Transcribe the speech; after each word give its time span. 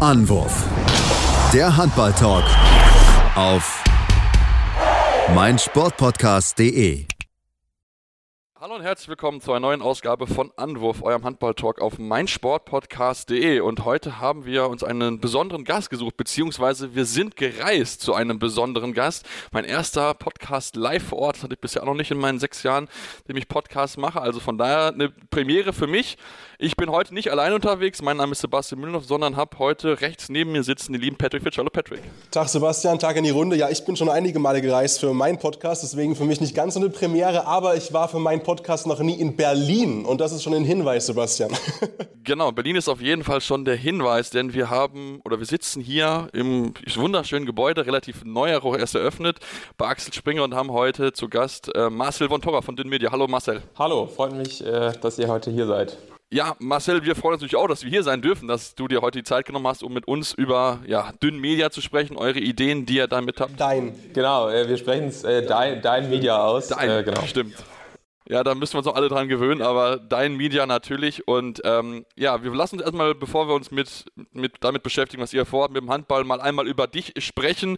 Anwurf. 0.00 0.64
Der 1.52 1.76
Handball-Talk 1.76 2.44
auf 3.34 3.84
meinsportpodcast.de. 5.34 7.09
Hallo 8.62 8.74
und 8.74 8.82
herzlich 8.82 9.08
willkommen 9.08 9.40
zu 9.40 9.52
einer 9.52 9.60
neuen 9.60 9.80
Ausgabe 9.80 10.26
von 10.26 10.52
Anwurf, 10.56 11.02
eurem 11.02 11.24
Handball-Talk 11.24 11.80
auf 11.80 11.98
meinsportpodcast.de. 11.98 13.60
Und 13.60 13.86
heute 13.86 14.20
haben 14.20 14.44
wir 14.44 14.68
uns 14.68 14.84
einen 14.84 15.18
besonderen 15.18 15.64
Gast 15.64 15.88
gesucht, 15.88 16.18
beziehungsweise 16.18 16.94
wir 16.94 17.06
sind 17.06 17.36
gereist 17.36 18.02
zu 18.02 18.12
einem 18.12 18.38
besonderen 18.38 18.92
Gast. 18.92 19.24
Mein 19.50 19.64
erster 19.64 20.12
Podcast 20.12 20.76
live 20.76 21.02
vor 21.02 21.20
Ort, 21.20 21.36
das 21.36 21.44
hatte 21.44 21.54
ich 21.54 21.60
bisher 21.60 21.80
auch 21.80 21.86
noch 21.86 21.94
nicht 21.94 22.10
in 22.10 22.18
meinen 22.18 22.38
sechs 22.38 22.62
Jahren, 22.62 22.90
dem 23.28 23.38
ich 23.38 23.48
Podcast 23.48 23.96
mache. 23.96 24.20
Also 24.20 24.40
von 24.40 24.58
daher 24.58 24.88
eine 24.88 25.08
Premiere 25.08 25.72
für 25.72 25.86
mich. 25.86 26.18
Ich 26.58 26.76
bin 26.76 26.90
heute 26.90 27.14
nicht 27.14 27.30
allein 27.30 27.54
unterwegs. 27.54 28.02
Mein 28.02 28.18
Name 28.18 28.32
ist 28.32 28.42
Sebastian 28.42 28.82
Mühlenhoff, 28.82 29.06
sondern 29.06 29.36
habe 29.36 29.58
heute 29.58 30.02
rechts 30.02 30.28
neben 30.28 30.52
mir 30.52 30.62
sitzen 30.62 30.92
den 30.92 31.00
lieben 31.00 31.16
Patrick 31.16 31.42
Fitch. 31.42 31.56
Hallo 31.56 31.70
Patrick. 31.70 32.02
Tag 32.30 32.50
Sebastian, 32.50 32.98
Tag 32.98 33.16
in 33.16 33.24
die 33.24 33.30
Runde. 33.30 33.56
Ja, 33.56 33.70
ich 33.70 33.86
bin 33.86 33.96
schon 33.96 34.10
einige 34.10 34.38
Male 34.38 34.60
gereist 34.60 35.00
für 35.00 35.14
meinen 35.14 35.38
Podcast, 35.38 35.82
deswegen 35.82 36.14
für 36.14 36.26
mich 36.26 36.42
nicht 36.42 36.54
ganz 36.54 36.74
so 36.74 36.80
eine 36.80 36.90
Premiere, 36.90 37.46
aber 37.46 37.76
ich 37.76 37.94
war 37.94 38.06
für 38.08 38.18
meinen 38.18 38.42
Podcast 38.42 38.49
noch 38.86 39.00
nie 39.00 39.14
in 39.14 39.36
Berlin 39.36 40.04
und 40.04 40.20
das 40.20 40.32
ist 40.32 40.42
schon 40.42 40.54
ein 40.54 40.64
Hinweis, 40.64 41.06
Sebastian. 41.06 41.50
genau, 42.24 42.52
Berlin 42.52 42.76
ist 42.76 42.88
auf 42.88 43.00
jeden 43.00 43.24
Fall 43.24 43.40
schon 43.40 43.64
der 43.64 43.76
Hinweis, 43.76 44.30
denn 44.30 44.54
wir 44.54 44.70
haben 44.70 45.20
oder 45.24 45.38
wir 45.38 45.46
sitzen 45.46 45.80
hier 45.80 46.28
im 46.32 46.74
wunderschönen 46.96 47.46
Gebäude, 47.46 47.86
relativ 47.86 48.24
neu 48.24 48.56
auch 48.56 48.76
erst 48.76 48.94
eröffnet, 48.94 49.38
bei 49.76 49.86
Axel 49.86 50.12
Springer 50.12 50.44
und 50.44 50.54
haben 50.54 50.72
heute 50.72 51.12
zu 51.12 51.28
Gast 51.28 51.74
äh, 51.74 51.90
Marcel 51.90 52.28
von 52.28 52.40
Torra 52.40 52.62
von 52.62 52.76
Dünn 52.76 52.88
Media. 52.88 53.12
Hallo 53.12 53.26
Marcel. 53.26 53.62
Hallo, 53.78 54.06
freut 54.06 54.32
mich, 54.32 54.64
äh, 54.64 54.92
dass 55.00 55.18
ihr 55.18 55.28
heute 55.28 55.50
hier 55.50 55.66
seid. 55.66 55.96
Ja, 56.32 56.54
Marcel, 56.60 57.04
wir 57.04 57.16
freuen 57.16 57.34
uns 57.34 57.42
natürlich 57.42 57.56
auch, 57.56 57.66
dass 57.66 57.82
wir 57.82 57.90
hier 57.90 58.04
sein 58.04 58.22
dürfen, 58.22 58.46
dass 58.46 58.76
du 58.76 58.86
dir 58.86 59.02
heute 59.02 59.18
die 59.18 59.24
Zeit 59.24 59.46
genommen 59.46 59.66
hast, 59.66 59.82
um 59.82 59.92
mit 59.92 60.06
uns 60.06 60.32
über 60.32 60.78
ja, 60.86 61.10
Dünn 61.20 61.40
Media 61.40 61.70
zu 61.70 61.80
sprechen, 61.80 62.16
eure 62.16 62.38
Ideen, 62.38 62.86
die 62.86 62.98
ihr 62.98 63.08
damit 63.08 63.40
habt. 63.40 63.58
Dein. 63.58 63.96
Genau, 64.12 64.48
äh, 64.48 64.68
wir 64.68 64.76
sprechen 64.76 65.08
es 65.08 65.24
äh, 65.24 65.44
dein, 65.44 65.82
dein 65.82 66.08
Media 66.08 66.40
aus. 66.40 66.68
Dein, 66.68 66.88
äh, 66.88 67.02
genau. 67.02 67.22
stimmt. 67.22 67.56
Ja, 68.30 68.44
da 68.44 68.54
müssen 68.54 68.74
wir 68.74 68.78
uns 68.78 68.86
noch 68.86 68.94
alle 68.94 69.08
dran 69.08 69.26
gewöhnen, 69.26 69.60
aber 69.60 69.96
dein 69.96 70.36
Media 70.36 70.64
natürlich. 70.64 71.26
Und 71.26 71.60
ähm, 71.64 72.06
ja, 72.14 72.44
wir 72.44 72.54
lassen 72.54 72.76
uns 72.76 72.84
erstmal, 72.84 73.12
bevor 73.12 73.48
wir 73.48 73.56
uns 73.56 73.72
mit, 73.72 74.04
mit 74.30 74.52
damit 74.60 74.84
beschäftigen, 74.84 75.20
was 75.20 75.32
ihr 75.32 75.44
vorhabt, 75.44 75.74
mit 75.74 75.82
dem 75.82 75.90
Handball, 75.90 76.22
mal 76.22 76.40
einmal 76.40 76.68
über 76.68 76.86
dich 76.86 77.12
sprechen. 77.18 77.76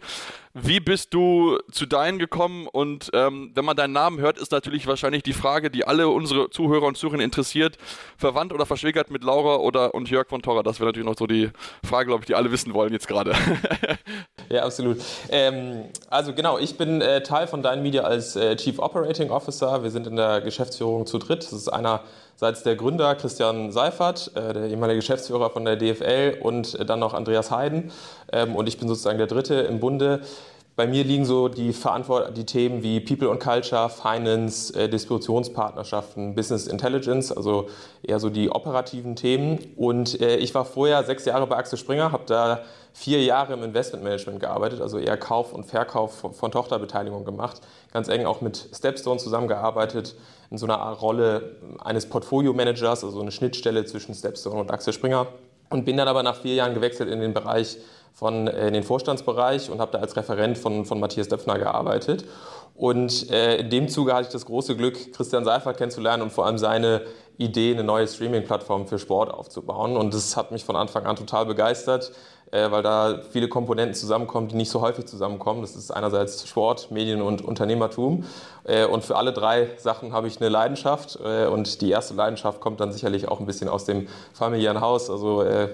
Wie 0.52 0.80
bist 0.80 1.14
du 1.14 1.56
zu 1.70 1.86
deinen 1.86 2.18
gekommen? 2.18 2.66
Und 2.66 3.08
ähm, 3.14 3.52
wenn 3.54 3.64
man 3.64 3.76
deinen 3.76 3.94
Namen 3.94 4.20
hört, 4.20 4.36
ist 4.36 4.52
natürlich 4.52 4.86
wahrscheinlich 4.86 5.22
die 5.22 5.32
Frage, 5.32 5.70
die 5.70 5.86
alle 5.86 6.08
unsere 6.08 6.50
Zuhörer 6.50 6.84
und 6.84 6.98
Zuhörerinnen 6.98 7.24
interessiert, 7.24 7.78
verwandt 8.18 8.52
oder 8.52 8.66
verschwägert 8.66 9.10
mit 9.10 9.24
Laura 9.24 9.56
oder 9.56 9.94
und 9.94 10.10
Jörg 10.10 10.28
von 10.28 10.42
Torra? 10.42 10.62
Das 10.62 10.80
wäre 10.80 10.88
natürlich 10.90 11.08
noch 11.08 11.16
so 11.16 11.26
die 11.26 11.48
Frage, 11.82 12.08
glaube 12.08 12.24
ich, 12.24 12.26
die 12.26 12.34
alle 12.34 12.52
wissen 12.52 12.74
wollen 12.74 12.92
jetzt 12.92 13.08
gerade. 13.08 13.32
ja, 14.50 14.64
absolut. 14.64 14.98
Ähm, 15.30 15.86
also 16.10 16.34
genau, 16.34 16.58
ich 16.58 16.76
bin 16.76 17.00
äh, 17.00 17.22
Teil 17.22 17.46
von 17.46 17.62
Dein 17.62 17.82
Media 17.82 18.02
als 18.02 18.36
äh, 18.36 18.54
Chief 18.56 18.78
Operating 18.78 19.30
Officer. 19.30 19.82
Wir 19.82 19.90
sind 19.90 20.06
in 20.06 20.16
der 20.16 20.41
Geschäftsführung 20.42 21.06
zu 21.06 21.18
dritt. 21.18 21.44
Das 21.44 21.52
ist 21.52 21.68
einerseits 21.68 22.62
der 22.62 22.76
Gründer 22.76 23.14
Christian 23.14 23.72
Seifert, 23.72 24.32
äh, 24.34 24.52
der 24.52 24.66
ehemalige 24.66 25.00
Geschäftsführer 25.00 25.50
von 25.50 25.64
der 25.64 25.76
DFL 25.76 26.38
und 26.40 26.74
äh, 26.74 26.84
dann 26.84 27.00
noch 27.00 27.14
Andreas 27.14 27.50
Heiden. 27.50 27.90
Ähm, 28.32 28.54
und 28.54 28.68
ich 28.68 28.78
bin 28.78 28.88
sozusagen 28.88 29.18
der 29.18 29.26
Dritte 29.26 29.54
im 29.54 29.80
Bunde. 29.80 30.20
Bei 30.74 30.86
mir 30.86 31.04
liegen 31.04 31.26
so 31.26 31.48
die, 31.48 31.74
Verantwort 31.74 32.34
die 32.34 32.46
Themen 32.46 32.82
wie 32.82 32.98
People 33.00 33.30
and 33.30 33.40
Culture, 33.40 33.90
Finance, 33.90 34.74
äh, 34.74 34.88
Distributionspartnerschaften, 34.88 36.34
Business 36.34 36.66
Intelligence, 36.66 37.30
also 37.30 37.68
eher 38.02 38.18
so 38.18 38.30
die 38.30 38.48
operativen 38.48 39.14
Themen. 39.14 39.58
Und 39.76 40.18
äh, 40.22 40.36
ich 40.36 40.54
war 40.54 40.64
vorher 40.64 41.04
sechs 41.04 41.26
Jahre 41.26 41.46
bei 41.46 41.58
Axel 41.58 41.78
Springer, 41.78 42.10
habe 42.10 42.24
da 42.26 42.62
vier 42.94 43.22
Jahre 43.22 43.52
im 43.52 43.62
Investmentmanagement 43.62 44.40
gearbeitet, 44.40 44.80
also 44.80 44.98
eher 44.98 45.18
Kauf 45.18 45.52
und 45.52 45.64
Verkauf 45.64 46.18
von, 46.18 46.32
von 46.32 46.50
Tochterbeteiligung 46.50 47.26
gemacht, 47.26 47.60
ganz 47.92 48.08
eng 48.08 48.24
auch 48.24 48.40
mit 48.40 48.70
Stepstone 48.74 49.18
zusammengearbeitet, 49.18 50.14
in 50.50 50.56
so 50.56 50.64
einer 50.64 50.76
Rolle 50.76 51.56
eines 51.84 52.06
Portfolio-Managers, 52.08 53.04
also 53.04 53.20
eine 53.20 53.30
Schnittstelle 53.30 53.84
zwischen 53.84 54.14
Stepstone 54.14 54.60
und 54.60 54.70
Axel 54.70 54.94
Springer. 54.94 55.26
Und 55.72 55.84
bin 55.84 55.96
dann 55.96 56.08
aber 56.08 56.22
nach 56.22 56.36
vier 56.36 56.54
Jahren 56.54 56.74
gewechselt 56.74 57.08
in 57.08 57.20
den 57.20 57.32
Bereich 57.32 57.78
von 58.12 58.46
äh, 58.46 58.68
in 58.68 58.74
den 58.74 58.82
Vorstandsbereich 58.82 59.70
und 59.70 59.80
habe 59.80 59.92
da 59.92 59.98
als 59.98 60.16
Referent 60.16 60.58
von, 60.58 60.84
von 60.84 61.00
Matthias 61.00 61.28
Döpfner 61.28 61.58
gearbeitet. 61.58 62.24
Und 62.74 63.30
äh, 63.30 63.56
in 63.56 63.70
dem 63.70 63.88
Zuge 63.88 64.12
hatte 64.14 64.26
ich 64.26 64.32
das 64.32 64.46
große 64.46 64.76
Glück, 64.76 65.12
Christian 65.12 65.44
Seifert 65.44 65.76
kennenzulernen 65.76 66.22
und 66.22 66.32
vor 66.32 66.46
allem 66.46 66.58
seine 66.58 67.02
Idee, 67.38 67.72
eine 67.72 67.84
neue 67.84 68.06
Streaming-Plattform 68.06 68.86
für 68.86 68.98
Sport 68.98 69.32
aufzubauen. 69.32 69.96
Und 69.96 70.14
das 70.14 70.36
hat 70.36 70.52
mich 70.52 70.64
von 70.64 70.76
Anfang 70.76 71.06
an 71.06 71.16
total 71.16 71.46
begeistert 71.46 72.12
weil 72.52 72.82
da 72.82 73.20
viele 73.30 73.48
Komponenten 73.48 73.94
zusammenkommen, 73.94 74.48
die 74.48 74.56
nicht 74.56 74.70
so 74.70 74.82
häufig 74.82 75.06
zusammenkommen. 75.06 75.62
Das 75.62 75.74
ist 75.74 75.90
einerseits 75.90 76.46
Sport, 76.46 76.90
Medien 76.90 77.22
und 77.22 77.42
Unternehmertum. 77.42 78.24
Äh, 78.64 78.84
und 78.84 79.04
für 79.04 79.16
alle 79.16 79.32
drei 79.32 79.70
Sachen 79.78 80.12
habe 80.12 80.28
ich 80.28 80.40
eine 80.40 80.48
Leidenschaft. 80.48 81.18
Äh, 81.24 81.46
und 81.46 81.80
die 81.80 81.90
erste 81.90 82.14
Leidenschaft 82.14 82.60
kommt 82.60 82.80
dann 82.80 82.92
sicherlich 82.92 83.28
auch 83.28 83.40
ein 83.40 83.46
bisschen 83.46 83.68
aus 83.68 83.84
dem 83.84 84.06
familiären 84.32 84.80
Haus. 84.80 85.10
Also 85.10 85.42
äh, 85.42 85.68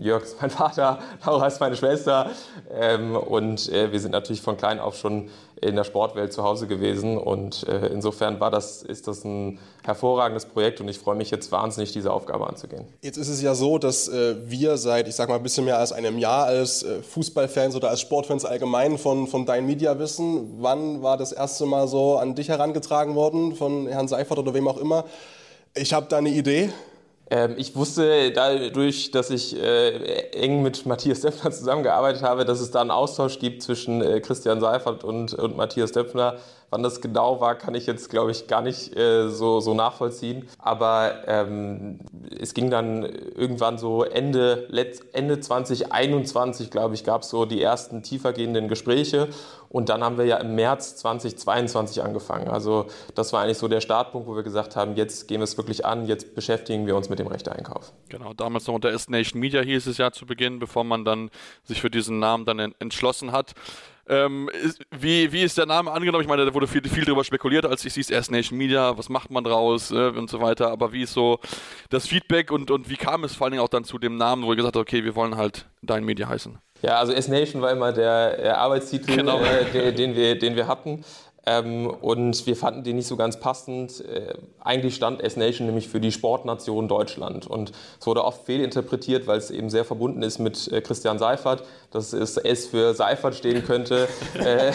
Jörg 0.00 0.24
ist 0.24 0.40
mein 0.40 0.50
Vater, 0.62 0.98
Laura 1.24 1.46
ist 1.46 1.60
meine 1.60 1.76
Schwester. 1.76 2.30
Ähm, 2.70 3.16
und 3.16 3.70
wir 3.70 4.00
sind 4.00 4.12
natürlich 4.12 4.42
von 4.42 4.56
klein 4.56 4.80
auf 4.80 4.96
schon 4.96 5.28
in 5.62 5.76
der 5.76 5.84
Sportwelt 5.84 6.32
zu 6.32 6.42
Hause 6.42 6.66
gewesen. 6.66 7.16
Und 7.16 7.62
insofern 7.62 8.40
war 8.40 8.50
das, 8.50 8.82
ist 8.82 9.08
das 9.08 9.24
ein 9.24 9.58
hervorragendes 9.84 10.46
Projekt 10.46 10.80
und 10.80 10.88
ich 10.88 10.98
freue 10.98 11.16
mich 11.16 11.30
jetzt 11.30 11.50
wahnsinnig, 11.50 11.92
diese 11.92 12.12
Aufgabe 12.12 12.46
anzugehen. 12.46 12.84
Jetzt 13.00 13.16
ist 13.16 13.28
es 13.28 13.40
ja 13.40 13.54
so, 13.54 13.78
dass 13.78 14.10
wir 14.10 14.76
seit, 14.76 15.08
ich 15.08 15.14
sag 15.14 15.28
mal, 15.28 15.36
ein 15.36 15.42
bisschen 15.42 15.64
mehr 15.64 15.78
als 15.78 15.92
einem 15.92 16.18
Jahr 16.18 16.46
als 16.46 16.84
Fußballfans 17.10 17.76
oder 17.76 17.90
als 17.90 18.00
Sportfans 18.00 18.44
allgemein 18.44 18.98
von, 18.98 19.26
von 19.26 19.46
Dein 19.46 19.66
Media 19.66 19.98
wissen. 19.98 20.58
Wann 20.58 21.02
war 21.02 21.16
das 21.16 21.32
erste 21.32 21.64
Mal 21.66 21.88
so 21.88 22.16
an 22.16 22.34
dich 22.34 22.48
herangetragen 22.48 23.14
worden 23.14 23.54
von 23.54 23.86
Herrn 23.86 24.08
Seifert 24.08 24.38
oder 24.38 24.54
wem 24.54 24.68
auch 24.68 24.78
immer. 24.78 25.04
Ich 25.74 25.94
habe 25.94 26.06
da 26.08 26.18
eine 26.18 26.30
Idee. 26.30 26.70
Ähm, 27.32 27.54
ich 27.56 27.74
wusste 27.74 28.30
dadurch, 28.30 29.10
dass 29.10 29.30
ich 29.30 29.58
äh, 29.58 30.32
eng 30.32 30.60
mit 30.60 30.84
Matthias 30.84 31.22
Döpfner 31.22 31.50
zusammengearbeitet 31.50 32.22
habe, 32.22 32.44
dass 32.44 32.60
es 32.60 32.70
da 32.72 32.82
einen 32.82 32.90
Austausch 32.90 33.38
gibt 33.38 33.62
zwischen 33.62 34.02
äh, 34.02 34.20
Christian 34.20 34.60
Seifert 34.60 35.02
und, 35.02 35.32
und 35.32 35.56
Matthias 35.56 35.92
Döpfner. 35.92 36.36
Wann 36.68 36.82
das 36.82 37.00
genau 37.00 37.40
war, 37.40 37.54
kann 37.54 37.74
ich 37.74 37.86
jetzt, 37.86 38.10
glaube 38.10 38.32
ich, 38.32 38.48
gar 38.48 38.60
nicht 38.60 38.94
äh, 38.96 39.30
so, 39.30 39.60
so 39.60 39.72
nachvollziehen. 39.72 40.46
Aber 40.58 41.26
ähm, 41.26 42.00
es 42.38 42.52
ging 42.52 42.70
dann 42.70 43.02
irgendwann 43.02 43.78
so 43.78 44.04
Ende, 44.04 44.68
Ende 45.12 45.40
2021, 45.40 46.70
glaube 46.70 46.94
ich, 46.94 47.02
gab 47.02 47.22
es 47.22 47.30
so 47.30 47.46
die 47.46 47.62
ersten 47.62 48.02
tiefergehenden 48.02 48.68
Gespräche. 48.68 49.28
Und 49.72 49.88
dann 49.88 50.04
haben 50.04 50.18
wir 50.18 50.26
ja 50.26 50.36
im 50.36 50.54
März 50.54 50.96
2022 50.96 52.02
angefangen. 52.02 52.48
Also 52.48 52.86
das 53.14 53.32
war 53.32 53.42
eigentlich 53.42 53.58
so 53.58 53.68
der 53.68 53.80
Startpunkt, 53.80 54.28
wo 54.28 54.36
wir 54.36 54.42
gesagt 54.42 54.76
haben, 54.76 54.96
jetzt 54.96 55.28
gehen 55.28 55.40
wir 55.40 55.44
es 55.44 55.56
wirklich 55.56 55.86
an, 55.86 56.06
jetzt 56.06 56.34
beschäftigen 56.34 56.86
wir 56.86 56.94
uns 56.94 57.08
mit 57.08 57.18
dem 57.18 57.26
Rechteeinkauf. 57.26 57.92
Genau, 58.10 58.34
damals 58.34 58.66
noch 58.66 58.74
unter 58.74 58.90
S-Nation 58.90 59.40
Media 59.40 59.62
hieß 59.62 59.86
es 59.86 59.96
ja 59.96 60.12
zu 60.12 60.26
Beginn, 60.26 60.58
bevor 60.58 60.84
man 60.84 61.04
dann 61.04 61.30
sich 61.64 61.80
für 61.80 61.90
diesen 61.90 62.18
Namen 62.18 62.44
dann 62.44 62.74
entschlossen 62.78 63.32
hat. 63.32 63.52
Ähm, 64.08 64.50
ist, 64.64 64.80
wie, 64.90 65.32
wie 65.32 65.42
ist 65.42 65.56
der 65.56 65.66
Name 65.66 65.90
angenommen? 65.92 66.22
Ich 66.22 66.28
meine, 66.28 66.44
da 66.44 66.52
wurde 66.52 66.66
viel, 66.66 66.82
viel 66.82 67.04
drüber 67.04 67.22
spekuliert, 67.22 67.64
als 67.64 67.84
ich 67.84 67.94
hieß 67.94 68.10
erst 68.10 68.30
Nation 68.30 68.58
Media, 68.58 68.96
was 68.98 69.08
macht 69.08 69.30
man 69.30 69.44
draus 69.44 69.90
äh, 69.92 70.08
und 70.08 70.28
so 70.28 70.40
weiter. 70.40 70.70
Aber 70.70 70.92
wie 70.92 71.02
ist 71.02 71.12
so 71.12 71.38
das 71.88 72.08
Feedback 72.08 72.50
und, 72.50 72.70
und 72.70 72.90
wie 72.90 72.96
kam 72.96 73.22
es 73.24 73.36
vor 73.36 73.44
allen 73.44 73.52
Dingen 73.52 73.62
auch 73.62 73.68
dann 73.68 73.84
zu 73.84 73.98
dem 73.98 74.16
Namen, 74.16 74.44
wo 74.44 74.50
ihr 74.50 74.56
gesagt 74.56 74.76
habt, 74.76 74.88
okay, 74.88 75.04
wir 75.04 75.14
wollen 75.14 75.36
halt 75.36 75.66
Dein 75.82 76.04
Media 76.04 76.28
heißen? 76.28 76.58
Ja, 76.82 76.98
also 76.98 77.12
S-Nation 77.12 77.62
war 77.62 77.70
immer 77.70 77.92
der, 77.92 78.36
der 78.36 78.58
Arbeitstitel, 78.58 79.16
genau. 79.16 79.40
äh, 79.40 79.92
den, 79.92 80.16
wir, 80.16 80.36
den 80.36 80.56
wir 80.56 80.66
hatten. 80.66 81.04
Ähm, 81.44 81.88
und 81.88 82.46
wir 82.46 82.54
fanden 82.54 82.84
den 82.84 82.96
nicht 82.96 83.08
so 83.08 83.16
ganz 83.16 83.40
passend. 83.40 84.04
Äh, 84.04 84.34
eigentlich 84.60 84.94
stand 84.94 85.20
S-Nation 85.20 85.66
nämlich 85.66 85.88
für 85.88 86.00
die 86.00 86.12
Sportnation 86.12 86.86
Deutschland. 86.86 87.46
Und 87.46 87.72
es 88.00 88.06
wurde 88.06 88.24
oft 88.24 88.44
fehlinterpretiert, 88.44 89.26
weil 89.26 89.38
es 89.38 89.50
eben 89.50 89.68
sehr 89.68 89.84
verbunden 89.84 90.22
ist 90.22 90.38
mit 90.38 90.70
äh, 90.70 90.80
Christian 90.80 91.18
Seifert, 91.18 91.64
dass 91.90 92.12
es 92.12 92.36
S 92.36 92.66
für 92.66 92.94
Seifert 92.94 93.34
stehen 93.34 93.64
könnte. 93.64 94.08
äh, 94.38 94.68
äh 94.68 94.72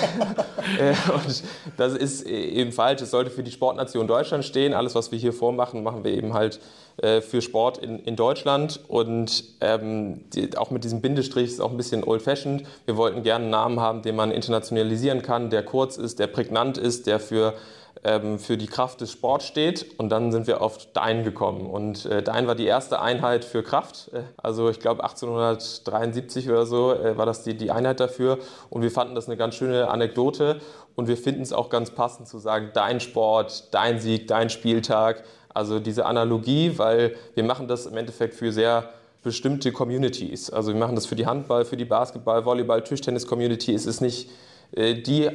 und 1.13 1.43
das 1.77 1.93
ist 1.93 2.23
eben 2.23 2.73
falsch. 2.73 3.01
Es 3.01 3.11
sollte 3.11 3.31
für 3.31 3.43
die 3.43 3.51
Sportnation 3.51 4.05
Deutschland 4.07 4.43
stehen. 4.43 4.73
Alles, 4.73 4.93
was 4.93 5.11
wir 5.11 5.19
hier 5.19 5.33
vormachen, 5.33 5.83
machen 5.83 6.03
wir 6.03 6.11
eben 6.11 6.33
halt 6.33 6.59
äh, 7.01 7.21
für 7.21 7.41
Sport 7.41 7.77
in, 7.77 7.99
in 7.99 8.15
Deutschland. 8.15 8.79
Und 8.87 9.43
ähm, 9.61 10.29
die, 10.31 10.57
auch 10.57 10.71
mit 10.71 10.83
diesem 10.83 11.01
Bindestrich 11.01 11.47
ist 11.47 11.61
auch 11.61 11.71
ein 11.71 11.77
bisschen 11.77 12.03
old-fashioned. 12.03 12.63
Wir 12.85 12.97
wollten 12.97 13.23
gerne 13.23 13.43
einen 13.43 13.51
Namen 13.51 13.79
haben, 13.79 14.01
den 14.01 14.15
man 14.15 14.31
internationalisieren 14.31 15.21
kann, 15.21 15.49
der 15.49 15.63
kurz 15.63 15.97
ist, 15.97 16.19
der 16.19 16.27
prägnant 16.27 16.77
ist, 16.77 17.07
der 17.07 17.19
für 17.19 17.53
ähm, 18.03 18.39
für 18.39 18.57
die 18.57 18.67
Kraft 18.67 19.01
des 19.01 19.11
Sports 19.11 19.45
steht. 19.45 19.99
Und 19.99 20.09
dann 20.09 20.31
sind 20.31 20.47
wir 20.47 20.61
auf 20.61 20.91
Dein 20.93 21.23
gekommen. 21.23 21.67
Und 21.67 22.05
äh, 22.05 22.23
Dein 22.23 22.47
war 22.47 22.55
die 22.55 22.65
erste 22.65 23.01
Einheit 23.01 23.45
für 23.45 23.63
Kraft. 23.63 24.09
Äh, 24.13 24.21
also 24.37 24.69
ich 24.69 24.79
glaube 24.79 25.03
1873 25.03 26.49
oder 26.49 26.65
so 26.65 26.93
äh, 26.93 27.17
war 27.17 27.25
das 27.25 27.43
die, 27.43 27.55
die 27.55 27.71
Einheit 27.71 27.99
dafür. 27.99 28.39
Und 28.69 28.81
wir 28.81 28.91
fanden 28.91 29.15
das 29.15 29.27
eine 29.27 29.37
ganz 29.37 29.55
schöne 29.55 29.89
Anekdote. 29.89 30.59
Und 30.95 31.07
wir 31.07 31.17
finden 31.17 31.41
es 31.41 31.53
auch 31.53 31.69
ganz 31.69 31.91
passend 31.91 32.27
zu 32.27 32.39
sagen, 32.39 32.71
dein 32.73 32.99
Sport, 32.99 33.73
dein 33.73 33.99
Sieg, 33.99 34.27
dein 34.27 34.49
Spieltag. 34.49 35.23
Also 35.57 35.79
diese 35.79 36.05
Analogie, 36.05 36.73
weil 36.77 37.15
wir 37.33 37.43
machen 37.43 37.67
das 37.67 37.87
im 37.87 37.97
Endeffekt 37.97 38.35
für 38.35 38.51
sehr 38.51 38.89
bestimmte 39.23 39.71
Communities. 39.71 40.51
Also 40.51 40.71
wir 40.71 40.79
machen 40.79 40.93
das 40.93 41.07
für 41.07 41.15
die 41.15 41.25
Handball, 41.25 41.65
für 41.65 41.77
die 41.77 41.85
Basketball, 41.85 42.45
Volleyball, 42.45 42.83
Tischtennis-Community. 42.83 43.73
Es 43.73 43.87
ist 43.87 43.99
nicht 43.99 44.29
äh, 44.73 44.93
die 44.93 45.29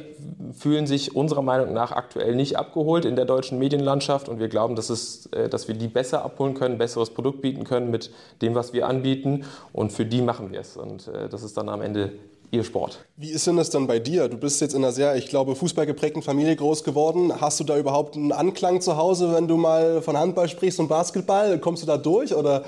fühlen 0.53 0.87
sich 0.87 1.15
unserer 1.15 1.41
Meinung 1.41 1.73
nach 1.73 1.91
aktuell 1.91 2.35
nicht 2.35 2.57
abgeholt 2.57 3.03
in 3.03 3.17
der 3.17 3.25
deutschen 3.25 3.59
Medienlandschaft 3.59 4.29
und 4.29 4.39
wir 4.39 4.47
glauben, 4.47 4.75
dass, 4.75 4.89
es, 4.89 5.25
äh, 5.27 5.49
dass 5.49 5.67
wir 5.67 5.75
die 5.75 5.87
besser 5.87 6.23
abholen 6.23 6.53
können, 6.53 6.77
besseres 6.77 7.09
Produkt 7.09 7.41
bieten 7.41 7.63
können 7.65 7.91
mit 7.91 8.11
dem, 8.41 8.55
was 8.55 8.73
wir 8.73 8.87
anbieten 8.87 9.45
und 9.73 9.91
für 9.91 10.05
die 10.05 10.21
machen 10.21 10.51
wir 10.51 10.61
es 10.61 10.77
und 10.77 11.07
äh, 11.07 11.27
das 11.29 11.43
ist 11.43 11.57
dann 11.57 11.67
am 11.67 11.81
Ende 11.81 12.11
ihr 12.53 12.63
Sport. 12.63 13.03
Wie 13.17 13.31
ist 13.31 13.47
denn 13.47 13.57
das 13.57 13.69
dann 13.69 13.87
bei 13.87 13.99
dir? 13.99 14.29
Du 14.29 14.37
bist 14.37 14.61
jetzt 14.61 14.73
in 14.73 14.83
einer 14.83 14.93
sehr, 14.93 15.15
ich 15.15 15.27
glaube, 15.27 15.55
fußballgeprägten 15.55 16.21
Familie 16.21 16.55
groß 16.55 16.83
geworden. 16.83 17.41
Hast 17.41 17.59
du 17.59 17.63
da 17.63 17.77
überhaupt 17.77 18.15
einen 18.15 18.31
Anklang 18.31 18.79
zu 18.79 18.95
Hause, 18.95 19.33
wenn 19.33 19.47
du 19.47 19.57
mal 19.57 20.01
von 20.01 20.15
Handball 20.15 20.47
sprichst 20.47 20.79
und 20.79 20.87
Basketball? 20.87 21.57
Kommst 21.59 21.81
du 21.81 21.87
da 21.87 21.97
durch 21.97 22.33
oder? 22.33 22.63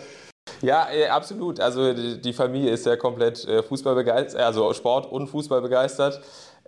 Ja, 0.61 0.87
absolut. 1.11 1.59
Also 1.59 1.93
die 1.93 2.33
Familie 2.33 2.71
ist 2.71 2.85
ja 2.85 2.95
komplett 2.95 3.47
Fußball 3.67 3.95
begeistert, 3.95 4.41
also 4.41 4.73
Sport 4.73 5.11
und 5.11 5.27
Fußball 5.27 5.61
begeistert. 5.61 6.21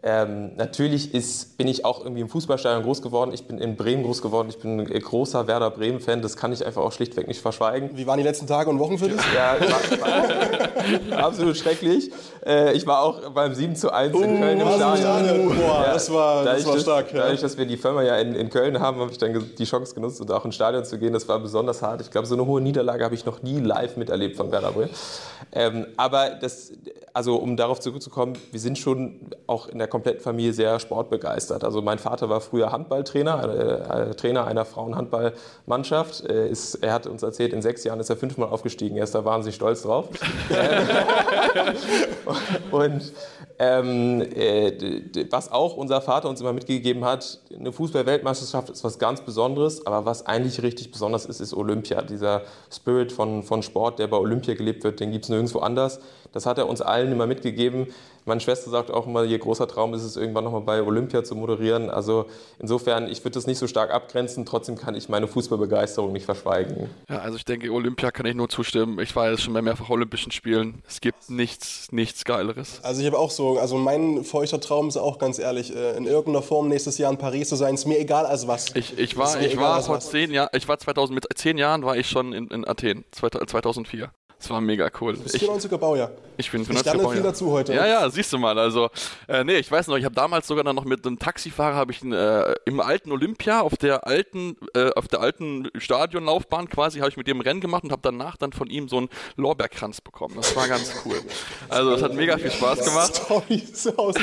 Ähm, 0.04 0.56
natürlich 0.56 1.16
ist, 1.16 1.58
bin 1.58 1.68
ich 1.68 1.84
auch 1.84 2.02
irgendwie 2.02 2.22
im 2.22 2.30
Fußballstadion 2.30 2.84
groß 2.84 3.02
geworden. 3.02 3.32
Ich 3.34 3.48
bin 3.48 3.58
in 3.58 3.76
Bremen 3.76 4.04
groß 4.04 4.22
geworden. 4.22 4.48
Ich 4.50 4.60
bin 4.60 4.80
ein 4.80 4.86
großer 4.88 5.48
Werder 5.48 5.72
Bremen-Fan. 5.72 6.22
Das 6.22 6.38
kann 6.38 6.54
ich 6.54 6.64
einfach 6.64 6.84
auch 6.84 6.92
schlichtweg 6.92 7.28
nicht 7.28 7.42
verschweigen. 7.42 7.90
Wie 7.98 8.06
waren 8.06 8.18
die 8.18 8.24
letzten 8.24 8.46
Tage 8.46 8.70
und 8.70 8.78
Wochen 8.78 9.00
für 9.00 9.10
dich? 9.10 9.20
Ja, 9.34 9.58
war, 9.60 11.10
war 11.12 11.18
absolut 11.26 11.58
schrecklich. 11.58 12.12
Äh, 12.48 12.74
ich 12.74 12.88
war 12.88 13.04
auch 13.04 13.30
beim 13.32 13.54
7 13.54 13.76
zu 13.76 13.92
1 13.92 14.16
in 14.16 14.36
uh, 14.36 14.40
Köln 14.40 14.62
im 14.62 14.68
Stadion. 14.68 15.48
Boah, 15.50 15.84
ja, 15.86 15.94
das 15.94 16.12
war, 16.14 16.46
das 16.46 16.66
war 16.66 16.80
stark. 16.80 17.12
Ja. 17.12 17.24
Dadurch, 17.24 17.42
dass 17.42 17.58
wir 17.58 17.66
die 17.66 17.76
Firma 17.76 18.04
ja 18.04 18.16
in, 18.18 18.36
in 18.36 18.50
Köln 18.50 18.80
haben, 18.80 19.02
habe 19.02 19.12
ich 19.12 19.18
dann 19.18 19.52
die 19.58 19.66
Chance 19.66 19.94
genutzt, 19.94 20.22
und 20.22 20.32
auch 20.32 20.46
ins 20.46 20.56
Stadion 20.56 20.86
zu 20.86 20.98
gehen. 20.98 21.12
Das 21.12 21.28
war 21.28 21.40
besonders 21.40 21.82
hart. 21.82 22.00
Ich 22.02 22.10
glaube, 22.10 22.26
so 22.26 22.36
eine 22.36 22.46
hohe 22.46 22.62
Niederlage 22.62 23.04
habe 23.04 23.16
ich 23.16 23.26
noch 23.26 23.42
nie 23.42 23.60
live 23.60 23.98
miterlebt 23.98 24.38
von 24.38 24.50
Bremen. 24.50 24.90
Ähm, 25.52 25.88
aber 25.98 26.32
das, 26.42 26.72
also 27.14 27.36
um 27.36 27.58
darauf 27.58 27.80
zurückzukommen, 27.82 28.38
wir 28.52 28.60
sind 28.60 28.78
schon 28.78 29.20
auch 29.46 29.68
in 29.68 29.80
der 29.80 29.88
kompletten 29.88 30.22
Familie 30.22 30.54
sehr 30.54 30.80
sportbegeistert. 30.80 31.64
Also 31.64 31.82
mein 31.82 32.00
Vater 32.00 32.30
war 32.30 32.40
früher 32.42 32.72
Handballtrainer, 32.72 34.10
äh, 34.10 34.16
Trainer 34.16 34.46
einer 34.46 34.64
Frauenhandballmannschaft. 34.66 36.24
Äh, 36.30 36.48
ist, 36.50 36.76
er 36.76 36.94
hat 36.94 37.08
uns 37.08 37.24
erzählt, 37.24 37.52
in 37.54 37.62
sechs 37.62 37.84
Jahren 37.84 38.00
ist 38.00 38.10
er 38.10 38.16
fünfmal 38.16 38.50
aufgestiegen. 38.50 38.96
Er 38.98 39.04
ist 39.04 39.16
da 39.16 39.26
wahnsinnig 39.26 39.56
stolz 39.56 39.82
drauf. 39.82 40.08
und 42.72 43.14
ähm, 43.60 44.22
äh, 44.22 45.26
was 45.32 45.52
auch 45.52 45.78
unser 45.78 46.02
Vater 46.02 46.30
uns 46.30 46.42
immer 46.42 46.54
mitgegeben 46.54 47.04
hat, 47.04 47.40
eine 47.58 47.72
Fußball-Weltmeisterschaft 47.72 48.70
ist 48.70 48.84
was 48.84 49.00
ganz 49.00 49.22
Besonderes, 49.22 49.86
aber 49.86 50.06
was 50.06 50.26
eigentlich 50.26 50.62
richtig 50.62 50.92
besonders 50.92 51.26
ist, 51.26 51.40
ist 51.40 51.54
Olympia. 51.54 52.02
Dieser 52.04 52.44
Spirit 52.72 53.12
von, 53.12 53.44
von 53.44 53.64
Sport, 53.64 54.00
der 54.00 54.08
bei 54.08 54.18
Olympia 54.18 54.54
gelebt 54.54 54.84
wird, 54.84 55.00
den 55.00 55.12
gibt 55.12 55.26
es 55.26 55.30
nirgendwo 55.30 55.60
anders. 55.60 56.00
Das 56.34 56.46
hat 56.46 56.60
er 56.60 56.70
uns 56.70 56.82
allen 56.82 57.12
immer 57.12 57.26
mitgegeben. 57.26 57.88
Meine 58.28 58.42
Schwester 58.42 58.70
sagt 58.70 58.92
auch 58.92 59.08
immer, 59.08 59.24
ihr 59.24 59.40
großer 59.40 59.68
Traum 59.68 59.94
ist 59.94 60.04
es, 60.04 60.18
irgendwann 60.18 60.44
nochmal 60.44 60.62
bei 60.62 60.84
Olympia 60.84 61.24
zu 61.24 61.36
moderieren. 61.36 61.90
Also 61.90 62.26
insofern, 62.60 63.08
ich 63.08 63.24
würde 63.24 63.36
das 63.36 63.48
nicht 63.48 63.58
so 63.58 63.68
stark 63.68 63.92
abgrenzen. 63.92 64.46
Trotzdem 64.46 64.78
kann 64.78 64.96
ich 64.96 65.08
meine 65.08 65.28
Fußballbegeisterung 65.28 66.12
nicht 66.12 66.26
verschweigen. 66.26 66.90
Ja, 67.10 67.20
also 67.20 67.38
ich 67.38 67.46
denke, 67.46 67.72
Olympia 67.72 68.12
kann 68.12 68.26
ich 68.26 68.36
nur 68.36 68.50
zustimmen. 68.50 69.00
Ich 69.00 69.16
war 69.16 69.32
jetzt 69.32 69.44
schon 69.44 69.54
bei 69.54 69.62
mehrfach 69.62 69.90
Olympischen 69.90 70.32
Spielen. 70.32 70.84
Es 70.88 71.00
gibt 71.00 71.30
nichts, 71.30 71.88
nichts 71.92 72.26
Geileres. 72.26 72.82
Also 72.84 73.02
ich 73.02 73.08
habe 73.08 73.18
auch 73.18 73.32
so, 73.32 73.58
also 73.60 73.78
mein 73.78 74.26
feuchter 74.26 74.60
Traum 74.60 74.90
ist 74.90 74.98
auch 74.98 75.20
ganz 75.20 75.40
ehrlich, 75.40 75.74
äh, 75.74 75.96
in 75.96 76.06
irgendeiner 76.06 76.42
Form 76.42 76.68
nächstes 76.68 76.98
Jahr 76.98 77.12
in 77.12 77.18
Paris 77.18 77.48
zu 77.48 77.56
sein. 77.56 77.76
Ist 77.76 77.86
mir 77.86 77.98
egal 77.98 78.26
als 78.26 78.48
was. 78.48 78.76
Ich, 78.76 79.00
ich 79.00 79.18
war, 79.18 79.40
ich 79.40 79.58
war 79.58 79.82
vor 79.82 80.00
zehn 80.02 80.32
Jahren, 80.32 80.50
ich 80.54 80.68
war 80.68 80.78
2000, 80.78 81.16
mit 81.16 81.26
zehn 81.36 81.58
Jahren 81.58 81.84
war 81.84 81.96
ich 81.96 82.10
schon 82.10 82.34
in, 82.34 82.48
in 82.48 82.68
Athen, 82.68 83.06
2004. 83.12 84.12
Das 84.40 84.52
war 84.52 84.62
mega 84.62 84.90
cool. 85.02 85.14
Du 85.14 85.24
bist 85.24 85.36
94er 85.36 85.78
Baujahr. 85.78 86.12
Ich 86.38 86.52
bin 86.52 86.64
94er 86.64 86.98
Baujahr. 86.98 87.12
viel 87.14 87.24
dazu 87.24 87.52
heute. 87.52 87.74
Ja, 87.74 87.88
ja, 87.88 88.10
siehst 88.10 88.32
du 88.32 88.38
mal. 88.38 88.58
Also, 88.60 88.90
äh, 89.28 89.44
nee, 89.44 89.56
ich 89.58 89.72
weiß 89.72 89.88
noch, 89.88 89.98
ich 89.98 90.06
habe 90.06 90.14
damals 90.14 90.46
sogar 90.46 90.64
dann 90.64 90.76
noch 90.76 90.86
mit 90.86 91.06
einem 91.06 91.18
Taxifahrer, 91.18 91.76
habe 91.76 91.92
ich 91.92 92.04
äh, 92.04 92.56
im 92.66 92.80
alten 92.80 93.12
Olympia, 93.12 93.62
auf 93.62 93.78
der 93.78 94.06
alten, 94.06 94.56
äh, 94.76 94.92
auf 94.96 95.08
der 95.08 95.22
alten 95.22 95.70
Stadionlaufbahn 95.76 96.70
quasi, 96.70 97.00
habe 97.00 97.10
ich 97.10 97.18
mit 97.18 97.28
dem 97.28 97.42
Rennen 97.42 97.62
gemacht 97.62 97.84
und 97.84 97.92
habe 97.92 98.02
danach 98.04 98.38
dann 98.38 98.52
von 98.54 98.70
ihm 98.70 98.88
so 98.88 98.98
einen 98.98 99.10
Lorbeerkranz 99.38 100.02
bekommen. 100.02 100.36
Das 100.36 100.56
war 100.56 100.68
ganz 100.68 100.94
cool. 101.04 101.20
Also, 101.70 101.92
das 101.92 102.04
hat 102.04 102.14
mega 102.14 102.38
viel 102.38 102.52
Spaß 102.52 102.86
gemacht. 102.86 103.16
Storys 103.26 103.88
aus 103.98 104.16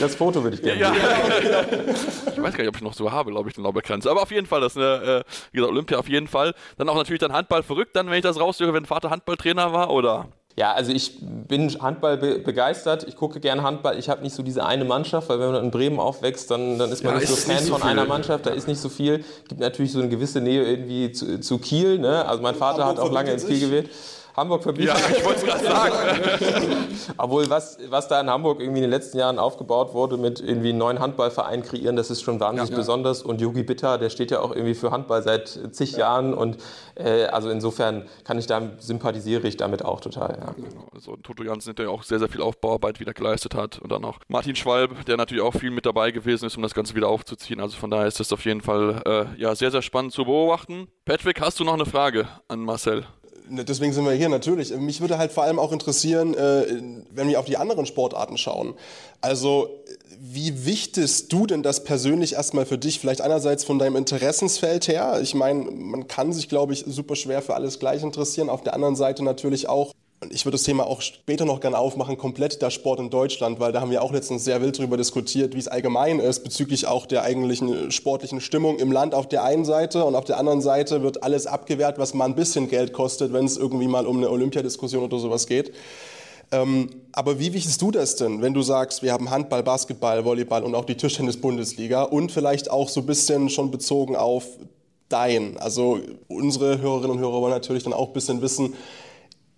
Das 0.00 0.14
Foto 0.14 0.42
würde 0.42 0.56
ich 0.56 0.62
gerne 0.62 0.80
ja. 0.80 0.94
Ich 2.32 2.42
weiß 2.42 2.54
gar 2.54 2.64
nicht, 2.64 2.68
ob 2.68 2.76
ich 2.76 2.82
noch 2.82 2.94
so 2.94 3.12
habe, 3.12 3.30
glaube 3.30 3.50
ich, 3.50 3.54
den 3.54 3.64
Lorbeerkranz. 3.64 4.06
Aber 4.06 4.22
auf 4.22 4.30
jeden 4.30 4.46
Fall, 4.46 4.62
das 4.62 4.74
ist 4.74 4.78
eine, 4.78 5.02
äh, 5.02 5.24
wie 5.52 5.56
gesagt, 5.58 5.72
Olympia 5.72 5.98
auf 5.98 6.08
jeden 6.08 6.28
Fall. 6.28 6.54
Dann 6.78 6.88
auch 6.88 6.96
natürlich 6.96 7.20
dann 7.20 7.34
Handball 7.34 7.62
verrückt, 7.62 7.94
dann, 7.94 8.06
wenn 8.08 8.16
ich 8.16 8.22
das 8.22 8.40
raushöre, 8.40 8.72
wenn 8.72 8.86
Vater 8.86 9.10
Handball 9.10 9.25
Handballtrainer 9.26 9.72
war, 9.72 9.90
oder? 9.90 10.26
Ja, 10.54 10.72
also 10.72 10.92
ich 10.92 11.18
bin 11.20 11.68
Handball 11.82 12.16
be 12.16 12.38
begeistert. 12.38 13.04
Ich 13.08 13.16
gucke 13.16 13.40
gerne 13.40 13.64
Handball. 13.64 13.98
Ich 13.98 14.08
habe 14.08 14.22
nicht 14.22 14.34
so 14.34 14.42
diese 14.42 14.64
eine 14.64 14.84
Mannschaft, 14.84 15.28
weil 15.28 15.40
wenn 15.40 15.50
man 15.50 15.64
in 15.64 15.70
Bremen 15.72 15.98
aufwächst, 15.98 16.48
dann, 16.50 16.78
dann 16.78 16.92
ist 16.92 17.02
man 17.02 17.14
ja, 17.14 17.20
nicht 17.20 17.28
so 17.28 17.34
Fan 17.34 17.56
nicht 17.56 17.64
so 17.66 17.72
von 17.72 17.82
viel. 17.82 17.90
einer 17.90 18.04
Mannschaft. 18.06 18.46
Da 18.46 18.50
ist 18.50 18.68
nicht 18.68 18.80
so 18.80 18.88
viel. 18.88 19.24
Gibt 19.48 19.60
natürlich 19.60 19.92
so 19.92 19.98
eine 19.98 20.08
gewisse 20.08 20.40
Nähe 20.40 20.62
irgendwie 20.64 21.10
zu, 21.10 21.40
zu 21.40 21.58
Kiel. 21.58 21.98
Ne? 21.98 22.24
Also 22.24 22.40
mein 22.40 22.54
Vater 22.54 22.86
hat 22.86 23.00
auch 23.00 23.10
lange 23.10 23.32
ins 23.32 23.46
Kiel 23.46 23.58
gewählt. 23.58 23.90
Hamburg 24.36 24.62
verbietet. 24.62 24.96
Ja, 24.98 25.16
ich 25.16 25.24
wollte 25.24 25.40
es 25.40 25.46
gerade 25.46 25.64
sagen. 25.64 25.96
Obwohl, 27.16 27.48
was, 27.48 27.78
was 27.88 28.08
da 28.08 28.20
in 28.20 28.28
Hamburg 28.28 28.60
irgendwie 28.60 28.78
in 28.78 28.84
den 28.84 28.90
letzten 28.90 29.18
Jahren 29.18 29.38
aufgebaut 29.38 29.94
wurde 29.94 30.18
mit 30.18 30.40
irgendwie 30.40 30.70
einen 30.70 30.78
neuen 30.78 30.98
Handballverein 30.98 31.62
kreieren, 31.62 31.96
das 31.96 32.10
ist 32.10 32.22
schon 32.22 32.38
wahnsinnig 32.38 32.70
ja, 32.70 32.76
besonders. 32.76 33.22
Und 33.22 33.40
Yogi 33.40 33.62
Bitter, 33.62 33.96
der 33.96 34.10
steht 34.10 34.30
ja 34.30 34.40
auch 34.40 34.50
irgendwie 34.50 34.74
für 34.74 34.90
Handball 34.90 35.22
seit 35.22 35.48
zig 35.72 35.92
ja. 35.92 36.00
Jahren. 36.00 36.34
Und 36.34 36.58
äh, 36.96 37.24
also 37.24 37.48
insofern 37.48 38.06
kann 38.24 38.38
ich 38.38 38.46
da 38.46 38.60
sympathisiere 38.78 39.48
ich 39.48 39.56
damit 39.56 39.84
auch 39.84 40.00
total. 40.00 40.38
Ja. 40.38 40.52
Genau. 40.52 40.88
Also 40.92 41.16
Toto 41.16 41.42
Jansen, 41.42 41.74
der 41.74 41.86
ja 41.86 41.90
auch 41.90 42.02
sehr, 42.02 42.18
sehr 42.18 42.28
viel 42.28 42.42
Aufbauarbeit 42.42 43.00
wieder 43.00 43.14
geleistet 43.14 43.54
hat. 43.54 43.78
Und 43.78 43.90
dann 43.90 44.04
auch 44.04 44.18
Martin 44.28 44.54
Schwalb, 44.54 45.06
der 45.06 45.16
natürlich 45.16 45.42
auch 45.42 45.54
viel 45.54 45.70
mit 45.70 45.86
dabei 45.86 46.10
gewesen 46.10 46.44
ist, 46.44 46.56
um 46.56 46.62
das 46.62 46.74
Ganze 46.74 46.94
wieder 46.94 47.08
aufzuziehen. 47.08 47.60
Also 47.60 47.76
von 47.76 47.90
daher 47.90 48.06
ist 48.06 48.20
das 48.20 48.32
auf 48.32 48.44
jeden 48.44 48.60
Fall 48.60 49.02
äh, 49.06 49.40
ja, 49.40 49.54
sehr, 49.54 49.70
sehr 49.70 49.82
spannend 49.82 50.12
zu 50.12 50.24
beobachten. 50.24 50.88
Patrick, 51.06 51.40
hast 51.40 51.60
du 51.60 51.64
noch 51.64 51.74
eine 51.74 51.86
Frage 51.86 52.28
an 52.48 52.60
Marcel? 52.60 53.06
Ne, 53.48 53.64
deswegen 53.64 53.92
sind 53.92 54.04
wir 54.04 54.12
hier 54.12 54.28
natürlich. 54.28 54.76
Mich 54.76 55.00
würde 55.00 55.18
halt 55.18 55.32
vor 55.32 55.44
allem 55.44 55.58
auch 55.58 55.72
interessieren, 55.72 56.34
äh, 56.34 56.82
wenn 57.10 57.28
wir 57.28 57.38
auf 57.38 57.46
die 57.46 57.56
anderen 57.56 57.86
Sportarten 57.86 58.38
schauen. 58.38 58.74
Also 59.20 59.68
wie 60.18 60.66
wichtest 60.66 61.32
du 61.32 61.46
denn 61.46 61.62
das 61.62 61.84
persönlich 61.84 62.34
erstmal 62.34 62.66
für 62.66 62.78
dich? 62.78 62.98
Vielleicht 62.98 63.20
einerseits 63.20 63.64
von 63.64 63.78
deinem 63.78 63.96
Interessensfeld 63.96 64.88
her. 64.88 65.20
Ich 65.22 65.34
meine, 65.34 65.70
man 65.70 66.08
kann 66.08 66.32
sich, 66.32 66.48
glaube 66.48 66.72
ich, 66.72 66.84
super 66.86 67.16
schwer 67.16 67.42
für 67.42 67.54
alles 67.54 67.78
gleich 67.78 68.02
interessieren. 68.02 68.48
Auf 68.48 68.62
der 68.62 68.74
anderen 68.74 68.96
Seite 68.96 69.22
natürlich 69.22 69.68
auch, 69.68 69.92
ich 70.30 70.46
würde 70.46 70.54
das 70.54 70.62
Thema 70.62 70.86
auch 70.86 71.02
später 71.02 71.44
noch 71.44 71.60
gerne 71.60 71.78
aufmachen, 71.78 72.16
komplett 72.16 72.62
der 72.62 72.70
Sport 72.70 73.00
in 73.00 73.10
Deutschland, 73.10 73.60
weil 73.60 73.72
da 73.72 73.80
haben 73.80 73.90
wir 73.90 74.02
auch 74.02 74.12
letztens 74.12 74.44
sehr 74.44 74.62
wild 74.62 74.78
darüber 74.78 74.96
diskutiert, 74.96 75.54
wie 75.54 75.58
es 75.58 75.68
allgemein 75.68 76.20
ist, 76.20 76.42
bezüglich 76.42 76.86
auch 76.86 77.06
der 77.06 77.22
eigentlichen 77.22 77.90
sportlichen 77.90 78.40
Stimmung 78.40 78.78
im 78.78 78.92
Land 78.92 79.14
auf 79.14 79.28
der 79.28 79.44
einen 79.44 79.64
Seite 79.64 80.04
und 80.04 80.14
auf 80.14 80.24
der 80.24 80.38
anderen 80.38 80.62
Seite 80.62 81.02
wird 81.02 81.22
alles 81.22 81.46
abgewehrt, 81.46 81.98
was 81.98 82.14
mal 82.14 82.24
ein 82.24 82.34
bisschen 82.34 82.68
Geld 82.68 82.92
kostet, 82.94 83.32
wenn 83.32 83.44
es 83.44 83.58
irgendwie 83.58 83.88
mal 83.88 84.06
um 84.06 84.16
eine 84.16 84.30
Olympiadiskussion 84.30 85.04
oder 85.04 85.18
sowas 85.18 85.46
geht. 85.46 85.72
Ähm, 86.52 86.90
aber 87.12 87.38
wie 87.38 87.52
wichtigst 87.52 87.82
du 87.82 87.90
das 87.90 88.16
denn, 88.16 88.40
wenn 88.40 88.54
du 88.54 88.62
sagst, 88.62 89.02
wir 89.02 89.12
haben 89.12 89.30
Handball, 89.30 89.62
Basketball, 89.62 90.24
Volleyball 90.24 90.62
und 90.62 90.74
auch 90.74 90.84
die 90.84 90.96
Tischtennis-Bundesliga 90.96 92.04
und 92.04 92.32
vielleicht 92.32 92.70
auch 92.70 92.88
so 92.88 93.00
ein 93.00 93.06
bisschen 93.06 93.50
schon 93.50 93.70
bezogen 93.70 94.16
auf 94.16 94.44
dein? 95.08 95.58
Also 95.58 95.98
unsere 96.28 96.80
Hörerinnen 96.80 97.10
und 97.10 97.18
Hörer 97.18 97.40
wollen 97.42 97.52
natürlich 97.52 97.82
dann 97.82 97.92
auch 97.92 98.08
ein 98.08 98.12
bisschen 98.14 98.40
wissen, 98.42 98.74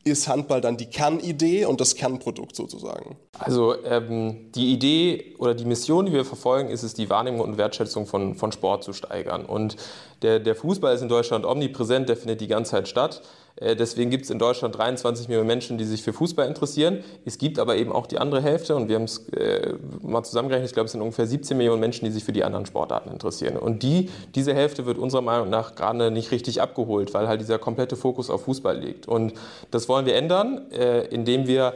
ist 0.04 0.28
Handball 0.28 0.60
dann 0.60 0.76
die 0.76 0.86
Kernidee 0.86 1.64
und 1.64 1.80
das 1.80 1.94
Kernprodukt 1.94 2.56
sozusagen? 2.56 3.16
Also 3.38 3.82
ähm, 3.84 4.50
die 4.52 4.72
Idee 4.72 5.34
oder 5.38 5.54
die 5.54 5.64
Mission, 5.64 6.06
die 6.06 6.12
wir 6.12 6.24
verfolgen, 6.24 6.70
ist 6.70 6.82
es, 6.82 6.94
die 6.94 7.10
Wahrnehmung 7.10 7.40
und 7.40 7.58
Wertschätzung 7.58 8.06
von, 8.06 8.34
von 8.34 8.52
Sport 8.52 8.84
zu 8.84 8.92
steigern. 8.92 9.44
Und 9.44 9.76
der, 10.22 10.40
der 10.40 10.54
Fußball 10.54 10.94
ist 10.94 11.02
in 11.02 11.08
Deutschland 11.08 11.44
omnipräsent, 11.44 12.08
der 12.08 12.16
findet 12.16 12.40
die 12.40 12.48
ganze 12.48 12.72
Zeit 12.72 12.88
statt. 12.88 13.22
Äh, 13.60 13.76
deswegen 13.76 14.10
gibt 14.10 14.24
es 14.24 14.30
in 14.30 14.38
Deutschland 14.38 14.76
23 14.76 15.28
Millionen 15.28 15.46
Menschen, 15.46 15.78
die 15.78 15.84
sich 15.84 16.02
für 16.02 16.12
Fußball 16.12 16.46
interessieren. 16.46 17.02
Es 17.24 17.38
gibt 17.38 17.58
aber 17.58 17.76
eben 17.76 17.92
auch 17.92 18.06
die 18.06 18.18
andere 18.18 18.42
Hälfte 18.42 18.76
und 18.76 18.88
wir 18.88 18.96
haben 18.96 19.04
es 19.04 19.28
äh, 19.30 19.74
mal 20.02 20.22
zusammengerechnet, 20.22 20.70
ich 20.70 20.74
glaube, 20.74 20.86
es 20.86 20.92
sind 20.92 21.02
ungefähr 21.02 21.26
17 21.26 21.56
Millionen 21.56 21.80
Menschen, 21.80 22.04
die 22.04 22.10
sich 22.10 22.24
für 22.24 22.32
die 22.32 22.44
anderen 22.44 22.66
Sportarten 22.66 23.10
interessieren. 23.10 23.56
Und 23.56 23.82
die, 23.82 24.10
diese 24.34 24.54
Hälfte 24.54 24.86
wird 24.86 24.98
unserer 24.98 25.22
Meinung 25.22 25.50
nach 25.50 25.74
gerade 25.74 26.10
nicht 26.10 26.30
richtig 26.30 26.60
abgeholt, 26.60 27.14
weil 27.14 27.28
halt 27.28 27.40
dieser 27.40 27.58
komplette 27.58 27.96
Fokus 27.96 28.30
auf 28.30 28.44
Fußball 28.44 28.78
liegt. 28.78 29.08
Und 29.08 29.34
das 29.70 29.88
wollen 29.88 30.06
wir 30.06 30.14
ändern, 30.14 30.70
äh, 30.70 31.06
indem 31.06 31.46
wir 31.46 31.74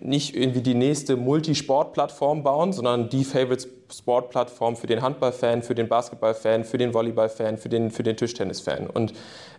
nicht 0.00 0.36
irgendwie 0.36 0.60
die 0.60 0.74
nächste 0.74 1.16
Multisport-Plattform 1.16 2.42
bauen, 2.42 2.72
sondern 2.72 3.08
die 3.08 3.24
Favorite 3.24 3.68
Sport-Plattform 3.92 4.76
für 4.76 4.86
den 4.86 5.02
Handball-Fan, 5.02 5.62
für 5.62 5.74
den 5.74 5.88
Basketball-Fan, 5.88 6.64
für 6.64 6.78
den 6.78 6.92
Volleyball-Fan, 6.94 7.58
für 7.58 7.68
den, 7.68 7.90
für 7.90 8.02
den 8.02 8.16
Tischtennis-Fan. 8.16 8.88
Und 8.88 9.12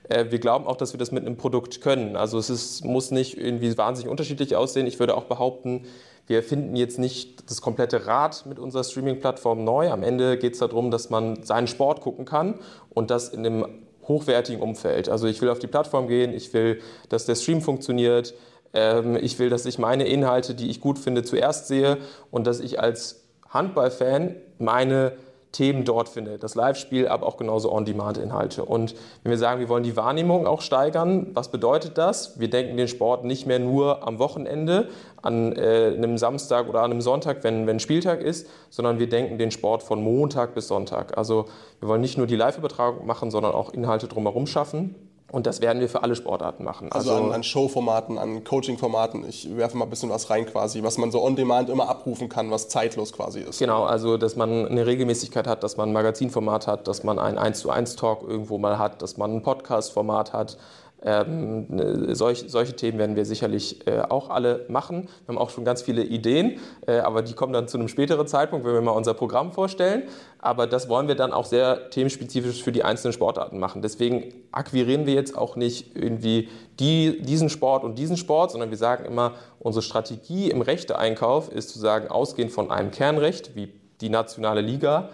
äh, 0.09 0.25
wir 0.29 0.39
glauben 0.39 0.67
auch, 0.67 0.75
dass 0.75 0.93
wir 0.93 0.97
das 0.97 1.11
mit 1.11 1.25
einem 1.25 1.37
Produkt 1.37 1.81
können. 1.81 2.15
Also 2.17 2.37
es 2.37 2.49
ist, 2.49 2.83
muss 2.83 3.11
nicht 3.11 3.37
irgendwie 3.37 3.77
wahnsinnig 3.77 4.09
unterschiedlich 4.09 4.55
aussehen. 4.55 4.87
Ich 4.87 4.99
würde 4.99 5.15
auch 5.15 5.25
behaupten, 5.25 5.85
wir 6.27 6.41
finden 6.41 6.75
jetzt 6.75 6.99
nicht 6.99 7.49
das 7.49 7.61
komplette 7.61 8.07
Rad 8.07 8.45
mit 8.45 8.59
unserer 8.59 8.83
Streaming-Plattform 8.83 9.63
neu. 9.63 9.89
Am 9.89 10.03
Ende 10.03 10.37
geht 10.37 10.53
es 10.53 10.59
darum, 10.59 10.89
dass 10.91 11.09
man 11.09 11.43
seinen 11.43 11.67
Sport 11.67 12.01
gucken 12.01 12.25
kann 12.25 12.55
und 12.89 13.11
das 13.11 13.29
in 13.29 13.45
einem 13.45 13.65
hochwertigen 14.07 14.61
Umfeld. 14.61 15.09
Also 15.09 15.27
ich 15.27 15.41
will 15.41 15.49
auf 15.49 15.59
die 15.59 15.67
Plattform 15.67 16.07
gehen, 16.07 16.33
ich 16.33 16.53
will, 16.53 16.81
dass 17.09 17.25
der 17.25 17.35
Stream 17.35 17.61
funktioniert, 17.61 18.33
ich 18.73 19.37
will, 19.37 19.49
dass 19.49 19.67
ich 19.67 19.77
meine 19.77 20.05
Inhalte, 20.05 20.55
die 20.55 20.69
ich 20.69 20.81
gut 20.81 20.97
finde, 20.97 21.23
zuerst 21.23 21.67
sehe 21.67 21.99
und 22.31 22.47
dass 22.47 22.59
ich 22.59 22.79
als 22.79 23.23
Handballfan 23.49 24.35
meine 24.57 25.13
Themen 25.53 25.85
dort 25.85 26.09
finde. 26.09 26.37
Das 26.37 26.55
Live-Spiel, 26.55 27.07
aber 27.07 27.25
auch 27.27 27.37
genauso 27.37 27.71
On-Demand-Inhalte. 27.71 28.65
Und 28.65 28.95
wenn 29.21 29.29
wir 29.29 29.37
sagen, 29.37 29.59
wir 29.59 29.69
wollen 29.69 29.83
die 29.83 29.95
Wahrnehmung 29.95 30.47
auch 30.47 30.61
steigern, 30.61 31.27
was 31.33 31.51
bedeutet 31.51 31.97
das? 31.97 32.39
Wir 32.39 32.49
denken 32.49 32.75
den 32.75 32.87
Sport 32.87 33.23
nicht 33.23 33.45
mehr 33.45 33.59
nur 33.59 34.05
am 34.05 34.19
Wochenende, 34.19 34.89
an 35.21 35.55
äh, 35.55 35.93
einem 35.95 36.17
Samstag 36.17 36.67
oder 36.67 36.81
an 36.81 36.91
einem 36.91 37.01
Sonntag, 37.01 37.43
wenn, 37.43 37.67
wenn 37.67 37.79
Spieltag 37.79 38.21
ist, 38.21 38.49
sondern 38.69 38.99
wir 38.99 39.07
denken 39.07 39.37
den 39.37 39.51
Sport 39.51 39.83
von 39.83 40.03
Montag 40.03 40.55
bis 40.55 40.67
Sonntag. 40.67 41.17
Also 41.17 41.45
wir 41.79 41.87
wollen 41.87 42.01
nicht 42.01 42.17
nur 42.17 42.27
die 42.27 42.35
Live-Übertragung 42.35 43.05
machen, 43.05 43.29
sondern 43.29 43.53
auch 43.53 43.71
Inhalte 43.71 44.07
drumherum 44.07 44.47
schaffen. 44.47 44.95
Und 45.33 45.47
das 45.47 45.61
werden 45.61 45.79
wir 45.79 45.89
für 45.89 46.03
alle 46.03 46.15
Sportarten 46.15 46.63
machen. 46.63 46.91
Also, 46.91 47.09
also 47.11 47.23
an, 47.23 47.31
an 47.31 47.41
Showformaten, 47.41 48.19
an 48.19 48.43
Coaching-Formaten. 48.43 49.27
Ich 49.27 49.57
werfe 49.57 49.75
mal 49.75 49.85
ein 49.85 49.89
bisschen 49.89 50.11
was 50.11 50.29
rein 50.29 50.45
quasi, 50.45 50.83
was 50.83 50.99
man 50.99 51.09
so 51.09 51.23
on 51.23 51.35
demand 51.35 51.71
immer 51.71 51.89
abrufen 51.89 52.29
kann, 52.29 52.51
was 52.51 52.69
zeitlos 52.69 53.11
quasi 53.13 53.39
ist. 53.39 53.57
Genau, 53.57 53.83
also 53.83 54.17
dass 54.17 54.35
man 54.35 54.67
eine 54.67 54.85
Regelmäßigkeit 54.85 55.47
hat, 55.47 55.63
dass 55.63 55.75
man 55.75 55.89
ein 55.89 55.93
Magazinformat 55.93 56.67
hat, 56.67 56.87
dass 56.87 57.03
man 57.03 57.17
ein 57.17 57.39
1 57.39 57.57
zu 57.57 57.71
1 57.71 57.95
Talk 57.95 58.21
irgendwo 58.21 58.59
mal 58.59 58.77
hat, 58.77 59.01
dass 59.01 59.17
man 59.17 59.33
ein 59.33 59.41
Podcast-Format 59.41 60.33
hat, 60.33 60.57
ähm, 61.05 61.65
ne, 61.69 62.15
solch, 62.15 62.45
solche 62.47 62.75
Themen 62.75 62.97
werden 62.97 63.15
wir 63.15 63.25
sicherlich 63.25 63.85
äh, 63.87 63.99
auch 64.01 64.29
alle 64.29 64.65
machen. 64.69 65.09
Wir 65.25 65.35
haben 65.35 65.37
auch 65.37 65.49
schon 65.49 65.65
ganz 65.65 65.81
viele 65.81 66.03
Ideen, 66.03 66.59
äh, 66.87 66.99
aber 66.99 67.21
die 67.21 67.33
kommen 67.33 67.53
dann 67.53 67.67
zu 67.67 67.77
einem 67.77 67.87
späteren 67.87 68.25
Zeitpunkt, 68.27 68.65
wenn 68.65 68.73
wir 68.73 68.81
mal 68.81 68.91
unser 68.91 69.13
Programm 69.13 69.51
vorstellen. 69.51 70.03
Aber 70.39 70.67
das 70.67 70.89
wollen 70.89 71.07
wir 71.07 71.15
dann 71.15 71.33
auch 71.33 71.45
sehr 71.45 71.89
themenspezifisch 71.89 72.63
für 72.63 72.71
die 72.71 72.83
einzelnen 72.83 73.13
Sportarten 73.13 73.59
machen. 73.59 73.81
Deswegen 73.81 74.33
akquirieren 74.51 75.05
wir 75.05 75.13
jetzt 75.13 75.37
auch 75.37 75.55
nicht 75.55 75.95
irgendwie 75.95 76.49
die, 76.79 77.21
diesen 77.21 77.49
Sport 77.49 77.83
und 77.83 77.97
diesen 77.97 78.17
Sport, 78.17 78.51
sondern 78.51 78.69
wir 78.69 78.77
sagen 78.77 79.05
immer, 79.05 79.33
unsere 79.59 79.83
Strategie 79.83 80.49
im 80.49 80.61
Rechteeinkauf 80.61 81.51
ist 81.51 81.69
zu 81.69 81.79
sagen, 81.79 82.07
ausgehend 82.07 82.51
von 82.51 82.71
einem 82.71 82.91
Kernrecht 82.91 83.55
wie 83.55 83.73
die 84.01 84.09
nationale 84.09 84.61
Liga, 84.61 85.09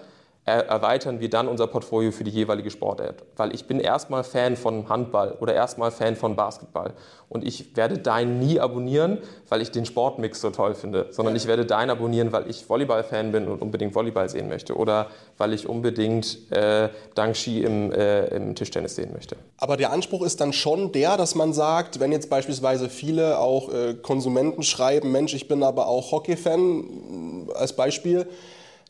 erweitern 0.49 1.19
wir 1.19 1.29
dann 1.29 1.47
unser 1.47 1.67
Portfolio 1.67 2.11
für 2.11 2.23
die 2.23 2.31
jeweilige 2.31 2.69
Sportart. 2.69 3.23
Weil 3.37 3.53
ich 3.53 3.65
bin 3.65 3.79
erstmal 3.79 4.23
Fan 4.23 4.55
von 4.55 4.89
Handball 4.89 5.37
oder 5.39 5.53
erstmal 5.53 5.91
Fan 5.91 6.15
von 6.15 6.35
Basketball. 6.35 6.93
Und 7.29 7.45
ich 7.45 7.75
werde 7.77 7.99
deinen 7.99 8.39
nie 8.39 8.59
abonnieren, 8.59 9.19
weil 9.47 9.61
ich 9.61 9.69
den 9.71 9.85
Sportmix 9.85 10.41
so 10.41 10.49
toll 10.49 10.73
finde, 10.73 11.07
sondern 11.11 11.35
ich 11.35 11.45
werde 11.45 11.65
deinen 11.65 11.91
abonnieren, 11.91 12.31
weil 12.31 12.49
ich 12.49 12.67
Volleyball-Fan 12.67 13.31
bin 13.31 13.47
und 13.47 13.61
unbedingt 13.61 13.93
Volleyball 13.93 14.27
sehen 14.29 14.49
möchte. 14.49 14.75
Oder 14.75 15.07
weil 15.37 15.53
ich 15.53 15.67
unbedingt 15.67 16.51
äh, 16.51 16.89
Dangshi 17.13 17.61
im, 17.61 17.91
äh, 17.91 18.27
im 18.27 18.55
Tischtennis 18.55 18.95
sehen 18.95 19.13
möchte. 19.13 19.35
Aber 19.57 19.77
der 19.77 19.91
Anspruch 19.91 20.23
ist 20.23 20.41
dann 20.41 20.53
schon 20.53 20.91
der, 20.91 21.17
dass 21.17 21.35
man 21.35 21.53
sagt, 21.53 21.99
wenn 21.99 22.11
jetzt 22.11 22.29
beispielsweise 22.29 22.89
viele 22.89 23.37
auch 23.37 23.71
äh, 23.71 23.93
Konsumenten 23.93 24.63
schreiben, 24.63 25.11
Mensch, 25.11 25.33
ich 25.33 25.47
bin 25.47 25.61
aber 25.63 25.87
auch 25.87 26.11
Hockey-Fan 26.11 27.49
als 27.53 27.73
Beispiel, 27.73 28.27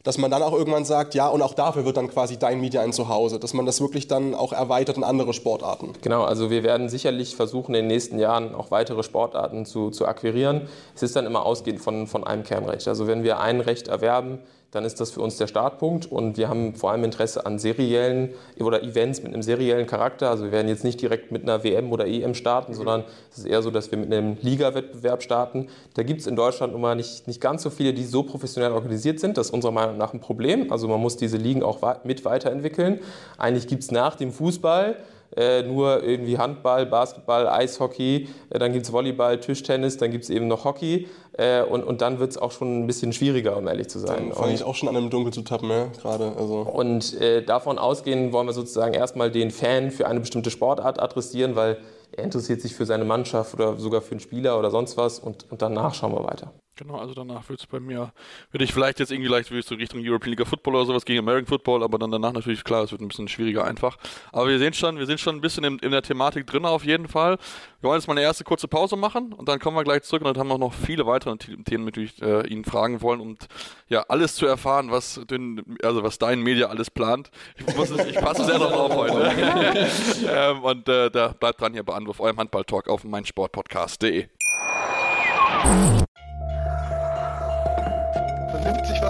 dass 0.03 0.18
man 0.18 0.32
dann 0.32 0.41
auch 0.41 0.53
irgendwann 0.53 0.86
sagt, 0.86 1.13
ja, 1.13 1.27
und 1.27 1.41
auch 1.41 1.53
dafür 1.53 1.84
wird 1.84 1.98
dann 1.98 2.08
quasi 2.08 2.38
dein 2.38 2.62
Media 2.62 2.82
ein 2.82 2.94
Zuhause, 2.94 3.38
dass 3.38 3.53
man 3.53 3.65
das 3.65 3.82
wirklich 3.82 4.08
dann 4.08 4.34
auch 4.34 4.53
erweitert 4.53 4.96
in 4.96 5.03
andere 5.03 5.34
Sportarten. 5.34 5.94
Genau, 6.01 6.24
also 6.24 6.50
wir 6.50 6.63
werden 6.63 6.88
sicherlich 6.88 7.36
versuchen, 7.36 7.75
in 7.75 7.82
den 7.82 7.88
nächsten 7.88 8.18
Jahren 8.18 8.56
auch 8.56 8.72
weitere 8.72 9.03
Sportarten 9.03 9.65
zu, 9.65 9.89
zu 9.89 10.06
akquirieren. 10.06 10.70
Es 10.96 11.03
ist 11.03 11.15
dann 11.15 11.25
immer 11.25 11.46
ausgehend 11.46 11.82
von, 11.82 12.08
von 12.08 12.24
einem 12.24 12.44
Kernrecht. 12.44 12.88
Also 12.88 13.08
wenn 13.08 13.24
wir 13.24 13.39
ein 13.39 13.60
Recht 13.60 13.89
erwerben, 13.89 14.39
dann 14.71 14.85
ist 14.85 14.99
das 14.99 15.11
für 15.11 15.21
uns 15.21 15.38
der 15.38 15.47
Startpunkt 15.47 16.05
und 16.05 16.38
wir 16.38 16.47
haben 16.47 16.75
vor 16.75 16.91
allem 16.91 17.03
Interesse 17.03 17.45
an 17.45 17.57
seriellen 17.57 18.29
oder 18.59 18.83
Events 18.83 19.23
mit 19.23 19.33
einem 19.33 19.41
seriellen 19.41 19.88
Charakter. 19.88 20.29
Also 20.29 20.45
wir 20.45 20.51
werden 20.51 20.67
jetzt 20.67 20.83
nicht 20.83 21.01
direkt 21.01 21.31
mit 21.31 21.43
einer 21.43 21.63
WM 21.63 21.91
oder 21.91 22.05
EM 22.05 22.35
starten, 22.35 22.73
sondern 22.73 23.03
es 23.31 23.39
ist 23.39 23.45
eher 23.45 23.63
so, 23.63 23.71
dass 23.71 23.89
wir 23.91 23.97
mit 23.97 24.13
einem 24.13 24.38
Liga-Wettbewerb 24.41 25.23
starten. 25.23 25.67
Da 25.95 26.03
gibt 26.03 26.21
es 26.21 26.27
in 26.27 26.35
Deutschland 26.35 26.75
immer 26.75 26.93
nicht, 26.93 27.27
nicht 27.27 27.41
ganz 27.41 27.63
so 27.63 27.69
viele, 27.69 27.93
die 27.93 28.05
so 28.05 28.21
professionell 28.23 28.71
organisiert 28.71 29.19
sind. 29.19 29.38
Das 29.38 29.47
ist 29.47 29.53
unserer 29.53 29.71
Meinung 29.71 29.97
nach 29.97 30.13
ein 30.13 30.19
Problem. 30.19 30.71
Also 30.71 30.88
man 30.88 30.99
muss 30.99 31.17
diese 31.17 31.38
Ligen 31.38 31.63
auch 31.63 31.79
mit 32.03 32.23
weiterentwickeln. 32.23 32.99
Eigentlich 33.38 33.67
gibt 33.67 33.83
es 33.83 33.91
nach 33.91 34.15
dem 34.15 34.31
Fußball 34.31 34.97
äh, 35.36 35.63
nur 35.63 36.03
irgendwie 36.03 36.38
Handball, 36.38 36.86
Basketball, 36.86 37.48
Eishockey, 37.48 38.29
äh, 38.50 38.59
dann 38.59 38.74
gibt 38.74 38.86
es 38.86 38.91
Volleyball, 38.91 39.39
Tischtennis, 39.39 39.98
dann 39.98 40.12
gibt 40.12 40.24
es 40.24 40.29
eben 40.29 40.48
noch 40.48 40.65
Hockey 40.65 41.07
äh, 41.33 41.62
und, 41.62 41.83
und 41.83 42.01
dann 42.01 42.19
wird 42.19 42.31
es 42.31 42.38
auch 42.38 42.51
schon 42.51 42.83
ein 42.83 42.88
bisschen 42.88 43.13
schwieriger, 43.13 43.57
um 43.57 43.67
ehrlich 43.67 43.88
zu 43.89 44.00
sein. 44.00 44.29
Dann 44.29 44.33
fange 44.33 44.53
ich 44.53 44.63
auch 44.63 44.75
schon 44.75 44.89
an, 44.89 44.95
im 44.95 45.09
Dunkel 45.09 45.33
zu 45.33 45.41
tappen, 45.41 45.69
ja, 45.69 45.88
gerade. 46.01 46.33
Also. 46.38 46.62
Und 46.62 47.19
äh, 47.21 47.43
davon 47.43 47.77
ausgehen 47.77 48.33
wollen 48.33 48.48
wir 48.48 48.53
sozusagen 48.53 48.93
erstmal 48.93 49.31
den 49.31 49.51
Fan 49.51 49.91
für 49.91 50.07
eine 50.07 50.19
bestimmte 50.19 50.51
Sportart 50.51 51.01
adressieren, 51.01 51.55
weil 51.55 51.77
er 52.12 52.24
interessiert 52.24 52.62
sich 52.62 52.75
für 52.75 52.86
seine 52.86 53.05
Mannschaft 53.05 53.53
oder 53.53 53.77
sogar 53.77 54.01
für 54.01 54.12
einen 54.12 54.19
Spieler 54.19 54.57
oder 54.57 54.71
sonst 54.71 54.98
was 54.98 55.19
und, 55.19 55.45
und 55.51 55.62
danach 55.62 55.93
schauen 55.93 56.13
wir 56.13 56.24
weiter. 56.24 56.51
Genau, 56.79 56.95
also 56.95 57.13
danach 57.13 57.50
wird 57.50 57.59
es 57.59 57.67
bei 57.67 57.81
mir, 57.81 58.13
würde 58.51 58.63
ich 58.63 58.71
vielleicht 58.71 59.01
jetzt 59.01 59.12
irgendwie 59.12 59.29
leicht 59.29 59.50
so 59.50 59.75
Richtung 59.75 60.00
European 60.01 60.33
League 60.33 60.48
Football 60.48 60.75
oder 60.75 60.86
sowas 60.86 61.03
gegen 61.03 61.19
American 61.19 61.45
Football, 61.45 61.83
aber 61.83 62.00
dann 62.00 62.09
danach 62.09 62.31
natürlich 62.31 62.63
klar, 62.63 62.86
es 62.86 62.93
wird 62.93 63.01
ein 63.01 63.09
bisschen 63.09 63.27
schwieriger 63.27 63.65
einfach. 63.65 63.98
Aber 64.31 64.48
wir 64.48 64.57
sehen 64.59 64.74
schon, 64.74 64.98
wir 64.98 65.05
sind 65.05 65.19
schon 65.19 65.36
ein 65.36 65.41
bisschen 65.41 65.65
in, 65.65 65.77
in 65.79 65.91
der 65.91 66.03
Thematik 66.03 66.48
drin 66.48 66.63
auf 66.65 66.86
jeden 66.86 67.09
Fall. 67.09 67.38
Wir 67.81 67.89
wollen 67.89 68.00
jetzt 68.00 68.07
mal 68.07 68.13
eine 68.13 68.21
erste 68.21 68.45
kurze 68.45 68.69
Pause 68.69 68.95
machen 68.95 69.33
und 69.33 69.50
dann 69.50 69.59
kommen 69.59 69.75
wir 69.75 69.83
gleich 69.83 70.03
zurück 70.03 70.21
und 70.21 70.27
dann 70.27 70.39
haben 70.39 70.48
wir 70.48 70.57
noch 70.57 70.74
viele 70.74 71.05
weitere 71.05 71.36
Themen, 71.38 71.83
natürlich 71.83 72.21
äh, 72.21 72.48
Ihnen 72.48 72.63
fragen 72.63 73.01
wollen 73.01 73.19
und 73.19 73.50
ja, 73.89 74.05
alles 74.07 74.36
zu 74.36 74.45
erfahren, 74.45 74.89
was, 74.89 75.19
den, 75.29 75.77
also 75.83 76.01
was 76.01 76.17
dein 76.17 76.39
Media 76.41 76.67
alles 76.67 76.89
plant. 76.89 77.29
Ich, 77.57 77.75
muss 77.75 77.89
es, 77.89 78.05
ich 78.05 78.15
passe 78.15 78.45
sehr 78.45 78.57
darauf 78.57 78.91
auf 78.91 78.95
heute. 78.95 79.33
ähm, 80.33 80.63
und 80.63 80.88
äh, 80.88 81.12
da 81.12 81.33
bleibt 81.38 81.59
dran 81.59 81.74
hier 81.74 81.83
bei 81.83 81.93
Anwurf, 81.93 82.21
eurem 82.21 82.38
Handball-Talk 82.38 82.88
auf 82.88 83.03
meinsportpodcast.de. 83.03 84.29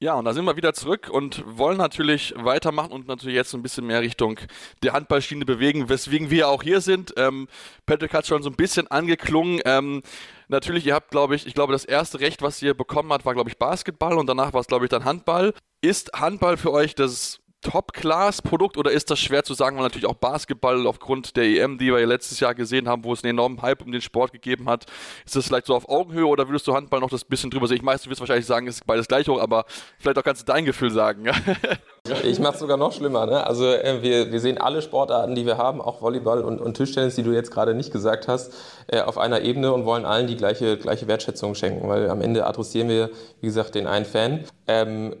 Ja, 0.00 0.14
und 0.14 0.24
da 0.24 0.32
sind 0.32 0.44
wir 0.44 0.56
wieder 0.56 0.74
zurück 0.74 1.08
und 1.10 1.44
wollen 1.46 1.78
natürlich 1.78 2.34
weitermachen 2.36 2.92
und 2.92 3.06
natürlich 3.06 3.36
jetzt 3.36 3.54
ein 3.54 3.62
bisschen 3.62 3.86
mehr 3.86 4.00
Richtung 4.00 4.38
der 4.82 4.92
Handballschiene 4.92 5.44
bewegen, 5.44 5.88
weswegen 5.88 6.30
wir 6.30 6.48
auch 6.48 6.62
hier 6.62 6.80
sind. 6.80 7.14
Ähm, 7.16 7.48
Patrick 7.86 8.12
hat 8.12 8.26
schon 8.26 8.42
so 8.42 8.50
ein 8.50 8.56
bisschen 8.56 8.88
angeklungen. 8.88 9.60
Ähm, 9.64 10.02
natürlich, 10.48 10.84
ihr 10.86 10.94
habt, 10.94 11.10
glaube 11.10 11.36
ich, 11.36 11.46
ich 11.46 11.54
glaube, 11.54 11.72
das 11.72 11.84
erste 11.84 12.20
Recht, 12.20 12.42
was 12.42 12.60
ihr 12.60 12.74
bekommen 12.74 13.12
habt, 13.12 13.24
war, 13.24 13.34
glaube 13.34 13.50
ich, 13.50 13.56
Basketball 13.56 14.18
und 14.18 14.26
danach 14.26 14.52
war 14.52 14.60
es, 14.60 14.66
glaube 14.66 14.84
ich, 14.84 14.90
dann 14.90 15.04
Handball. 15.04 15.54
Ist 15.80 16.12
Handball 16.12 16.56
für 16.56 16.72
euch 16.72 16.94
das 16.94 17.40
Top-Class-Produkt 17.64 18.76
oder 18.76 18.92
ist 18.92 19.10
das 19.10 19.18
schwer 19.18 19.42
zu 19.42 19.54
sagen, 19.54 19.76
weil 19.76 19.82
natürlich 19.84 20.06
auch 20.06 20.14
Basketball 20.14 20.86
aufgrund 20.86 21.36
der 21.36 21.44
EM, 21.44 21.78
die 21.78 21.86
wir 21.86 21.98
ja 21.98 22.06
letztes 22.06 22.38
Jahr 22.38 22.54
gesehen 22.54 22.88
haben, 22.88 23.02
wo 23.04 23.12
es 23.12 23.24
einen 23.24 23.30
enormen 23.30 23.62
Hype 23.62 23.82
um 23.82 23.90
den 23.90 24.00
Sport 24.00 24.32
gegeben 24.32 24.68
hat, 24.68 24.86
ist 25.24 25.34
das 25.34 25.46
vielleicht 25.46 25.66
so 25.66 25.74
auf 25.74 25.88
Augenhöhe 25.88 26.26
oder 26.26 26.46
würdest 26.48 26.66
du 26.66 26.74
Handball 26.74 27.00
noch 27.00 27.10
das 27.10 27.24
bisschen 27.24 27.50
drüber 27.50 27.66
sehen? 27.66 27.78
Ich 27.78 27.84
weiß, 27.84 28.02
du 28.02 28.10
wirst 28.10 28.20
wahrscheinlich 28.20 28.46
sagen, 28.46 28.66
es 28.68 28.76
ist 28.76 28.86
beides 28.86 29.08
gleich 29.08 29.28
hoch, 29.28 29.40
aber 29.40 29.64
vielleicht 29.98 30.18
auch 30.18 30.22
kannst 30.22 30.42
du 30.42 30.46
dein 30.46 30.64
Gefühl 30.64 30.90
sagen. 30.90 31.24
Ich 32.22 32.38
mache 32.38 32.52
es 32.52 32.60
sogar 32.60 32.76
noch 32.76 32.92
schlimmer. 32.92 33.24
Ne? 33.24 33.46
Also 33.46 33.64
äh, 33.64 34.02
wir, 34.02 34.30
wir 34.30 34.38
sehen 34.38 34.58
alle 34.58 34.82
Sportarten, 34.82 35.34
die 35.34 35.46
wir 35.46 35.56
haben, 35.56 35.80
auch 35.80 36.02
Volleyball 36.02 36.42
und, 36.42 36.60
und 36.60 36.76
Tischtennis, 36.76 37.14
die 37.14 37.22
du 37.22 37.32
jetzt 37.32 37.50
gerade 37.50 37.72
nicht 37.72 37.92
gesagt 37.92 38.28
hast, 38.28 38.52
äh, 38.88 39.00
auf 39.00 39.16
einer 39.16 39.40
Ebene 39.40 39.72
und 39.72 39.86
wollen 39.86 40.04
allen 40.04 40.26
die 40.26 40.36
gleiche, 40.36 40.76
gleiche 40.76 41.08
Wertschätzung 41.08 41.54
schenken, 41.54 41.88
weil 41.88 42.10
am 42.10 42.20
Ende 42.20 42.46
adressieren 42.46 42.90
wir, 42.90 43.08
wie 43.40 43.46
gesagt, 43.46 43.74
den 43.74 43.86
einen 43.86 44.04
Fan. 44.04 44.44
Ähm, 44.66 45.14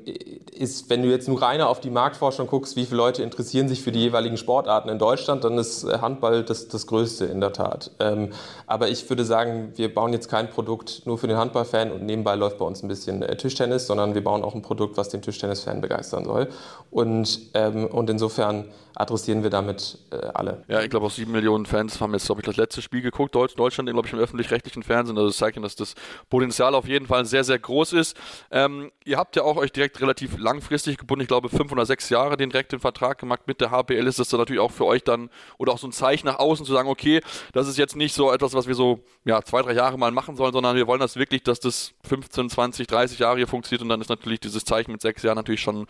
ist, 0.52 0.90
wenn 0.90 1.02
du 1.02 1.08
jetzt 1.08 1.26
nur 1.26 1.40
reiner 1.40 1.70
auf 1.70 1.80
die 1.80 1.88
Marktforschung 1.88 2.46
guckst, 2.46 2.76
wie 2.76 2.84
viele 2.84 2.98
Leute 2.98 3.22
interessieren 3.22 3.68
sich 3.68 3.82
für 3.82 3.92
die 3.92 4.00
jeweiligen 4.00 4.36
Sportarten 4.36 4.90
in 4.90 4.98
Deutschland, 4.98 5.42
dann 5.44 5.56
ist 5.56 5.84
äh, 5.84 5.98
Handball 6.02 6.44
das, 6.44 6.68
das 6.68 6.86
Größte 6.86 7.24
in 7.24 7.40
der 7.40 7.54
Tat. 7.54 7.92
Ähm, 7.98 8.30
aber 8.66 8.88
ich 8.88 9.08
würde 9.08 9.24
sagen, 9.24 9.72
wir 9.76 9.92
bauen 9.92 10.12
jetzt 10.12 10.28
kein 10.28 10.50
Produkt 10.50 11.02
nur 11.06 11.16
für 11.16 11.28
den 11.28 11.38
Handballfan 11.38 11.92
und 11.92 12.04
nebenbei 12.04 12.34
läuft 12.34 12.58
bei 12.58 12.66
uns 12.66 12.82
ein 12.82 12.88
bisschen 12.88 13.22
äh, 13.22 13.36
Tischtennis, 13.36 13.86
sondern 13.86 14.14
wir 14.14 14.22
bauen 14.22 14.44
auch 14.44 14.54
ein 14.54 14.60
Produkt, 14.60 14.98
was 14.98 15.08
den 15.08 15.22
Tischtennisfan 15.22 15.80
begeistern 15.80 16.26
soll. 16.26 16.48
Und, 16.90 17.50
ähm, 17.54 17.86
und 17.86 18.08
insofern 18.10 18.66
adressieren 18.94 19.42
wir 19.42 19.50
damit 19.50 19.98
äh, 20.10 20.16
alle. 20.34 20.62
Ja, 20.68 20.82
ich 20.82 20.90
glaube 20.90 21.06
auch 21.06 21.10
sieben 21.10 21.32
Millionen 21.32 21.66
Fans 21.66 22.00
haben 22.00 22.12
jetzt, 22.12 22.26
glaube 22.26 22.40
ich, 22.40 22.46
das 22.46 22.56
letzte 22.56 22.82
Spiel 22.82 23.02
geguckt, 23.02 23.34
Deutsch, 23.34 23.54
Deutschland, 23.56 23.90
glaube 23.90 24.06
ich, 24.06 24.12
im 24.12 24.20
öffentlich-rechtlichen 24.20 24.82
Fernsehen. 24.82 25.16
Also 25.16 25.28
das 25.28 25.36
zeigt, 25.36 25.62
dass 25.62 25.74
das 25.74 25.94
Potenzial 26.30 26.74
auf 26.74 26.86
jeden 26.86 27.06
Fall 27.06 27.24
sehr, 27.24 27.42
sehr 27.44 27.58
groß 27.58 27.92
ist. 27.94 28.16
Ähm, 28.50 28.92
ihr 29.04 29.18
habt 29.18 29.34
ja 29.36 29.42
auch 29.42 29.56
euch 29.56 29.72
direkt 29.72 30.00
relativ 30.00 30.38
langfristig 30.38 30.98
gebunden, 30.98 31.22
ich 31.22 31.28
glaube 31.28 31.48
fünf 31.48 31.72
oder 31.72 31.86
sechs 31.86 32.08
Jahre 32.08 32.36
den 32.36 32.50
direkten 32.50 32.78
Vertrag 32.78 33.18
gemacht 33.18 33.42
mit 33.46 33.60
der 33.60 33.70
HPL. 33.70 34.06
Ist 34.06 34.18
das 34.18 34.28
dann 34.28 34.40
natürlich 34.40 34.60
auch 34.60 34.70
für 34.70 34.84
euch 34.84 35.02
dann 35.02 35.30
oder 35.58 35.72
auch 35.72 35.78
so 35.78 35.88
ein 35.88 35.92
Zeichen 35.92 36.26
nach 36.26 36.38
außen 36.38 36.64
zu 36.64 36.72
sagen, 36.72 36.88
okay, 36.88 37.20
das 37.52 37.66
ist 37.66 37.78
jetzt 37.78 37.96
nicht 37.96 38.14
so 38.14 38.32
etwas, 38.32 38.54
was 38.54 38.68
wir 38.68 38.74
so 38.74 39.00
ja, 39.24 39.42
zwei, 39.42 39.62
drei 39.62 39.72
Jahre 39.72 39.98
mal 39.98 40.12
machen 40.12 40.36
sollen, 40.36 40.52
sondern 40.52 40.76
wir 40.76 40.86
wollen 40.86 41.00
das 41.00 41.16
wirklich, 41.16 41.42
dass 41.42 41.58
das 41.58 41.94
15, 42.04 42.50
20, 42.50 42.86
30 42.86 43.18
Jahre 43.18 43.38
hier 43.38 43.48
funktioniert 43.48 43.82
und 43.82 43.88
dann 43.88 44.00
ist 44.00 44.08
natürlich 44.08 44.40
dieses 44.40 44.64
Zeichen 44.64 44.92
mit 44.92 45.00
sechs 45.00 45.22
Jahren 45.22 45.36
natürlich 45.36 45.60
schon 45.60 45.86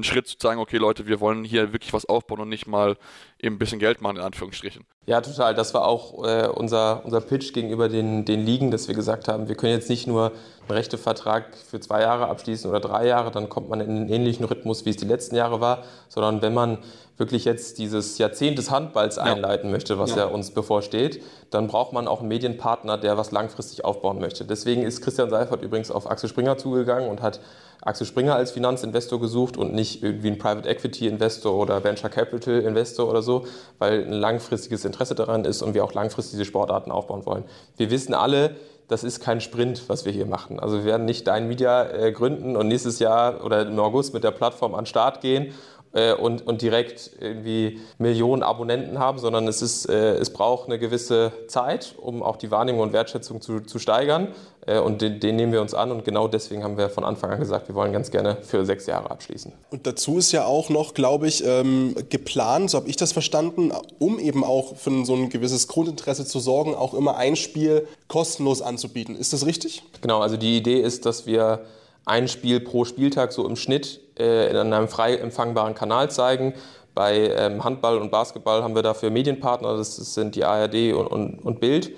ein 0.00 0.04
Schritt 0.04 0.26
zu 0.26 0.36
sagen, 0.40 0.60
okay 0.60 0.76
Leute, 0.76 1.06
wir 1.06 1.20
wollen 1.20 1.44
hier 1.44 1.72
wirklich 1.72 1.92
was 1.92 2.06
aufbauen 2.06 2.40
und 2.40 2.48
nicht 2.48 2.66
mal 2.66 2.96
eben 3.40 3.56
ein 3.56 3.58
bisschen 3.58 3.78
Geld 3.78 4.00
machen, 4.00 4.16
in 4.16 4.22
Anführungsstrichen. 4.22 4.84
Ja, 5.06 5.20
total. 5.20 5.54
Das 5.54 5.72
war 5.74 5.86
auch 5.86 6.24
äh, 6.24 6.48
unser, 6.48 7.04
unser 7.04 7.20
Pitch 7.20 7.52
gegenüber 7.52 7.88
den, 7.88 8.24
den 8.24 8.44
Ligen, 8.44 8.70
dass 8.70 8.88
wir 8.88 8.94
gesagt 8.94 9.28
haben, 9.28 9.48
wir 9.48 9.54
können 9.56 9.72
jetzt 9.72 9.88
nicht 9.88 10.06
nur 10.06 10.32
einen 10.68 10.76
Rechtevertrag 10.76 11.56
für 11.56 11.80
zwei 11.80 12.02
Jahre 12.02 12.28
abschließen 12.28 12.68
oder 12.68 12.80
drei 12.80 13.06
Jahre, 13.06 13.30
dann 13.30 13.48
kommt 13.48 13.68
man 13.68 13.80
in 13.80 13.90
einen 13.90 14.08
ähnlichen 14.08 14.44
Rhythmus, 14.44 14.84
wie 14.84 14.90
es 14.90 14.96
die 14.96 15.06
letzten 15.06 15.36
Jahre 15.36 15.60
war, 15.60 15.84
sondern 16.08 16.42
wenn 16.42 16.54
man 16.54 16.78
wirklich 17.20 17.44
jetzt 17.44 17.78
dieses 17.78 18.18
Jahrzehnt 18.18 18.58
des 18.58 18.70
Handballs 18.70 19.16
ja. 19.16 19.22
einleiten 19.22 19.70
möchte, 19.70 19.98
was 19.98 20.10
ja. 20.10 20.16
ja. 20.16 20.24
uns 20.24 20.50
bevorsteht, 20.50 21.22
dann 21.50 21.68
braucht 21.68 21.92
man 21.92 22.08
auch 22.08 22.20
einen 22.20 22.28
Medienpartner, 22.28 22.98
der 22.98 23.16
was 23.16 23.30
langfristig 23.30 23.84
aufbauen 23.84 24.18
möchte. 24.18 24.44
Deswegen 24.44 24.82
ist 24.82 25.02
Christian 25.02 25.30
Seifert 25.30 25.62
übrigens 25.62 25.90
auf 25.92 26.10
Axel 26.10 26.28
Springer 26.28 26.58
zugegangen 26.58 27.08
und 27.08 27.22
hat 27.22 27.40
Axel 27.82 28.06
Springer 28.06 28.34
als 28.34 28.50
Finanzinvestor 28.50 29.20
gesucht 29.20 29.56
und 29.56 29.72
nicht 29.72 30.02
irgendwie 30.02 30.28
ein 30.28 30.38
Private 30.38 30.68
Equity 30.68 31.06
Investor 31.06 31.54
oder 31.54 31.84
Venture 31.84 32.10
Capital 32.10 32.60
Investor 32.60 33.08
oder 33.08 33.22
so, 33.22 33.46
weil 33.78 34.04
ein 34.04 34.12
langfristiges 34.12 34.84
Interesse 34.84 35.14
daran 35.14 35.44
ist 35.44 35.62
und 35.62 35.74
wir 35.74 35.84
auch 35.84 35.94
langfristig 35.94 36.32
diese 36.32 36.44
Sportarten 36.44 36.90
aufbauen 36.90 37.24
wollen. 37.26 37.44
Wir 37.76 37.90
wissen 37.90 38.14
alle, 38.14 38.56
das 38.88 39.04
ist 39.04 39.20
kein 39.20 39.40
Sprint, 39.40 39.84
was 39.88 40.04
wir 40.04 40.12
hier 40.12 40.26
machen. 40.26 40.58
Also 40.58 40.78
wir 40.78 40.84
werden 40.84 41.04
nicht 41.04 41.26
Dein 41.26 41.46
Media 41.46 41.88
äh, 41.88 42.10
gründen 42.12 42.56
und 42.56 42.66
nächstes 42.66 42.98
Jahr 42.98 43.44
oder 43.44 43.62
im 43.62 43.78
August 43.78 44.14
mit 44.14 44.24
der 44.24 44.32
Plattform 44.32 44.74
an 44.74 44.80
den 44.80 44.86
Start 44.86 45.20
gehen 45.20 45.54
äh, 45.92 46.12
und, 46.12 46.46
und 46.46 46.62
direkt 46.62 47.10
irgendwie 47.20 47.80
Millionen 47.98 48.42
Abonnenten 48.42 48.98
haben, 48.98 49.18
sondern 49.18 49.48
es, 49.48 49.62
ist, 49.62 49.88
äh, 49.88 50.14
es 50.14 50.30
braucht 50.30 50.68
eine 50.68 50.78
gewisse 50.78 51.32
Zeit, 51.48 51.94
um 52.00 52.22
auch 52.22 52.36
die 52.36 52.50
Wahrnehmung 52.50 52.82
und 52.82 52.92
Wertschätzung 52.92 53.40
zu, 53.40 53.60
zu 53.60 53.78
steigern. 53.78 54.28
Äh, 54.66 54.78
und 54.78 55.02
den, 55.02 55.20
den, 55.20 55.36
nehmen 55.36 55.52
wir 55.52 55.60
uns 55.60 55.74
an 55.74 55.90
und 55.90 56.04
genau 56.04 56.28
deswegen 56.28 56.62
haben 56.62 56.76
wir 56.76 56.90
von 56.90 57.04
Anfang 57.04 57.30
an 57.30 57.40
gesagt, 57.40 57.68
wir 57.68 57.74
wollen 57.74 57.92
ganz 57.92 58.10
gerne 58.10 58.36
für 58.42 58.64
sechs 58.64 58.86
Jahre 58.86 59.10
abschließen. 59.10 59.52
Und 59.70 59.86
dazu 59.86 60.18
ist 60.18 60.32
ja 60.32 60.44
auch 60.44 60.68
noch, 60.68 60.94
glaube 60.94 61.26
ich, 61.26 61.44
ähm, 61.44 61.94
geplant, 62.08 62.70
so 62.70 62.78
habe 62.78 62.88
ich 62.88 62.96
das 62.96 63.12
verstanden, 63.12 63.72
um 63.98 64.18
eben 64.18 64.44
auch 64.44 64.76
für 64.76 65.04
so 65.04 65.14
ein 65.14 65.30
gewisses 65.30 65.66
Grundinteresse 65.66 66.26
zu 66.26 66.38
sorgen, 66.40 66.74
auch 66.74 66.94
immer 66.94 67.16
ein 67.16 67.36
Spiel 67.36 67.86
kostenlos 68.06 68.62
anzubieten. 68.62 69.16
Ist 69.16 69.32
das 69.32 69.46
richtig? 69.46 69.82
Genau, 70.02 70.20
also 70.20 70.36
die 70.36 70.56
Idee 70.56 70.80
ist, 70.80 71.06
dass 71.06 71.26
wir 71.26 71.64
ein 72.04 72.28
Spiel 72.28 72.60
pro 72.60 72.84
Spieltag 72.84 73.32
so 73.32 73.46
im 73.46 73.56
Schnitt 73.56 74.00
äh, 74.20 74.50
in 74.50 74.56
einem 74.56 74.88
frei 74.88 75.16
empfangbaren 75.16 75.74
Kanal 75.74 76.10
zeigen. 76.10 76.54
Bei 76.94 77.16
ähm, 77.16 77.64
Handball 77.64 77.98
und 77.98 78.10
Basketball 78.10 78.62
haben 78.62 78.74
wir 78.74 78.82
dafür 78.82 79.10
Medienpartner, 79.10 79.76
das 79.76 79.96
sind 79.96 80.34
die 80.34 80.44
ARD 80.44 80.92
und, 80.92 81.06
und, 81.06 81.38
und 81.38 81.60
Bild. 81.60 81.92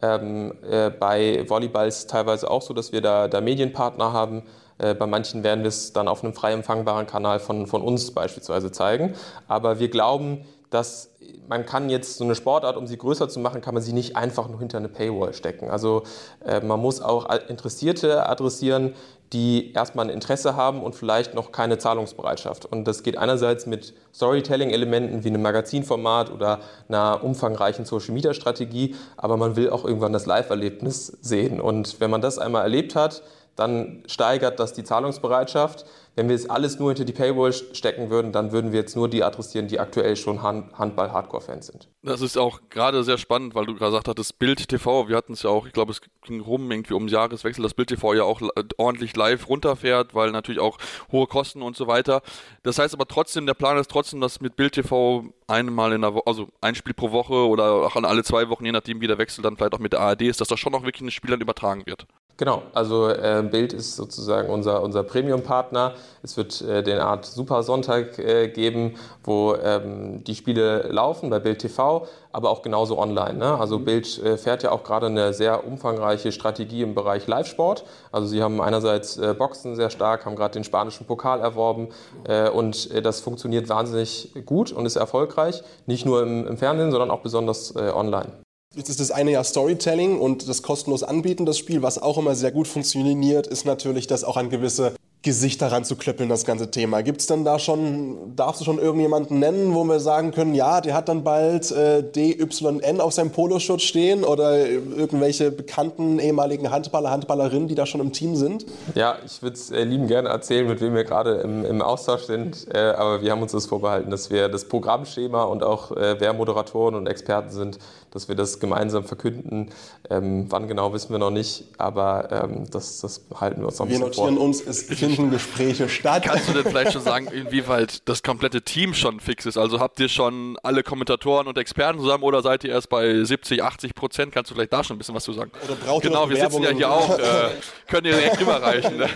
Ähm, 0.00 0.54
äh, 0.68 0.90
bei 0.90 1.44
Volleyball 1.48 1.88
ist 1.88 1.98
es 1.98 2.06
teilweise 2.06 2.50
auch 2.50 2.62
so, 2.62 2.72
dass 2.72 2.92
wir 2.92 3.00
da, 3.00 3.28
da 3.28 3.40
Medienpartner 3.40 4.12
haben. 4.12 4.42
Äh, 4.78 4.94
bei 4.94 5.06
manchen 5.06 5.42
werden 5.42 5.64
wir 5.64 5.68
es 5.68 5.92
dann 5.92 6.08
auf 6.08 6.22
einem 6.22 6.34
frei 6.34 6.52
empfangbaren 6.52 7.06
Kanal 7.06 7.40
von, 7.40 7.66
von 7.66 7.82
uns 7.82 8.12
beispielsweise 8.12 8.70
zeigen. 8.70 9.14
Aber 9.48 9.80
wir 9.80 9.88
glauben, 9.88 10.44
dass 10.70 11.10
man 11.48 11.64
kann 11.64 11.88
jetzt 11.88 12.18
so 12.18 12.24
eine 12.24 12.34
Sportart, 12.34 12.76
um 12.76 12.86
sie 12.86 12.98
größer 12.98 13.28
zu 13.28 13.40
machen, 13.40 13.60
kann 13.60 13.74
man 13.74 13.82
sie 13.82 13.92
nicht 13.92 14.16
einfach 14.16 14.48
nur 14.48 14.58
hinter 14.58 14.78
eine 14.78 14.88
Paywall 14.88 15.32
stecken. 15.32 15.70
Also 15.70 16.02
äh, 16.44 16.60
man 16.60 16.80
muss 16.80 17.00
auch 17.00 17.28
Interessierte 17.48 18.28
adressieren, 18.28 18.94
die 19.32 19.72
erstmal 19.72 20.06
ein 20.06 20.10
Interesse 20.10 20.56
haben 20.56 20.82
und 20.82 20.94
vielleicht 20.94 21.34
noch 21.34 21.52
keine 21.52 21.78
Zahlungsbereitschaft. 21.78 22.64
Und 22.64 22.84
das 22.84 23.02
geht 23.02 23.18
einerseits 23.18 23.66
mit 23.66 23.94
Storytelling-Elementen 24.14 25.24
wie 25.24 25.28
einem 25.28 25.42
Magazinformat 25.42 26.32
oder 26.32 26.60
einer 26.88 27.22
umfangreichen 27.22 27.84
Social-Media-Strategie, 27.84 28.94
aber 29.16 29.36
man 29.36 29.56
will 29.56 29.70
auch 29.70 29.84
irgendwann 29.84 30.12
das 30.12 30.26
Live-Erlebnis 30.26 31.06
sehen. 31.20 31.60
Und 31.60 32.00
wenn 32.00 32.10
man 32.10 32.20
das 32.20 32.38
einmal 32.38 32.62
erlebt 32.62 32.94
hat, 32.94 33.22
dann 33.58 34.02
steigert 34.06 34.60
das 34.60 34.72
die 34.72 34.84
Zahlungsbereitschaft. 34.84 35.84
Wenn 36.14 36.28
wir 36.28 36.34
es 36.34 36.50
alles 36.50 36.80
nur 36.80 36.90
hinter 36.90 37.04
die 37.04 37.12
Paywall 37.12 37.52
stecken 37.52 38.10
würden, 38.10 38.32
dann 38.32 38.50
würden 38.50 38.72
wir 38.72 38.80
jetzt 38.80 38.96
nur 38.96 39.08
die 39.08 39.22
adressieren, 39.22 39.68
die 39.68 39.78
aktuell 39.78 40.16
schon 40.16 40.42
Handball-Hardcore-Fans 40.42 41.68
sind. 41.68 41.88
Das 42.02 42.22
ist 42.22 42.36
auch 42.36 42.60
gerade 42.70 43.04
sehr 43.04 43.18
spannend, 43.18 43.54
weil 43.54 43.66
du 43.66 43.74
gerade 43.74 43.92
gesagt 43.92 44.08
hattest, 44.08 44.38
Bild 44.40 44.68
TV, 44.68 45.08
wir 45.08 45.16
hatten 45.16 45.34
es 45.34 45.44
ja 45.44 45.50
auch, 45.50 45.66
ich 45.66 45.72
glaube, 45.72 45.92
es 45.92 46.00
ging 46.24 46.40
rum 46.40 46.68
irgendwie 46.72 46.94
ums 46.94 47.12
Jahreswechsel, 47.12 47.62
dass 47.62 47.74
Bild 47.74 47.90
TV 47.90 48.14
ja 48.14 48.24
auch 48.24 48.40
ordentlich 48.78 49.14
live 49.14 49.48
runterfährt, 49.48 50.12
weil 50.12 50.32
natürlich 50.32 50.60
auch 50.60 50.78
hohe 51.12 51.28
Kosten 51.28 51.62
und 51.62 51.76
so 51.76 51.86
weiter. 51.86 52.22
Das 52.64 52.80
heißt 52.80 52.94
aber 52.94 53.06
trotzdem, 53.06 53.46
der 53.46 53.54
Plan 53.54 53.78
ist 53.78 53.90
trotzdem, 53.90 54.20
dass 54.20 54.40
mit 54.40 54.56
Bild 54.56 54.72
TV 54.72 55.24
einmal 55.46 55.92
in 55.92 56.00
der 56.00 56.14
Woche, 56.14 56.26
also 56.26 56.48
ein 56.60 56.74
Spiel 56.74 56.94
pro 56.94 57.12
Woche 57.12 57.46
oder 57.46 57.86
auch 57.86 57.94
an 57.94 58.04
alle 58.04 58.24
zwei 58.24 58.48
Wochen, 58.48 58.64
je 58.64 58.72
nachdem 58.72 59.00
wie 59.00 59.06
der 59.06 59.18
Wechsel 59.18 59.42
dann 59.42 59.56
vielleicht 59.56 59.74
auch 59.74 59.78
mit 59.78 59.92
der 59.92 60.00
ARD 60.00 60.22
ist, 60.22 60.40
dass 60.40 60.48
da 60.48 60.56
schon 60.56 60.74
auch 60.74 60.82
wirklich 60.82 61.02
ein 61.02 61.12
Spiel 61.12 61.30
dann 61.30 61.40
übertragen 61.40 61.86
wird. 61.86 62.06
Genau, 62.38 62.62
also 62.72 63.08
äh, 63.08 63.42
Bild 63.50 63.72
ist 63.72 63.96
sozusagen 63.96 64.48
unser, 64.48 64.80
unser 64.84 65.02
Premium-Partner. 65.02 65.94
Es 66.22 66.36
wird 66.36 66.62
äh, 66.62 66.84
den 66.84 67.00
Art 67.00 67.26
Super 67.26 67.64
Sonntag 67.64 68.16
äh, 68.20 68.46
geben, 68.46 68.94
wo 69.24 69.56
ähm, 69.56 70.22
die 70.22 70.36
Spiele 70.36 70.86
laufen 70.88 71.30
bei 71.30 71.40
Bild 71.40 71.58
TV, 71.58 72.06
aber 72.30 72.50
auch 72.50 72.62
genauso 72.62 72.96
online. 72.96 73.34
Ne? 73.34 73.58
Also 73.58 73.80
mhm. 73.80 73.84
Bild 73.86 74.22
äh, 74.22 74.36
fährt 74.36 74.62
ja 74.62 74.70
auch 74.70 74.84
gerade 74.84 75.06
eine 75.06 75.34
sehr 75.34 75.66
umfangreiche 75.66 76.30
Strategie 76.30 76.82
im 76.82 76.94
Bereich 76.94 77.26
Live-Sport. 77.26 77.84
Also 78.12 78.28
sie 78.28 78.40
haben 78.40 78.60
einerseits 78.60 79.16
äh, 79.16 79.34
Boxen 79.36 79.74
sehr 79.74 79.90
stark, 79.90 80.24
haben 80.24 80.36
gerade 80.36 80.52
den 80.52 80.62
spanischen 80.62 81.08
Pokal 81.08 81.40
erworben 81.40 81.88
äh, 82.22 82.48
und 82.48 82.88
äh, 82.92 83.02
das 83.02 83.20
funktioniert 83.20 83.68
wahnsinnig 83.68 84.32
gut 84.46 84.70
und 84.70 84.86
ist 84.86 84.94
erfolgreich, 84.94 85.64
nicht 85.86 86.06
nur 86.06 86.22
im, 86.22 86.46
im 86.46 86.56
Fernsehen, 86.56 86.92
sondern 86.92 87.10
auch 87.10 87.22
besonders 87.22 87.74
äh, 87.74 87.90
online. 87.90 88.30
Jetzt 88.78 88.90
ist 88.90 89.00
das 89.00 89.10
eine 89.10 89.32
Jahr 89.32 89.42
Storytelling 89.42 90.20
und 90.20 90.48
das 90.48 90.62
kostenlos 90.62 91.02
Anbieten, 91.02 91.44
das 91.44 91.58
Spiel. 91.58 91.82
Was 91.82 92.00
auch 92.00 92.16
immer 92.16 92.36
sehr 92.36 92.52
gut 92.52 92.68
funktioniert, 92.68 93.48
ist 93.48 93.64
natürlich, 93.64 94.06
dass 94.06 94.22
auch 94.22 94.36
an 94.36 94.50
gewisse 94.50 94.92
Gesicht 95.22 95.60
daran 95.60 95.84
zu 95.84 95.96
klöppeln, 95.96 96.28
das 96.28 96.44
ganze 96.44 96.70
Thema. 96.70 97.02
Gibt 97.02 97.20
es 97.20 97.26
denn 97.26 97.44
da 97.44 97.58
schon, 97.58 98.36
darfst 98.36 98.60
du 98.60 98.64
schon 98.64 98.78
irgendjemanden 98.78 99.40
nennen, 99.40 99.74
wo 99.74 99.82
wir 99.82 99.98
sagen 99.98 100.30
können, 100.30 100.54
ja, 100.54 100.80
der 100.80 100.94
hat 100.94 101.08
dann 101.08 101.24
bald 101.24 101.72
äh, 101.72 102.04
DYN 102.04 103.00
auf 103.00 103.12
seinem 103.12 103.32
Poloschutz 103.32 103.82
stehen 103.82 104.22
oder 104.22 104.56
irgendwelche 104.56 105.50
bekannten 105.50 106.20
ehemaligen 106.20 106.70
Handballer, 106.70 107.10
Handballerinnen, 107.10 107.66
die 107.66 107.74
da 107.74 107.84
schon 107.84 108.00
im 108.00 108.12
Team 108.12 108.36
sind? 108.36 108.64
Ja, 108.94 109.16
ich 109.26 109.42
würde 109.42 109.56
es 109.56 109.72
äh, 109.72 109.82
lieben 109.82 110.06
gerne 110.06 110.28
erzählen, 110.28 110.68
mit 110.68 110.80
wem 110.80 110.94
wir 110.94 111.02
gerade 111.02 111.40
im, 111.40 111.64
im, 111.64 111.82
Austausch 111.82 112.22
sind, 112.22 112.68
äh, 112.72 112.78
aber 112.78 113.20
wir 113.20 113.32
haben 113.32 113.42
uns 113.42 113.50
das 113.50 113.66
vorbehalten, 113.66 114.12
dass 114.12 114.30
wir 114.30 114.48
das 114.48 114.66
Programmschema 114.66 115.42
und 115.42 115.64
auch 115.64 115.90
äh, 115.90 116.14
wer 116.20 116.32
Moderatoren 116.32 116.94
und 116.94 117.08
Experten 117.08 117.50
sind, 117.50 117.80
dass 118.10 118.28
wir 118.28 118.34
das 118.34 118.60
gemeinsam 118.60 119.04
verkünden. 119.04 119.70
Ähm, 120.10 120.46
wann 120.48 120.68
genau 120.68 120.92
wissen 120.92 121.10
wir 121.10 121.18
noch 121.18 121.30
nicht, 121.30 121.64
aber 121.78 122.28
ähm, 122.30 122.70
das, 122.70 123.00
das 123.00 123.26
halten 123.34 123.60
wir 123.60 123.68
uns 123.68 123.78
noch 123.78 123.86
ein 123.86 123.90
wir 123.90 123.98
bisschen 123.98 124.14
vor. 124.14 124.26
Wir 124.26 124.32
notieren 124.32 124.48
uns, 124.48 124.60
es 124.60 124.82
finden 124.82 125.30
Gespräche 125.30 125.88
statt. 125.88 126.24
Kannst 126.24 126.48
du 126.48 126.52
denn 126.52 126.64
vielleicht 126.64 126.92
schon 126.92 127.02
sagen, 127.02 127.28
inwieweit 127.28 128.08
das 128.08 128.22
komplette 128.22 128.62
Team 128.62 128.94
schon 128.94 129.20
fix 129.20 129.46
ist? 129.46 129.58
Also 129.58 129.80
habt 129.80 130.00
ihr 130.00 130.08
schon 130.08 130.56
alle 130.62 130.82
Kommentatoren 130.82 131.46
und 131.46 131.58
Experten 131.58 132.00
zusammen 132.00 132.24
oder 132.24 132.42
seid 132.42 132.64
ihr 132.64 132.70
erst 132.70 132.88
bei 132.88 133.22
70, 133.24 133.62
80 133.62 133.94
Prozent? 133.94 134.32
Kannst 134.32 134.50
du 134.50 134.54
vielleicht 134.54 134.72
da 134.72 134.82
schon 134.82 134.96
ein 134.96 134.98
bisschen 134.98 135.14
was 135.14 135.24
zu 135.24 135.32
sagen? 135.32 135.50
Oder 135.64 135.74
braucht 135.74 136.02
genau, 136.02 136.28
wir 136.28 136.36
sitzen 136.36 136.62
ja 136.62 136.70
hier 136.70 136.90
auch. 136.90 137.18
Äh, 137.18 137.22
können 137.88 138.06
ihr 138.06 138.12
direkt 138.14 138.40
rüberreichen. 138.40 138.96
Ne? 138.96 139.08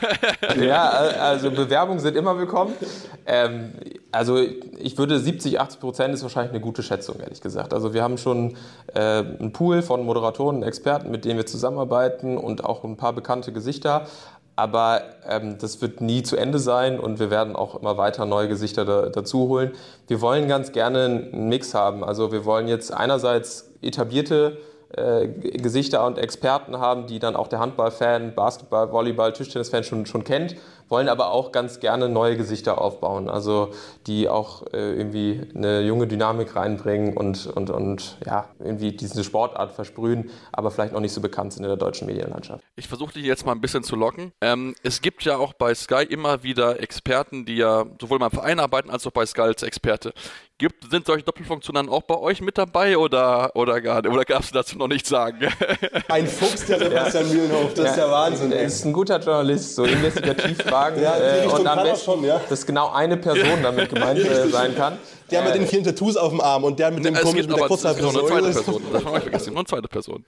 Ja, 0.67 0.89
also 0.91 1.51
Bewerbungen 1.51 2.01
sind 2.01 2.17
immer 2.17 2.37
willkommen. 2.39 2.75
Ähm, 3.27 3.73
also 4.13 4.39
ich 4.79 4.99
würde 4.99 5.19
70, 5.19 5.59
80 5.59 5.81
Prozent 5.81 6.15
ist 6.15 6.23
wahrscheinlich 6.23 6.53
eine 6.53 6.61
gute 6.61 6.83
Schätzung, 6.83 7.19
ehrlich 7.21 7.41
gesagt. 7.41 7.73
Also 7.73 7.95
wir 7.95 8.03
haben 8.03 8.19
schon 8.19 8.57
äh, 8.95 9.01
einen 9.01 9.53
Pool 9.53 9.81
von 9.83 10.05
Moderatoren 10.05 10.57
und 10.57 10.63
Experten, 10.63 11.11
mit 11.11 11.25
denen 11.25 11.39
wir 11.39 11.47
zusammenarbeiten 11.47 12.37
und 12.37 12.65
auch 12.65 12.85
ein 12.85 12.99
paar 12.99 13.15
bekannte 13.15 13.53
Gesichter. 13.53 14.07
Aber 14.55 15.03
ähm, 15.27 15.57
das 15.59 15.81
wird 15.81 16.03
nie 16.03 16.23
zu 16.23 16.37
Ende 16.37 16.59
sein 16.59 17.01
und 17.01 17.19
wir 17.19 17.31
werden 17.31 17.57
auch 17.57 17.81
immer 17.81 17.97
weiter 17.97 18.27
neue 18.27 18.49
Gesichter 18.49 18.85
da, 18.85 19.09
dazu 19.09 19.49
holen. 19.49 19.73
Wir 20.09 20.21
wollen 20.21 20.47
ganz 20.47 20.73
gerne 20.73 21.05
einen 21.33 21.49
Mix 21.49 21.73
haben. 21.73 22.05
Also 22.05 22.33
wir 22.33 22.45
wollen 22.45 22.69
jetzt 22.69 22.93
einerseits 22.93 23.71
etablierte 23.81 24.59
äh, 24.95 25.27
Gesichter 25.27 26.05
und 26.05 26.19
Experten 26.19 26.79
haben, 26.79 27.07
die 27.07 27.19
dann 27.19 27.35
auch 27.35 27.49
der 27.49 27.61
Handballfan, 27.61 28.35
Basketball, 28.35 28.93
Volleyball, 28.93 29.33
Tischtennisfan 29.33 29.85
schon, 29.85 30.05
schon 30.05 30.23
kennt, 30.23 30.55
wollen 30.93 31.09
aber 31.09 31.33
auch 31.33 31.53
ganz 31.53 31.81
gerne 31.81 32.11
neue 32.11 32.37
Gesichter 32.37 32.79
aufbauen, 32.79 33.31
also 33.31 33.71
die 34.07 34.29
auch 34.29 34.67
äh, 34.75 34.93
irgendwie 34.93 35.41
eine 35.55 35.81
junge 35.81 36.07
Dynamik 36.07 36.55
reinbringen 36.55 37.17
und, 37.17 37.47
und, 37.47 37.71
und 37.71 38.19
ja, 38.27 38.51
irgendwie 38.59 38.93
diese 38.93 39.25
Sportart 39.25 39.73
versprühen, 39.73 40.31
aber 40.53 40.71
vielleicht 40.71 40.93
noch 40.93 41.01
nicht 41.01 41.15
so 41.15 41.23
bekannt 41.23 41.55
sind 41.55 41.65
in 41.65 41.69
der 41.71 41.79
deutschen 41.79 42.07
Medienlandschaft. 42.07 42.63
Ich 42.77 42.89
versuche 42.89 43.15
dich 43.15 43.25
jetzt 43.25 43.47
mal 43.47 43.53
ein 43.53 43.63
bisschen 43.63 43.83
zu 43.83 43.97
locken. 43.97 44.33
Ähm, 44.43 44.75
es 44.83 45.01
gibt 45.01 45.25
ja 45.25 45.39
auch 45.39 45.55
bei 45.55 45.75
Sky 45.75 46.05
immer 46.05 46.43
wieder 46.43 46.79
Experten, 46.81 47.47
die 47.47 47.57
ja 47.57 47.87
sowohl 47.99 48.19
beim 48.19 48.31
Verein 48.31 48.61
arbeiten 48.61 48.91
als 48.91 49.07
auch 49.07 49.13
bei 49.13 49.25
Sky 49.25 49.41
als 49.41 49.63
Experte. 49.63 50.13
Gibt, 50.59 50.91
sind 50.91 51.07
solche 51.07 51.25
Doppelfunktionen 51.25 51.89
auch 51.89 52.03
bei 52.03 52.17
euch 52.17 52.41
mit 52.41 52.57
dabei 52.57 52.97
oder, 52.97 53.51
oder 53.57 53.81
gar 53.81 53.99
Oder 54.07 54.25
darfst 54.25 54.51
du 54.51 54.55
dazu 54.55 54.79
noch 54.79 54.87
nichts 54.87 55.09
sagen? 55.09 55.49
Ein 56.09 56.29
Fuchs, 56.29 56.67
der 56.67 56.79
Sebastian 56.79 57.27
ja. 57.27 57.35
Mühlenhof, 57.35 57.75
das 57.75 57.85
ja, 57.85 57.91
ist 57.91 57.97
der 57.97 58.11
Wahnsinn. 58.11 58.53
Er 58.53 58.63
ist 58.63 58.85
ein 58.85 58.93
guter 58.93 59.19
Journalist, 59.19 59.75
so 59.75 59.85
investigativ 59.85 60.59
fragen. 60.83 61.03
ja, 61.03 61.17
äh, 61.17 61.47
und 61.47 61.67
am 61.67 61.83
besten, 61.83 62.05
schon, 62.05 62.25
ja. 62.25 62.41
dass 62.49 62.67
genau 62.67 62.91
eine 62.91 63.17
Person 63.17 63.63
damit 63.63 63.89
gemeint 63.89 64.19
äh, 64.19 64.49
sein 64.51 64.75
kann. 64.75 64.99
Der 65.31 65.41
äh, 65.41 65.45
mit 65.45 65.55
den 65.55 65.67
vielen 65.67 65.85
Tattoos 65.85 66.17
auf 66.17 66.31
dem 66.31 66.41
Arm 66.41 66.65
und 66.65 66.79
der 66.79 66.91
mit 66.91 67.05
dem 67.05 67.15
komischen 67.15 67.51
mit 67.51 67.59
der 67.59 67.67
Kurzhaarfrisur. 67.67 68.13
Noch 68.13 68.31
eine 68.31 68.53
zweite 68.53 68.63
Person. 68.63 68.83
Das 68.93 69.05
haben 69.05 69.15
wir 69.15 69.21
vergessen. 69.21 69.53
Noch 69.53 69.61
eine 69.61 69.67
zweite 69.67 69.89
Person. 69.89 70.25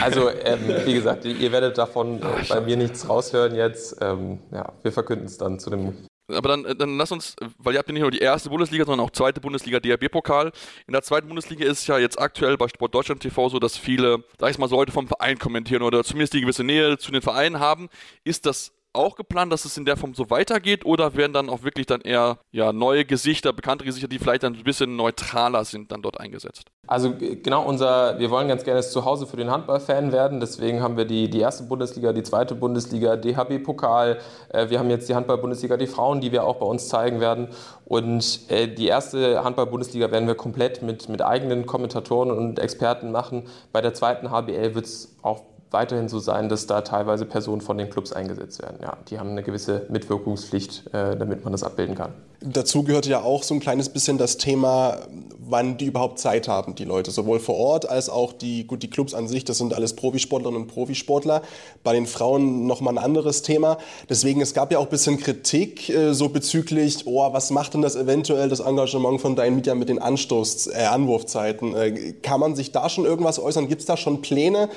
Also, 0.00 0.30
ähm, 0.30 0.74
wie 0.84 0.94
gesagt, 0.94 1.24
ihr 1.24 1.52
werdet 1.52 1.78
davon 1.78 2.20
Ach, 2.22 2.48
bei 2.48 2.60
mir 2.60 2.76
nichts 2.76 3.08
raushören 3.08 3.54
jetzt. 3.54 3.96
Ähm, 4.00 4.40
ja, 4.52 4.72
wir 4.82 4.92
verkünden 4.92 5.26
es 5.26 5.38
dann 5.38 5.58
zu 5.58 5.70
dem 5.70 5.94
aber 6.36 6.48
dann, 6.48 6.64
äh, 6.64 6.74
dann 6.74 6.96
lass 6.96 7.12
uns, 7.12 7.36
weil 7.58 7.74
ihr 7.74 7.78
habt 7.78 7.88
ja 7.88 7.92
nicht 7.92 8.02
nur 8.02 8.10
die 8.10 8.18
erste 8.18 8.50
Bundesliga, 8.50 8.84
sondern 8.84 9.06
auch 9.06 9.10
zweite 9.10 9.40
Bundesliga 9.40 9.80
DRB-Pokal. 9.80 10.52
In 10.86 10.92
der 10.92 11.02
zweiten 11.02 11.28
Bundesliga 11.28 11.64
ist 11.64 11.80
es 11.80 11.86
ja 11.86 11.98
jetzt 11.98 12.18
aktuell 12.18 12.56
bei 12.56 12.68
Sport 12.68 12.94
Deutschland 12.94 13.20
TV 13.22 13.48
so, 13.48 13.58
dass 13.58 13.76
viele, 13.76 14.24
sag 14.38 14.50
ich 14.50 14.58
mal 14.58 14.68
so, 14.68 14.76
Leute 14.76 14.92
vom 14.92 15.08
Verein 15.08 15.38
kommentieren 15.38 15.82
oder 15.82 16.04
zumindest 16.04 16.34
die 16.34 16.40
gewisse 16.40 16.64
Nähe 16.64 16.98
zu 16.98 17.12
den 17.12 17.22
Vereinen 17.22 17.58
haben. 17.58 17.88
Ist 18.24 18.46
das 18.46 18.72
auch 18.92 19.16
geplant, 19.16 19.52
dass 19.52 19.64
es 19.64 19.76
in 19.76 19.84
der 19.84 19.96
Form 19.96 20.14
so 20.14 20.30
weitergeht 20.30 20.84
oder 20.84 21.14
werden 21.14 21.32
dann 21.32 21.48
auch 21.48 21.62
wirklich 21.62 21.86
dann 21.86 22.00
eher 22.00 22.38
ja, 22.50 22.72
neue 22.72 23.04
Gesichter, 23.04 23.52
bekannte 23.52 23.84
Gesichter, 23.84 24.08
die 24.08 24.18
vielleicht 24.18 24.42
dann 24.42 24.54
ein 24.54 24.64
bisschen 24.64 24.96
neutraler 24.96 25.64
sind, 25.64 25.92
dann 25.92 26.02
dort 26.02 26.18
eingesetzt? 26.18 26.64
Also 26.86 27.14
genau 27.16 27.64
unser, 27.64 28.18
wir 28.18 28.30
wollen 28.30 28.48
ganz 28.48 28.64
gerne 28.64 28.80
das 28.80 28.90
Zuhause 28.90 29.26
für 29.26 29.36
den 29.36 29.50
Handballfan 29.50 30.10
werden, 30.10 30.40
deswegen 30.40 30.82
haben 30.82 30.96
wir 30.96 31.04
die, 31.04 31.30
die 31.30 31.38
erste 31.38 31.64
Bundesliga, 31.64 32.12
die 32.12 32.24
zweite 32.24 32.54
Bundesliga, 32.56 33.16
DHB-Pokal, 33.16 34.18
äh, 34.48 34.70
wir 34.70 34.78
haben 34.80 34.90
jetzt 34.90 35.08
die 35.08 35.14
Handball-Bundesliga, 35.14 35.76
die 35.76 35.86
Frauen, 35.86 36.20
die 36.20 36.32
wir 36.32 36.44
auch 36.44 36.56
bei 36.56 36.66
uns 36.66 36.88
zeigen 36.88 37.20
werden 37.20 37.48
und 37.84 38.40
äh, 38.48 38.66
die 38.66 38.88
erste 38.88 39.44
Handball-Bundesliga 39.44 40.10
werden 40.10 40.26
wir 40.26 40.34
komplett 40.34 40.82
mit, 40.82 41.08
mit 41.08 41.22
eigenen 41.22 41.66
Kommentatoren 41.66 42.30
und 42.30 42.58
Experten 42.58 43.12
machen. 43.12 43.44
Bei 43.72 43.80
der 43.80 43.94
zweiten 43.94 44.30
HBL 44.30 44.74
wird 44.74 44.86
es 44.86 45.16
auch 45.22 45.49
weiterhin 45.70 46.08
so 46.08 46.18
sein, 46.18 46.48
dass 46.48 46.66
da 46.66 46.80
teilweise 46.80 47.24
Personen 47.24 47.60
von 47.60 47.78
den 47.78 47.90
Clubs 47.90 48.12
eingesetzt 48.12 48.62
werden. 48.62 48.78
Ja, 48.82 48.96
die 49.08 49.18
haben 49.18 49.30
eine 49.30 49.42
gewisse 49.42 49.86
Mitwirkungspflicht, 49.88 50.92
äh, 50.92 51.16
damit 51.16 51.44
man 51.44 51.52
das 51.52 51.62
abbilden 51.62 51.94
kann. 51.94 52.12
Dazu 52.42 52.84
gehört 52.84 53.06
ja 53.06 53.22
auch 53.22 53.42
so 53.42 53.54
ein 53.54 53.60
kleines 53.60 53.90
bisschen 53.90 54.16
das 54.16 54.38
Thema, 54.38 54.98
wann 55.38 55.76
die 55.76 55.86
überhaupt 55.86 56.18
Zeit 56.18 56.48
haben, 56.48 56.74
die 56.74 56.84
Leute, 56.84 57.10
sowohl 57.10 57.38
vor 57.38 57.56
Ort 57.56 57.88
als 57.88 58.08
auch 58.08 58.32
die, 58.32 58.66
gut, 58.66 58.82
die 58.82 58.88
Clubs 58.88 59.12
an 59.12 59.28
sich, 59.28 59.44
das 59.44 59.58
sind 59.58 59.74
alles 59.74 59.94
Profisportlerinnen 59.94 60.62
und 60.62 60.68
Profisportler. 60.68 61.42
Bei 61.82 61.92
den 61.92 62.06
Frauen 62.06 62.66
nochmal 62.66 62.94
ein 62.94 63.04
anderes 63.04 63.42
Thema. 63.42 63.78
Deswegen, 64.08 64.40
es 64.40 64.54
gab 64.54 64.72
ja 64.72 64.78
auch 64.78 64.84
ein 64.84 64.90
bisschen 64.90 65.18
Kritik 65.18 65.90
äh, 65.90 66.14
so 66.14 66.28
bezüglich, 66.28 67.06
oh, 67.06 67.32
was 67.32 67.50
macht 67.50 67.74
denn 67.74 67.82
das 67.82 67.96
eventuell, 67.96 68.48
das 68.48 68.60
Engagement 68.60 69.20
von 69.20 69.36
Dein 69.36 69.56
Media 69.56 69.74
mit 69.74 69.88
den 69.88 69.98
Anstoß, 69.98 70.68
äh, 70.68 70.84
Anwurfzeiten? 70.84 71.74
Äh, 71.74 72.12
kann 72.22 72.40
man 72.40 72.56
sich 72.56 72.72
da 72.72 72.88
schon 72.88 73.04
irgendwas 73.04 73.38
äußern? 73.38 73.68
Gibt 73.68 73.82
es 73.82 73.86
da 73.86 73.96
schon 73.96 74.22
Pläne? 74.22 74.70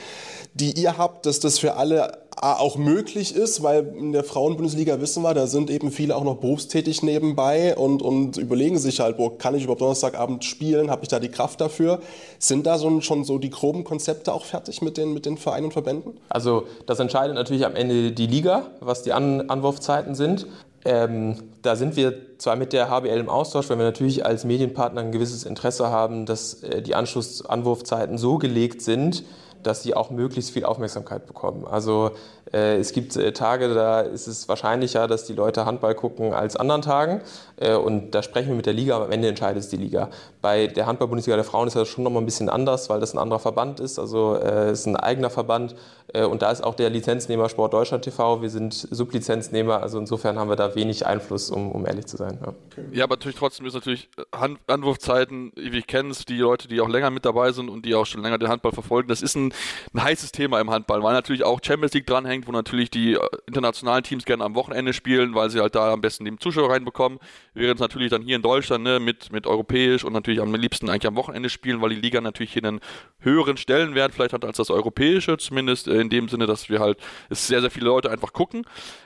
die 0.54 0.72
ihr 0.80 0.98
habt, 0.98 1.26
dass 1.26 1.40
das 1.40 1.60
für 1.60 1.76
alle 1.76 2.20
auch 2.42 2.78
möglich 2.78 3.36
ist, 3.36 3.64
weil 3.64 3.94
in 3.98 4.12
der 4.12 4.24
Frauenbundesliga 4.24 5.00
wissen 5.02 5.24
wir, 5.24 5.34
da 5.34 5.48
sind 5.48 5.70
eben 5.70 5.92
viele 5.92 6.16
auch 6.16 6.24
noch 6.24 6.38
berufstätig 6.38 7.04
nebenbei 7.04 7.76
und, 7.76 8.02
und 8.02 8.38
überlegen 8.38 8.78
sich 8.78 9.00
halt, 9.00 9.18
wo 9.18 9.30
kann 9.30 9.56
ich 9.56 9.64
überhaupt 9.64 9.82
Donnerstagabend 9.82 10.44
spielen, 10.44 10.90
habe 10.90 11.04
ich 11.04 11.10
da 11.10 11.20
die 11.20 11.30
Kraft 11.30 11.62
dafür? 11.62 12.00
Sind 12.40 12.66
da 12.66 12.78
so, 12.78 13.02
schon 13.02 13.24
so 13.24 13.38
die 13.38 13.50
groben 13.50 13.84
Konzepte 13.84 14.34
auch 14.34 14.46
fertig 14.46 14.82
mit 14.82 14.98
den, 14.98 15.14
mit 15.14 15.26
den 15.26 15.38
Vereinen 15.38 15.66
und 15.66 15.74
Verbänden? 15.74 16.18
Also 16.30 16.66
das 16.86 17.00
entscheidet 17.00 17.36
natürlich 17.36 17.66
am 17.66 17.76
Ende 17.76 18.12
die 18.12 18.28
Liga, 18.28 18.68
was 18.80 19.04
die 19.04 19.14
An 19.14 19.50
Anwurfzeiten 19.50 20.16
sind. 20.16 20.48
Ähm, 20.86 21.36
da 21.62 21.76
sind 21.76 21.96
wir 21.96 22.38
zwar 22.40 22.56
mit 22.56 22.74
der 22.74 22.90
HBL 22.90 23.20
im 23.20 23.30
Austausch, 23.30 23.70
weil 23.70 23.78
wir 23.78 23.86
natürlich 23.86 24.26
als 24.26 24.44
Medienpartner 24.44 25.02
ein 25.02 25.12
gewisses 25.12 25.46
Interesse 25.46 25.90
haben, 25.90 26.26
dass 26.26 26.62
äh, 26.64 26.82
die 26.82 26.96
Anschlussanwurfzeiten 26.96 28.18
so 28.18 28.38
gelegt 28.38 28.82
sind, 28.82 29.24
dass 29.64 29.84
sie 29.84 29.96
auch 29.96 30.10
möglichst 30.10 30.52
viel 30.52 30.66
Aufmerksamkeit 30.66 31.26
bekommen. 31.26 31.66
Also 31.66 32.12
äh, 32.54 32.78
es 32.78 32.92
gibt 32.92 33.16
äh, 33.16 33.34
Tage, 33.34 33.74
da 33.74 34.02
ist 34.02 34.28
es 34.28 34.48
wahrscheinlicher, 34.48 35.08
dass 35.08 35.26
die 35.26 35.34
Leute 35.34 35.66
Handball 35.66 35.96
gucken 35.96 36.34
als 36.34 36.56
anderen 36.56 36.82
Tagen. 36.82 37.22
Äh, 37.64 37.76
und 37.76 38.12
da 38.12 38.22
sprechen 38.22 38.50
wir 38.50 38.56
mit 38.56 38.66
der 38.66 38.74
Liga, 38.74 38.96
aber 38.96 39.06
am 39.06 39.12
Ende 39.12 39.28
entscheidet 39.28 39.64
es 39.64 39.70
die 39.70 39.78
Liga. 39.78 40.10
Bei 40.42 40.68
der 40.68 40.86
Handball-Bundesliga 40.86 41.36
der 41.36 41.46
Frauen 41.46 41.68
ist 41.68 41.76
das 41.76 41.88
schon 41.88 42.04
noch 42.04 42.12
mal 42.12 42.20
ein 42.20 42.26
bisschen 42.26 42.50
anders, 42.50 42.90
weil 42.90 43.00
das 43.00 43.14
ein 43.14 43.20
anderer 43.20 43.40
Verband 43.40 43.80
ist. 43.80 44.00
Also 44.00 44.36
äh, 44.36 44.70
es 44.70 44.82
ist 44.82 44.88
ein 44.88 44.98
eigener 44.98 45.30
Verband. 45.30 45.76
Äh, 46.14 46.26
und 46.26 46.42
da 46.42 46.52
ist 46.52 46.64
auch 46.64 46.76
der 46.76 46.90
Lizenznehmer 46.90 47.50
Sport 47.50 47.74
Deutschland 47.74 48.04
TV. 48.04 48.42
Wir 48.42 48.50
sind 48.50 48.74
Sublizenznehmer. 48.74 49.82
Also 49.82 50.00
insofern 50.00 50.38
haben 50.38 50.50
wir 50.50 50.56
da 50.56 50.76
wenig 50.76 51.06
Einfluss, 51.06 51.50
um, 51.50 51.72
um 51.72 51.86
ehrlich 51.86 52.06
zu 52.06 52.18
sein. 52.18 52.40
Ja. 52.46 52.54
ja, 52.92 53.04
aber 53.06 53.16
natürlich 53.16 53.38
trotzdem 53.38 53.66
ist 53.66 53.74
natürlich 53.74 54.10
Hand 54.36 54.60
Anwurfzeiten, 54.68 55.52
wie 55.56 55.78
ich 55.78 55.88
kenne 55.88 56.10
es, 56.10 56.26
die 56.26 56.38
Leute, 56.38 56.68
die 56.68 56.82
auch 56.82 56.90
länger 56.90 57.10
mit 57.10 57.26
dabei 57.26 57.52
sind 57.52 57.70
und 57.70 57.86
die 57.86 57.96
auch 57.96 58.06
schon 58.06 58.22
länger 58.22 58.38
den 58.38 58.50
Handball 58.50 58.72
verfolgen, 58.72 59.08
das 59.08 59.22
ist 59.22 59.36
ein, 59.36 59.54
ein 59.94 60.04
heißes 60.04 60.32
Thema 60.32 60.60
im 60.60 60.70
Handball, 60.70 61.04
weil 61.04 61.14
natürlich 61.14 61.44
auch 61.44 61.60
Champions 61.64 61.94
League 61.94 62.08
dranhängt, 62.08 62.48
wo 62.48 62.52
natürlich 62.52 62.90
die 62.92 63.14
äh, 63.14 63.20
internationalen 63.48 64.04
Teams 64.04 64.26
gerne 64.26 64.44
am 64.44 64.56
Wochenende 64.56 64.94
spielen, 64.94 65.36
weil 65.36 65.50
sie 65.50 65.60
halt 65.60 65.76
da 65.76 65.94
am 65.94 66.02
besten 66.02 66.26
den 66.26 66.40
Zuschauer 66.40 66.72
reinbekommen. 66.72 67.20
Während 67.54 67.80
natürlich 67.80 68.10
dann 68.10 68.24
hier 68.24 68.36
in 68.36 68.42
Deutschland 68.42 68.84
ne, 68.84 69.00
mit, 69.00 69.32
mit 69.32 69.46
europäisch 69.46 70.04
und 70.04 70.14
natürlich 70.14 70.42
am 70.42 70.54
liebsten 70.56 70.90
eigentlich 70.90 71.08
am 71.08 71.16
Wochenende 71.16 71.50
spielen, 71.50 71.82
weil 71.82 71.90
die 71.90 72.02
Liga 72.02 72.20
natürlich 72.20 72.54
hier 72.54 72.64
einen 72.64 72.80
höheren 73.20 73.58
Stellenwert 73.58 74.14
vielleicht 74.14 74.34
hat 74.34 74.44
als 74.44 74.58
das 74.58 74.72
europäische, 74.72 75.38
zumindest 75.38 75.88
in 75.88 76.10
dem 76.10 76.30
Sinne, 76.30 76.48
dass 76.48 76.70
wir 76.70 76.80
halt 76.80 76.98
es 77.30 77.48
sehr, 77.48 77.62
sehr 77.62 77.70
viele 77.70 77.86
Leute 77.88 78.10
einfach 78.10 78.34
gucken. 78.34 78.66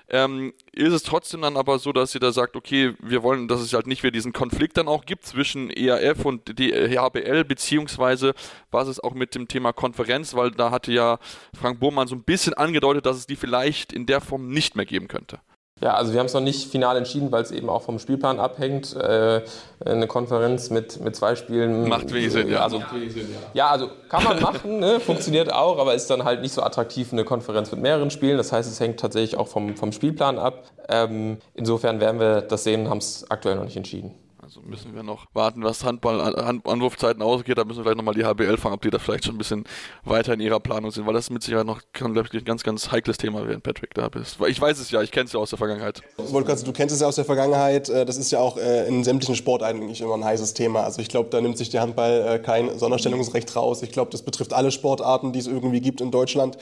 Ähm, 0.09 0.53
ist 0.71 0.93
es 0.93 1.03
trotzdem 1.03 1.41
dann 1.41 1.57
aber 1.57 1.79
so, 1.79 1.91
dass 1.91 2.15
ihr 2.15 2.21
da 2.21 2.31
sagt, 2.31 2.55
okay, 2.55 2.93
wir 3.01 3.23
wollen, 3.23 3.49
dass 3.49 3.59
es 3.59 3.73
halt 3.73 3.87
nicht 3.87 4.03
wieder 4.03 4.11
diesen 4.11 4.31
Konflikt 4.31 4.77
dann 4.77 4.87
auch 4.87 5.05
gibt 5.05 5.25
zwischen 5.25 5.69
ERF 5.69 6.23
und 6.23 6.49
HBL, 6.49 7.43
beziehungsweise 7.43 8.33
was 8.71 8.87
es 8.87 9.01
auch 9.01 9.13
mit 9.13 9.35
dem 9.35 9.49
Thema 9.49 9.73
Konferenz, 9.73 10.33
weil 10.35 10.51
da 10.51 10.71
hatte 10.71 10.93
ja 10.93 11.19
Frank 11.53 11.81
Bohmann 11.81 12.07
so 12.07 12.15
ein 12.15 12.23
bisschen 12.23 12.53
angedeutet, 12.53 13.05
dass 13.05 13.17
es 13.17 13.27
die 13.27 13.35
vielleicht 13.35 13.91
in 13.91 14.05
der 14.05 14.21
Form 14.21 14.47
nicht 14.47 14.77
mehr 14.77 14.85
geben 14.85 15.09
könnte. 15.09 15.39
Ja, 15.79 15.93
also 15.93 16.11
wir 16.11 16.19
haben 16.19 16.25
es 16.25 16.33
noch 16.33 16.41
nicht 16.41 16.71
final 16.71 16.97
entschieden, 16.97 17.31
weil 17.31 17.43
es 17.43 17.51
eben 17.51 17.69
auch 17.69 17.83
vom 17.83 17.99
Spielplan 17.99 18.39
abhängt. 18.39 18.95
Äh, 18.95 19.41
eine 19.85 20.07
Konferenz 20.07 20.71
mit, 20.71 20.99
mit 21.01 21.15
zwei 21.15 21.35
Spielen. 21.35 21.87
Macht 21.87 22.11
wenig 22.11 22.31
Sinn, 22.31 22.49
ja. 22.49 22.63
Also, 22.63 22.81
ja, 23.53 23.67
also 23.67 23.89
kann 24.09 24.23
man 24.23 24.41
machen, 24.41 24.79
ne? 24.79 24.99
funktioniert 24.99 25.53
auch, 25.53 25.77
aber 25.77 25.93
ist 25.93 26.09
dann 26.09 26.23
halt 26.23 26.41
nicht 26.41 26.53
so 26.53 26.63
attraktiv 26.63 27.13
eine 27.13 27.23
Konferenz 27.25 27.71
mit 27.71 27.81
mehreren 27.81 28.09
Spielen. 28.09 28.37
Das 28.37 28.51
heißt, 28.51 28.71
es 28.71 28.79
hängt 28.79 28.99
tatsächlich 28.99 29.37
auch 29.37 29.47
vom, 29.47 29.75
vom 29.75 29.91
Spielplan 29.91 30.39
ab. 30.39 30.71
Ähm, 30.89 31.37
insofern 31.53 31.99
werden 31.99 32.19
wir 32.19 32.41
das 32.41 32.63
sehen, 32.63 32.89
haben 32.89 32.97
es 32.97 33.29
aktuell 33.29 33.55
noch 33.55 33.65
nicht 33.65 33.77
entschieden. 33.77 34.15
Also 34.47 34.61
müssen 34.61 34.95
wir 34.95 35.03
noch 35.03 35.25
warten, 35.33 35.61
was 35.61 35.83
Handball 35.83 36.21
an, 36.21 36.61
Anwurfzeiten 36.63 37.21
ausgeht. 37.21 37.57
Da 37.57 37.65
müssen 37.65 37.79
wir 37.79 37.83
vielleicht 37.83 37.97
nochmal 37.97 38.13
die 38.13 38.23
HBL 38.23 38.55
fragen, 38.55 38.75
ob 38.75 38.81
die 38.81 38.89
da 38.89 38.97
vielleicht 38.97 39.25
schon 39.25 39.35
ein 39.35 39.37
bisschen 39.37 39.65
weiter 40.05 40.33
in 40.33 40.39
ihrer 40.39 40.61
Planung 40.61 40.89
sind, 40.89 41.05
weil 41.05 41.15
das 41.15 41.29
mit 41.29 41.43
Sicherheit 41.43 41.65
noch 41.65 41.81
kann, 41.91 42.15
ich, 42.15 42.33
ein 42.33 42.45
ganz, 42.45 42.63
ganz 42.63 42.89
heikles 42.89 43.17
Thema 43.17 43.45
werden, 43.45 43.59
Patrick, 43.59 43.93
da 43.93 44.07
bist. 44.07 44.37
Ich 44.47 44.61
weiß 44.61 44.79
es 44.79 44.89
ja, 44.89 45.01
ich 45.01 45.11
kenne 45.11 45.25
es 45.25 45.33
ja 45.33 45.39
aus 45.41 45.49
der 45.49 45.57
Vergangenheit. 45.57 46.01
Du 46.15 46.71
kennst 46.71 46.95
es 46.95 47.01
ja 47.01 47.07
aus 47.07 47.17
der 47.17 47.25
Vergangenheit. 47.25 47.89
Äh, 47.89 48.05
das 48.05 48.15
ist 48.15 48.31
ja 48.31 48.39
auch 48.39 48.55
äh, 48.55 48.87
in 48.87 49.03
sämtlichen 49.03 49.35
Sport 49.35 49.63
eigentlich 49.63 49.99
immer 49.99 50.13
ein 50.13 50.23
heißes 50.23 50.53
Thema. 50.53 50.85
Also 50.85 51.01
ich 51.01 51.09
glaube, 51.09 51.29
da 51.29 51.41
nimmt 51.41 51.57
sich 51.57 51.69
der 51.69 51.81
Handball 51.81 52.25
äh, 52.25 52.39
kein 52.39 52.79
Sonderstellungsrecht 52.79 53.53
raus. 53.53 53.81
Ich 53.81 53.91
glaube, 53.91 54.11
das 54.11 54.21
betrifft 54.21 54.53
alle 54.53 54.71
Sportarten, 54.71 55.33
die 55.33 55.39
es 55.39 55.47
irgendwie 55.47 55.81
gibt 55.81 55.99
in 55.99 56.09
Deutschland. 56.09 56.57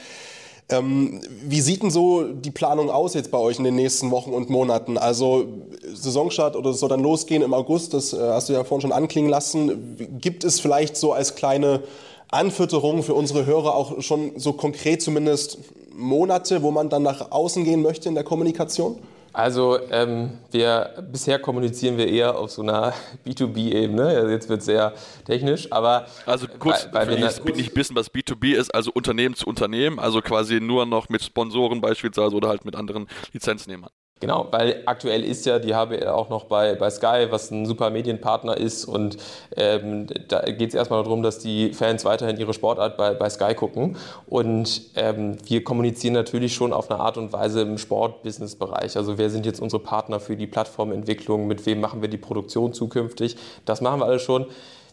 Ähm, 0.68 1.20
wie 1.42 1.60
sieht 1.60 1.82
denn 1.82 1.90
so 1.90 2.24
die 2.24 2.50
Planung 2.50 2.90
aus 2.90 3.14
jetzt 3.14 3.30
bei 3.30 3.38
euch 3.38 3.58
in 3.58 3.64
den 3.64 3.76
nächsten 3.76 4.10
Wochen 4.10 4.30
und 4.30 4.50
Monaten? 4.50 4.98
Also 4.98 5.46
Saisonstart 5.94 6.56
oder 6.56 6.72
soll 6.72 6.88
dann 6.88 7.02
losgehen 7.02 7.42
im 7.42 7.54
August, 7.54 7.94
das 7.94 8.12
äh, 8.12 8.18
hast 8.18 8.48
du 8.48 8.52
ja 8.52 8.64
vorhin 8.64 8.82
schon 8.82 8.92
anklingen 8.92 9.30
lassen. 9.30 10.18
Gibt 10.20 10.42
es 10.42 10.58
vielleicht 10.58 10.96
so 10.96 11.12
als 11.12 11.36
kleine 11.36 11.84
Anfütterung 12.28 13.04
für 13.04 13.14
unsere 13.14 13.46
Hörer 13.46 13.76
auch 13.76 14.02
schon 14.02 14.32
so 14.38 14.52
konkret 14.54 15.02
zumindest 15.02 15.58
Monate, 15.94 16.62
wo 16.62 16.72
man 16.72 16.88
dann 16.88 17.04
nach 17.04 17.30
außen 17.30 17.62
gehen 17.62 17.82
möchte 17.82 18.08
in 18.08 18.16
der 18.16 18.24
Kommunikation? 18.24 18.98
Also 19.36 19.78
ähm, 19.90 20.30
wir, 20.50 20.94
bisher 21.12 21.38
kommunizieren 21.38 21.98
wir 21.98 22.08
eher 22.08 22.38
auf 22.38 22.52
so 22.52 22.62
einer 22.62 22.94
B2B-Ebene. 23.26 24.06
Also 24.06 24.28
jetzt 24.28 24.48
wird 24.48 24.60
es 24.60 24.64
sehr 24.64 24.94
technisch, 25.26 25.70
aber 25.70 26.06
also 26.24 26.46
kurz, 26.58 26.88
weil, 26.90 27.08
weil 27.08 27.18
wir 27.18 27.26
nicht, 27.26 27.44
nicht 27.44 27.76
wissen, 27.76 27.94
was 27.94 28.10
B2B 28.10 28.54
ist, 28.54 28.74
also 28.74 28.90
Unternehmen 28.94 29.34
zu 29.34 29.46
Unternehmen, 29.46 29.98
also 29.98 30.22
quasi 30.22 30.58
nur 30.58 30.86
noch 30.86 31.10
mit 31.10 31.22
Sponsoren 31.22 31.82
beispielsweise 31.82 32.34
oder 32.34 32.48
halt 32.48 32.64
mit 32.64 32.76
anderen 32.76 33.08
Lizenznehmern. 33.34 33.90
Genau, 34.18 34.48
weil 34.50 34.82
aktuell 34.86 35.22
ist 35.22 35.44
ja 35.44 35.58
die 35.58 35.74
HBL 35.74 36.08
auch 36.08 36.30
noch 36.30 36.44
bei, 36.44 36.74
bei 36.74 36.88
Sky, 36.88 37.26
was 37.28 37.50
ein 37.50 37.66
super 37.66 37.90
Medienpartner 37.90 38.56
ist. 38.56 38.86
Und 38.86 39.18
ähm, 39.54 40.06
da 40.28 40.40
geht 40.40 40.70
es 40.70 40.74
erstmal 40.74 41.02
darum, 41.02 41.22
dass 41.22 41.38
die 41.38 41.74
Fans 41.74 42.06
weiterhin 42.06 42.38
ihre 42.38 42.54
Sportart 42.54 42.96
bei, 42.96 43.12
bei 43.12 43.28
Sky 43.28 43.54
gucken. 43.54 43.98
Und 44.26 44.80
ähm, 44.96 45.36
wir 45.44 45.62
kommunizieren 45.64 46.14
natürlich 46.14 46.54
schon 46.54 46.72
auf 46.72 46.90
eine 46.90 46.98
Art 46.98 47.18
und 47.18 47.34
Weise 47.34 47.60
im 47.60 47.76
Sport-Business-Bereich. 47.76 48.96
Also 48.96 49.18
wer 49.18 49.28
sind 49.28 49.44
jetzt 49.44 49.60
unsere 49.60 49.82
Partner 49.82 50.18
für 50.18 50.36
die 50.36 50.46
Plattformentwicklung, 50.46 51.46
mit 51.46 51.66
wem 51.66 51.82
machen 51.82 52.00
wir 52.00 52.08
die 52.08 52.16
Produktion 52.16 52.72
zukünftig. 52.72 53.36
Das 53.66 53.82
machen 53.82 54.00
wir 54.00 54.06
alles 54.06 54.22
schon. 54.22 54.46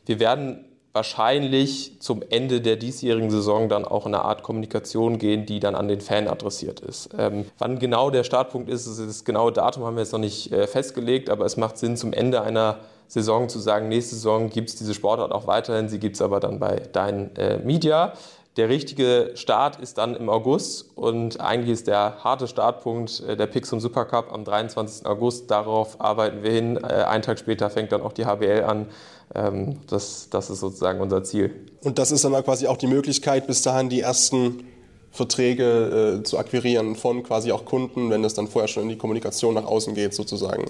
Wir 0.05 0.19
werden 0.19 0.65
wahrscheinlich 0.93 1.99
zum 1.99 2.21
Ende 2.29 2.61
der 2.61 2.75
diesjährigen 2.75 3.31
Saison 3.31 3.67
dann 3.67 3.83
auch 3.83 4.05
in 4.05 4.13
eine 4.13 4.23
Art 4.23 4.43
Kommunikation 4.43 5.17
gehen, 5.17 5.47
die 5.47 5.59
dann 5.59 5.73
an 5.75 5.87
den 5.87 6.01
Fan 6.01 6.27
adressiert 6.27 6.79
ist. 6.81 7.09
Ähm, 7.17 7.45
wann 7.57 7.79
genau 7.79 8.11
der 8.11 8.23
Startpunkt 8.23 8.69
ist, 8.69 8.87
das 8.87 9.25
genaue 9.25 9.51
Datum 9.51 9.83
haben 9.83 9.95
wir 9.95 10.01
jetzt 10.01 10.13
noch 10.13 10.19
nicht 10.19 10.51
äh, 10.51 10.67
festgelegt, 10.67 11.31
aber 11.31 11.45
es 11.45 11.57
macht 11.57 11.79
Sinn, 11.79 11.97
zum 11.97 12.13
Ende 12.13 12.41
einer 12.41 12.77
Saison 13.07 13.49
zu 13.49 13.59
sagen, 13.59 13.89
nächste 13.89 14.15
Saison 14.15 14.49
gibt 14.49 14.69
es 14.69 14.75
diese 14.75 14.93
Sportart 14.93 15.31
auch 15.31 15.47
weiterhin, 15.47 15.89
sie 15.89 15.99
gibt 15.99 16.15
es 16.15 16.21
aber 16.21 16.39
dann 16.39 16.59
bei 16.59 16.81
Dein 16.91 17.35
äh, 17.35 17.57
Media. 17.57 18.13
Der 18.55 18.69
richtige 18.69 19.31
Start 19.33 19.79
ist 19.79 19.97
dann 19.97 20.15
im 20.15 20.29
August 20.29 20.85
und 20.95 21.41
eigentlich 21.41 21.71
ist 21.71 21.87
der 21.87 22.23
harte 22.23 22.47
Startpunkt 22.47 23.21
äh, 23.21 23.35
der 23.35 23.47
Pixum 23.47 23.79
Supercup 23.79 24.31
am 24.31 24.43
23. 24.43 25.07
August. 25.07 25.49
Darauf 25.49 25.99
arbeiten 25.99 26.43
wir 26.43 26.51
hin. 26.51 26.77
Äh, 26.77 27.03
einen 27.03 27.23
Tag 27.23 27.39
später 27.39 27.71
fängt 27.71 27.91
dann 27.91 28.01
auch 28.01 28.13
die 28.13 28.25
HBL 28.25 28.63
an. 28.63 28.87
Ähm, 29.33 29.79
das, 29.87 30.29
das 30.29 30.51
ist 30.51 30.59
sozusagen 30.59 31.01
unser 31.01 31.23
Ziel. 31.23 31.51
Und 31.83 31.97
das 31.97 32.11
ist 32.11 32.23
dann 32.25 32.33
quasi 32.43 32.67
auch 32.67 32.77
die 32.77 32.87
Möglichkeit, 32.87 33.47
bis 33.47 33.63
dahin 33.63 33.89
die 33.89 34.01
ersten 34.01 34.67
Verträge 35.09 36.19
äh, 36.19 36.23
zu 36.23 36.37
akquirieren 36.37 36.95
von 36.95 37.23
quasi 37.23 37.51
auch 37.51 37.65
Kunden, 37.65 38.11
wenn 38.11 38.23
es 38.23 38.35
dann 38.35 38.47
vorher 38.47 38.67
schon 38.67 38.83
in 38.83 38.89
die 38.89 38.97
Kommunikation 38.97 39.55
nach 39.55 39.65
außen 39.65 39.95
geht, 39.95 40.13
sozusagen. 40.13 40.65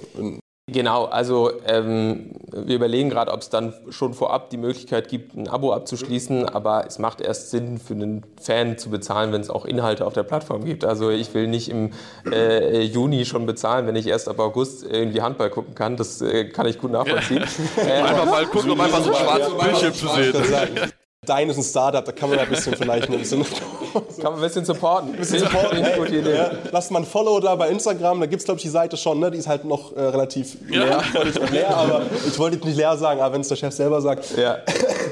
Genau, 0.68 1.06
also 1.06 1.52
ähm, 1.66 2.32
wir 2.54 2.78
überlegen 2.78 3.10
gerade, 3.10 3.34
ob 3.34 3.42
es 3.42 3.50
dann 3.50 3.74
schon 3.90 4.14
vorab 4.14 4.50
die 4.50 4.56
Möglichkeit 4.56 5.10
gibt, 5.10 5.36
ein 5.36 5.50
Abo 5.50 5.74
abzuschließen, 5.74 6.48
aber 6.48 6.86
es 6.88 7.00
macht 7.00 7.20
erst 7.20 7.52
Sinn 7.52 7.80
für 7.80 7.94
einen 7.94 8.24
Fan 8.42 8.78
zu 8.78 8.90
bezahlen, 8.90 9.34
wenn 9.34 9.42
es 9.42 9.50
auch 9.50 9.66
Inhalte 9.66 10.06
auf 10.06 10.14
der 10.14 10.24
Plattform 10.24 10.64
gibt. 10.64 10.86
Also 10.86 11.10
ich 11.10 11.34
will 11.34 11.48
nicht 11.48 11.68
im 11.68 11.92
äh, 12.32 12.82
Juni 12.82 13.26
schon 13.26 13.46
bezahlen, 13.46 13.88
wenn 13.88 13.98
ich 13.98 14.08
erst 14.08 14.30
ab 14.30 14.40
August 14.40 14.86
irgendwie 14.90 15.22
Handball 15.22 15.50
gucken 15.50 15.76
kann. 15.76 15.98
Das 15.98 16.22
äh, 16.22 16.46
kann 16.46 16.66
ich 16.66 16.80
gut 16.80 16.92
nachvollziehen. 16.92 17.44
Ja. 17.44 17.84
Äh, 17.84 18.02
einfach 18.02 18.26
mal 18.26 18.46
gucken, 18.46 18.72
um 18.72 18.80
einfach 18.80 19.02
so 19.02 19.12
ein 19.12 19.16
schwarzes 19.16 19.54
Bildschirm 19.58 19.94
zu 19.94 20.08
sehen. 20.08 20.94
Dein 21.26 21.50
ist 21.50 21.58
ein 21.58 21.64
Startup, 21.64 22.04
da 22.04 22.12
kann 22.12 22.30
man 22.30 22.38
ja 22.38 22.44
ein 22.44 22.50
bisschen 22.50 22.76
vielleicht 22.76 23.10
ein 23.10 23.18
bisschen, 23.18 23.46
kann 23.94 24.04
man 24.24 24.36
ein 24.36 24.42
bisschen 24.42 24.66
supporten. 24.66 25.12
Ein 25.12 25.18
bisschen 25.18 25.40
supporten. 25.40 25.82
Hey, 25.82 25.98
gute 25.98 26.18
Idee. 26.18 26.36
Ja, 26.36 26.52
lasst 26.72 26.92
mal 26.92 27.00
ein 27.00 27.06
Follow 27.06 27.40
da 27.40 27.56
bei 27.56 27.70
Instagram, 27.70 28.20
da 28.20 28.26
gibt 28.26 28.42
es 28.42 28.46
glaube 28.46 28.58
ich 28.58 28.64
die 28.64 28.70
Seite 28.70 28.98
schon, 28.98 29.20
ne? 29.20 29.32
die 29.32 29.38
ist 29.38 29.48
halt 29.48 29.64
noch 29.64 29.96
äh, 29.96 30.02
relativ 30.02 30.58
ja. 30.70 30.84
leer, 30.84 31.04
leer, 31.52 31.78
aber 31.78 32.02
ich 32.28 32.38
wollte 32.38 32.58
nicht 32.66 32.76
leer 32.76 32.98
sagen, 32.98 33.22
aber 33.22 33.34
wenn 33.36 33.42
es 33.42 33.48
der 33.48 33.56
Chef 33.56 33.74
selber 33.74 34.02
sagt. 34.02 34.36
Ja, 34.38 34.58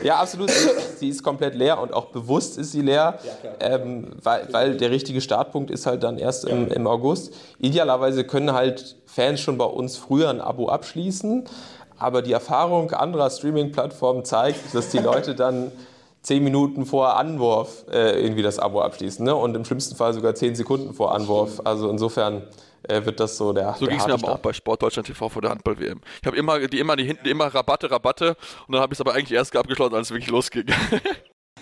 ja 0.04 0.15
absolut, 0.17 0.50
sie, 0.50 0.69
sie, 0.97 1.10
ist 1.10 1.24
komplett 1.24 1.56
leer 1.56 1.80
und 1.80 1.93
auch 1.93 2.08
bewusst 2.08 2.58
ist 2.58 2.74
sie 2.74 2.82
leer, 2.82 3.19
ja, 3.24 3.76
ähm, 3.76 4.08
weil, 4.21 4.47
weil 4.52 4.78
der 4.78 4.91
richtige 4.91 5.21
Startpunkt 5.21 5.71
ist 5.71 5.86
halt 5.86 6.04
dann 6.04 6.17
erst 6.17 6.43
im, 6.45 6.67
im 6.69 6.88
August. 6.88 7.34
Idealerweise 7.60 8.26
können 8.26 8.52
halt 8.54 8.97
Fans 9.06 9.39
schon 9.39 9.58
bei 9.58 9.65
uns 9.65 9.95
früher 9.95 10.30
ein 10.30 10.41
Abo 10.41 10.67
abschließen, 10.67 11.45
aber 11.97 12.21
die 12.21 12.32
Erfahrung 12.34 12.91
anderer 12.91 13.30
Streaming-Plattformen 13.30 14.26
zeigt, 14.26 14.74
dass 14.74 14.89
die 14.89 14.97
Leute 14.97 15.36
dann 15.36 15.71
zehn 16.21 16.43
Minuten 16.43 16.86
vor 16.86 17.17
Anwurf 17.17 17.86
äh, 17.91 18.21
irgendwie 18.21 18.43
das 18.43 18.60
Abo 18.60 18.81
abschließen 18.81 19.25
ne? 19.25 19.36
und 19.36 19.55
im 19.55 19.65
schlimmsten 19.65 19.95
Fall 19.95 20.13
sogar 20.13 20.36
zehn 20.36 20.55
Sekunden 20.55 20.93
vor 20.93 21.13
Anwurf. 21.13 21.62
Also 21.63 21.89
insofern 21.89 22.43
äh, 22.84 23.03
wird 23.05 23.19
das 23.19 23.38
so 23.38 23.53
der. 23.53 23.75
So 23.79 23.86
ging 23.88 23.99
es 23.99 24.07
mir 24.07 24.13
aber 24.13 24.34
auch 24.34 24.39
bei 24.39 24.53
Sportdeutschland 24.53 25.07
TV 25.07 25.29
vor 25.29 25.41
der 25.41 25.51
Handball-WM. 25.51 26.01
Ich 26.21 26.27
habe 26.27 26.38
immer 26.38 26.60
die 26.67 26.79
immer 26.79 26.95
die 26.95 27.05
hinten 27.05 27.27
immer 27.27 27.47
Rabatte, 27.47 27.89
Rabatte 27.89 28.36
und 28.67 28.73
dann 28.73 28.81
habe 28.81 28.93
ich 28.93 28.97
es 28.97 29.01
aber 29.01 29.13
eigentlich 29.13 29.31
erst 29.31 29.55
abgeschlossen, 29.55 29.95
als 29.95 30.07
es 30.07 30.12
wirklich 30.12 30.29
losging. 30.29 30.65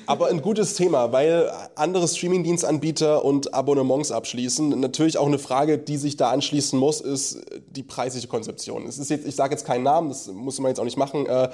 Aber 0.06 0.28
ein 0.28 0.41
gutes 0.41 0.74
Thema, 0.74 1.12
weil 1.12 1.52
andere 1.76 2.08
Streamingdienstanbieter 2.08 3.24
und 3.24 3.54
Abonnements 3.54 4.12
abschließen. 4.12 4.80
Natürlich 4.80 5.19
auch 5.19 5.28
eine 5.28 5.38
Frage, 5.38 5.78
die 5.78 5.98
sich 5.98 6.17
da 6.17 6.32
anschließen 6.32 6.80
muss, 6.80 7.00
ist 7.00 7.39
die 7.69 7.84
preisliche 7.84 8.28
Konzeption. 8.28 8.88
Es 8.88 8.98
ist 8.98 9.12
jetzt, 9.12 9.28
ich 9.28 9.36
sage 9.36 9.54
jetzt 9.54 9.65
keinen 9.65 9.84
Namen, 9.84 10.10
das 10.10 10.26
muss 10.26 10.60
man 10.60 10.69
jetzt 10.69 10.80
auch 10.80 10.86
nicht 10.86 10.98
machen. 10.98 11.28
Äh, 11.28 11.50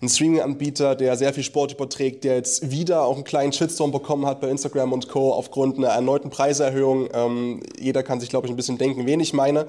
ein 0.00 0.08
Streaming-Anbieter, 0.08 0.94
der 0.94 1.16
sehr 1.16 1.34
viel 1.34 1.42
Sport 1.42 1.72
überträgt, 1.72 2.22
der 2.24 2.36
jetzt 2.36 2.70
wieder 2.70 3.02
auch 3.02 3.16
einen 3.16 3.24
kleinen 3.24 3.52
Shitstorm 3.52 3.90
bekommen 3.90 4.26
hat 4.26 4.40
bei 4.40 4.48
Instagram 4.48 4.92
und 4.92 5.08
Co. 5.08 5.32
aufgrund 5.32 5.76
einer 5.76 5.88
erneuten 5.88 6.30
Preiserhöhung. 6.30 7.08
Ähm, 7.12 7.60
jeder 7.78 8.02
kann 8.02 8.20
sich, 8.20 8.30
glaube 8.30 8.46
ich, 8.46 8.52
ein 8.52 8.56
bisschen 8.56 8.78
denken, 8.78 9.06
wen 9.06 9.18
ich 9.18 9.32
meine. 9.32 9.66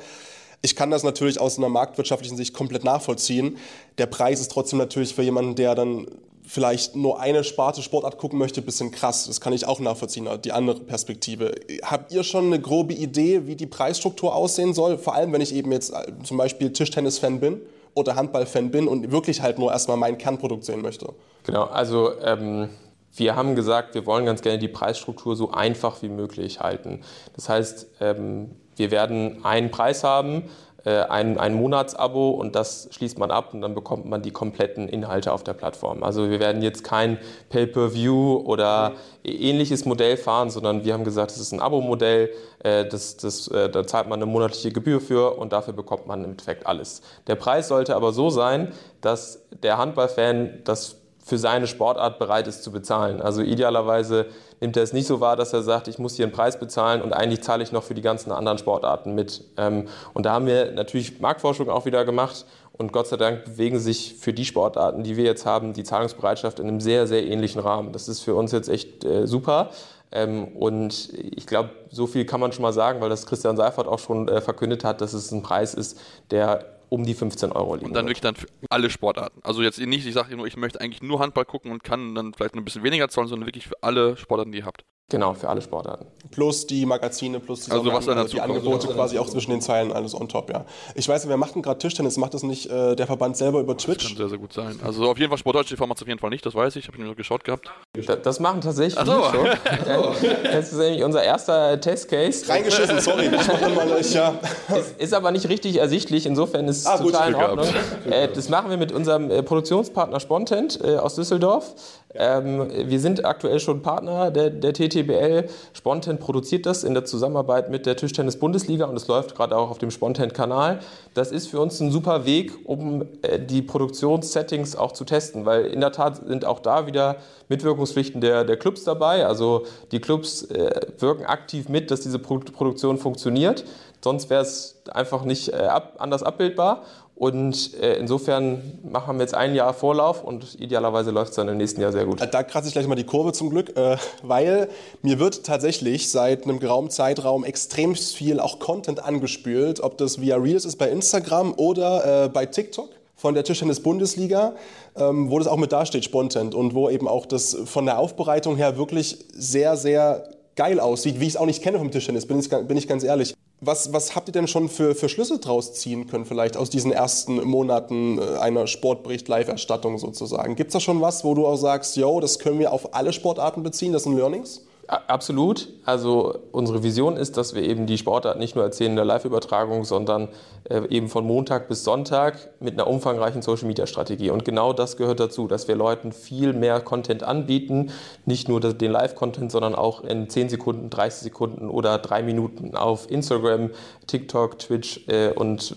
Ich 0.61 0.75
kann 0.75 0.91
das 0.91 1.03
natürlich 1.03 1.39
aus 1.39 1.57
einer 1.57 1.69
marktwirtschaftlichen 1.69 2.37
Sicht 2.37 2.53
komplett 2.53 2.83
nachvollziehen. 2.83 3.57
Der 3.97 4.05
Preis 4.05 4.39
ist 4.39 4.51
trotzdem 4.51 4.77
natürlich 4.77 5.15
für 5.15 5.23
jemanden, 5.23 5.55
der 5.55 5.73
dann 5.73 6.05
vielleicht 6.43 6.95
nur 6.95 7.19
eine 7.19 7.43
Sparte 7.43 7.81
Sportart 7.81 8.17
gucken 8.17 8.37
möchte, 8.37 8.61
ein 8.61 8.65
bisschen 8.65 8.91
krass. 8.91 9.25
Das 9.25 9.39
kann 9.39 9.53
ich 9.53 9.65
auch 9.65 9.79
nachvollziehen, 9.79 10.27
die 10.43 10.51
andere 10.51 10.79
Perspektive. 10.81 11.55
Habt 11.83 12.11
ihr 12.11 12.23
schon 12.23 12.47
eine 12.47 12.59
grobe 12.59 12.93
Idee, 12.93 13.47
wie 13.47 13.55
die 13.55 13.67
Preisstruktur 13.67 14.35
aussehen 14.35 14.73
soll? 14.73 14.97
Vor 14.97 15.15
allem, 15.15 15.31
wenn 15.31 15.41
ich 15.41 15.55
eben 15.55 15.71
jetzt 15.71 15.91
äh, 15.91 16.11
zum 16.23 16.37
Beispiel 16.37 16.73
Tischtennis-Fan 16.73 17.39
bin 17.39 17.61
oder 17.99 18.15
Handball-Fan 18.15 18.71
bin 18.71 18.87
und 18.87 19.11
wirklich 19.11 19.41
halt 19.41 19.59
nur 19.59 19.71
erstmal 19.71 19.97
mein 19.97 20.17
Kernprodukt 20.17 20.63
sehen 20.63 20.81
möchte. 20.81 21.13
Genau, 21.43 21.65
also 21.65 22.11
ähm, 22.21 22.69
wir 23.15 23.35
haben 23.35 23.55
gesagt, 23.55 23.95
wir 23.95 24.05
wollen 24.05 24.25
ganz 24.25 24.41
gerne 24.41 24.59
die 24.59 24.67
Preisstruktur 24.67 25.35
so 25.35 25.51
einfach 25.51 26.01
wie 26.01 26.09
möglich 26.09 26.59
halten. 26.59 27.01
Das 27.35 27.49
heißt, 27.49 27.87
ähm, 28.01 28.51
wir 28.75 28.91
werden 28.91 29.43
einen 29.43 29.71
Preis 29.71 30.03
haben, 30.03 30.43
ein, 30.85 31.37
ein 31.37 31.53
Monatsabo 31.55 32.29
und 32.29 32.55
das 32.55 32.87
schließt 32.91 33.19
man 33.19 33.31
ab 33.31 33.53
und 33.53 33.61
dann 33.61 33.75
bekommt 33.75 34.05
man 34.05 34.21
die 34.21 34.31
kompletten 34.31 34.87
Inhalte 34.87 35.33
auf 35.33 35.43
der 35.43 35.53
Plattform. 35.53 36.03
Also 36.03 36.29
wir 36.29 36.39
werden 36.39 36.61
jetzt 36.61 36.83
kein 36.83 37.17
Pay-per-View 37.49 38.37
oder 38.45 38.93
ähnliches 39.23 39.85
Modell 39.85 40.17
fahren, 40.17 40.49
sondern 40.49 40.85
wir 40.85 40.93
haben 40.93 41.03
gesagt, 41.03 41.31
es 41.31 41.39
ist 41.39 41.51
ein 41.51 41.59
Abo-Modell, 41.59 42.31
äh, 42.63 42.85
das, 42.85 43.17
das, 43.17 43.47
äh, 43.49 43.69
da 43.69 43.85
zahlt 43.85 44.07
man 44.07 44.19
eine 44.19 44.25
monatliche 44.25 44.71
Gebühr 44.71 45.01
für 45.01 45.37
und 45.37 45.51
dafür 45.53 45.73
bekommt 45.73 46.07
man 46.07 46.23
im 46.23 46.31
Endeffekt 46.31 46.65
alles. 46.65 47.01
Der 47.27 47.35
Preis 47.35 47.67
sollte 47.67 47.95
aber 47.95 48.13
so 48.13 48.29
sein, 48.29 48.71
dass 49.01 49.41
der 49.63 49.77
Handballfan 49.77 50.61
das 50.63 50.98
für 51.29 51.37
seine 51.37 51.67
Sportart 51.67 52.19
bereit 52.19 52.47
ist 52.47 52.63
zu 52.63 52.71
bezahlen. 52.71 53.21
Also 53.21 53.41
idealerweise 53.41 54.25
nimmt 54.59 54.75
er 54.75 54.83
es 54.83 54.93
nicht 54.93 55.07
so 55.07 55.21
wahr, 55.21 55.35
dass 55.35 55.53
er 55.53 55.61
sagt, 55.61 55.87
ich 55.87 55.99
muss 55.99 56.15
hier 56.15 56.25
einen 56.25 56.33
Preis 56.33 56.59
bezahlen 56.59 57.01
und 57.01 57.13
eigentlich 57.13 57.41
zahle 57.43 57.63
ich 57.63 57.71
noch 57.71 57.83
für 57.83 57.93
die 57.93 58.01
ganzen 58.01 58.31
anderen 58.31 58.57
Sportarten 58.57 59.13
mit. 59.15 59.43
Ähm, 59.57 59.87
und 60.13 60.25
da 60.25 60.33
haben 60.33 60.47
wir 60.47 60.71
natürlich 60.71 61.19
Marktforschung 61.19 61.69
auch 61.69 61.85
wieder 61.85 62.03
gemacht 62.03 62.45
und 62.73 62.91
Gott 62.91 63.07
sei 63.07 63.17
Dank 63.17 63.45
bewegen 63.45 63.79
sich 63.79 64.15
für 64.15 64.33
die 64.33 64.45
Sportarten, 64.45 65.03
die 65.03 65.17
wir 65.17 65.23
jetzt 65.23 65.45
haben, 65.45 65.73
die 65.73 65.83
Zahlungsbereitschaft 65.83 66.59
in 66.59 66.67
einem 66.67 66.81
sehr, 66.81 67.07
sehr 67.07 67.25
ähnlichen 67.25 67.61
Rahmen. 67.61 67.93
Das 67.93 68.07
ist 68.07 68.21
für 68.21 68.35
uns 68.35 68.51
jetzt 68.51 68.69
echt 68.69 69.05
äh, 69.05 69.27
super. 69.27 69.69
Ähm, 70.11 70.47
und 70.55 71.13
ich 71.13 71.45
glaube, 71.45 71.69
so 71.91 72.07
viel 72.07 72.25
kann 72.25 72.39
man 72.39 72.51
schon 72.51 72.63
mal 72.63 72.73
sagen, 72.73 72.99
weil 73.01 73.09
das 73.09 73.27
Christian 73.27 73.55
Seifert 73.55 73.87
auch 73.87 73.99
schon 73.99 74.27
äh, 74.27 74.41
verkündet 74.41 74.83
hat, 74.83 75.01
dass 75.01 75.13
es 75.13 75.31
ein 75.31 75.43
Preis 75.43 75.75
ist, 75.75 75.99
der 76.31 76.78
um 76.89 77.05
die 77.05 77.13
15 77.13 77.51
Euro 77.51 77.75
liegen. 77.75 77.87
Und 77.87 77.93
dann 77.93 78.05
wirklich 78.05 78.21
dann 78.21 78.35
für 78.35 78.47
alle 78.69 78.89
Sportarten. 78.89 79.39
Also 79.43 79.61
jetzt 79.61 79.79
nicht, 79.79 80.05
ich 80.05 80.13
sage 80.13 80.35
nur, 80.35 80.47
ich 80.47 80.57
möchte 80.57 80.81
eigentlich 80.81 81.01
nur 81.01 81.19
Handball 81.19 81.45
gucken 81.45 81.71
und 81.71 81.83
kann 81.83 82.15
dann 82.15 82.33
vielleicht 82.33 82.55
ein 82.55 82.65
bisschen 82.65 82.83
weniger 82.83 83.09
zahlen, 83.09 83.27
sondern 83.27 83.47
wirklich 83.47 83.67
für 83.67 83.81
alle 83.81 84.17
Sportarten, 84.17 84.51
die 84.51 84.59
ihr 84.59 84.65
habt. 84.65 84.83
Genau, 85.09 85.33
für 85.33 85.49
alle 85.49 85.61
Sportarten. 85.61 86.05
Plus 86.29 86.67
die 86.67 86.85
Magazine, 86.85 87.39
plus 87.39 87.61
die, 87.61 87.71
also 87.71 87.91
was 87.91 88.05
dann 88.05 88.17
dazu 88.17 88.35
die 88.35 88.41
Angebote 88.41 88.85
kommt. 88.85 88.97
quasi 88.97 89.17
auch 89.17 89.27
zwischen 89.27 89.49
den 89.49 89.61
Zeilen, 89.61 89.91
alles 89.91 90.13
on 90.13 90.29
top, 90.29 90.51
ja. 90.51 90.65
Ich 90.93 91.09
weiß, 91.09 91.27
wer 91.27 91.37
macht 91.37 91.55
denn 91.55 91.63
gerade 91.63 91.79
Tischtennis? 91.79 92.17
Macht 92.17 92.35
das 92.35 92.43
nicht 92.43 92.69
äh, 92.69 92.95
der 92.95 93.07
Verband 93.07 93.35
selber 93.35 93.59
über 93.59 93.75
Twitch? 93.75 94.03
Das 94.03 94.07
kann 94.09 94.17
sehr, 94.17 94.29
sehr 94.29 94.37
gut 94.37 94.53
sein. 94.53 94.79
Also 94.83 95.09
auf 95.09 95.17
jeden 95.17 95.29
Fall 95.29 95.39
Sportdeutsch 95.39 95.69
TV 95.69 95.87
macht 95.87 95.97
es 95.97 96.03
auf 96.03 96.07
jeden 96.07 96.19
Fall 96.19 96.29
nicht, 96.29 96.45
das 96.45 96.53
weiß 96.53 96.75
ich, 96.75 96.87
habe 96.87 96.97
ich 96.97 97.03
mir 97.03 97.15
geschaut 97.15 97.43
gehabt. 97.43 97.71
Das, 97.93 98.21
das 98.21 98.39
machen 98.39 98.61
tatsächlich 98.61 99.03
so. 99.03 99.23
schon. 99.23 99.47
das 100.43 100.71
ist 100.71 100.77
nämlich 100.77 101.03
unser 101.03 101.23
erster 101.23 101.81
Testcase. 101.81 102.47
Reingeschissen, 102.47 102.99
sorry. 102.99 103.25
Ich 103.25 103.47
mach 103.47 103.75
mal 103.75 103.87
gleich, 103.87 104.13
ja. 104.13 104.35
Ist, 104.77 105.01
ist, 105.01 105.13
aber 105.15 105.31
nicht 105.31 105.49
richtig 105.49 105.77
ersichtlich, 105.77 106.27
insofern 106.27 106.67
ist 106.67 106.79
es 106.79 106.85
ah, 106.85 106.97
total 106.99 107.33
gut. 107.33 107.41
in 107.41 107.49
Ordnung. 107.49 107.67
Äh, 108.11 108.27
das 108.27 108.49
machen 108.49 108.69
wir 108.69 108.77
mit 108.77 108.91
unserem 108.91 109.31
äh, 109.31 109.41
Produktionspartner 109.41 110.19
Spontent 110.19 110.79
äh, 110.83 110.97
aus 110.97 111.15
Düsseldorf. 111.15 111.73
Ähm, 112.15 112.69
wir 112.89 112.99
sind 112.99 113.23
aktuell 113.23 113.59
schon 113.59 113.83
Partner 113.83 114.31
der, 114.31 114.49
der 114.49 114.73
TTBL. 114.73 115.47
Spontent 115.73 116.19
produziert 116.19 116.65
das 116.65 116.83
in 116.83 116.95
der 116.95 117.05
Zusammenarbeit 117.05 117.69
mit 117.69 117.85
der 117.85 117.95
Tischtennis-Bundesliga 117.95 118.85
und 118.85 118.95
es 118.95 119.07
läuft 119.07 119.35
gerade 119.35 119.55
auch 119.55 119.69
auf 119.69 119.77
dem 119.77 119.91
Spontent-Kanal. 119.91 120.79
Das 121.13 121.31
ist 121.31 121.47
für 121.47 121.59
uns 121.59 121.79
ein 121.79 121.91
super 121.91 122.25
Weg, 122.25 122.53
um 122.65 123.03
äh, 123.21 123.39
die 123.39 123.61
Produktionssettings 123.61 124.75
auch 124.75 124.93
zu 124.93 125.05
testen, 125.05 125.45
weil 125.45 125.65
in 125.65 125.81
der 125.81 125.91
Tat 125.91 126.27
sind 126.27 126.45
auch 126.45 126.59
da 126.59 126.87
wieder 126.87 127.17
Mitwirkungspflichten 127.47 128.21
der, 128.21 128.43
der 128.43 128.57
Clubs 128.57 128.83
dabei. 128.83 129.27
Also 129.27 129.65
die 129.91 129.99
Clubs 129.99 130.43
äh, 130.43 130.71
wirken 130.97 131.25
aktiv 131.25 131.69
mit, 131.69 131.91
dass 131.91 132.01
diese 132.01 132.17
Pro 132.17 132.39
Produktion 132.39 132.97
funktioniert. 132.97 133.65
Sonst 134.01 134.29
wäre 134.29 134.41
es 134.41 134.81
einfach 134.91 135.25
nicht 135.25 135.49
äh, 135.49 135.57
ab, 135.57 135.95
anders 135.99 136.23
abbildbar. 136.23 136.83
Und 137.19 137.73
äh, 137.73 137.95
insofern 137.95 138.61
machen 138.81 139.17
wir 139.17 139.23
jetzt 139.23 139.35
ein 139.35 139.53
Jahr 139.53 139.73
Vorlauf 139.73 140.23
und 140.23 140.55
idealerweise 140.57 141.11
läuft 141.11 141.31
es 141.31 141.35
dann 141.35 141.49
im 141.49 141.57
nächsten 141.57 141.81
Jahr 141.81 141.91
sehr 141.91 142.05
gut. 142.05 142.21
Da 142.21 142.43
kratze 142.43 142.69
ich 142.69 142.73
gleich 142.73 142.87
mal 142.87 142.95
die 142.95 143.03
Kurve 143.03 143.33
zum 143.33 143.49
Glück, 143.49 143.75
äh, 143.75 143.97
weil 144.23 144.69
mir 145.01 145.19
wird 145.19 145.43
tatsächlich 145.43 146.09
seit 146.09 146.45
einem 146.45 146.61
geraumen 146.61 146.89
Zeitraum 146.89 147.43
extrem 147.43 147.93
viel 147.93 148.39
auch 148.39 148.59
Content 148.59 149.03
angespült, 149.03 149.81
ob 149.81 149.97
das 149.97 150.21
via 150.21 150.37
Reels 150.37 150.63
ist 150.63 150.77
bei 150.77 150.89
Instagram 150.89 151.53
oder 151.57 152.23
äh, 152.23 152.29
bei 152.29 152.45
TikTok 152.45 152.87
von 153.17 153.33
der 153.33 153.43
Tischtennis-Bundesliga, 153.43 154.53
ähm, 154.95 155.29
wo 155.29 155.39
das 155.39 155.49
auch 155.49 155.57
mit 155.57 155.73
dasteht, 155.73 156.05
Spontent 156.05 156.55
und 156.55 156.73
wo 156.73 156.89
eben 156.89 157.09
auch 157.09 157.25
das 157.25 157.53
von 157.65 157.85
der 157.85 157.99
Aufbereitung 157.99 158.55
her 158.55 158.77
wirklich 158.77 159.17
sehr, 159.33 159.75
sehr 159.75 160.23
geil 160.55 160.79
aussieht, 160.79 161.19
wie 161.19 161.25
ich 161.25 161.33
es 161.33 161.37
auch 161.37 161.45
nicht 161.45 161.61
kenne 161.61 161.79
vom 161.79 161.91
Tischtennis, 161.91 162.25
bin 162.25 162.39
ich, 162.39 162.49
bin 162.49 162.77
ich 162.77 162.87
ganz 162.87 163.03
ehrlich. 163.03 163.35
Was, 163.61 163.91
was 163.91 164.15
habt 164.15 164.29
ihr 164.29 164.31
denn 164.31 164.47
schon 164.47 164.69
für, 164.69 164.95
für 164.95 165.09
Schlüsse 165.09 165.37
draus 165.37 165.73
ziehen 165.73 166.07
können, 166.07 166.25
vielleicht 166.25 166.55
aus 166.55 166.69
diesen 166.69 166.93
ersten 166.93 167.43
Monaten 167.43 168.17
äh, 168.17 168.37
einer 168.37 168.67
Sportbericht-Live-Erstattung 168.67 169.97
sozusagen? 169.97 170.55
Gibt 170.55 170.69
es 170.69 170.73
da 170.73 170.79
schon 170.79 171.01
was, 171.01 171.25
wo 171.25 171.33
du 171.33 171.45
auch 171.45 171.57
sagst, 171.57 171.97
yo, 171.97 172.21
das 172.21 172.39
können 172.39 172.59
wir 172.59 172.71
auf 172.71 172.93
alle 172.93 173.11
Sportarten 173.11 173.61
beziehen, 173.61 173.91
das 173.91 174.03
sind 174.03 174.15
Learnings? 174.15 174.61
Absolut. 174.89 175.67
Also 175.85 176.39
unsere 176.51 176.81
Vision 176.81 177.15
ist, 177.15 177.37
dass 177.37 177.53
wir 177.53 177.61
eben 177.61 177.85
die 177.85 177.99
Sportart 177.99 178.39
nicht 178.39 178.55
nur 178.55 178.63
erzählen 178.65 178.89
in 178.89 178.95
der 178.95 179.05
Live-Übertragung, 179.05 179.83
sondern 179.83 180.29
äh, 180.63 180.81
eben 180.89 181.09
von 181.09 181.27
Montag 181.27 181.67
bis 181.67 181.83
Sonntag 181.83 182.49
mit 182.59 182.73
einer 182.73 182.87
umfangreichen 182.87 183.43
Social-Media-Strategie. 183.43 184.31
Und 184.31 184.45
genau 184.45 184.73
das 184.73 184.97
gehört 184.97 185.19
dazu, 185.19 185.47
dass 185.47 185.67
wir 185.67 185.75
Leuten 185.75 186.11
viel 186.11 186.53
mehr 186.53 186.79
Content 186.79 187.21
anbieten, 187.21 187.91
nicht 188.25 188.49
nur 188.49 188.61
den 188.61 188.91
Live-Content, 188.91 189.51
sondern 189.51 189.75
auch 189.75 190.03
in 190.03 190.27
10 190.27 190.49
Sekunden, 190.49 190.89
30 190.89 191.21
Sekunden 191.21 191.69
oder 191.69 191.99
3 191.99 192.23
Minuten 192.23 192.75
auf 192.75 193.11
Instagram, 193.11 193.69
TikTok, 194.07 194.57
Twitch 194.57 195.07
äh, 195.07 195.29
und 195.29 195.75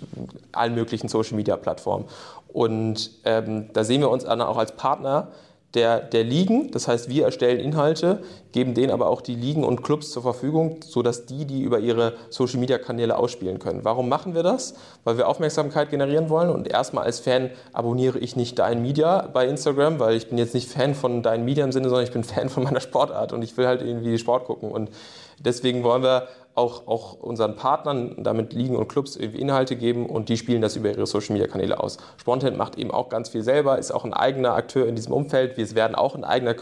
allen 0.53 0.75
möglichen 0.75 1.09
Social-Media-Plattformen. 1.09 2.07
Und 2.49 3.11
ähm, 3.27 3.69
da 3.75 3.85
sehen 3.85 4.01
wir 4.01 4.09
uns 4.09 4.25
auch 4.25 4.57
als 4.57 4.73
Partner 4.73 5.29
der, 5.75 6.01
der 6.01 6.25
Ligen. 6.25 6.71
Das 6.71 6.89
heißt, 6.89 7.09
wir 7.09 7.25
erstellen 7.25 7.59
Inhalte, 7.59 8.23
geben 8.53 8.75
denen 8.75 8.91
aber 8.91 9.09
auch 9.09 9.23
die 9.23 9.35
Ligen 9.35 9.65
und 9.65 9.83
Clubs 9.83 10.11
zur 10.11 10.23
Verfügung, 10.23 10.81
sodass 10.85 11.27
die 11.27 11.47
die 11.47 11.63
über 11.63 11.79
ihre 11.79 12.15
Social-Media-Kanäle 12.29 13.17
ausspielen 13.17 13.59
können. 13.59 13.81
Warum 13.83 14.09
machen 14.09 14.35
wir 14.35 14.43
das? 14.43 14.75
Weil 15.05 15.17
wir 15.17 15.29
Aufmerksamkeit 15.29 15.91
generieren 15.91 16.29
wollen 16.29 16.51
und 16.51 16.69
erstmal 16.69 17.05
als 17.05 17.21
Fan 17.21 17.51
abonniere 17.73 18.19
ich 18.19 18.37
nicht 18.37 18.59
Dein 18.59 18.83
Media 18.83 19.29
bei 19.33 19.47
Instagram, 19.47 19.99
weil 19.99 20.17
ich 20.17 20.29
bin 20.29 20.39
jetzt 20.39 20.55
nicht 20.55 20.71
Fan 20.71 20.95
von 20.95 21.23
Dein 21.23 21.45
Media 21.45 21.65
im 21.65 21.73
Sinne, 21.73 21.89
sondern 21.89 22.05
ich 22.05 22.13
bin 22.13 22.25
Fan 22.25 22.51
von 22.51 22.65
meiner 22.65 22.81
Sportart 22.81 23.33
und 23.33 23.43
ich 23.43 23.57
will 23.57 23.67
halt 23.67 23.81
irgendwie 23.81 24.19
Sport 24.19 24.45
gucken 24.45 24.71
und 24.71 24.91
deswegen 25.39 25.83
wollen 25.83 26.03
wir 26.03 26.29
auch, 26.55 26.87
auch 26.87 27.15
unseren 27.15 27.57
Partnern, 27.57 28.17
damit 28.19 28.53
Ligen 28.53 28.77
und 28.77 28.89
Clubs 28.89 29.17
irgendwie 29.17 29.41
Inhalte 29.41 29.75
geben 29.75 30.07
und 30.07 30.29
die 30.29 30.37
spielen 30.37 30.61
das 30.61 30.77
über 30.77 30.91
ihre 30.91 31.07
Social 31.07 31.33
Media 31.33 31.49
Kanäle 31.49 31.81
aus. 31.81 31.97
Spontent 32.19 32.59
macht 32.59 32.77
eben 32.77 32.91
auch 32.91 33.09
ganz 33.09 33.31
viel 33.31 33.43
selber, 33.43 33.79
ist 33.79 33.91
auch 33.91 34.05
ein 34.05 34.13
eigener 34.13 34.55
Akteur 34.55 34.87
in 34.87 34.95
diesem 34.95 35.15
Umfeld. 35.15 35.57
Wir 35.57 35.75
werden 35.75 35.95
auch 35.95 36.15
ein 36.15 36.25
eigener 36.25 36.55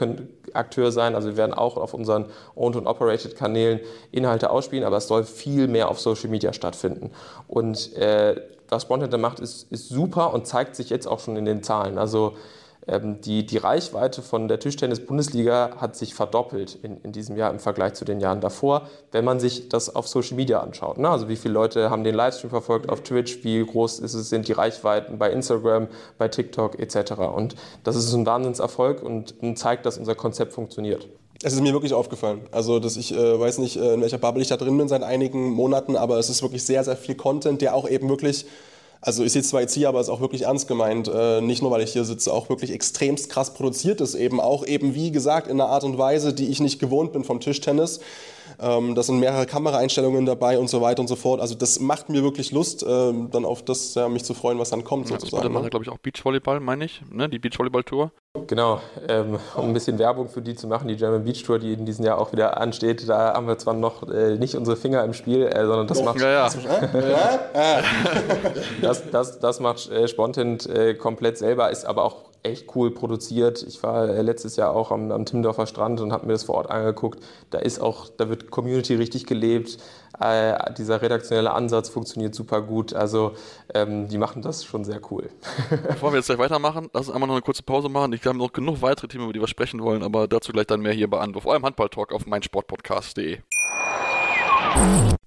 Akteur 0.52 0.92
sein, 0.92 1.14
also 1.16 1.28
wir 1.28 1.36
werden 1.36 1.54
auch 1.54 1.76
auf 1.76 1.92
unseren 1.92 2.26
Owned 2.54 2.76
und 2.76 2.86
Operated 2.86 3.34
Kanälen 3.34 3.80
Inhalte 4.12 4.50
ausspielen, 4.50 4.84
aber 4.84 4.98
es 4.98 5.08
soll 5.08 5.24
viel 5.24 5.66
mehr 5.66 5.88
auf 5.88 5.98
Social 5.98 6.30
Media 6.30 6.52
stattfinden. 6.52 7.10
Und 7.48 7.92
äh, 7.96 8.40
was 8.68 8.82
Spontent 8.82 9.16
macht, 9.20 9.40
ist, 9.40 9.72
ist 9.72 9.88
super 9.88 10.32
und 10.32 10.46
zeigt 10.46 10.76
sich 10.76 10.90
jetzt 10.90 11.06
auch 11.08 11.18
schon 11.18 11.36
in 11.36 11.44
den 11.44 11.64
Zahlen. 11.64 11.98
Also 11.98 12.36
die, 12.88 13.44
die 13.44 13.56
Reichweite 13.58 14.22
von 14.22 14.48
der 14.48 14.58
Tischtennis-Bundesliga 14.58 15.76
hat 15.76 15.96
sich 15.96 16.14
verdoppelt 16.14 16.78
in, 16.82 16.96
in 17.02 17.12
diesem 17.12 17.36
Jahr 17.36 17.50
im 17.50 17.58
Vergleich 17.58 17.94
zu 17.94 18.04
den 18.04 18.20
Jahren 18.20 18.40
davor, 18.40 18.88
wenn 19.12 19.24
man 19.24 19.38
sich 19.38 19.68
das 19.68 19.94
auf 19.94 20.08
Social 20.08 20.36
Media 20.36 20.60
anschaut. 20.60 20.98
Ne? 20.98 21.08
Also 21.08 21.28
wie 21.28 21.36
viele 21.36 21.54
Leute 21.54 21.90
haben 21.90 22.04
den 22.04 22.14
Livestream 22.14 22.50
verfolgt 22.50 22.88
auf 22.88 23.02
Twitch, 23.02 23.44
wie 23.44 23.64
groß 23.64 24.00
ist 24.00 24.14
es, 24.14 24.30
sind 24.30 24.48
die 24.48 24.52
Reichweiten 24.52 25.18
bei 25.18 25.30
Instagram, 25.30 25.88
bei 26.18 26.28
TikTok 26.28 26.78
etc. 26.78 27.12
Und 27.34 27.54
das 27.84 27.96
ist 27.96 28.12
ein 28.14 28.26
Wahnsinnserfolg 28.26 29.02
und, 29.02 29.34
und 29.40 29.58
zeigt, 29.58 29.84
dass 29.84 29.98
unser 29.98 30.14
Konzept 30.14 30.52
funktioniert. 30.52 31.06
Es 31.42 31.54
ist 31.54 31.60
mir 31.62 31.72
wirklich 31.72 31.94
aufgefallen. 31.94 32.42
Also, 32.50 32.80
dass 32.80 32.96
ich 32.96 33.14
äh, 33.14 33.40
weiß 33.40 33.58
nicht, 33.58 33.76
äh, 33.76 33.94
in 33.94 34.02
welcher 34.02 34.18
Bubble 34.18 34.42
ich 34.42 34.48
da 34.48 34.58
drin 34.58 34.76
bin 34.76 34.88
seit 34.88 35.02
einigen 35.02 35.50
Monaten, 35.50 35.96
aber 35.96 36.18
es 36.18 36.28
ist 36.28 36.42
wirklich 36.42 36.64
sehr, 36.64 36.84
sehr 36.84 36.96
viel 36.96 37.14
Content, 37.14 37.62
der 37.62 37.74
auch 37.74 37.88
eben 37.88 38.10
wirklich 38.10 38.44
also 39.02 39.24
ich 39.24 39.32
sehe 39.32 39.42
zwar 39.42 39.62
jetzt 39.62 39.74
hier, 39.74 39.88
aber 39.88 40.00
es 40.00 40.08
ist 40.08 40.12
auch 40.12 40.20
wirklich 40.20 40.42
ernst 40.42 40.68
gemeint. 40.68 41.08
Äh, 41.08 41.40
nicht 41.40 41.62
nur, 41.62 41.70
weil 41.70 41.82
ich 41.82 41.92
hier 41.92 42.04
sitze, 42.04 42.32
auch 42.32 42.48
wirklich 42.48 42.70
extremst 42.70 43.30
krass 43.30 43.54
produziert 43.54 44.00
ist 44.00 44.14
eben. 44.14 44.40
Auch 44.40 44.66
eben, 44.66 44.94
wie 44.94 45.10
gesagt, 45.10 45.46
in 45.46 45.60
einer 45.60 45.70
Art 45.70 45.84
und 45.84 45.96
Weise, 45.96 46.34
die 46.34 46.48
ich 46.48 46.60
nicht 46.60 46.78
gewohnt 46.78 47.12
bin 47.12 47.24
vom 47.24 47.40
Tischtennis. 47.40 48.00
Ähm, 48.60 48.94
da 48.94 49.02
sind 49.02 49.18
mehrere 49.20 49.46
Kameraeinstellungen 49.46 50.26
dabei 50.26 50.58
und 50.58 50.68
so 50.68 50.80
weiter 50.80 51.00
und 51.00 51.08
so 51.08 51.16
fort. 51.16 51.40
Also 51.40 51.54
das 51.54 51.80
macht 51.80 52.08
mir 52.08 52.22
wirklich 52.22 52.52
Lust, 52.52 52.84
ähm, 52.86 53.30
dann 53.30 53.44
auf 53.44 53.64
das, 53.64 53.94
ja, 53.94 54.08
mich 54.08 54.24
zu 54.24 54.34
freuen, 54.34 54.58
was 54.58 54.70
dann 54.70 54.84
kommt 54.84 55.08
ja, 55.08 55.18
sozusagen. 55.18 55.44
Dann 55.44 55.52
machen 55.52 55.64
wir, 55.64 55.70
glaube 55.70 55.84
ich, 55.84 55.90
auch 55.90 55.98
Beachvolleyball, 55.98 56.60
meine 56.60 56.84
ich, 56.84 57.02
ne? 57.10 57.28
die 57.28 57.38
Beachvolleyball-Tour. 57.38 58.12
Genau, 58.46 58.80
ähm, 59.08 59.38
um 59.56 59.64
ein 59.66 59.72
bisschen 59.72 59.98
Werbung 59.98 60.28
für 60.28 60.40
die 60.40 60.54
zu 60.54 60.68
machen, 60.68 60.86
die 60.86 60.96
German 60.96 61.24
Beach 61.24 61.42
Tour, 61.42 61.58
die 61.58 61.72
in 61.72 61.84
diesem 61.84 62.04
Jahr 62.04 62.18
auch 62.18 62.32
wieder 62.32 62.60
ansteht, 62.60 63.08
da 63.08 63.34
haben 63.34 63.48
wir 63.48 63.58
zwar 63.58 63.74
noch 63.74 64.08
äh, 64.08 64.36
nicht 64.36 64.54
unsere 64.54 64.76
Finger 64.76 65.02
im 65.02 65.14
Spiel, 65.14 65.42
äh, 65.46 65.66
sondern 65.66 65.88
das 65.88 65.98
oh, 65.98 66.04
macht 66.04 66.20
ja, 66.20 66.30
ja. 66.30 66.48
das, 68.82 69.10
das, 69.10 69.40
das 69.40 69.58
macht 69.58 69.90
äh, 69.90 70.06
Spontent 70.06 70.66
äh, 70.66 70.94
komplett 70.94 71.38
selber, 71.38 71.70
ist 71.70 71.84
aber 71.84 72.04
auch 72.04 72.29
echt 72.42 72.74
cool 72.74 72.90
produziert. 72.90 73.62
Ich 73.62 73.82
war 73.82 74.08
äh, 74.08 74.22
letztes 74.22 74.56
Jahr 74.56 74.74
auch 74.74 74.90
am, 74.90 75.10
am 75.10 75.24
Timmendorfer 75.24 75.66
Strand 75.66 76.00
und 76.00 76.12
habe 76.12 76.26
mir 76.26 76.32
das 76.32 76.44
vor 76.44 76.56
Ort 76.56 76.70
angeguckt. 76.70 77.22
Da 77.50 77.58
ist 77.58 77.80
auch, 77.80 78.08
da 78.08 78.28
wird 78.28 78.50
Community 78.50 78.94
richtig 78.94 79.26
gelebt. 79.26 79.78
Äh, 80.18 80.72
dieser 80.74 81.02
redaktionelle 81.02 81.52
Ansatz 81.52 81.88
funktioniert 81.88 82.34
super 82.34 82.62
gut. 82.62 82.92
Also 82.92 83.32
ähm, 83.74 84.08
die 84.08 84.18
machen 84.18 84.42
das 84.42 84.64
schon 84.64 84.84
sehr 84.84 85.00
cool. 85.10 85.30
Bevor 85.88 86.12
wir 86.12 86.18
jetzt 86.18 86.26
gleich 86.26 86.38
weitermachen, 86.38 86.88
lass 86.92 87.06
uns 87.06 87.14
einmal 87.14 87.26
noch 87.26 87.34
eine 87.34 87.42
kurze 87.42 87.62
Pause 87.62 87.88
machen. 87.88 88.12
Ich 88.12 88.24
habe 88.26 88.36
noch 88.36 88.52
genug 88.52 88.82
weitere 88.82 89.08
Themen, 89.08 89.24
über 89.24 89.32
die 89.32 89.40
wir 89.40 89.48
sprechen 89.48 89.82
wollen, 89.82 90.02
aber 90.02 90.28
dazu 90.28 90.52
gleich 90.52 90.66
dann 90.66 90.80
mehr 90.80 90.92
hier 90.92 91.08
bei 91.08 91.18
Anwurf, 91.18 91.46
eurem 91.46 91.64
Handball-Talk 91.64 92.12
auf 92.12 92.26
meinsportpodcast.de. 92.26 93.38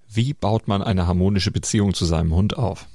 Wie 0.08 0.32
baut 0.32 0.68
man 0.68 0.82
eine 0.82 1.06
harmonische 1.06 1.50
Beziehung 1.50 1.92
zu 1.92 2.04
seinem 2.04 2.34
Hund 2.34 2.56
auf? 2.56 2.86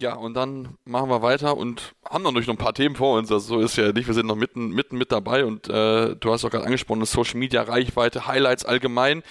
Ja, 0.00 0.14
und 0.14 0.32
dann 0.32 0.78
machen 0.86 1.10
wir 1.10 1.20
weiter 1.20 1.58
und 1.58 1.92
haben 2.08 2.22
noch 2.22 2.34
ein 2.34 2.56
paar 2.56 2.72
Themen 2.72 2.96
vor 2.96 3.18
uns. 3.18 3.30
Also 3.30 3.56
so 3.56 3.60
ist 3.60 3.76
ja 3.76 3.92
nicht, 3.92 4.06
wir 4.06 4.14
sind 4.14 4.26
noch 4.26 4.36
mitten, 4.36 4.68
mitten 4.70 4.96
mit 4.96 5.12
dabei 5.12 5.44
und 5.44 5.68
äh, 5.68 6.16
du 6.16 6.32
hast 6.32 6.42
auch 6.42 6.50
gerade 6.50 6.64
angesprochen, 6.64 7.04
Social 7.04 7.38
Media 7.38 7.60
Reichweite, 7.62 8.26
Highlights 8.26 8.64
allgemein. 8.64 9.22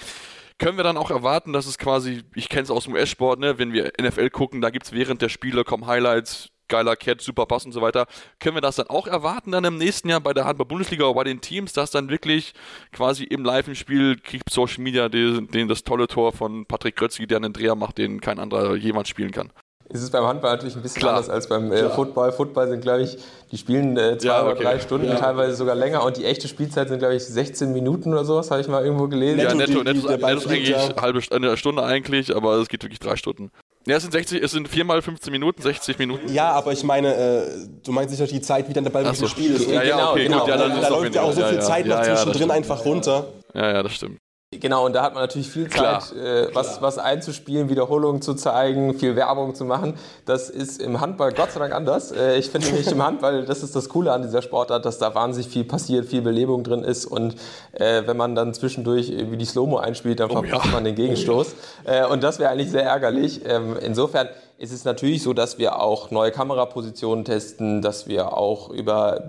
Können 0.60 0.78
wir 0.78 0.84
dann 0.84 0.98
auch 0.98 1.10
erwarten, 1.10 1.54
dass 1.54 1.66
es 1.66 1.80
quasi, 1.80 2.22
ich 2.36 2.50
kenne 2.50 2.64
es 2.64 2.70
aus 2.70 2.84
dem 2.84 2.94
US-Sport, 2.94 3.40
ne, 3.40 3.58
wenn 3.58 3.74
wir 3.74 3.94
NFL 4.00 4.30
gucken, 4.30 4.62
da 4.62 4.70
gibt 4.70 4.86
es 4.86 4.92
während 4.92 5.24
der 5.24 5.30
Spiele 5.30 5.64
kommen 5.64 5.88
Highlights, 5.88 6.50
geiler 6.68 6.96
Cat, 6.96 7.22
super 7.22 7.48
Pass 7.48 7.66
und 7.66 7.72
so 7.72 7.82
weiter. 7.82 8.06
Können 8.40 8.56
wir 8.56 8.62
das 8.62 8.76
dann 8.76 8.88
auch 8.88 9.08
erwarten 9.08 9.52
dann 9.52 9.64
im 9.64 9.78
nächsten 9.78 10.08
Jahr 10.10 10.22
bei 10.22 10.34
der 10.34 10.46
Handball-Bundesliga 10.46 11.06
oder 11.06 11.16
bei 11.16 11.24
den 11.24 11.42
Teams, 11.42 11.74
dass 11.74 11.90
dann 11.90 12.10
wirklich 12.10 12.54
quasi 12.92 13.24
im 13.24 13.44
Live 13.44 13.68
im 13.68 13.76
Spiel 13.76 14.18
kriegt 14.18 14.52
Social 14.52 14.84
Media 14.84 15.10
den, 15.10 15.48
den 15.48 15.68
das 15.68 15.84
tolle 15.84 16.06
Tor 16.06 16.32
von 16.32 16.68
Patrick 16.68 16.96
Krötzki, 16.96 17.26
der 17.26 17.38
einen 17.38 17.54
Dreher 17.54 17.74
macht, 17.74 17.98
den 17.98 18.22
kein 18.22 18.38
anderer 18.38 18.76
jemals 18.76 19.10
spielen 19.10 19.32
kann? 19.32 19.52
Ist 19.92 20.04
es 20.04 20.12
beim 20.12 20.26
Handball 20.26 20.52
natürlich 20.52 20.76
ein 20.76 20.82
bisschen 20.84 21.02
Klar. 21.02 21.16
anders 21.16 21.30
als 21.30 21.48
beim 21.48 21.72
äh, 21.72 21.90
Football. 21.90 22.32
Football 22.32 22.70
sind, 22.70 22.82
glaube 22.82 23.02
ich, 23.02 23.18
die 23.52 23.58
spielen 23.58 23.98
äh, 23.98 24.18
zwei 24.18 24.28
ja, 24.28 24.42
okay. 24.42 24.52
oder 24.52 24.62
drei 24.62 24.80
Stunden, 24.80 25.08
ja. 25.08 25.16
teilweise 25.16 25.56
sogar 25.56 25.74
länger. 25.76 26.04
Und 26.06 26.18
die 26.18 26.26
echte 26.26 26.48
Spielzeit 26.48 26.90
sind, 26.90 27.00
glaube 27.00 27.16
ich, 27.16 27.26
16 27.26 27.74
Minuten 27.74 28.14
oder 28.14 28.24
sowas, 28.24 28.52
habe 28.52 28.62
ich 28.62 28.68
mal 28.68 28.84
irgendwo 28.84 29.08
gelesen. 29.08 29.40
Ja, 29.40 29.54
netto, 29.54 29.84
netto, 29.84 29.84
netto, 29.84 30.10
netto 30.10 30.38
ist 30.38 30.48
eigentlich 30.48 30.76
eine 30.76 31.02
halbe 31.02 31.22
eine 31.32 31.58
Stunde 31.58 31.84
eigentlich, 31.84 32.36
aber 32.36 32.58
es 32.58 32.70
geht 32.70 32.84
wirklich 32.84 33.00
drei 33.00 33.16
Stunden. 33.16 33.52
Ja, 33.88 33.96
es 33.96 34.04
sind 34.04 34.12
60, 34.12 34.44
es 34.44 34.52
sind 34.52 34.68
viermal 34.68 35.02
15 35.02 35.32
Minuten, 35.32 35.62
60 35.62 35.98
Minuten. 35.98 36.32
Ja, 36.32 36.52
aber 36.52 36.72
ich 36.74 36.84
meine, 36.84 37.16
äh, 37.16 37.48
du 37.84 37.92
meinst 37.92 38.16
sicher 38.16 38.28
die 38.28 38.42
Zeit, 38.42 38.70
wie 38.70 38.74
dann 38.74 38.84
der 38.84 38.92
Ball 38.92 39.16
so. 39.16 39.24
gespielt 39.24 39.56
ist. 39.56 39.68
Ja, 39.70 39.82
ja, 39.82 39.96
genau, 39.96 40.12
okay, 40.12 40.24
genau. 40.26 40.40
Gut, 40.42 40.50
ja, 40.50 40.58
dann 40.58 40.82
da 40.82 40.90
läuft 40.90 41.16
ja 41.16 41.22
auch 41.24 41.34
so 41.34 41.44
viel 41.44 41.62
Zeit 41.62 41.88
noch 41.88 42.02
zwischendrin 42.04 42.52
einfach 42.52 42.86
runter. 42.86 43.26
Ja, 43.56 43.72
ja, 43.74 43.84
das 43.84 43.94
stimmt. 43.94 44.20
Genau, 44.52 44.88
und 44.88 44.94
da 44.94 45.04
hat 45.04 45.14
man 45.14 45.22
natürlich 45.22 45.48
viel 45.48 45.70
Zeit, 45.70 46.12
äh, 46.12 46.48
was, 46.56 46.82
was 46.82 46.98
einzuspielen, 46.98 47.70
Wiederholungen 47.70 48.24
zu 48.24 48.34
zeigen, 48.34 48.96
viel 48.96 49.16
Werbung 49.16 49.54
zu 49.54 49.64
machen. 49.64 49.94
Das 50.26 50.50
ist 50.50 50.82
im 50.82 51.00
Handball 51.00 51.34
Gott 51.34 51.52
sei 51.52 51.60
Dank 51.60 51.72
anders. 51.72 52.12
Äh, 52.12 52.40
ich 52.40 52.50
finde 52.50 52.66
nämlich 52.66 52.92
im 52.92 53.04
Handball, 53.06 53.46
das 53.46 53.62
ist 53.62 53.76
das 53.76 53.90
Coole 53.90 54.12
an 54.12 54.24
dieser 54.24 54.42
Sportart, 54.42 54.86
dass 54.86 54.98
da 54.98 55.14
wahnsinnig 55.14 55.50
viel 55.50 55.66
passiert, 55.66 56.08
viel 56.08 56.24
Belebung 56.24 56.64
drin 56.64 56.84
ist. 56.84 57.06
Und 57.06 57.36
äh, 57.74 58.02
wenn 58.08 58.18
man 58.18 58.34
dann 58.34 58.56
zwischendurch 58.56 59.12
wie 59.12 59.38
die 59.38 59.46
Slow-Mo 59.46 59.78
einspielt, 59.78 60.20
dann 60.20 60.32
oh, 60.32 60.42
verpasst 60.42 60.66
ja. 60.66 60.72
man 60.72 60.84
den 60.84 60.96
Gegenstoß. 60.96 61.54
Äh, 61.84 62.08
und 62.08 62.24
das 62.24 62.40
wäre 62.40 62.50
eigentlich 62.50 62.72
sehr 62.72 62.86
ärgerlich. 62.86 63.42
Ähm, 63.46 63.78
insofern 63.80 64.30
Es 64.62 64.74
ist 64.74 64.84
natürlich 64.84 65.24
so, 65.24 65.32
dass 65.32 65.58
wir 65.58 65.82
auch 65.82 66.12
neue 66.12 66.32
Kamerapositionen 66.32 67.24
testen, 67.24 67.82
dass 67.82 68.10
wir 68.10 68.34
auch 68.38 68.70
über 68.70 69.24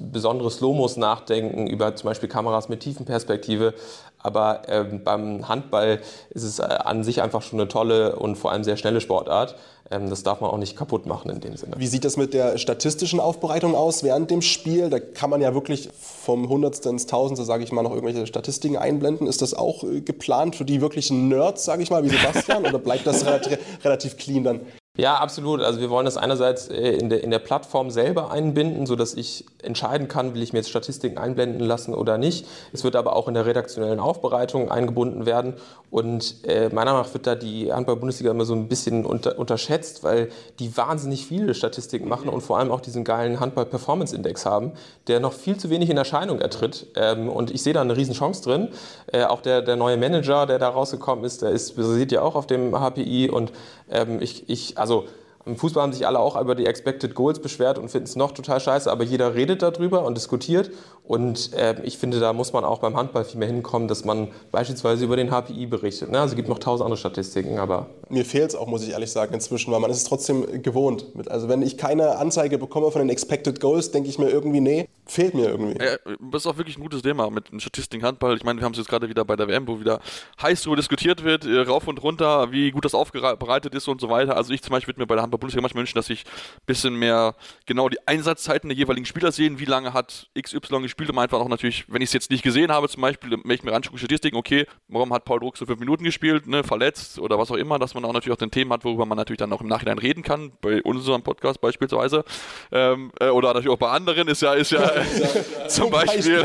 besondere 0.00 0.50
Slow-Mos 0.50 0.96
nachdenken, 0.96 1.68
über 1.68 1.94
zum 1.94 2.08
Beispiel 2.08 2.28
Kameras 2.28 2.68
mit 2.68 2.80
Tiefenperspektive. 2.80 3.74
Aber 4.18 4.62
ähm, 4.66 5.04
beim 5.04 5.48
Handball 5.48 6.00
ist 6.30 6.42
es 6.42 6.58
äh, 6.58 6.62
an 6.62 7.04
sich 7.04 7.22
einfach 7.22 7.42
schon 7.42 7.60
eine 7.60 7.68
tolle 7.68 8.16
und 8.16 8.34
vor 8.34 8.50
allem 8.50 8.64
sehr 8.64 8.76
schnelle 8.76 9.00
Sportart. 9.00 9.54
Ähm, 9.90 10.08
das 10.10 10.22
darf 10.22 10.40
man 10.40 10.50
auch 10.50 10.58
nicht 10.58 10.76
kaputt 10.76 11.06
machen 11.06 11.30
in 11.30 11.40
dem 11.40 11.56
Sinne. 11.56 11.74
Wie 11.78 11.86
sieht 11.86 12.04
das 12.04 12.16
mit 12.16 12.34
der 12.34 12.58
statistischen 12.58 13.20
Aufbereitung 13.20 13.74
aus 13.74 14.02
während 14.02 14.30
dem 14.30 14.42
Spiel? 14.42 14.90
Da 14.90 15.00
kann 15.00 15.30
man 15.30 15.40
ja 15.40 15.54
wirklich 15.54 15.88
vom 16.00 16.48
Hundertste 16.48 16.88
ins 16.88 17.06
Tausendste, 17.06 17.44
sage 17.44 17.64
ich 17.64 17.72
mal, 17.72 17.82
noch 17.82 17.92
irgendwelche 17.94 18.26
Statistiken 18.26 18.76
einblenden. 18.76 19.26
Ist 19.26 19.42
das 19.42 19.54
auch 19.54 19.84
äh, 19.84 20.00
geplant 20.00 20.56
für 20.56 20.64
die 20.64 20.80
wirklichen 20.80 21.28
Nerds, 21.28 21.64
sage 21.64 21.82
ich 21.82 21.90
mal, 21.90 22.04
wie 22.04 22.10
Sebastian? 22.10 22.66
oder 22.66 22.78
bleibt 22.78 23.06
das 23.06 23.26
relativ, 23.26 23.58
relativ 23.84 24.16
clean 24.16 24.44
dann? 24.44 24.60
Ja, 24.98 25.16
absolut. 25.16 25.62
Also 25.62 25.80
wir 25.80 25.88
wollen 25.88 26.04
das 26.04 26.18
einerseits 26.18 26.68
äh, 26.68 26.90
in 26.90 27.08
der, 27.08 27.24
in 27.24 27.30
der 27.30 27.38
Plattform 27.38 27.90
selber 27.90 28.30
einbinden, 28.30 28.84
sodass 28.84 29.14
ich 29.14 29.46
entscheiden 29.62 30.06
kann, 30.06 30.34
will 30.34 30.42
ich 30.42 30.52
mir 30.52 30.58
jetzt 30.58 30.68
Statistiken 30.68 31.16
einblenden 31.16 31.60
lassen 31.60 31.94
oder 31.94 32.18
nicht. 32.18 32.46
Es 32.74 32.84
wird 32.84 32.94
aber 32.94 33.16
auch 33.16 33.26
in 33.26 33.32
der 33.32 33.46
redaktionellen 33.46 34.00
Aufbereitung 34.00 34.70
eingebunden 34.70 35.24
werden. 35.24 35.54
Und 35.90 36.46
äh, 36.46 36.68
meiner 36.68 36.92
Meinung 36.92 37.06
nach 37.06 37.14
wird 37.14 37.26
da 37.26 37.34
die 37.34 37.72
Handball-Bundesliga 37.72 38.32
immer 38.32 38.44
so 38.44 38.52
ein 38.52 38.68
bisschen 38.68 39.06
unter, 39.06 39.38
unterschätzt, 39.38 40.04
weil 40.04 40.28
die 40.58 40.76
wahnsinnig 40.76 41.24
viele 41.24 41.54
Statistiken 41.54 42.06
machen 42.06 42.28
und 42.28 42.42
vor 42.42 42.58
allem 42.58 42.70
auch 42.70 42.82
diesen 42.82 43.02
geilen 43.02 43.40
Handball-Performance-Index 43.40 44.44
haben, 44.44 44.72
der 45.06 45.20
noch 45.20 45.32
viel 45.32 45.56
zu 45.56 45.70
wenig 45.70 45.88
in 45.88 45.96
Erscheinung 45.96 46.38
ertritt. 46.38 46.88
Ähm, 46.96 47.30
und 47.30 47.50
ich 47.50 47.62
sehe 47.62 47.72
da 47.72 47.80
eine 47.80 47.96
Riesenchance 47.96 48.42
drin. 48.42 48.68
Äh, 49.10 49.24
auch 49.24 49.40
der, 49.40 49.62
der 49.62 49.76
neue 49.76 49.96
Manager, 49.96 50.44
der 50.44 50.58
da 50.58 50.68
rausgekommen 50.68 51.24
ist, 51.24 51.40
der 51.40 51.48
ist 51.48 51.76
basiert 51.76 52.12
ja 52.12 52.20
auch 52.20 52.34
auf 52.34 52.46
dem 52.46 52.78
HPI 52.78 53.30
und 53.30 53.52
ähm, 53.90 54.20
ich, 54.20 54.48
ich 54.48 54.78
also 54.82 55.06
im 55.44 55.56
Fußball 55.56 55.82
haben 55.82 55.92
sich 55.92 56.06
alle 56.06 56.18
auch 56.18 56.40
über 56.40 56.54
die 56.54 56.66
Expected 56.66 57.14
Goals 57.14 57.40
beschwert 57.40 57.78
und 57.78 57.90
finden 57.90 58.06
es 58.06 58.16
noch 58.16 58.32
total 58.32 58.60
scheiße, 58.60 58.90
aber 58.90 59.04
jeder 59.04 59.34
redet 59.34 59.62
darüber 59.62 60.04
und 60.04 60.16
diskutiert. 60.16 60.70
Und 61.04 61.52
äh, 61.54 61.74
ich 61.82 61.98
finde, 61.98 62.20
da 62.20 62.32
muss 62.32 62.52
man 62.52 62.64
auch 62.64 62.78
beim 62.78 62.96
Handball 62.96 63.24
viel 63.24 63.38
mehr 63.38 63.48
hinkommen, 63.48 63.88
dass 63.88 64.04
man 64.04 64.28
beispielsweise 64.52 65.04
über 65.04 65.16
den 65.16 65.30
HPI 65.30 65.66
berichtet. 65.66 66.10
Ne? 66.10 66.20
Also 66.20 66.32
es 66.32 66.36
gibt 66.36 66.48
noch 66.48 66.60
tausend 66.60 66.84
andere 66.84 66.96
Statistiken, 66.96 67.58
aber. 67.58 67.90
Mir 68.08 68.24
fehlt 68.24 68.50
es 68.50 68.54
auch, 68.54 68.68
muss 68.68 68.84
ich 68.84 68.90
ehrlich 68.90 69.10
sagen, 69.10 69.34
inzwischen, 69.34 69.72
weil 69.72 69.80
man 69.80 69.90
ist 69.90 69.96
es 69.96 70.04
trotzdem 70.04 70.62
gewohnt. 70.62 71.06
Also 71.28 71.48
wenn 71.48 71.62
ich 71.62 71.76
keine 71.76 72.16
Anzeige 72.16 72.56
bekomme 72.56 72.90
von 72.92 73.00
den 73.00 73.10
Expected 73.10 73.60
Goals, 73.60 73.90
denke 73.90 74.08
ich 74.08 74.18
mir 74.18 74.30
irgendwie, 74.30 74.60
nee, 74.60 74.88
fehlt 75.06 75.34
mir 75.34 75.48
irgendwie. 75.48 75.84
Ja, 75.84 75.96
das 76.30 76.42
ist 76.42 76.46
auch 76.46 76.56
wirklich 76.56 76.78
ein 76.78 76.82
gutes 76.82 77.02
Thema 77.02 77.30
mit 77.30 77.50
den 77.50 77.58
Statistiken 77.58 78.04
Handball. 78.04 78.36
Ich 78.36 78.44
meine, 78.44 78.60
wir 78.60 78.64
haben 78.64 78.72
es 78.72 78.78
jetzt 78.78 78.88
gerade 78.88 79.08
wieder 79.08 79.24
bei 79.24 79.34
der 79.34 79.48
WM, 79.48 79.66
wo 79.66 79.80
wieder 79.80 80.00
heiß 80.40 80.62
darüber 80.62 80.76
diskutiert 80.76 81.24
wird, 81.24 81.44
äh, 81.44 81.62
rauf 81.62 81.88
und 81.88 82.00
runter, 82.02 82.52
wie 82.52 82.70
gut 82.70 82.84
das 82.84 82.94
aufbereitet 82.94 83.74
ist 83.74 83.88
und 83.88 84.00
so 84.00 84.08
weiter. 84.08 84.36
Also 84.36 84.52
ich 84.52 84.62
zum 84.62 84.70
Beispiel 84.70 84.92
würde 84.92 85.00
mir 85.00 85.06
bei 85.06 85.16
der 85.16 85.31
Handball-Bundesliga 85.32 85.62
manchmal 85.62 85.82
wünschen, 85.82 85.96
dass 85.96 86.10
ich 86.10 86.24
ein 86.24 86.66
bisschen 86.66 86.94
mehr 86.94 87.34
genau 87.66 87.88
die 87.88 87.98
Einsatzzeiten 88.06 88.68
der 88.68 88.76
jeweiligen 88.76 89.06
Spieler 89.06 89.32
sehen, 89.32 89.58
wie 89.58 89.64
lange 89.64 89.92
hat 89.92 90.28
XY 90.40 90.82
gespielt, 90.82 91.10
um 91.10 91.18
einfach 91.18 91.40
auch 91.40 91.48
natürlich, 91.48 91.84
wenn 91.88 92.02
ich 92.02 92.10
es 92.10 92.12
jetzt 92.12 92.30
nicht 92.30 92.42
gesehen 92.42 92.70
habe, 92.70 92.88
zum 92.88 93.02
Beispiel, 93.02 93.30
wenn 93.30 93.50
ich 93.50 93.62
mir 93.62 93.72
anschaue, 93.72 93.98
Statistiken, 93.98 94.36
okay, 94.36 94.66
warum 94.88 95.12
hat 95.12 95.24
Paul 95.24 95.40
Druck 95.40 95.56
so 95.56 95.66
fünf 95.66 95.80
Minuten 95.80 96.04
gespielt, 96.04 96.46
ne, 96.46 96.64
verletzt 96.64 97.18
oder 97.18 97.38
was 97.38 97.50
auch 97.50 97.56
immer, 97.56 97.78
dass 97.78 97.94
man 97.94 98.04
auch 98.04 98.12
natürlich 98.12 98.34
auch 98.34 98.40
den 98.40 98.50
Themen 98.50 98.72
hat, 98.72 98.84
worüber 98.84 99.06
man 99.06 99.16
natürlich 99.16 99.38
dann 99.38 99.52
auch 99.52 99.60
im 99.60 99.68
Nachhinein 99.68 99.98
reden 99.98 100.22
kann, 100.22 100.52
bei 100.60 100.82
unserem 100.82 101.22
Podcast 101.22 101.60
beispielsweise, 101.60 102.24
ähm, 102.70 103.12
äh, 103.20 103.28
oder 103.28 103.48
natürlich 103.48 103.70
auch 103.70 103.78
bei 103.78 103.90
anderen, 103.90 104.28
ist 104.28 104.42
ja, 104.42 104.54
ist 104.54 104.72
ja 104.72 104.90
zum 105.68 105.90
Beispiel. 105.90 106.44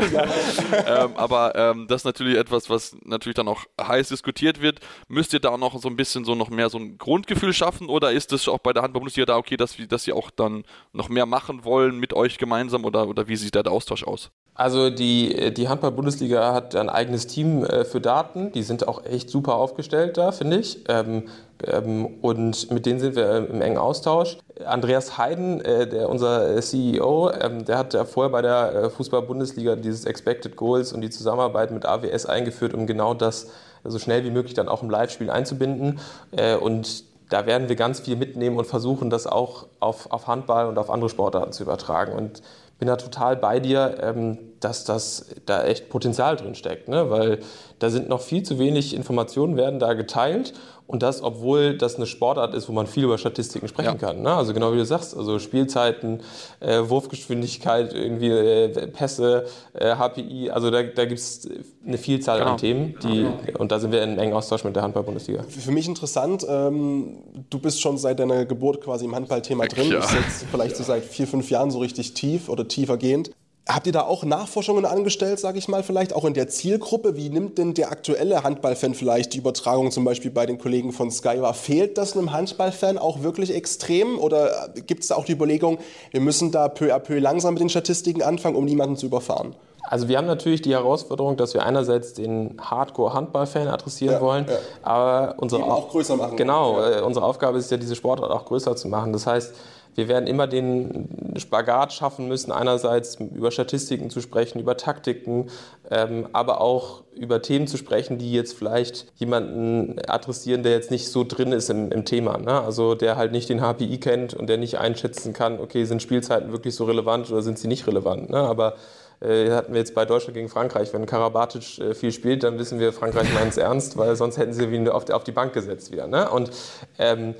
ähm, 0.86 1.16
aber 1.16 1.54
ähm, 1.54 1.86
das 1.88 2.02
ist 2.02 2.04
natürlich 2.04 2.36
etwas, 2.36 2.70
was 2.70 2.96
natürlich 3.04 3.34
dann 3.34 3.48
auch 3.48 3.64
heiß 3.80 4.08
diskutiert 4.08 4.60
wird. 4.60 4.80
Müsst 5.08 5.32
ihr 5.32 5.40
da 5.40 5.50
auch 5.50 5.58
noch 5.58 5.80
so 5.80 5.88
ein 5.88 5.96
bisschen 5.96 6.24
so 6.24 6.34
noch 6.34 6.50
mehr 6.50 6.70
so 6.70 6.78
ein 6.78 6.98
Grundgefühl 6.98 7.52
schaffen 7.52 7.88
oder 7.88 8.12
ist 8.12 8.32
es 8.32 8.48
auch 8.48 8.58
bei 8.58 8.72
der 8.72 8.77
Handball-Bundesliga 8.82 9.26
da 9.26 9.36
okay, 9.36 9.56
dass, 9.56 9.76
dass 9.88 10.04
sie 10.04 10.12
auch 10.12 10.30
dann 10.30 10.64
noch 10.92 11.08
mehr 11.08 11.26
machen 11.26 11.64
wollen 11.64 11.98
mit 11.98 12.12
euch 12.14 12.38
gemeinsam 12.38 12.84
oder, 12.84 13.08
oder 13.08 13.28
wie 13.28 13.36
sieht 13.36 13.54
da 13.54 13.62
der 13.62 13.72
Austausch 13.72 14.04
aus? 14.04 14.30
Also 14.58 14.90
die, 14.90 15.54
die 15.54 15.68
Handball-Bundesliga 15.68 16.52
hat 16.52 16.74
ein 16.74 16.90
eigenes 16.90 17.28
Team 17.28 17.64
äh, 17.64 17.84
für 17.84 18.00
Daten. 18.00 18.50
Die 18.50 18.64
sind 18.64 18.88
auch 18.88 19.04
echt 19.04 19.30
super 19.30 19.54
aufgestellt 19.54 20.16
da, 20.16 20.32
finde 20.32 20.58
ich. 20.58 20.80
Ähm, 20.88 21.28
ähm, 21.64 22.06
und 22.22 22.68
mit 22.72 22.84
denen 22.84 22.98
sind 22.98 23.14
wir 23.14 23.48
im 23.48 23.62
engen 23.62 23.78
Austausch. 23.78 24.38
Andreas 24.64 25.16
Heiden, 25.16 25.60
äh, 25.60 25.86
der, 25.86 26.08
unser 26.08 26.60
CEO, 26.60 27.30
ähm, 27.30 27.66
der 27.66 27.78
hat 27.78 27.94
ja 27.94 28.04
vorher 28.04 28.32
bei 28.32 28.42
der 28.42 28.74
äh, 28.74 28.90
Fußball-Bundesliga 28.90 29.76
dieses 29.76 30.04
Expected 30.04 30.56
Goals 30.56 30.92
und 30.92 31.02
die 31.02 31.10
Zusammenarbeit 31.10 31.70
mit 31.70 31.86
AWS 31.86 32.26
eingeführt, 32.26 32.74
um 32.74 32.88
genau 32.88 33.14
das 33.14 33.46
so 33.84 34.00
schnell 34.00 34.24
wie 34.24 34.30
möglich 34.30 34.54
dann 34.54 34.68
auch 34.68 34.82
im 34.82 34.90
Live-Spiel 34.90 35.30
einzubinden. 35.30 36.00
Äh, 36.32 36.56
und 36.56 37.04
da 37.28 37.46
werden 37.46 37.68
wir 37.68 37.76
ganz 37.76 38.00
viel 38.00 38.16
mitnehmen 38.16 38.56
und 38.56 38.66
versuchen, 38.66 39.10
das 39.10 39.26
auch 39.26 39.66
auf, 39.80 40.10
auf 40.10 40.26
Handball 40.26 40.66
und 40.66 40.78
auf 40.78 40.90
andere 40.90 41.10
Sportarten 41.10 41.52
zu 41.52 41.62
übertragen. 41.62 42.12
Und 42.12 42.42
bin 42.78 42.88
da 42.88 42.96
total 42.96 43.36
bei 43.36 43.60
dir, 43.60 43.98
ähm, 44.00 44.38
dass 44.60 44.84
das 44.84 45.26
da 45.46 45.64
echt 45.64 45.88
Potenzial 45.88 46.36
drin 46.36 46.54
steckt, 46.54 46.88
ne? 46.88 47.10
weil 47.10 47.40
da 47.78 47.90
sind 47.90 48.08
noch 48.08 48.20
viel 48.20 48.42
zu 48.42 48.58
wenig 48.58 48.94
Informationen 48.94 49.56
werden 49.56 49.78
da 49.78 49.94
geteilt 49.94 50.54
und 50.88 51.02
das, 51.02 51.22
obwohl 51.22 51.76
das 51.76 51.96
eine 51.96 52.06
Sportart 52.06 52.54
ist, 52.54 52.66
wo 52.66 52.72
man 52.72 52.86
viel 52.86 53.04
über 53.04 53.18
Statistiken 53.18 53.68
sprechen 53.68 53.98
ja. 54.00 54.08
kann. 54.08 54.22
Ne? 54.22 54.32
Also 54.32 54.54
genau 54.54 54.72
wie 54.72 54.78
du 54.78 54.86
sagst, 54.86 55.14
also 55.14 55.38
Spielzeiten, 55.38 56.22
äh, 56.60 56.80
Wurfgeschwindigkeit, 56.80 57.92
irgendwie 57.92 58.30
äh, 58.30 58.86
Pässe, 58.88 59.44
äh, 59.74 59.94
HPI, 59.96 60.50
also 60.50 60.70
da, 60.70 60.82
da 60.82 61.04
gibt 61.04 61.20
es 61.20 61.46
eine 61.86 61.98
Vielzahl 61.98 62.38
genau. 62.38 62.52
an 62.52 62.56
Themen, 62.56 62.94
die, 63.02 63.26
und 63.58 63.70
da 63.70 63.78
sind 63.78 63.92
wir 63.92 64.02
in 64.02 64.18
engen 64.18 64.32
Austausch 64.32 64.64
mit 64.64 64.74
der 64.76 64.82
Handball-Bundesliga. 64.82 65.42
Für 65.42 65.72
mich 65.72 65.86
interessant, 65.86 66.46
ähm, 66.48 67.18
du 67.50 67.58
bist 67.58 67.82
schon 67.82 67.98
seit 67.98 68.18
deiner 68.18 68.46
Geburt 68.46 68.80
quasi 68.80 69.04
im 69.04 69.14
Handballthema 69.14 69.66
drin, 69.66 69.92
ja. 69.92 70.00
bist 70.00 70.14
jetzt 70.14 70.46
vielleicht 70.50 70.76
so 70.76 70.84
seit 70.84 71.04
vier, 71.04 71.26
fünf 71.26 71.50
Jahren 71.50 71.70
so 71.70 71.80
richtig 71.80 72.14
tief 72.14 72.48
oder 72.48 72.66
tiefer 72.66 72.96
gehend. 72.96 73.30
Habt 73.70 73.86
ihr 73.86 73.92
da 73.92 74.04
auch 74.04 74.24
Nachforschungen 74.24 74.86
angestellt, 74.86 75.38
sage 75.38 75.58
ich 75.58 75.68
mal 75.68 75.82
vielleicht, 75.82 76.14
auch 76.14 76.24
in 76.24 76.32
der 76.32 76.48
Zielgruppe? 76.48 77.16
Wie 77.16 77.28
nimmt 77.28 77.58
denn 77.58 77.74
der 77.74 77.92
aktuelle 77.92 78.42
Handballfan 78.42 78.94
vielleicht 78.94 79.34
die 79.34 79.38
Übertragung 79.38 79.90
zum 79.90 80.06
Beispiel 80.06 80.30
bei 80.30 80.46
den 80.46 80.56
Kollegen 80.56 80.90
von 80.90 81.10
Sky 81.10 81.42
wahr? 81.42 81.52
Fehlt 81.52 81.98
das 81.98 82.16
einem 82.16 82.32
Handballfan 82.32 82.96
auch 82.96 83.22
wirklich 83.22 83.54
extrem? 83.54 84.18
Oder 84.18 84.70
gibt 84.86 85.02
es 85.02 85.08
da 85.08 85.16
auch 85.16 85.26
die 85.26 85.32
Überlegung, 85.32 85.76
wir 86.12 86.22
müssen 86.22 86.50
da 86.50 86.68
peu 86.68 86.94
à 86.94 86.98
peu 86.98 87.18
langsam 87.18 87.52
mit 87.54 87.60
den 87.60 87.68
Statistiken 87.68 88.22
anfangen, 88.22 88.56
um 88.56 88.64
niemanden 88.64 88.96
zu 88.96 89.04
überfahren? 89.04 89.54
Also 89.82 90.08
wir 90.08 90.16
haben 90.16 90.26
natürlich 90.26 90.62
die 90.62 90.72
Herausforderung, 90.72 91.36
dass 91.36 91.52
wir 91.52 91.64
einerseits 91.64 92.14
den 92.14 92.56
Hardcore-Handball-Fan 92.60 93.68
adressieren 93.68 94.14
ja, 94.14 94.20
wollen, 94.20 94.46
ja. 94.48 94.56
aber 94.82 95.34
unsere 95.38 95.64
auch 95.64 95.90
größer 95.90 96.16
machen. 96.16 96.36
Genau, 96.36 96.78
ja. 96.78 96.98
Äh, 96.98 97.02
unsere 97.02 97.24
Aufgabe 97.24 97.58
ist 97.58 97.70
ja, 97.70 97.76
diese 97.76 97.96
Sportart 97.96 98.30
auch 98.30 98.44
größer 98.44 98.76
zu 98.76 98.88
machen. 98.88 99.12
Das 99.12 99.26
heißt, 99.26 99.54
wir 99.98 100.06
werden 100.06 100.28
immer 100.28 100.46
den 100.46 101.34
Spagat 101.36 101.92
schaffen 101.92 102.28
müssen, 102.28 102.52
einerseits 102.52 103.16
über 103.16 103.50
Statistiken 103.50 104.10
zu 104.10 104.20
sprechen, 104.20 104.60
über 104.60 104.76
Taktiken, 104.76 105.50
ähm, 105.90 106.28
aber 106.32 106.60
auch 106.60 107.02
über 107.16 107.42
Themen 107.42 107.66
zu 107.66 107.76
sprechen, 107.76 108.16
die 108.16 108.32
jetzt 108.32 108.56
vielleicht 108.56 109.06
jemanden 109.16 109.96
adressieren, 110.06 110.62
der 110.62 110.70
jetzt 110.70 110.92
nicht 110.92 111.08
so 111.08 111.24
drin 111.24 111.50
ist 111.50 111.68
im, 111.68 111.90
im 111.90 112.04
Thema. 112.04 112.38
Ne? 112.38 112.60
Also 112.60 112.94
der 112.94 113.16
halt 113.16 113.32
nicht 113.32 113.48
den 113.48 113.60
HPI 113.60 113.98
kennt 113.98 114.34
und 114.34 114.46
der 114.46 114.56
nicht 114.56 114.78
einschätzen 114.78 115.32
kann, 115.32 115.58
okay, 115.58 115.84
sind 115.84 116.00
Spielzeiten 116.00 116.52
wirklich 116.52 116.76
so 116.76 116.84
relevant 116.84 117.28
oder 117.32 117.42
sind 117.42 117.58
sie 117.58 117.66
nicht 117.66 117.88
relevant. 117.88 118.30
Ne? 118.30 118.38
Aber 118.38 118.76
äh, 119.20 119.50
hatten 119.50 119.72
wir 119.72 119.80
jetzt 119.80 119.96
bei 119.96 120.04
Deutschland 120.04 120.34
gegen 120.34 120.48
Frankreich. 120.48 120.92
Wenn 120.92 121.06
Karabatic 121.06 121.80
äh, 121.80 121.94
viel 121.94 122.12
spielt, 122.12 122.44
dann 122.44 122.56
wissen 122.60 122.78
wir, 122.78 122.92
Frankreich 122.92 123.34
meint 123.34 123.50
es 123.50 123.56
ernst, 123.56 123.96
weil 123.96 124.14
sonst 124.14 124.38
hätten 124.38 124.52
sie 124.52 124.64
ihn 124.64 124.88
auf 124.88 125.10
auf 125.10 125.24
die 125.24 125.32
Bank 125.32 125.54
gesetzt 125.54 125.90
wieder. 125.90 126.06
Ne? 126.06 126.30
Und 126.30 126.52
ähm, 127.00 127.30
äh, 127.30 127.34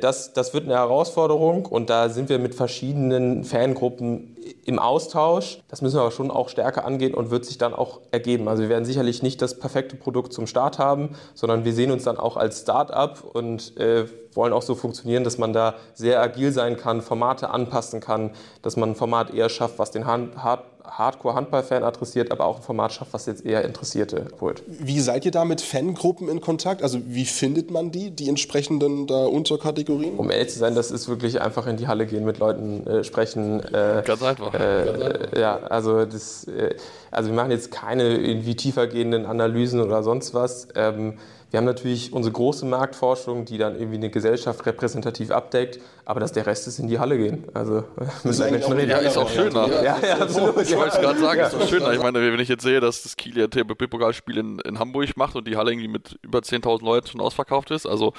das, 0.00 0.32
das 0.32 0.54
wird 0.54 0.64
eine 0.64 0.74
Herausforderung 0.74 1.66
und 1.66 1.90
da 1.90 2.08
sind 2.08 2.28
wir 2.28 2.38
mit 2.38 2.54
verschiedenen 2.54 3.42
Fangruppen 3.42 4.36
im 4.64 4.78
Austausch. 4.78 5.58
Das 5.68 5.82
müssen 5.82 5.96
wir 5.96 6.02
aber 6.02 6.12
schon 6.12 6.30
auch 6.30 6.48
stärker 6.48 6.84
angehen 6.84 7.14
und 7.14 7.30
wird 7.30 7.44
sich 7.44 7.58
dann 7.58 7.74
auch 7.74 8.00
ergeben. 8.12 8.46
Also 8.46 8.62
wir 8.62 8.68
werden 8.68 8.84
sicherlich 8.84 9.22
nicht 9.22 9.42
das 9.42 9.58
perfekte 9.58 9.96
Produkt 9.96 10.32
zum 10.32 10.46
Start 10.46 10.78
haben, 10.78 11.16
sondern 11.34 11.64
wir 11.64 11.72
sehen 11.72 11.90
uns 11.90 12.04
dann 12.04 12.16
auch 12.16 12.36
als 12.36 12.60
Start-up 12.60 13.24
und 13.24 13.76
äh, 13.76 14.06
wollen 14.34 14.52
auch 14.52 14.62
so 14.62 14.74
funktionieren, 14.74 15.24
dass 15.24 15.38
man 15.38 15.52
da 15.52 15.74
sehr 15.94 16.20
agil 16.20 16.52
sein 16.52 16.76
kann, 16.76 17.02
Formate 17.02 17.50
anpassen 17.50 18.00
kann, 18.00 18.30
dass 18.62 18.76
man 18.76 18.90
ein 18.90 18.94
Format 18.94 19.34
eher 19.34 19.48
schafft, 19.48 19.78
was 19.78 19.90
den 19.90 20.06
Hard 20.06 20.71
Hardcore-Handball-Fan 20.98 21.84
adressiert, 21.84 22.30
aber 22.30 22.44
auch 22.44 22.56
ein 22.56 22.62
Format 22.62 22.92
schafft, 22.92 23.12
was 23.12 23.26
jetzt 23.26 23.44
eher 23.44 23.64
Interessierte 23.64 24.26
holt. 24.40 24.62
Wie 24.66 25.00
seid 25.00 25.24
ihr 25.24 25.30
da 25.30 25.44
mit 25.44 25.60
Fangruppen 25.60 26.28
in 26.28 26.40
Kontakt? 26.40 26.82
Also 26.82 27.00
wie 27.06 27.24
findet 27.24 27.70
man 27.70 27.90
die, 27.90 28.10
die 28.10 28.28
entsprechenden 28.28 29.06
da 29.06 29.24
Unterkategorien? 29.26 30.16
Um 30.16 30.30
ehrlich 30.30 30.50
zu 30.50 30.58
sein, 30.58 30.74
das 30.74 30.90
ist 30.90 31.08
wirklich 31.08 31.40
einfach 31.40 31.66
in 31.66 31.76
die 31.76 31.88
Halle 31.88 32.06
gehen, 32.06 32.24
mit 32.24 32.38
Leuten 32.38 32.86
äh, 32.86 33.04
sprechen. 33.04 33.60
Äh, 33.60 34.02
Ganz 34.04 34.22
einfach. 34.22 34.54
Äh, 34.54 34.84
Ganz 34.84 35.02
einfach. 35.02 35.38
Ja, 35.38 35.56
also 35.58 36.04
das, 36.04 36.44
äh, 36.44 36.74
also 37.10 37.30
wir 37.30 37.36
machen 37.36 37.50
jetzt 37.50 37.70
keine 37.70 38.16
irgendwie 38.18 38.54
tiefergehenden 38.54 39.26
Analysen 39.26 39.80
oder 39.80 40.02
sonst 40.02 40.34
was. 40.34 40.68
Ähm, 40.74 41.14
Wir 41.52 41.58
haben 41.58 41.66
natürlich 41.66 42.14
unsere 42.14 42.32
große 42.32 42.64
Marktforschung, 42.64 43.44
die 43.44 43.58
dann 43.58 43.74
irgendwie 43.74 43.98
eine 43.98 44.08
Gesellschaft 44.08 44.64
repräsentativ 44.64 45.30
abdeckt, 45.30 45.80
aber 46.06 46.18
dass 46.18 46.32
der 46.32 46.46
Rest 46.46 46.66
ist 46.66 46.78
in 46.78 46.88
die 46.88 46.98
Halle 46.98 47.18
gehen. 47.18 47.44
Also 47.52 47.84
müssen 48.24 48.46
wir 48.46 48.52
nicht 48.52 48.70
reden. 48.70 48.88
Ja, 48.88 48.96
ist 48.96 49.18
auch 49.18 49.28
schöner. 49.28 49.68
Ja, 49.68 49.98
ja, 50.00 50.16
absolut. 50.18 50.62
Ich 50.62 50.74
wollte 50.74 50.96
es 50.96 51.00
gerade 51.02 51.20
sagen, 51.20 51.40
ist 51.42 51.54
auch 51.54 51.68
schöner. 51.68 51.92
Ich 51.92 52.02
meine, 52.02 52.22
wenn 52.22 52.40
ich 52.40 52.48
jetzt 52.48 52.62
sehe, 52.62 52.80
dass 52.80 53.02
das 53.02 53.18
Kiel 53.18 53.36
ja 53.36 53.48
TPP-Pokalspiel 53.48 54.38
in, 54.38 54.60
in 54.60 54.78
Hamburg 54.78 55.14
macht 55.18 55.36
und 55.36 55.46
die 55.46 55.58
Halle 55.58 55.72
irgendwie 55.72 55.88
mit 55.88 56.18
über 56.22 56.38
10.000 56.38 56.82
Leuten 56.82 57.08
schon 57.08 57.20
ausverkauft 57.20 57.70
ist, 57.70 57.84
also 57.84 58.14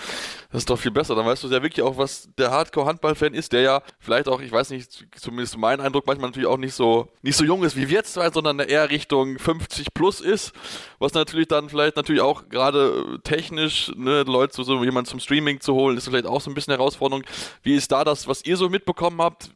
das 0.52 0.60
ist 0.60 0.70
doch 0.70 0.78
viel 0.78 0.92
besser. 0.92 1.16
Dann 1.16 1.26
weißt 1.26 1.44
du 1.44 1.48
ja 1.48 1.64
wirklich 1.64 1.84
auch, 1.84 1.98
was 1.98 2.30
der 2.38 2.52
Hardcore-Handball-Fan 2.52 3.34
ist, 3.34 3.52
der 3.52 3.62
ja 3.62 3.82
vielleicht 3.98 4.28
auch, 4.28 4.42
ich 4.42 4.52
weiß 4.52 4.70
nicht, 4.70 5.08
zumindest 5.16 5.58
mein 5.58 5.82
Eindruck, 5.82 6.06
manchmal 6.06 6.30
natürlich 6.30 6.48
auch 6.48 6.58
nicht 6.58 6.76
so, 6.76 7.08
nicht 7.24 7.36
so 7.36 7.44
jung 7.44 7.64
ist 7.64 7.76
wie 7.76 7.90
wir 7.90 7.98
jetzt 7.98 8.14
zwei, 8.14 8.30
sondern 8.30 8.60
eher 8.60 8.92
Richtung 8.92 9.40
50 9.40 9.96
plus 9.96 10.22
ist, 10.22 10.54
was 11.00 11.14
natürlich 11.14 11.48
dann 11.48 11.70
vielleicht 11.70 11.96
natürlich 11.96 12.22
auch 12.22 12.48
gerade 12.48 13.20
technisch, 13.24 13.92
ne, 13.96 14.24
Leute, 14.24 14.54
so, 14.54 14.64
so 14.64 14.84
jemand 14.84 15.08
zum 15.08 15.20
Streaming 15.20 15.60
zu 15.60 15.74
holen, 15.74 15.98
ist 15.98 16.06
vielleicht 16.06 16.26
auch 16.26 16.42
so 16.42 16.52
ein 16.52 16.54
bisschen 16.54 16.74
Herausforderung. 16.74 17.24
Wie 17.62 17.76
ist 17.76 17.92
da 17.92 18.04
das, 18.04 18.28
was 18.28 18.46
ihr 18.46 18.58
so 18.58 18.70
mitbekommen 18.70 19.22
habt? 19.22 19.52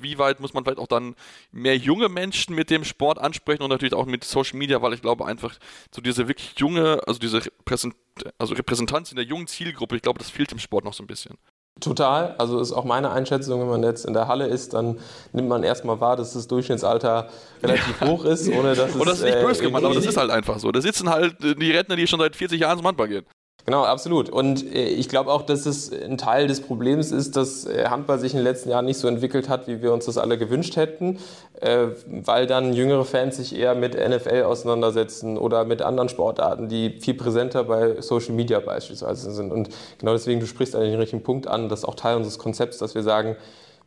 Wie 0.00 0.18
weit 0.18 0.40
muss 0.40 0.54
man 0.54 0.64
vielleicht 0.64 0.78
auch 0.78 0.86
dann 0.86 1.14
mehr 1.50 1.76
junge 1.76 2.08
Menschen 2.08 2.54
mit 2.54 2.70
dem 2.70 2.84
Sport 2.84 3.18
ansprechen 3.18 3.62
und 3.62 3.70
natürlich 3.70 3.94
auch 3.94 4.06
mit 4.06 4.24
Social 4.24 4.58
Media, 4.58 4.82
weil 4.82 4.94
ich 4.94 5.02
glaube 5.02 5.26
einfach 5.26 5.56
so 5.94 6.00
diese 6.00 6.28
wirklich 6.28 6.54
junge, 6.58 7.00
also 7.06 7.18
diese 7.18 7.44
Repräsent 7.44 7.94
also 8.38 8.54
Repräsentanz 8.54 9.10
in 9.10 9.16
der 9.16 9.24
jungen 9.24 9.46
Zielgruppe, 9.46 9.96
ich 9.96 10.02
glaube, 10.02 10.18
das 10.18 10.30
fehlt 10.30 10.52
im 10.52 10.58
Sport 10.58 10.84
noch 10.84 10.92
so 10.92 11.02
ein 11.02 11.06
bisschen. 11.06 11.38
Total. 11.80 12.34
Also 12.38 12.60
ist 12.60 12.72
auch 12.72 12.84
meine 12.84 13.10
Einschätzung, 13.10 13.60
wenn 13.60 13.68
man 13.68 13.82
jetzt 13.82 14.04
in 14.04 14.12
der 14.12 14.28
Halle 14.28 14.46
ist, 14.46 14.74
dann 14.74 14.98
nimmt 15.32 15.48
man 15.48 15.64
erstmal 15.64 16.00
wahr, 16.00 16.16
dass 16.16 16.32
das 16.34 16.46
Durchschnittsalter 16.46 17.28
relativ 17.62 18.00
hoch 18.02 18.24
ist, 18.24 18.48
ohne 18.48 18.74
dass 18.74 18.90
es. 18.90 18.96
Und 18.96 19.06
das 19.06 19.18
ist 19.18 19.24
nicht 19.24 19.40
böse 19.40 19.62
gemeint, 19.62 19.84
aber 19.84 19.94
das 19.94 20.06
ist 20.06 20.16
halt 20.16 20.30
einfach 20.30 20.58
so. 20.58 20.70
Da 20.70 20.80
sitzen 20.80 21.10
halt 21.10 21.36
die 21.40 21.70
Rentner, 21.70 21.96
die 21.96 22.06
schon 22.06 22.20
seit 22.20 22.36
40 22.36 22.60
Jahren 22.60 22.78
zum 22.78 22.86
Handball 22.86 23.08
gehen. 23.08 23.26
Genau, 23.64 23.84
absolut. 23.84 24.28
Und 24.28 24.74
äh, 24.74 24.88
ich 24.88 25.08
glaube 25.08 25.30
auch, 25.30 25.42
dass 25.42 25.66
es 25.66 25.92
ein 25.92 26.18
Teil 26.18 26.48
des 26.48 26.60
Problems 26.60 27.12
ist, 27.12 27.36
dass 27.36 27.64
äh, 27.64 27.84
Handball 27.88 28.18
sich 28.18 28.32
in 28.32 28.38
den 28.38 28.44
letzten 28.44 28.70
Jahren 28.70 28.86
nicht 28.86 28.98
so 28.98 29.06
entwickelt 29.06 29.48
hat, 29.48 29.68
wie 29.68 29.82
wir 29.82 29.92
uns 29.92 30.06
das 30.06 30.18
alle 30.18 30.36
gewünscht 30.36 30.74
hätten, 30.74 31.18
äh, 31.60 31.86
weil 32.06 32.48
dann 32.48 32.72
jüngere 32.72 33.04
Fans 33.04 33.36
sich 33.36 33.56
eher 33.56 33.76
mit 33.76 33.94
NFL 33.94 34.42
auseinandersetzen 34.42 35.38
oder 35.38 35.64
mit 35.64 35.80
anderen 35.80 36.08
Sportarten, 36.08 36.68
die 36.68 36.98
viel 36.98 37.14
präsenter 37.14 37.62
bei 37.62 38.00
Social 38.00 38.34
Media 38.34 38.58
beispielsweise 38.58 39.30
sind. 39.30 39.52
Und 39.52 39.68
genau 39.98 40.12
deswegen, 40.12 40.40
du 40.40 40.46
sprichst 40.46 40.74
eigentlich 40.74 40.90
den 40.90 41.00
richtigen 41.00 41.22
Punkt 41.22 41.46
an, 41.46 41.68
das 41.68 41.80
ist 41.80 41.84
auch 41.84 41.94
Teil 41.94 42.16
unseres 42.16 42.40
Konzepts, 42.40 42.78
dass 42.78 42.96
wir 42.96 43.04
sagen, 43.04 43.36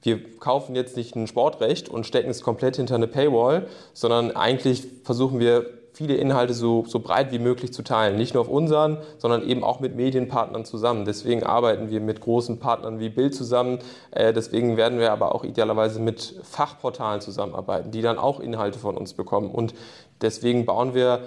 wir 0.03 0.21
kaufen 0.39 0.75
jetzt 0.75 0.95
nicht 0.95 1.15
ein 1.15 1.27
Sportrecht 1.27 1.89
und 1.89 2.05
stecken 2.05 2.29
es 2.29 2.41
komplett 2.41 2.77
hinter 2.77 2.95
eine 2.95 3.07
Paywall, 3.07 3.67
sondern 3.93 4.31
eigentlich 4.31 4.87
versuchen 5.03 5.39
wir 5.39 5.65
viele 5.95 6.15
Inhalte 6.15 6.53
so, 6.53 6.83
so 6.87 6.99
breit 6.99 7.31
wie 7.31 7.39
möglich 7.39 7.73
zu 7.73 7.81
teilen. 7.81 8.17
Nicht 8.17 8.33
nur 8.33 8.41
auf 8.41 8.49
unseren, 8.49 8.97
sondern 9.17 9.47
eben 9.47 9.63
auch 9.63 9.79
mit 9.79 9.95
Medienpartnern 9.95 10.65
zusammen. 10.65 11.05
Deswegen 11.05 11.43
arbeiten 11.43 11.89
wir 11.89 12.01
mit 12.01 12.19
großen 12.19 12.59
Partnern 12.59 12.99
wie 12.99 13.07
Bild 13.07 13.33
zusammen. 13.33 13.79
Äh, 14.11 14.33
deswegen 14.33 14.75
werden 14.75 14.99
wir 14.99 15.13
aber 15.13 15.33
auch 15.33 15.45
idealerweise 15.45 16.01
mit 16.01 16.35
Fachportalen 16.43 17.21
zusammenarbeiten, 17.21 17.91
die 17.91 18.01
dann 18.01 18.17
auch 18.17 18.41
Inhalte 18.41 18.77
von 18.77 18.97
uns 18.97 19.13
bekommen. 19.13 19.49
Und 19.49 19.73
deswegen 20.21 20.65
bauen 20.65 20.93
wir 20.93 21.21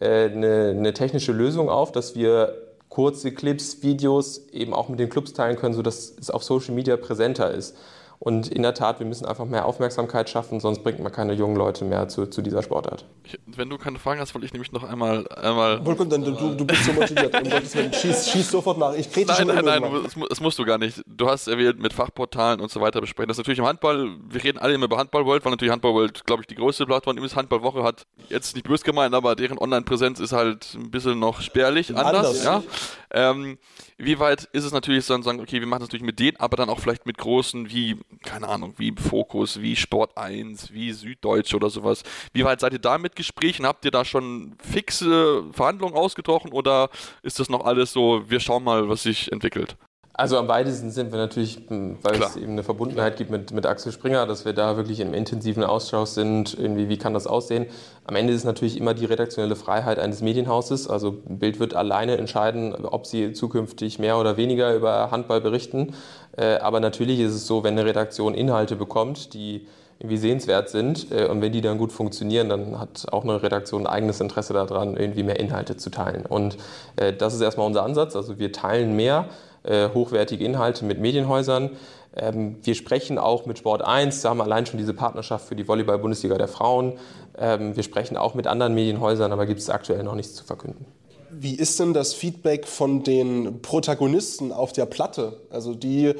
äh, 0.00 0.30
eine, 0.30 0.70
eine 0.70 0.94
technische 0.94 1.32
Lösung 1.32 1.68
auf, 1.68 1.92
dass 1.92 2.14
wir 2.14 2.54
kurze 2.88 3.32
Clips, 3.32 3.82
Videos 3.82 4.48
eben 4.52 4.72
auch 4.72 4.88
mit 4.88 5.00
den 5.00 5.10
Clubs 5.10 5.34
teilen 5.34 5.56
können, 5.56 5.74
sodass 5.74 6.14
es 6.18 6.30
auf 6.30 6.44
Social 6.44 6.74
Media 6.74 6.96
präsenter 6.96 7.50
ist. 7.50 7.76
Und 8.24 8.48
in 8.48 8.62
der 8.62 8.72
Tat, 8.72 9.00
wir 9.00 9.06
müssen 9.06 9.26
einfach 9.26 9.44
mehr 9.44 9.66
Aufmerksamkeit 9.66 10.30
schaffen, 10.30 10.58
sonst 10.58 10.82
bringt 10.82 10.98
man 10.98 11.12
keine 11.12 11.34
jungen 11.34 11.56
Leute 11.56 11.84
mehr 11.84 12.08
zu, 12.08 12.24
zu 12.24 12.40
dieser 12.40 12.62
Sportart. 12.62 13.04
Ich, 13.22 13.38
wenn 13.44 13.68
du 13.68 13.76
keine 13.76 13.98
Fragen 13.98 14.18
hast, 14.18 14.34
wollte 14.34 14.46
ich 14.46 14.54
nämlich 14.54 14.72
noch 14.72 14.82
einmal. 14.82 15.28
einmal 15.28 15.84
Wolfgang, 15.84 16.08
dann, 16.08 16.24
du, 16.24 16.32
du 16.32 16.64
bist 16.64 16.84
so 16.84 16.94
motiviert. 16.94 17.38
um 17.38 17.50
Gottes 17.50 17.74
Willen, 17.74 17.92
schieß, 17.92 18.30
schieß 18.30 18.50
sofort 18.50 18.78
nach. 18.78 18.94
Ich 18.94 19.10
trete 19.10 19.30
Nein, 19.30 19.48
nein, 19.48 19.64
nein, 19.66 20.02
das, 20.02 20.14
das, 20.26 20.40
musst 20.40 20.58
du 20.58 20.64
gar 20.64 20.78
nicht. 20.78 21.02
Du 21.06 21.28
hast 21.28 21.48
erwähnt, 21.48 21.78
mit 21.78 21.92
Fachportalen 21.92 22.60
und 22.60 22.70
so 22.70 22.80
weiter 22.80 23.02
besprechen. 23.02 23.28
Das 23.28 23.34
ist 23.34 23.42
natürlich 23.42 23.58
im 23.58 23.66
Handball, 23.66 24.16
wir 24.26 24.42
reden 24.42 24.56
alle 24.56 24.72
immer 24.72 24.86
über 24.86 24.96
Handball 24.96 25.26
World, 25.26 25.44
weil 25.44 25.50
natürlich 25.50 25.72
Handball 25.72 25.92
World, 25.92 26.24
glaube 26.24 26.40
ich, 26.40 26.46
die 26.46 26.54
größte 26.54 26.86
Plattform 26.86 27.18
ist. 27.18 27.36
Handballwoche 27.36 27.82
hat 27.82 28.06
jetzt 28.30 28.54
nicht 28.54 28.66
böse 28.66 28.84
gemeint, 28.84 29.14
aber 29.14 29.36
deren 29.36 29.58
Online-Präsenz 29.58 30.18
ist 30.18 30.32
halt 30.32 30.72
ein 30.76 30.90
bisschen 30.90 31.18
noch 31.18 31.42
spärlich, 31.42 31.94
anders. 31.94 32.42
anders. 32.42 32.42
Ja? 32.42 32.62
Ähm, 33.10 33.58
wie 33.98 34.18
weit 34.18 34.48
ist 34.52 34.64
es 34.64 34.72
natürlich 34.72 35.06
dann 35.06 35.22
sagen, 35.22 35.40
okay, 35.40 35.60
wir 35.60 35.66
machen 35.66 35.80
das 35.80 35.88
natürlich 35.88 36.06
mit 36.06 36.18
denen, 36.18 36.36
aber 36.38 36.56
dann 36.56 36.68
auch 36.68 36.80
vielleicht 36.80 37.06
mit 37.06 37.18
großen 37.18 37.70
wie, 37.70 37.96
keine 38.22 38.48
Ahnung, 38.48 38.74
wie 38.78 38.92
Fokus, 38.92 39.60
wie 39.60 39.76
Sport 39.76 40.16
1, 40.16 40.72
wie 40.72 40.92
Süddeutsche 40.92 41.56
oder 41.56 41.70
sowas. 41.70 42.02
Wie 42.32 42.44
weit 42.44 42.60
seid 42.60 42.72
ihr 42.72 42.78
da 42.78 42.98
mit 42.98 43.16
Gesprächen? 43.16 43.66
Habt 43.66 43.84
ihr 43.84 43.90
da 43.90 44.04
schon 44.04 44.56
fixe 44.58 45.44
Verhandlungen 45.52 45.94
ausgetroffen 45.94 46.52
oder 46.52 46.90
ist 47.22 47.40
das 47.40 47.48
noch 47.48 47.64
alles 47.64 47.92
so, 47.92 48.28
wir 48.28 48.40
schauen 48.40 48.64
mal, 48.64 48.88
was 48.88 49.02
sich 49.02 49.30
entwickelt? 49.32 49.76
Also 50.16 50.38
am 50.38 50.46
weitesten 50.46 50.92
sind 50.92 51.10
wir 51.10 51.18
natürlich, 51.18 51.58
hm, 51.66 51.98
weil 52.02 52.14
Klar. 52.14 52.30
es 52.30 52.36
eben 52.36 52.52
eine 52.52 52.62
Verbundenheit 52.62 53.16
gibt 53.16 53.32
mit, 53.32 53.50
mit 53.50 53.66
Axel 53.66 53.90
Springer, 53.90 54.26
dass 54.26 54.44
wir 54.44 54.52
da 54.52 54.76
wirklich 54.76 55.00
im 55.00 55.12
intensiven 55.12 55.64
Austausch 55.64 56.10
sind, 56.10 56.56
irgendwie, 56.56 56.88
wie 56.88 56.96
kann 56.96 57.14
das 57.14 57.26
aussehen. 57.26 57.66
Am 58.04 58.14
Ende 58.14 58.32
ist 58.32 58.44
natürlich 58.44 58.76
immer 58.78 58.94
die 58.94 59.06
redaktionelle 59.06 59.56
Freiheit 59.56 59.98
eines 59.98 60.22
Medienhauses. 60.22 60.88
Also 60.88 61.16
Bild 61.26 61.58
wird 61.58 61.74
alleine 61.74 62.16
entscheiden, 62.16 62.74
ob 62.86 63.06
sie 63.06 63.32
zukünftig 63.32 63.98
mehr 63.98 64.16
oder 64.16 64.36
weniger 64.36 64.72
über 64.76 65.10
Handball 65.10 65.40
berichten. 65.40 65.94
Äh, 66.36 66.58
aber 66.58 66.78
natürlich 66.78 67.18
ist 67.18 67.32
es 67.32 67.48
so, 67.48 67.64
wenn 67.64 67.76
eine 67.76 67.84
Redaktion 67.84 68.34
Inhalte 68.34 68.76
bekommt, 68.76 69.34
die 69.34 69.66
irgendwie 69.98 70.16
sehenswert 70.16 70.68
sind 70.68 71.10
äh, 71.10 71.26
und 71.26 71.42
wenn 71.42 71.50
die 71.50 71.60
dann 71.60 71.76
gut 71.76 71.90
funktionieren, 71.90 72.48
dann 72.48 72.78
hat 72.78 73.06
auch 73.10 73.24
eine 73.24 73.42
Redaktion 73.42 73.84
ein 73.84 73.92
eigenes 73.92 74.20
Interesse 74.20 74.52
daran, 74.52 74.96
irgendwie 74.96 75.24
mehr 75.24 75.40
Inhalte 75.40 75.76
zu 75.76 75.90
teilen. 75.90 76.24
Und 76.24 76.56
äh, 76.94 77.12
das 77.12 77.34
ist 77.34 77.40
erstmal 77.40 77.66
unser 77.66 77.82
Ansatz. 77.82 78.14
Also 78.14 78.38
wir 78.38 78.52
teilen 78.52 78.94
mehr 78.94 79.28
hochwertige 79.66 80.44
Inhalte 80.44 80.84
mit 80.84 81.00
Medienhäusern. 81.00 81.70
Ähm, 82.16 82.56
wir 82.62 82.74
sprechen 82.74 83.18
auch 83.18 83.46
mit 83.46 83.58
Sport 83.58 83.82
1, 83.82 84.22
da 84.22 84.30
haben 84.30 84.38
wir 84.38 84.44
allein 84.44 84.66
schon 84.66 84.78
diese 84.78 84.94
Partnerschaft 84.94 85.48
für 85.48 85.56
die 85.56 85.66
Volleyball-Bundesliga 85.66 86.38
der 86.38 86.48
Frauen. 86.48 86.94
Ähm, 87.36 87.74
wir 87.74 87.82
sprechen 87.82 88.16
auch 88.16 88.34
mit 88.34 88.46
anderen 88.46 88.74
Medienhäusern, 88.74 89.32
aber 89.32 89.46
gibt 89.46 89.60
es 89.60 89.70
aktuell 89.70 90.02
noch 90.04 90.14
nichts 90.14 90.34
zu 90.34 90.44
verkünden. 90.44 90.84
Wie 91.30 91.54
ist 91.54 91.80
denn 91.80 91.92
das 91.92 92.14
Feedback 92.14 92.66
von 92.68 93.02
den 93.02 93.60
Protagonisten 93.60 94.52
auf 94.52 94.72
der 94.72 94.86
Platte? 94.86 95.40
Also 95.50 95.74
die 95.74 96.14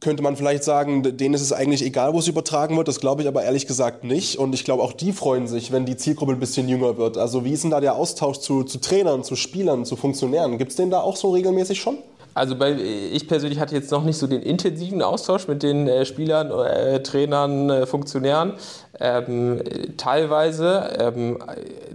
könnte 0.00 0.22
man 0.22 0.36
vielleicht 0.36 0.62
sagen, 0.62 1.02
denen 1.02 1.34
ist 1.34 1.40
es 1.40 1.52
eigentlich 1.52 1.84
egal, 1.84 2.14
wo 2.14 2.20
es 2.20 2.28
übertragen 2.28 2.76
wird. 2.76 2.86
Das 2.86 3.00
glaube 3.00 3.22
ich 3.22 3.28
aber 3.28 3.42
ehrlich 3.42 3.66
gesagt 3.66 4.04
nicht. 4.04 4.38
Und 4.38 4.54
ich 4.54 4.64
glaube, 4.64 4.84
auch 4.84 4.92
die 4.92 5.12
freuen 5.12 5.48
sich, 5.48 5.72
wenn 5.72 5.86
die 5.86 5.96
Zielgruppe 5.96 6.32
ein 6.32 6.38
bisschen 6.38 6.68
jünger 6.68 6.96
wird. 6.98 7.18
Also 7.18 7.44
wie 7.44 7.52
ist 7.52 7.64
denn 7.64 7.72
da 7.72 7.80
der 7.80 7.96
Austausch 7.96 8.38
zu, 8.38 8.62
zu 8.62 8.78
Trainern, 8.78 9.24
zu 9.24 9.34
Spielern, 9.34 9.84
zu 9.84 9.96
Funktionären? 9.96 10.56
Gibt 10.56 10.70
es 10.70 10.76
den 10.76 10.90
da 10.90 11.00
auch 11.00 11.16
so 11.16 11.32
regelmäßig 11.32 11.80
schon? 11.80 11.98
Also 12.38 12.54
bei, 12.54 12.70
ich 12.72 13.26
persönlich 13.26 13.58
hatte 13.58 13.74
jetzt 13.74 13.90
noch 13.90 14.04
nicht 14.04 14.16
so 14.16 14.28
den 14.28 14.42
intensiven 14.42 15.02
Austausch 15.02 15.48
mit 15.48 15.64
den 15.64 15.88
äh, 15.88 16.04
Spielern, 16.04 16.52
äh, 16.52 17.02
Trainern, 17.02 17.68
äh, 17.68 17.84
Funktionären. 17.84 18.52
Ähm, 19.00 19.60
teilweise, 19.96 20.88
ähm, 21.00 21.38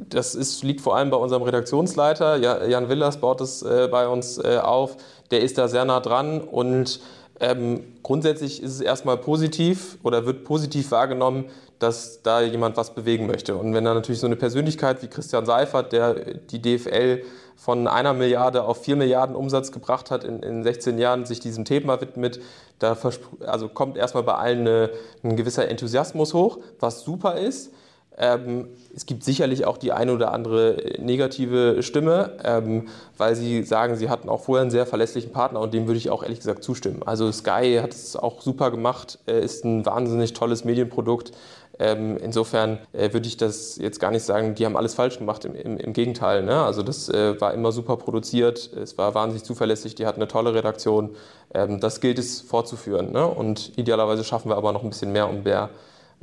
das 0.09 0.35
ist, 0.35 0.61
liegt 0.65 0.81
vor 0.81 0.97
allem 0.97 1.11
bei 1.11 1.17
unserem 1.17 1.43
Redaktionsleiter, 1.43 2.35
Jan 2.67 2.89
Willers 2.89 3.21
baut 3.21 3.39
es 3.39 3.61
äh, 3.61 3.87
bei 3.89 4.05
uns 4.05 4.37
äh, 4.37 4.59
auf, 4.61 4.97
der 5.31 5.39
ist 5.41 5.57
da 5.57 5.69
sehr 5.69 5.85
nah 5.85 6.01
dran 6.01 6.41
und 6.41 6.99
ähm, 7.39 7.81
grundsätzlich 8.03 8.61
ist 8.61 8.75
es 8.75 8.81
erstmal 8.81 9.17
positiv 9.17 9.97
oder 10.03 10.25
wird 10.25 10.43
positiv 10.43 10.91
wahrgenommen, 10.91 11.45
dass 11.83 12.21
da 12.23 12.41
jemand 12.41 12.77
was 12.77 12.95
bewegen 12.95 13.27
möchte. 13.27 13.55
Und 13.55 13.73
wenn 13.73 13.83
da 13.83 13.93
natürlich 13.93 14.21
so 14.21 14.27
eine 14.27 14.37
Persönlichkeit 14.37 15.03
wie 15.03 15.07
Christian 15.07 15.45
Seifert, 15.45 15.91
der 15.91 16.13
die 16.13 16.61
DFL 16.61 17.23
von 17.57 17.87
einer 17.87 18.13
Milliarde 18.13 18.63
auf 18.63 18.83
vier 18.83 18.95
Milliarden 18.95 19.35
Umsatz 19.35 19.71
gebracht 19.71 20.09
hat 20.09 20.23
in, 20.23 20.41
in 20.41 20.63
16 20.63 20.97
Jahren, 20.97 21.25
sich 21.25 21.41
diesem 21.41 21.65
Thema 21.65 21.99
widmet, 21.99 22.39
da 22.79 22.97
also 23.45 23.67
kommt 23.67 23.97
erstmal 23.97 24.23
bei 24.23 24.35
allen 24.35 24.61
eine, 24.61 24.89
ein 25.23 25.35
gewisser 25.35 25.67
Enthusiasmus 25.67 26.33
hoch, 26.33 26.59
was 26.79 27.03
super 27.03 27.35
ist. 27.35 27.71
Ähm, 28.17 28.67
es 28.95 29.05
gibt 29.05 29.23
sicherlich 29.23 29.65
auch 29.65 29.77
die 29.77 29.91
eine 29.91 30.13
oder 30.13 30.31
andere 30.31 30.77
negative 30.99 31.81
Stimme, 31.81 32.37
ähm, 32.43 32.87
weil 33.17 33.35
sie 33.35 33.63
sagen, 33.63 33.95
sie 33.95 34.09
hatten 34.09 34.29
auch 34.29 34.41
vorher 34.41 34.61
einen 34.61 34.71
sehr 34.71 34.85
verlässlichen 34.85 35.31
Partner 35.31 35.59
und 35.59 35.73
dem 35.73 35.87
würde 35.87 35.97
ich 35.97 36.11
auch 36.11 36.21
ehrlich 36.21 36.39
gesagt 36.39 36.63
zustimmen. 36.63 37.01
Also 37.03 37.31
Sky 37.31 37.79
hat 37.81 37.91
es 37.91 38.15
auch 38.15 38.41
super 38.41 38.69
gemacht, 38.69 39.17
ist 39.25 39.65
ein 39.65 39.85
wahnsinnig 39.85 40.33
tolles 40.33 40.63
Medienprodukt. 40.63 41.31
Ähm, 41.79 42.17
insofern 42.17 42.79
äh, 42.93 43.13
würde 43.13 43.27
ich 43.27 43.37
das 43.37 43.77
jetzt 43.77 43.99
gar 43.99 44.11
nicht 44.11 44.23
sagen, 44.23 44.55
die 44.55 44.65
haben 44.65 44.77
alles 44.77 44.93
falsch 44.93 45.17
gemacht. 45.17 45.43
Im, 45.45 45.55
im, 45.55 45.77
im 45.77 45.93
Gegenteil. 45.93 46.43
Ne? 46.43 46.61
Also 46.63 46.83
das 46.83 47.09
äh, 47.09 47.39
war 47.41 47.53
immer 47.53 47.71
super 47.71 47.97
produziert, 47.97 48.71
es 48.73 48.97
war 48.97 49.15
wahnsinnig 49.15 49.43
zuverlässig, 49.43 49.95
die 49.95 50.05
hatten 50.05 50.21
eine 50.21 50.27
tolle 50.27 50.53
Redaktion. 50.53 51.15
Ähm, 51.53 51.79
das 51.79 51.99
gilt 51.99 52.19
es 52.19 52.41
fortzuführen. 52.41 53.11
Ne? 53.11 53.25
Und 53.25 53.77
idealerweise 53.77 54.23
schaffen 54.23 54.49
wir 54.49 54.57
aber 54.57 54.71
noch 54.71 54.83
ein 54.83 54.89
bisschen 54.89 55.11
mehr, 55.11 55.27
um 55.29 55.43
mehr 55.43 55.69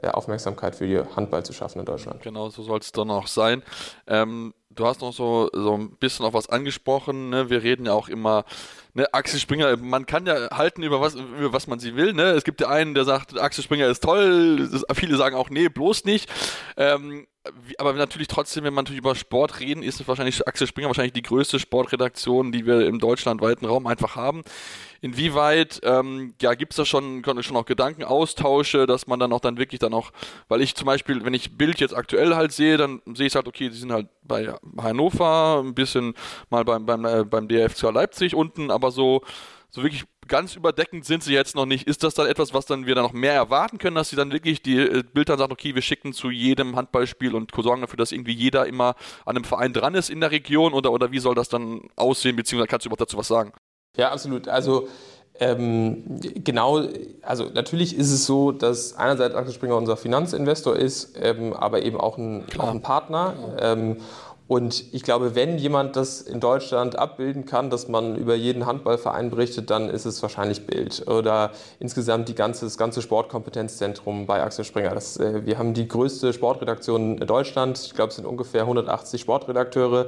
äh, 0.03 0.09
Aufmerksamkeit 0.09 0.77
für 0.77 0.87
die 0.87 1.01
Handball 1.17 1.45
zu 1.45 1.53
schaffen 1.53 1.81
in 1.81 1.85
Deutschland. 1.85 2.23
Genau, 2.23 2.49
so 2.49 2.63
soll 2.63 2.79
es 2.79 2.93
dann 2.93 3.11
auch 3.11 3.27
sein. 3.27 3.63
Ähm, 4.07 4.55
du 4.71 4.87
hast 4.87 5.01
noch 5.01 5.13
so, 5.13 5.51
so 5.53 5.75
ein 5.75 5.97
bisschen 5.97 6.25
auf 6.25 6.35
was 6.35 6.49
angesprochen. 6.49 7.31
Ne? 7.31 7.51
Wir 7.51 7.63
reden 7.63 7.87
ja 7.87 7.93
auch 7.93 8.09
immer 8.09 8.45
ne, 8.95 9.13
Axel 9.13 9.41
Springer, 9.41 9.77
man 9.77 10.07
kann 10.07 10.27
ja 10.27 10.51
halten 10.57 10.83
über 10.83 11.01
was, 11.01 11.15
über 11.15 11.53
was 11.53 11.67
man 11.67 11.79
sie 11.81 11.97
will. 11.97 12.13
Ne? 12.13 12.31
Es 12.31 12.45
gibt 12.45 12.61
ja 12.61 12.69
einen, 12.69 12.95
der 12.95 13.05
sagt, 13.05 13.39
Axel 13.39 13.65
Springer 13.65 13.89
ist 13.89 14.03
toll, 14.03 14.69
viele 14.95 15.17
sagen 15.17 15.37
auch, 15.37 15.51
nee, 15.51 15.69
bloß 15.69 16.05
nicht. 16.05 16.31
Ähm, 16.77 17.27
aber 17.79 17.95
natürlich 17.95 18.29
trotzdem, 18.29 18.65
wenn 18.65 18.75
man 18.75 18.85
natürlich 18.85 19.01
über 19.01 19.15
Sport 19.15 19.61
reden, 19.61 19.83
ist 19.83 20.07
wahrscheinlich 20.07 20.47
Axel 20.47 20.67
Springer 20.67 20.89
wahrscheinlich 20.89 21.15
die 21.15 21.23
größte 21.23 21.59
Sportredaktion, 21.59 22.53
die 22.53 22.67
wir 22.67 22.87
im 22.87 22.99
deutschlandweiten 22.99 23.67
Raum 23.67 23.87
einfach 23.87 24.15
haben. 24.15 24.43
Inwieweit 25.01 25.81
ähm, 25.83 26.35
ja, 26.43 26.53
gibt 26.53 26.75
es 26.75 26.77
da 26.77 26.85
schon, 26.85 27.25
schon 27.41 27.57
auch 27.57 27.65
Gedankenaustausche, 27.65 28.87
dass 28.87 29.07
man 29.07 29.19
dann 29.19 29.33
auch 29.33 29.41
dann 29.41 29.57
wirklich 29.57 29.79
dann 29.79 29.95
auch, 29.95 30.11
weil 30.49 30.61
ich 30.61 30.75
zum 30.75 30.85
Beispiel, 30.85 31.25
wenn 31.25 31.33
ich 31.33 31.57
Bild 31.57 31.81
jetzt 31.81 31.97
aktuell 31.97 32.35
halt 32.35 32.53
sehe, 32.53 32.77
dann 32.77 33.01
sehe 33.15 33.27
ich 33.27 33.35
halt, 33.35 33.49
okay, 33.49 33.71
die 33.71 33.77
sind 33.77 33.93
halt 33.93 34.09
bei 34.23 34.53
Hannover, 34.77 35.63
ein 35.65 35.75
bisschen 35.75 36.15
mal 36.51 36.65
beim, 36.65 36.85
beim, 36.85 37.07
äh, 37.07 37.25
beim 37.25 37.49
DFC 37.49 37.91
Leipzig 37.91 38.35
unten, 38.35 38.71
aber 38.71 38.91
so, 38.91 39.23
so 39.71 39.83
wirklich 39.83 40.05
ganz 40.27 40.57
überdeckend 40.57 41.05
sind 41.05 41.23
sie 41.23 41.33
jetzt 41.33 41.55
noch 41.55 41.67
nicht. 41.67 41.87
Ist 41.87 42.03
das 42.05 42.15
dann 42.15 42.27
etwas, 42.27 42.55
was 42.55 42.67
dann 42.67 42.87
wir 42.87 42.95
dann 42.95 43.05
noch 43.05 43.13
mehr 43.13 43.35
erwarten 43.35 43.79
können, 43.79 43.97
dass 43.97 44.11
sie 44.11 44.17
dann 44.17 44.33
wirklich 44.33 44.63
die 44.63 44.79
äh, 44.79 45.03
Bilder 45.03 45.37
sagen, 45.37 45.53
okay, 45.53 45.75
wir 45.75 45.83
schicken 45.83 46.13
zu 46.13 46.31
jedem 46.31 46.77
Handballspiel 46.77 47.35
und 47.35 47.53
sorgen 47.55 47.81
dafür, 47.81 47.97
dass 47.97 48.13
irgendwie 48.13 48.33
jeder 48.33 48.67
immer 48.67 48.95
an 49.27 49.37
einem 49.37 49.45
Verein 49.45 49.73
dran 49.73 49.95
ist 49.95 50.09
in 50.09 50.21
der 50.21 50.31
Region 50.31 50.73
oder, 50.73 50.93
oder 50.93 51.13
wie 51.13 51.19
soll 51.19 51.35
das 51.35 51.49
dann 51.49 51.83
aussehen, 51.97 52.37
beziehungsweise 52.37 52.69
kannst 52.69 52.87
du 52.87 52.89
überhaupt 52.89 53.03
dazu 53.03 53.19
was 53.19 53.29
sagen? 53.29 53.53
Ja, 53.97 54.13
absolut. 54.13 54.49
Also 54.49 54.89
ähm, 55.41 56.05
genau, 56.21 56.83
also 57.23 57.45
natürlich 57.53 57.97
ist 57.97 58.11
es 58.11 58.27
so, 58.27 58.53
dass 58.53 58.95
einerseits 58.95 59.35
Axel 59.35 59.55
Springer 59.55 59.77
unser 59.77 59.97
Finanzinvestor 59.97 60.77
ist, 60.77 61.17
ähm, 61.21 61.55
aber 61.55 61.83
eben 61.83 61.99
auch 61.99 62.19
ein, 62.19 62.45
auch 62.59 62.71
ein 62.71 62.83
Partner. 62.83 63.35
Ähm, 63.59 63.97
und 64.51 64.93
ich 64.93 65.05
glaube, 65.05 65.37
wenn 65.37 65.59
jemand 65.59 65.95
das 65.95 66.23
in 66.23 66.41
Deutschland 66.41 66.99
abbilden 66.99 67.47
kann, 67.47 67.71
dass 67.71 67.87
man 67.87 68.17
über 68.17 68.35
jeden 68.35 68.67
Handballverein 68.67 69.31
berichtet, 69.31 69.71
dann 69.71 69.89
ist 69.89 70.07
es 70.07 70.21
wahrscheinlich 70.23 70.67
Bild 70.67 71.07
oder 71.07 71.53
insgesamt 71.79 72.29
die 72.29 72.35
ganze, 72.35 72.65
das 72.65 72.77
ganze 72.77 73.01
Sportkompetenzzentrum 73.01 74.27
bei 74.27 74.43
Axel 74.43 74.65
Springer. 74.65 74.93
Das, 74.93 75.19
äh, 75.19 75.47
wir 75.47 75.57
haben 75.57 75.73
die 75.73 75.87
größte 75.87 76.33
Sportredaktion 76.33 77.19
in 77.19 77.27
Deutschland. 77.29 77.79
Ich 77.79 77.95
glaube, 77.95 78.09
es 78.09 78.17
sind 78.17 78.27
ungefähr 78.27 78.63
180 78.63 79.21
Sportredakteure 79.21 80.07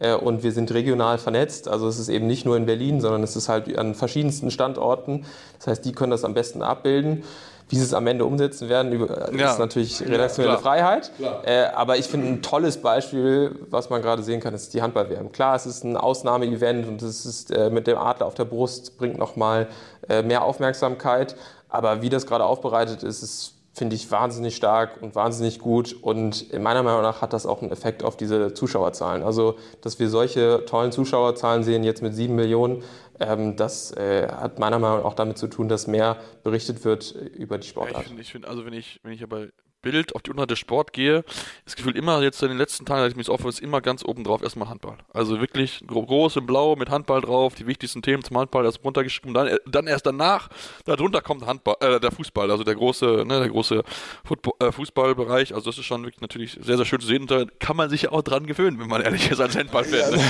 äh, 0.00 0.14
und 0.14 0.42
wir 0.42 0.50
sind 0.50 0.74
regional 0.74 1.18
vernetzt. 1.18 1.68
Also 1.68 1.86
es 1.86 2.00
ist 2.00 2.08
eben 2.08 2.26
nicht 2.26 2.44
nur 2.44 2.56
in 2.56 2.66
Berlin, 2.66 3.00
sondern 3.00 3.22
es 3.22 3.36
ist 3.36 3.48
halt 3.48 3.78
an 3.78 3.94
verschiedensten 3.94 4.50
Standorten. 4.50 5.24
Das 5.58 5.68
heißt, 5.68 5.84
die 5.84 5.92
können 5.92 6.10
das 6.10 6.24
am 6.24 6.34
besten 6.34 6.62
abbilden. 6.62 7.22
Wie 7.68 7.76
sie 7.76 7.82
es 7.82 7.94
am 7.94 8.06
Ende 8.06 8.26
umsetzen 8.26 8.68
werden, 8.68 8.92
ist 8.92 9.40
ja. 9.40 9.56
natürlich 9.58 10.02
redaktionelle 10.02 10.56
ja, 10.56 10.60
Freiheit. 10.60 11.10
Äh, 11.44 11.64
aber 11.74 11.96
ich 11.96 12.06
finde 12.06 12.28
ein 12.28 12.42
tolles 12.42 12.76
Beispiel, 12.76 13.58
was 13.70 13.88
man 13.88 14.02
gerade 14.02 14.22
sehen 14.22 14.40
kann, 14.40 14.52
ist 14.52 14.74
die 14.74 14.82
Handball-WM. 14.82 15.32
Klar, 15.32 15.56
es 15.56 15.64
ist 15.64 15.82
ein 15.82 15.96
Ausnahmeevent 15.96 16.86
und 16.86 17.00
es 17.00 17.24
ist 17.24 17.50
äh, 17.50 17.70
mit 17.70 17.86
dem 17.86 17.96
Adler 17.96 18.26
auf 18.26 18.34
der 18.34 18.44
Brust 18.44 18.98
bringt 18.98 19.18
nochmal 19.18 19.68
äh, 20.08 20.22
mehr 20.22 20.44
Aufmerksamkeit. 20.44 21.36
Aber 21.70 22.02
wie 22.02 22.10
das 22.10 22.26
gerade 22.26 22.44
aufbereitet 22.44 23.02
ist, 23.02 23.22
ist 23.22 23.54
finde 23.74 23.96
ich 23.96 24.10
wahnsinnig 24.10 24.54
stark 24.54 25.02
und 25.02 25.14
wahnsinnig 25.14 25.58
gut. 25.58 25.96
Und 26.00 26.52
meiner 26.58 26.82
Meinung 26.82 27.02
nach 27.02 27.22
hat 27.22 27.32
das 27.32 27.44
auch 27.44 27.60
einen 27.60 27.72
Effekt 27.72 28.04
auf 28.04 28.16
diese 28.16 28.54
Zuschauerzahlen. 28.54 29.22
Also, 29.22 29.56
dass 29.80 29.98
wir 29.98 30.08
solche 30.08 30.64
tollen 30.64 30.92
Zuschauerzahlen 30.92 31.64
sehen, 31.64 31.82
jetzt 31.82 32.00
mit 32.00 32.14
sieben 32.14 32.36
Millionen, 32.36 32.84
ähm, 33.20 33.56
das 33.56 33.92
äh, 33.92 34.28
hat 34.28 34.58
meiner 34.58 34.78
Meinung 34.78 34.98
nach 34.98 35.04
auch 35.04 35.14
damit 35.14 35.38
zu 35.38 35.48
tun, 35.48 35.68
dass 35.68 35.86
mehr 35.86 36.16
berichtet 36.42 36.84
wird 36.84 37.12
über 37.12 37.58
die 37.58 37.66
Sportart. 37.66 37.94
Ja, 37.94 38.00
ich 38.00 38.06
finde, 38.06 38.24
find, 38.24 38.46
also 38.46 38.64
wenn 38.64 38.72
ich, 38.72 39.00
wenn 39.02 39.12
ich 39.12 39.22
aber 39.22 39.48
Bild 39.84 40.14
auf 40.14 40.22
die 40.22 40.30
Unterseite 40.30 40.56
Sport 40.56 40.92
gehe, 40.92 41.24
das 41.64 41.76
Gefühl 41.76 41.96
immer 41.96 42.22
jetzt 42.22 42.42
in 42.42 42.48
den 42.48 42.58
letzten 42.58 42.84
Tagen, 42.84 43.02
als 43.02 43.12
ich 43.12 43.16
mich 43.16 43.26
so 43.26 43.32
offen 43.32 43.48
ist 43.48 43.60
immer 43.60 43.80
ganz 43.80 44.04
oben 44.04 44.24
drauf 44.24 44.42
erstmal 44.42 44.68
Handball. 44.68 44.96
Also 45.12 45.40
wirklich 45.40 45.84
groß 45.86 46.36
in 46.36 46.46
Blau 46.46 46.76
mit 46.76 46.90
Handball 46.90 47.20
drauf, 47.20 47.54
die 47.54 47.66
wichtigsten 47.66 48.02
Themen 48.02 48.24
zum 48.24 48.38
Handball 48.38 48.64
erst 48.64 48.82
runtergeschrieben, 48.82 49.34
dann, 49.34 49.56
dann 49.66 49.86
erst 49.86 50.06
danach, 50.06 50.48
darunter 50.84 51.20
kommt 51.20 51.46
Handball, 51.46 51.76
äh, 51.80 52.00
der 52.00 52.10
Fußball, 52.10 52.50
also 52.50 52.64
der 52.64 52.74
große, 52.74 53.24
ne, 53.26 53.40
der 53.40 53.48
große 53.48 53.82
Football, 54.24 54.54
äh, 54.60 54.72
Fußballbereich. 54.72 55.54
Also 55.54 55.70
das 55.70 55.78
ist 55.78 55.84
schon 55.84 56.02
wirklich 56.02 56.20
natürlich 56.20 56.58
sehr, 56.60 56.76
sehr 56.76 56.86
schön 56.86 57.00
zu 57.00 57.06
sehen 57.06 57.22
und 57.22 57.30
da 57.30 57.44
kann 57.58 57.76
man 57.76 57.90
sich 57.90 58.02
ja 58.02 58.12
auch 58.12 58.22
dran 58.22 58.46
gewöhnen, 58.46 58.78
wenn 58.80 58.88
man 58.88 59.02
ehrlich 59.02 59.30
ist 59.30 59.40
als 59.40 59.56
Handballfan. 59.56 60.14
Ne? 60.14 60.22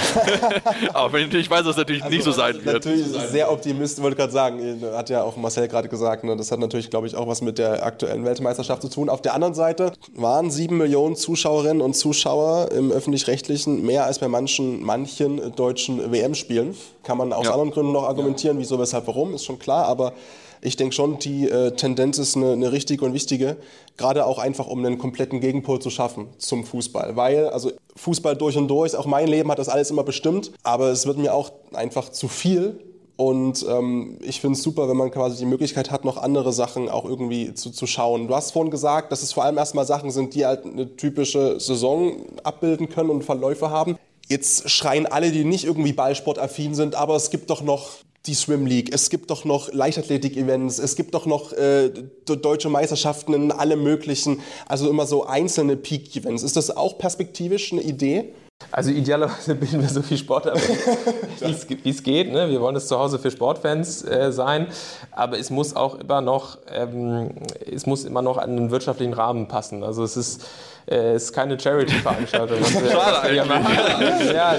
Aber 0.94 1.18
ich 1.18 1.50
weiß, 1.50 1.64
dass 1.64 1.74
das 1.74 1.76
natürlich 1.76 2.02
also, 2.02 2.14
nicht 2.14 2.24
so 2.24 2.32
sein 2.32 2.64
wird. 2.64 2.84
Natürlich 2.84 3.06
sehr 3.06 3.50
optimistisch, 3.50 4.02
wollte 4.02 4.16
gerade 4.16 4.32
sagen, 4.32 4.82
hat 4.94 5.10
ja 5.10 5.22
auch 5.22 5.36
Marcel 5.36 5.68
gerade 5.68 5.88
gesagt, 5.88 6.24
ne, 6.24 6.36
das 6.36 6.50
hat 6.50 6.58
natürlich, 6.58 6.90
glaube 6.90 7.06
ich, 7.06 7.16
auch 7.16 7.26
was 7.26 7.42
mit 7.42 7.58
der 7.58 7.84
aktuellen 7.84 8.24
Weltmeisterschaft 8.24 8.82
zu 8.82 8.88
tun. 8.88 9.08
Auf 9.08 9.22
der 9.22 9.34
anderen 9.34 9.43
Seite 9.52 9.92
waren 10.14 10.50
sieben 10.50 10.78
Millionen 10.78 11.16
Zuschauerinnen 11.16 11.82
und 11.82 11.94
Zuschauer 11.94 12.70
im 12.72 12.90
öffentlich-rechtlichen 12.90 13.84
mehr 13.84 14.06
als 14.06 14.20
bei 14.20 14.28
manchen, 14.28 14.82
manchen 14.82 15.54
deutschen 15.54 16.10
WM-Spielen. 16.10 16.74
Kann 17.02 17.18
man 17.18 17.32
aus 17.32 17.44
ja. 17.44 17.52
anderen 17.52 17.72
Gründen 17.72 17.92
noch 17.92 18.04
argumentieren, 18.04 18.58
wieso, 18.58 18.78
weshalb, 18.78 19.06
warum, 19.08 19.34
ist 19.34 19.44
schon 19.44 19.58
klar, 19.58 19.86
aber 19.86 20.14
ich 20.62 20.76
denke 20.76 20.94
schon, 20.94 21.18
die 21.18 21.48
äh, 21.48 21.72
Tendenz 21.72 22.16
ist 22.16 22.36
eine, 22.36 22.52
eine, 22.52 22.72
richtige 22.72 23.04
und 23.04 23.12
wichtige, 23.12 23.58
gerade 23.98 24.24
auch 24.24 24.38
einfach, 24.38 24.66
um 24.66 24.82
einen 24.82 24.96
kompletten 24.96 25.40
Gegenpol 25.40 25.78
zu 25.78 25.90
schaffen 25.90 26.28
zum 26.38 26.64
Fußball. 26.64 27.16
Weil, 27.16 27.48
also 27.50 27.70
Fußball 27.96 28.34
durch 28.34 28.56
und 28.56 28.68
durch, 28.68 28.96
auch 28.96 29.04
mein 29.04 29.28
Leben 29.28 29.50
hat 29.50 29.58
das 29.58 29.68
alles 29.68 29.90
immer 29.90 30.04
bestimmt, 30.04 30.52
aber 30.62 30.86
es 30.86 31.06
wird 31.06 31.18
mir 31.18 31.34
auch 31.34 31.52
einfach 31.74 32.08
zu 32.08 32.28
viel 32.28 32.80
und 33.16 33.64
ähm, 33.68 34.18
ich 34.22 34.40
finde 34.40 34.56
es 34.58 34.62
super, 34.64 34.88
wenn 34.88 34.96
man 34.96 35.10
quasi 35.10 35.38
die 35.38 35.46
Möglichkeit 35.46 35.90
hat, 35.90 36.04
noch 36.04 36.16
andere 36.16 36.52
Sachen 36.52 36.88
auch 36.88 37.04
irgendwie 37.04 37.54
zu, 37.54 37.70
zu 37.70 37.86
schauen. 37.86 38.26
Du 38.26 38.34
hast 38.34 38.50
vorhin 38.50 38.72
gesagt, 38.72 39.12
dass 39.12 39.22
es 39.22 39.32
vor 39.32 39.44
allem 39.44 39.56
erstmal 39.56 39.86
Sachen 39.86 40.10
sind, 40.10 40.34
die 40.34 40.44
halt 40.44 40.64
eine 40.64 40.96
typische 40.96 41.60
Saison 41.60 42.16
abbilden 42.42 42.88
können 42.88 43.10
und 43.10 43.22
Verläufe 43.22 43.70
haben. 43.70 43.96
Jetzt 44.28 44.68
schreien 44.68 45.06
alle, 45.06 45.30
die 45.30 45.44
nicht 45.44 45.64
irgendwie 45.64 45.92
ballsportaffin 45.92 46.74
sind, 46.74 46.96
aber 46.96 47.14
es 47.14 47.30
gibt 47.30 47.50
doch 47.50 47.62
noch 47.62 47.90
die 48.26 48.34
Swim 48.34 48.66
League, 48.66 48.92
es 48.92 49.10
gibt 49.10 49.30
doch 49.30 49.44
noch 49.44 49.70
Leichtathletik-Events, 49.72 50.78
es 50.78 50.96
gibt 50.96 51.14
doch 51.14 51.26
noch 51.26 51.52
äh, 51.52 51.90
deutsche 52.24 52.70
Meisterschaften 52.70 53.34
in 53.34 53.52
allem 53.52 53.82
möglichen, 53.82 54.40
also 54.66 54.88
immer 54.88 55.06
so 55.06 55.26
einzelne 55.26 55.76
Peak-Events. 55.76 56.42
Ist 56.42 56.56
das 56.56 56.74
auch 56.74 56.96
perspektivisch 56.96 57.72
eine 57.72 57.82
Idee? 57.82 58.32
Also 58.70 58.90
idealerweise 58.90 59.54
bilden 59.54 59.82
wir 59.82 59.88
so 59.88 60.02
viel 60.02 60.18
Sport 60.18 60.48
ab, 60.48 60.58
wie 61.40 61.90
es 61.90 62.02
geht. 62.02 62.32
Ne? 62.32 62.50
Wir 62.50 62.60
wollen 62.60 62.76
es 62.76 62.88
zu 62.88 62.98
Hause 62.98 63.18
für 63.18 63.30
Sportfans 63.30 64.02
äh, 64.02 64.32
sein, 64.32 64.66
aber 65.12 65.38
es 65.38 65.50
muss 65.50 65.76
auch 65.76 65.96
immer 65.96 66.20
noch, 66.20 66.58
ähm, 66.72 67.30
es 67.70 67.86
muss 67.86 68.04
immer 68.04 68.22
noch 68.22 68.36
an 68.36 68.56
den 68.56 68.70
wirtschaftlichen 68.70 69.12
Rahmen 69.12 69.48
passen. 69.48 69.84
Also 69.84 70.02
es 70.02 70.16
ist, 70.16 70.46
äh, 70.90 71.14
ist 71.14 71.32
keine 71.32 71.58
Charity-Veranstaltung. 71.58 72.58
schade 72.90 73.20
eigentlich. 73.20 74.32
ja, 74.32 74.56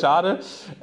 schade. 0.00 0.40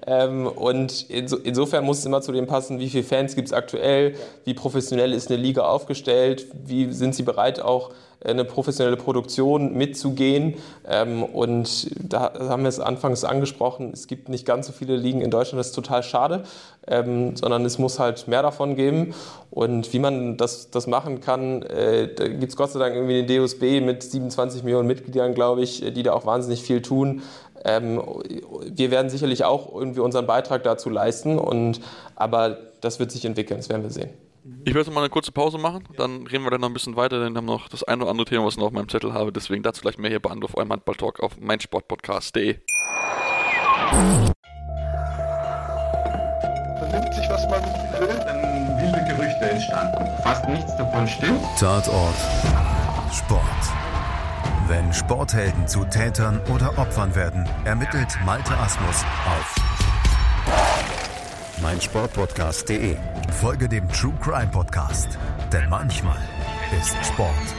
Ähm, 0.08 0.48
und 0.48 1.10
inso, 1.10 1.38
insofern 1.38 1.84
muss 1.84 2.00
es 2.00 2.06
immer 2.06 2.22
zu 2.22 2.32
dem 2.32 2.48
passen, 2.48 2.80
wie 2.80 2.90
viele 2.90 3.04
Fans 3.04 3.36
gibt 3.36 3.50
es 3.50 3.54
aktuell, 3.54 4.16
wie 4.46 4.54
professionell 4.54 5.14
ist 5.14 5.30
eine 5.30 5.42
Liga 5.42 5.64
aufgestellt, 5.64 6.48
wie 6.54 6.92
sind 6.94 7.16
sie 7.16 7.24
bereit 7.24 7.60
auch 7.60 7.92
eine 8.26 8.46
professionelle 8.46 8.98
Produktion 8.98 9.74
mitzugehen. 9.74 10.56
Ähm, 10.88 11.24
und 11.24 11.90
da 12.12 12.34
haben 12.40 12.64
wir 12.64 12.70
es 12.70 12.80
anfangs 12.80 13.24
angesprochen, 13.24 13.92
es 13.94 14.08
gibt 14.08 14.30
nicht 14.30 14.46
ganz 14.46 14.68
so 14.68 14.74
viele 14.74 14.96
Ligen 14.96 15.22
in 15.22 15.32
Deutschland, 15.32 15.60
das 15.60 15.68
ist 15.68 15.76
total 15.76 16.04
schade, 16.04 16.44
ähm, 16.88 17.36
sondern 17.36 17.66
es 17.66 17.78
muss 17.78 18.00
halt 18.00 18.28
mehr 18.28 18.42
davon 18.42 18.76
geben. 18.76 19.14
Und 19.52 19.94
wie 19.94 20.00
man 20.00 20.38
das, 20.38 20.70
das 20.72 20.88
machen 20.88 21.22
kann, 21.22 21.62
äh, 21.64 22.14
da 22.14 22.28
gibt 22.28 22.50
es 22.50 22.56
Gott 22.56 22.72
sei 22.72 22.80
Dank 22.80 22.96
irgendwie 22.96 23.24
den 23.24 23.42
DOSB 23.42 23.82
mit 23.82 24.04
27 24.04 24.64
Millionen 24.64 24.88
Mitgliedern, 24.88 25.34
glaube 25.34 25.62
ich, 25.62 25.82
die 25.94 26.04
da 26.04 26.14
auch 26.14 26.26
wahnsinnig 26.26 26.62
viel 26.62 26.82
tun. 26.82 27.22
Ähm, 27.64 28.02
wir 28.64 28.92
werden 28.92 29.10
sicherlich 29.10 29.44
auch 29.44 29.74
irgendwie 29.74 30.00
unseren 30.02 30.28
Beitrag 30.28 30.64
dazu 30.64 30.90
leisten, 30.90 31.40
und, 31.40 31.80
aber 32.16 32.58
das 32.82 33.00
wird 33.00 33.12
sich 33.12 33.26
entwickeln, 33.26 33.58
das 33.58 33.70
werden 33.70 33.84
wir 33.84 33.90
sehen. 33.90 34.25
Ich 34.64 34.76
werde 34.76 34.92
mal 34.92 35.00
eine 35.02 35.10
kurze 35.10 35.32
Pause 35.32 35.58
machen, 35.58 35.88
dann 35.98 36.28
reden 36.28 36.44
wir 36.44 36.52
dann 36.52 36.62
noch 36.62 36.70
ein 36.70 36.74
bisschen 36.74 36.96
weiter, 36.96 37.20
denn 37.20 37.34
wir 37.34 37.38
haben 37.38 37.46
noch 37.46 37.68
das 37.68 37.84
eine 37.84 38.04
oder 38.04 38.12
andere 38.12 38.26
Thema, 38.26 38.46
was 38.46 38.54
ich 38.54 38.60
noch 38.60 38.68
auf 38.68 38.74
meinem 38.74 38.90
Zettel 38.90 39.12
habe. 39.12 39.32
Deswegen 39.32 39.64
dazu 39.64 39.82
gleich 39.82 39.98
mehr 39.98 40.12
hier 40.12 40.20
bei 40.20 40.30
Anruf 40.30 40.56
eurem 40.56 40.72
Handball-Talk 40.72 41.20
auf 41.22 41.40
meinsportpodcast.de. 41.40 42.60
Vernimmt 46.78 47.14
sich, 47.16 47.28
was 47.28 47.50
man 47.50 47.64
will, 48.00 48.08
dann 48.08 48.78
wilde 48.78 49.04
Gerüchte 49.16 49.50
entstanden. 49.50 50.06
Fast 50.22 50.48
nichts 50.48 50.78
davon 50.78 51.08
stimmt. 51.08 51.42
Tatort. 51.60 52.16
Sport. 53.12 53.42
Wenn 54.68 54.94
Sporthelden 54.94 55.68
zu 55.68 55.86
Tätern 55.86 56.40
oder 56.54 56.78
Opfern 56.78 57.16
werden, 57.16 57.50
ermittelt 57.66 58.16
Malte 58.26 58.56
Asmus 58.58 59.04
auf 59.26 59.85
meinsportpodcast.de. 61.62 62.98
Folge 63.40 63.70
dem 63.70 63.88
True 63.90 64.18
Crime 64.22 64.52
Podcast, 64.52 65.18
denn 65.52 65.70
manchmal 65.70 66.20
ist 66.80 66.96
Sport 67.06 67.56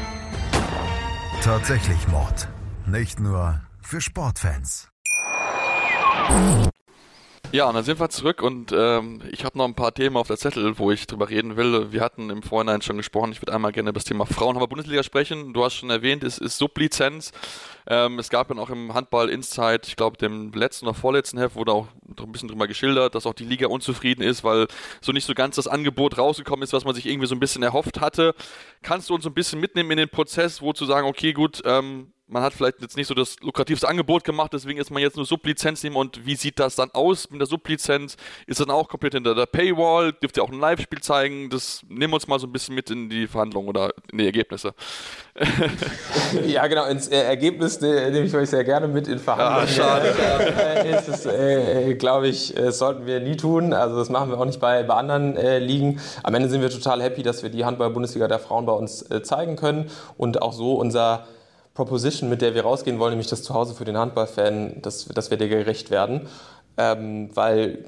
tatsächlich 1.47 2.09
Mord. 2.09 2.49
Nicht 2.87 3.21
nur 3.21 3.61
für 3.81 4.01
Sportfans. 4.01 4.89
Ja, 7.53 7.69
und 7.69 7.75
dann 7.75 7.85
sind 7.85 8.01
wir 8.01 8.09
zurück 8.09 8.43
und 8.43 8.73
ähm, 8.77 9.23
ich 9.31 9.45
habe 9.45 9.57
noch 9.57 9.65
ein 9.65 9.77
paar 9.77 9.95
Themen 9.95 10.17
auf 10.17 10.27
der 10.27 10.39
Zettel, 10.39 10.77
wo 10.81 10.91
ich 10.91 11.07
drüber 11.07 11.31
reden 11.31 11.57
will. 11.57 11.93
Wir 11.93 12.01
hatten 12.01 12.31
im 12.31 12.43
Vorhinein 12.43 12.83
schon 12.83 12.97
gesprochen, 12.97 13.31
ich 13.31 13.41
würde 13.43 13.55
einmal 13.55 13.71
gerne 13.71 13.91
über 13.91 14.01
das 14.01 14.05
Thema 14.07 14.27
Frauenhammer 14.27 14.67
Bundesliga 14.67 15.05
sprechen. 15.05 15.53
Du 15.53 15.65
hast 15.65 15.75
schon 15.75 15.91
erwähnt, 15.91 16.25
es 16.25 16.39
ist 16.39 16.59
Sublizenz. 16.59 17.31
Ähm, 17.89 18.19
es 18.19 18.31
gab 18.31 18.49
dann 18.49 18.59
auch 18.59 18.71
im 18.71 18.95
Handball 18.95 19.29
Insight, 19.29 19.87
ich 19.87 19.97
glaube 19.97 20.17
dem 20.17 20.53
letzten 20.53 20.87
oder 20.87 20.95
vorletzten 20.95 21.39
Heft, 21.39 21.55
wurde 21.55 21.73
auch 21.73 21.89
ein 22.19 22.33
bisschen 22.33 22.49
drüber 22.49 22.67
geschildert, 22.67 23.15
dass 23.15 23.27
auch 23.27 23.35
die 23.35 23.45
Liga 23.45 23.69
unzufrieden 23.69 24.23
ist, 24.23 24.43
weil 24.43 24.67
so 25.01 25.13
nicht 25.13 25.25
so 25.25 25.35
ganz 25.35 25.57
das 25.57 25.69
Angebot 25.69 26.19
rausgekommen 26.19 26.63
ist, 26.63 26.73
was 26.73 26.85
man 26.85 26.95
sich 26.95 27.07
irgendwie 27.07 27.29
so 27.29 27.35
ein 27.35 27.41
bisschen 27.41 27.63
erhofft 27.63 28.01
hatte. 28.01 28.35
Kannst 28.83 29.11
du 29.11 29.15
uns 29.15 29.27
ein 29.27 29.35
bisschen 29.35 29.61
mitnehmen 29.61 29.91
in 29.93 29.99
den 29.99 30.09
Prozess, 30.09 30.61
wo 30.61 30.73
zu 30.73 30.85
sagen, 30.85 31.07
okay, 31.07 31.33
gut, 31.33 31.63
ähm, 31.65 32.13
man 32.29 32.43
hat 32.43 32.55
vielleicht 32.55 32.81
jetzt 32.83 32.97
nicht 32.97 33.07
so 33.07 33.15
das 33.15 33.39
lukrativste 33.41 33.89
Angebot 33.89 34.25
gemacht, 34.25 34.53
deswegen 34.53 34.81
ist 34.81 34.91
man 34.91 35.01
jetzt 35.01 35.17
nur 35.17 35.25
Sublizenz 35.25 35.83
nehmen 35.83 35.97
und 35.97 36.27
wie 36.27 36.35
sieht 36.35 36.59
das 36.59 36.75
dann 36.75 36.91
aus 36.91 37.31
mit 37.31 37.41
der 37.41 37.47
Sublizenz? 37.47 38.17
Ist 38.47 38.61
dann 38.61 38.71
auch 38.71 38.89
komplett 38.89 39.15
hinter 39.15 39.35
der 39.35 39.47
Paywall? 39.47 40.13
Dürft 40.13 40.37
ihr 40.37 40.43
auch 40.43 40.51
ein 40.51 40.59
Live-Spiel 40.59 41.01
zeigen? 41.01 41.51
Das 41.51 41.83
nehmen 41.89 42.13
wir 42.13 42.17
uns 42.17 42.27
mal 42.27 42.41
so 42.41 42.47
ein 42.47 42.53
bisschen 42.53 42.75
mit 42.75 42.91
in 42.91 43.09
die 43.09 43.29
Verhandlungen 43.29 43.69
oder 43.69 43.93
in 44.11 44.19
die 44.19 44.27
Ergebnisse. 44.27 44.75
ja, 46.47 46.67
genau, 46.67 46.87
ins 46.87 47.09
äh, 47.09 47.23
Ergebnis 47.23 47.76
äh, 47.83 48.11
nehme 48.11 48.27
ich 48.27 48.35
euch 48.35 48.51
sehr 48.51 48.65
gerne 48.65 48.89
mit 48.89 49.09
in 49.09 49.19
Verhandlungen. 49.19 49.69
Ja, 49.69 49.85
schade. 49.85 50.15
äh, 50.85 50.97
ist, 50.97 51.27
äh, 51.27 51.95
glaube 51.95 52.29
ich, 52.29 52.57
äh, 52.57 52.73
sollten 52.73 53.07
wir 53.07 53.21
nie 53.21 53.37
tun. 53.37 53.73
Also 53.73 53.97
das 53.97 54.09
machen 54.09 54.31
wir 54.31 54.39
auch 54.39 54.45
nicht 54.45 54.61
bei, 54.61 54.83
bei 54.83 54.95
anderen 54.95 55.37
äh, 55.37 55.59
Ligen. 55.59 56.01
Am 56.23 56.35
Ende 56.35 56.49
sind 56.49 56.61
wir 56.61 56.71
total 56.71 57.03
happy, 57.03 57.23
dass 57.23 57.43
wir 57.43 57.51
die 57.51 57.65
Handball-Bundesliga 57.65 58.29
der 58.29 58.39
Frauen 58.39 58.67
bei 58.67 58.73
uns 58.73 59.05
zeigen 59.23 59.57
können 59.57 59.91
und 60.17 60.43
auch 60.43 60.53
so 60.53 60.75
unser 60.75 61.27
Proposition, 61.77 62.31
mit 62.31 62.43
der 62.43 62.55
wir 62.55 62.63
rausgehen 62.63 62.99
wollen, 62.99 63.11
nämlich 63.11 63.29
das 63.29 63.43
Zuhause 63.43 63.75
für 63.75 63.85
den 63.85 63.99
Handballfan, 63.99 64.81
dass, 64.81 65.05
dass 65.05 65.31
wir 65.31 65.37
dir 65.37 65.49
gerecht 65.49 65.91
werden. 65.91 66.27
Ähm, 66.79 67.31
weil 67.35 67.85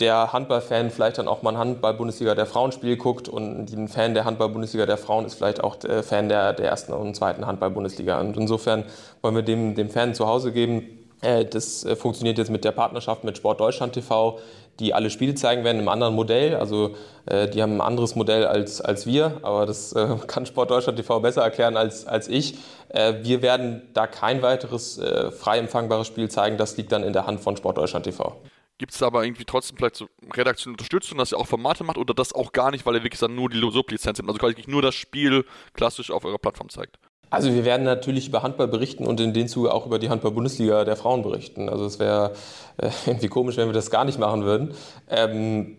der 0.00 0.34
Handballfan 0.34 0.90
vielleicht 0.90 1.16
dann 1.16 1.26
auch 1.26 1.42
mal 1.42 1.52
ein 1.52 1.58
Handball-Bundesliga 1.58 2.34
der 2.34 2.44
Frauenspiel 2.44 2.98
guckt 2.98 3.30
und 3.30 3.72
ein 3.72 3.88
Fan 3.88 4.12
der 4.12 4.26
Handball-Bundesliga 4.26 4.84
der 4.84 4.98
Frauen 4.98 5.24
ist 5.24 5.34
vielleicht 5.34 5.64
auch 5.64 5.76
der 5.76 6.02
Fan 6.02 6.28
der, 6.28 6.52
der 6.52 6.68
ersten 6.68 6.92
und 6.92 7.16
zweiten 7.16 7.46
Handball-Bundesliga. 7.46 8.20
Und 8.20 8.36
insofern 8.36 8.84
wollen 9.22 9.36
wir 9.36 9.42
dem, 9.42 9.74
dem 9.74 9.88
Fan 9.88 10.14
zu 10.14 10.26
Hause 10.26 10.52
geben. 10.52 10.82
Äh, 11.22 11.46
das 11.46 11.84
äh, 11.84 11.96
funktioniert 11.96 12.36
jetzt 12.38 12.50
mit 12.50 12.64
der 12.64 12.72
Partnerschaft 12.72 13.24
mit 13.24 13.38
Sport 13.38 13.60
Deutschland 13.60 13.94
TV, 13.94 14.38
die 14.80 14.94
alle 14.94 15.10
Spiele 15.10 15.34
zeigen 15.34 15.64
werden 15.64 15.80
im 15.80 15.88
anderen 15.88 16.14
Modell. 16.14 16.54
Also 16.56 16.94
äh, 17.26 17.48
die 17.48 17.62
haben 17.62 17.74
ein 17.74 17.80
anderes 17.80 18.14
Modell 18.14 18.46
als, 18.46 18.80
als 18.80 19.06
wir, 19.06 19.38
aber 19.42 19.66
das 19.66 19.92
äh, 19.92 20.16
kann 20.26 20.46
Sport 20.46 20.70
Deutschland 20.70 20.98
TV 20.98 21.20
besser 21.20 21.42
erklären 21.42 21.76
als, 21.76 22.06
als 22.06 22.28
ich. 22.28 22.58
Äh, 22.88 23.14
wir 23.22 23.42
werden 23.42 23.82
da 23.94 24.06
kein 24.06 24.42
weiteres 24.42 24.98
äh, 24.98 25.30
frei 25.30 25.58
empfangbares 25.58 26.06
Spiel 26.06 26.28
zeigen. 26.30 26.56
Das 26.56 26.76
liegt 26.76 26.92
dann 26.92 27.02
in 27.02 27.12
der 27.12 27.26
Hand 27.26 27.40
von 27.40 27.56
Sport 27.56 27.78
Deutschland 27.78 28.04
TV. 28.04 28.40
Gibt 28.78 28.92
es 28.92 29.02
aber 29.02 29.24
irgendwie 29.24 29.46
trotzdem 29.46 29.78
vielleicht 29.78 29.96
so 29.96 30.06
redaktionelle 30.34 30.74
Unterstützung, 30.74 31.16
dass 31.16 31.32
ihr 31.32 31.38
auch 31.38 31.46
Formate 31.46 31.82
macht 31.82 31.96
oder 31.96 32.12
das 32.12 32.34
auch 32.34 32.52
gar 32.52 32.70
nicht, 32.70 32.84
weil 32.84 32.96
ihr 32.96 33.02
wirklich 33.02 33.20
dann 33.20 33.34
nur 33.34 33.48
die 33.48 33.58
Sublizenz 33.58 34.18
habt? 34.18 34.28
Also 34.28 34.38
quasi 34.38 34.56
nur 34.66 34.82
das 34.82 34.94
Spiel 34.94 35.46
klassisch 35.72 36.10
auf 36.10 36.26
eurer 36.26 36.38
Plattform 36.38 36.68
zeigt? 36.68 36.98
Also 37.28 37.52
wir 37.52 37.64
werden 37.64 37.82
natürlich 37.82 38.28
über 38.28 38.42
Handball 38.42 38.68
berichten 38.68 39.06
und 39.06 39.20
in 39.20 39.32
dem 39.32 39.48
Zuge 39.48 39.74
auch 39.74 39.86
über 39.86 39.98
die 39.98 40.08
Handball-Bundesliga 40.10 40.84
der 40.84 40.96
Frauen 40.96 41.22
berichten. 41.22 41.68
Also 41.68 41.84
es 41.84 41.98
wäre 41.98 42.32
äh, 42.76 42.90
irgendwie 43.06 43.28
komisch, 43.28 43.56
wenn 43.56 43.68
wir 43.68 43.72
das 43.72 43.90
gar 43.90 44.04
nicht 44.04 44.18
machen 44.18 44.44
würden. 44.44 44.74
Ähm, 45.10 45.76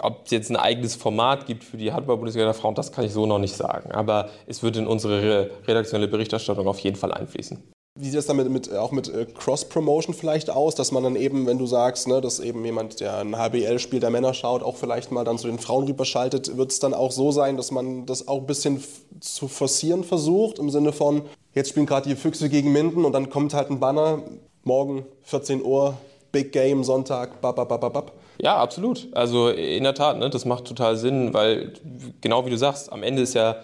ob 0.00 0.24
es 0.24 0.30
jetzt 0.30 0.50
ein 0.50 0.56
eigenes 0.56 0.96
Format 0.96 1.46
gibt 1.46 1.64
für 1.64 1.76
die 1.76 1.92
Handball-Bundesliga 1.92 2.44
der 2.44 2.54
Frauen, 2.54 2.74
das 2.74 2.92
kann 2.92 3.04
ich 3.04 3.12
so 3.12 3.26
noch 3.26 3.38
nicht 3.38 3.54
sagen. 3.54 3.92
Aber 3.92 4.28
es 4.46 4.62
wird 4.62 4.76
in 4.76 4.86
unsere 4.86 5.50
redaktionelle 5.66 6.08
Berichterstattung 6.08 6.66
auf 6.66 6.80
jeden 6.80 6.96
Fall 6.96 7.12
einfließen. 7.12 7.62
Wie 8.00 8.04
sieht 8.06 8.18
das 8.18 8.26
dann 8.26 8.36
mit, 8.36 8.48
mit, 8.48 8.72
auch 8.74 8.92
mit 8.92 9.08
äh, 9.08 9.26
Cross-Promotion 9.26 10.14
vielleicht 10.14 10.50
aus, 10.50 10.76
dass 10.76 10.92
man 10.92 11.02
dann 11.02 11.16
eben, 11.16 11.46
wenn 11.46 11.58
du 11.58 11.66
sagst, 11.66 12.06
ne, 12.06 12.20
dass 12.20 12.38
eben 12.38 12.64
jemand, 12.64 13.00
der 13.00 13.18
ein 13.18 13.36
HBL-Spiel 13.36 13.98
der 13.98 14.10
Männer 14.10 14.34
schaut, 14.34 14.62
auch 14.62 14.76
vielleicht 14.76 15.10
mal 15.10 15.24
dann 15.24 15.36
zu 15.36 15.48
den 15.48 15.58
Frauen 15.58 15.84
rüberschaltet, 15.86 16.56
wird 16.56 16.70
es 16.70 16.78
dann 16.78 16.94
auch 16.94 17.10
so 17.10 17.32
sein, 17.32 17.56
dass 17.56 17.72
man 17.72 18.06
das 18.06 18.28
auch 18.28 18.38
ein 18.38 18.46
bisschen 18.46 18.82
zu 19.20 19.48
forcieren 19.48 20.04
versucht, 20.04 20.60
im 20.60 20.70
Sinne 20.70 20.92
von, 20.92 21.22
jetzt 21.54 21.70
spielen 21.70 21.86
gerade 21.86 22.08
die 22.08 22.14
Füchse 22.14 22.48
gegen 22.48 22.72
Minden 22.72 23.04
und 23.04 23.12
dann 23.12 23.30
kommt 23.30 23.52
halt 23.52 23.68
ein 23.70 23.80
Banner, 23.80 24.22
morgen 24.62 25.04
14 25.24 25.64
Uhr, 25.64 25.94
Big 26.30 26.52
Game, 26.52 26.84
Sonntag, 26.84 27.40
bababababab. 27.40 28.12
Ja, 28.40 28.58
absolut. 28.58 29.08
Also 29.12 29.48
in 29.48 29.82
der 29.82 29.94
Tat, 29.94 30.18
ne, 30.18 30.30
das 30.30 30.44
macht 30.44 30.66
total 30.66 30.96
Sinn, 30.96 31.34
weil 31.34 31.72
genau 32.20 32.46
wie 32.46 32.50
du 32.50 32.58
sagst, 32.58 32.92
am 32.92 33.02
Ende 33.02 33.22
ist 33.22 33.34
ja 33.34 33.56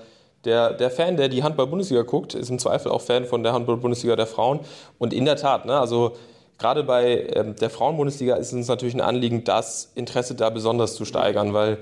der, 0.45 0.72
der 0.72 0.90
Fan, 0.90 1.16
der 1.16 1.28
die 1.28 1.42
Handball-Bundesliga 1.42 2.03
guckt, 2.03 2.34
ist 2.34 2.51
im 2.51 2.59
Zweifel 2.59 2.90
auch 2.90 3.01
Fan 3.01 3.24
von 3.24 3.42
der 3.42 3.53
Handball-Bundesliga 3.53 4.16
der 4.16 4.26
Frauen. 4.26 4.61
Und 4.99 5.12
in 5.12 5.24
der 5.24 5.36
Tat, 5.36 5.66
ne, 5.66 5.78
also 5.78 6.16
gerade 6.59 6.84
bei 6.84 7.28
ähm, 7.34 7.57
der 7.57 7.70
Frauen-Bundesliga 7.70 8.36
ist 8.36 8.53
es 8.53 8.68
natürlich 8.68 8.95
ein 8.95 9.01
Anliegen, 9.01 9.45
das 9.45 9.90
Interesse 9.95 10.34
da 10.34 10.51
besonders 10.51 10.95
zu 10.95 11.05
steigern, 11.05 11.55
weil 11.55 11.78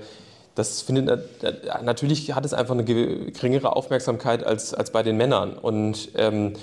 das 0.55 0.81
findet 0.81 1.09
natürlich 1.83 2.33
hat 2.33 2.45
es 2.45 2.53
einfach 2.53 2.75
eine 2.75 2.83
geringere 2.83 3.75
Aufmerksamkeit 3.75 4.45
als, 4.45 4.73
als 4.73 4.91
bei 4.91 5.01
den 5.01 5.17
Männern. 5.17 5.53
Und 5.53 6.09
ähm, 6.15 6.53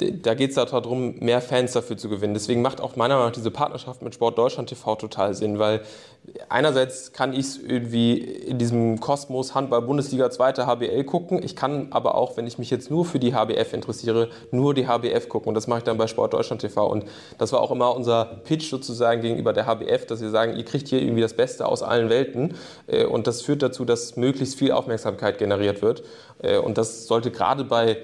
da 0.00 0.34
geht 0.34 0.50
es 0.50 0.56
darum, 0.56 1.18
mehr 1.18 1.40
Fans 1.40 1.72
dafür 1.72 1.96
zu 1.96 2.08
gewinnen. 2.08 2.34
Deswegen 2.34 2.62
macht 2.62 2.80
auch 2.80 2.96
meiner 2.96 3.14
Meinung 3.14 3.28
nach 3.28 3.34
diese 3.34 3.50
Partnerschaft 3.50 4.02
mit 4.02 4.14
Sport 4.14 4.38
Deutschland 4.38 4.68
TV 4.68 4.96
total 4.96 5.34
Sinn, 5.34 5.58
weil 5.58 5.82
einerseits 6.48 7.12
kann 7.12 7.32
ich 7.32 7.40
es 7.40 7.58
irgendwie 7.58 8.18
in 8.18 8.58
diesem 8.58 9.00
Kosmos 9.00 9.54
Handball 9.54 9.82
Bundesliga 9.82 10.30
zweite 10.30 10.66
HBL 10.66 11.04
gucken. 11.04 11.42
Ich 11.42 11.56
kann 11.56 11.88
aber 11.90 12.14
auch, 12.14 12.36
wenn 12.36 12.46
ich 12.46 12.58
mich 12.58 12.70
jetzt 12.70 12.90
nur 12.90 13.04
für 13.04 13.18
die 13.18 13.34
HBF 13.34 13.72
interessiere, 13.72 14.28
nur 14.50 14.74
die 14.74 14.86
HBF 14.86 15.28
gucken. 15.28 15.48
Und 15.48 15.54
das 15.54 15.66
mache 15.66 15.78
ich 15.78 15.84
dann 15.84 15.98
bei 15.98 16.06
Sport 16.06 16.32
Deutschland 16.32 16.62
TV. 16.62 16.86
Und 16.86 17.04
das 17.38 17.52
war 17.52 17.60
auch 17.60 17.70
immer 17.70 17.94
unser 17.94 18.24
Pitch 18.44 18.70
sozusagen 18.70 19.22
gegenüber 19.22 19.52
der 19.52 19.66
HBF, 19.66 20.06
dass 20.06 20.20
wir 20.20 20.30
sagen, 20.30 20.56
ihr 20.56 20.64
kriegt 20.64 20.88
hier 20.88 21.00
irgendwie 21.00 21.22
das 21.22 21.34
Beste 21.34 21.66
aus 21.66 21.82
allen 21.82 22.08
Welten. 22.08 22.54
Äh, 22.86 23.04
und 23.04 23.26
das 23.26 23.42
führt 23.42 23.62
dazu, 23.62 23.84
dass 23.84 24.16
möglichst 24.16 24.56
viel 24.58 24.72
Aufmerksamkeit 24.72 25.38
generiert 25.38 25.82
wird. 25.82 26.02
Äh, 26.42 26.58
und 26.58 26.78
das 26.78 27.06
sollte 27.06 27.30
gerade 27.30 27.64
bei 27.64 27.98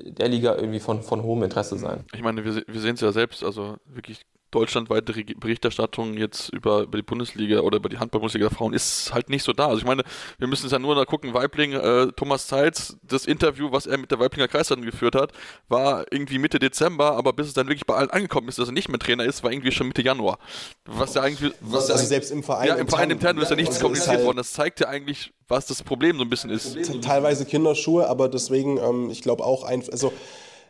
der 0.00 0.28
Liga 0.28 0.54
irgendwie 0.56 0.80
von, 0.80 1.02
von 1.02 1.22
hohem 1.22 1.42
Interesse 1.42 1.76
sein. 1.76 2.04
Ich 2.14 2.22
meine, 2.22 2.44
wir, 2.44 2.62
wir 2.66 2.80
sehen 2.80 2.94
es 2.94 3.00
ja 3.00 3.12
selbst, 3.12 3.44
also 3.44 3.76
wirklich 3.86 4.24
deutschlandweite 4.52 5.12
Berichterstattung 5.36 6.14
jetzt 6.14 6.50
über, 6.50 6.82
über 6.82 6.98
die 6.98 7.02
Bundesliga 7.02 7.60
oder 7.60 7.78
über 7.78 7.88
die 7.88 7.98
Handball-Bundesliga 7.98 8.48
der 8.48 8.56
Frauen 8.56 8.74
ist 8.74 9.12
halt 9.12 9.30
nicht 9.30 9.42
so 9.42 9.52
da. 9.52 9.66
Also 9.66 9.78
ich 9.78 9.84
meine, 9.84 10.04
wir 10.38 10.46
müssen 10.46 10.66
es 10.66 10.72
ja 10.72 10.78
nur 10.78 10.94
da 10.94 11.04
gucken, 11.04 11.34
Weibling, 11.34 11.72
äh, 11.72 12.08
Thomas 12.12 12.46
Zeitz, 12.46 12.96
das 13.02 13.26
Interview, 13.26 13.72
was 13.72 13.86
er 13.86 13.98
mit 13.98 14.10
der 14.10 14.20
Weiblinger 14.20 14.46
Kreisleitung 14.46 14.84
geführt 14.84 15.14
hat, 15.14 15.32
war 15.68 16.04
irgendwie 16.10 16.38
Mitte 16.38 16.58
Dezember, 16.58 17.16
aber 17.16 17.32
bis 17.32 17.48
es 17.48 17.54
dann 17.54 17.66
wirklich 17.66 17.86
bei 17.86 17.94
allen 17.94 18.10
angekommen 18.10 18.48
ist, 18.48 18.58
dass 18.58 18.68
er 18.68 18.72
nicht 18.72 18.88
mehr 18.88 18.98
Trainer 18.98 19.24
ist, 19.24 19.42
war 19.42 19.50
irgendwie 19.50 19.72
schon 19.72 19.88
Mitte 19.88 20.02
Januar. 20.02 20.38
Was 20.84 21.14
ja 21.14 21.22
eigentlich... 21.22 21.52
Was 21.60 21.90
also 21.90 22.04
selbst 22.04 22.30
im 22.30 22.42
Verein... 22.42 22.68
Ja, 22.68 22.74
im 22.74 22.88
Verein 22.88 23.10
intern 23.10 23.38
ist 23.38 23.50
ja 23.50 23.56
nichts 23.56 23.80
kommuniziert 23.80 24.16
halt 24.16 24.26
worden. 24.26 24.36
Das 24.36 24.52
zeigt 24.52 24.80
ja 24.80 24.88
eigentlich, 24.88 25.32
was 25.48 25.66
das 25.66 25.82
Problem 25.82 26.18
so 26.18 26.24
ein 26.24 26.30
bisschen 26.30 26.50
ist. 26.50 26.76
Teilweise 27.02 27.46
Kinderschuhe, 27.46 28.08
aber 28.08 28.28
deswegen, 28.28 28.78
ähm, 28.78 29.10
ich 29.10 29.22
glaube 29.22 29.44
auch, 29.44 29.64
ein, 29.64 29.82
also 29.90 30.12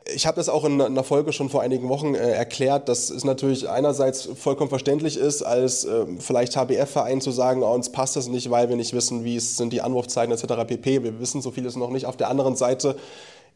ich 0.07 0.26
habe 0.26 0.36
das 0.36 0.48
auch 0.48 0.64
in 0.64 0.80
einer 0.80 1.05
Folge 1.05 1.32
schon 1.32 1.48
vor 1.48 1.62
einigen 1.62 1.88
Wochen 1.88 2.14
äh, 2.14 2.30
erklärt, 2.32 2.88
dass 2.88 3.11
es 3.11 3.24
natürlich 3.24 3.68
einerseits 3.68 4.28
vollkommen 4.34 4.70
verständlich 4.70 5.16
ist, 5.16 5.42
als 5.42 5.84
äh, 5.84 6.07
vielleicht 6.18 6.57
HBF-Verein 6.57 7.20
zu 7.20 7.30
sagen, 7.30 7.62
oh, 7.62 7.72
uns 7.72 7.92
passt 7.92 8.16
das 8.16 8.28
nicht, 8.28 8.50
weil 8.50 8.68
wir 8.68 8.76
nicht 8.76 8.92
wissen, 8.92 9.24
wie 9.24 9.36
es 9.36 9.57
sind 9.57 9.72
die 9.72 9.80
Anwurfzeiten 9.80 10.32
etc. 10.32 10.66
pp. 10.66 11.03
Wir 11.03 11.20
wissen 11.20 11.42
so 11.42 11.50
vieles 11.50 11.76
noch 11.76 11.90
nicht. 11.90 12.07
Auf 12.07 12.16
der 12.16 12.28
anderen 12.28 12.57
Seite 12.57 12.96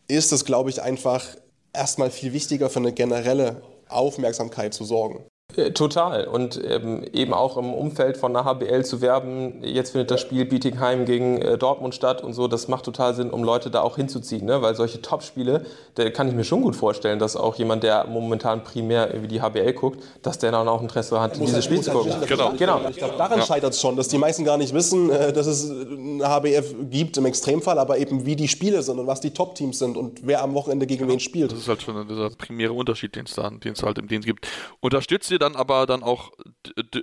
ist 0.09 0.33
es, 0.33 0.45
glaube 0.45 0.71
ich, 0.71 0.83
einfach 0.83 1.25
erstmal 1.73 2.11
viel 2.11 2.33
wichtiger 2.33 2.71
für 2.71 2.79
eine 2.79 2.93
generelle 2.93 3.63
Aufmerksamkeit 3.89 4.73
zu 4.73 4.85
sorgen. 4.85 5.25
Äh, 5.55 5.71
total. 5.71 6.27
Und 6.27 6.61
ähm, 6.63 7.05
eben 7.13 7.33
auch 7.33 7.57
im 7.57 7.73
Umfeld 7.73 8.17
von 8.17 8.33
der 8.33 8.45
HBL 8.45 8.85
zu 8.85 9.01
werben. 9.01 9.63
Jetzt 9.63 9.93
findet 9.93 10.11
das 10.11 10.21
Spiel 10.21 10.45
Bietigheim 10.45 11.05
gegen 11.05 11.41
äh, 11.41 11.57
Dortmund 11.57 11.95
statt 11.95 12.23
und 12.23 12.33
so. 12.33 12.49
Das 12.49 12.67
macht 12.67 12.85
total 12.85 13.15
Sinn, 13.15 13.31
um 13.31 13.45
Leute 13.45 13.71
da 13.71 13.81
auch 13.81 13.97
hinzuziehen. 13.97 14.45
Ne? 14.45 14.61
Weil 14.61 14.75
solche 14.75 15.01
Top-Spiele, 15.01 15.65
da 15.95 16.11
kann 16.11 16.27
ich 16.29 16.35
mir 16.35 16.43
schon 16.43 16.63
gut 16.63 16.75
vorstellen, 16.75 17.21
dass 17.21 17.37
auch 17.37 17.55
jemand, 17.55 17.85
der 17.85 18.07
momentan 18.09 18.65
primär 18.65 19.23
wie 19.23 19.29
die 19.29 19.41
HBL 19.41 19.73
guckt, 19.75 20.03
dass 20.23 20.39
der 20.39 20.51
dann 20.51 20.67
auch 20.67 20.83
Interesse 20.83 21.21
hat, 21.21 21.39
dieses 21.39 21.65
Spiel 21.65 21.81
zu 21.81 21.93
gucken. 21.93 22.13
Genau. 22.27 22.53
genau. 22.59 22.81
Ich 22.91 22.97
glaube, 22.97 23.15
daran 23.17 23.39
ja. 23.39 23.47
scheitert 23.47 23.73
es 23.73 23.81
schon, 23.81 23.95
dass 23.95 24.09
die 24.09 24.19
meisten 24.19 24.45
gar 24.45 24.59
nicht 24.59 24.75
wissen, 24.75 25.11
äh, 25.11 25.33
dass 25.33 25.47
es 25.47 25.71
eine 25.71 26.29
HBF 26.29 26.75
gibt 26.91 27.17
im 27.19 27.25
Extremfall, 27.25 27.79
aber 27.79 27.99
eben 27.99 28.27
wie 28.27 28.35
die 28.35 28.49
Spiele 28.49 28.83
sind 28.83 28.99
und 28.99 29.07
was 29.07 29.21
die 29.21 29.31
Top-Teams 29.31 29.79
sind 29.79 29.97
und 29.97 30.27
wer 30.27 30.43
am 30.43 30.55
Wochenende 30.55 30.87
gegen 30.87 31.05
ja. 31.05 31.13
wen 31.13 31.21
spielt. 31.21 31.53
Das 31.53 31.61
ist 31.61 31.69
halt 31.69 31.83
schon 31.83 32.07
dieser 32.09 32.31
primäre 32.31 32.73
Unterschied, 32.73 33.15
den 33.15 33.27
es 33.27 33.35
da 33.35 33.53
halt 33.85 33.99
im 33.99 34.09
Dienst 34.09 34.27
gibt. 34.27 34.49
Unterstützt 34.81 35.31
ihr 35.37 35.39
dann 35.39 35.57
aber 35.57 35.87
dann 35.87 36.03
auch 36.03 36.33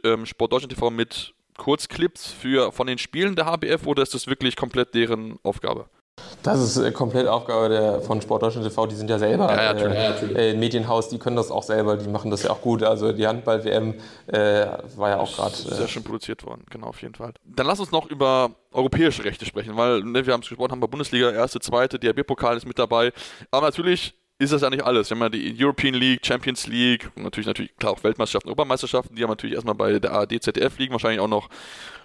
ähm, 0.03 0.25
Sport 0.25 0.51
Deutschland 0.51 0.73
TV 0.73 0.89
mit 0.89 1.33
Kurzclips 1.57 2.31
für, 2.31 2.71
von 2.71 2.87
den 2.87 2.97
Spielen 2.97 3.35
der 3.35 3.45
HBF 3.45 3.85
oder 3.85 4.03
ist 4.03 4.13
das 4.13 4.27
wirklich 4.27 4.55
komplett 4.55 4.93
deren 4.95 5.37
Aufgabe? 5.43 5.87
Das 6.43 6.59
ist 6.59 6.77
äh, 6.77 6.91
komplett 6.91 7.27
Aufgabe 7.27 7.69
der, 7.69 8.01
von 8.01 8.21
Sport 8.21 8.43
Deutschland 8.43 8.67
TV. 8.67 8.85
Die 8.87 8.95
sind 8.95 9.09
ja 9.09 9.17
selber 9.17 9.49
ja, 9.49 9.63
ja, 9.63 9.71
äh, 9.71 10.13
natürlich. 10.13 10.37
Äh, 10.37 10.53
Medienhaus, 10.55 11.09
die 11.09 11.17
können 11.17 11.35
das 11.35 11.49
auch 11.49 11.63
selber, 11.63 11.97
die 11.97 12.07
machen 12.07 12.29
das 12.29 12.43
ja 12.43 12.51
auch 12.51 12.61
gut. 12.61 12.83
Also 12.83 13.11
die 13.11 13.25
Handball-WM 13.25 13.95
äh, 14.27 14.67
war 14.95 15.09
ja 15.09 15.19
auch 15.19 15.35
gerade. 15.35 15.55
Sehr 15.55 15.87
schön 15.87 16.03
produziert 16.03 16.45
worden, 16.45 16.65
genau, 16.69 16.87
auf 16.87 17.01
jeden 17.01 17.15
Fall. 17.15 17.33
Dann 17.43 17.65
lass 17.65 17.79
uns 17.79 17.91
noch 17.91 18.07
über 18.07 18.51
europäische 18.71 19.23
Rechte 19.23 19.45
sprechen, 19.45 19.75
weil 19.75 20.03
ne, 20.03 20.25
wir 20.25 20.33
haben 20.33 20.41
es 20.41 20.49
gesprochen, 20.49 20.71
haben 20.71 20.79
bei 20.79 20.87
Bundesliga, 20.87 21.31
erste, 21.31 21.59
zweite, 21.59 21.97
DRB-Pokal 21.97 22.57
ist 22.57 22.67
mit 22.67 22.77
dabei. 22.77 23.11
Aber 23.49 23.67
natürlich 23.67 24.13
ist 24.43 24.53
das 24.53 24.61
ja 24.61 24.69
nicht 24.69 24.83
alles. 24.83 25.09
Wir 25.09 25.15
haben 25.15 25.23
ja 25.23 25.29
die 25.29 25.55
European 25.63 25.93
League, 25.93 26.25
Champions 26.25 26.67
League, 26.67 27.09
natürlich 27.15 27.47
natürlich 27.47 27.75
klar 27.77 27.93
auch 27.93 28.03
Weltmeisterschaften, 28.03 28.49
Obermeisterschaften, 28.49 29.15
die 29.15 29.23
haben 29.23 29.29
natürlich 29.29 29.55
erstmal 29.55 29.75
bei 29.75 29.99
der 29.99 30.11
ARD, 30.11 30.41
ZDF 30.41 30.77
liegen, 30.77 30.91
wahrscheinlich 30.91 31.19
auch 31.19 31.27
noch 31.27 31.49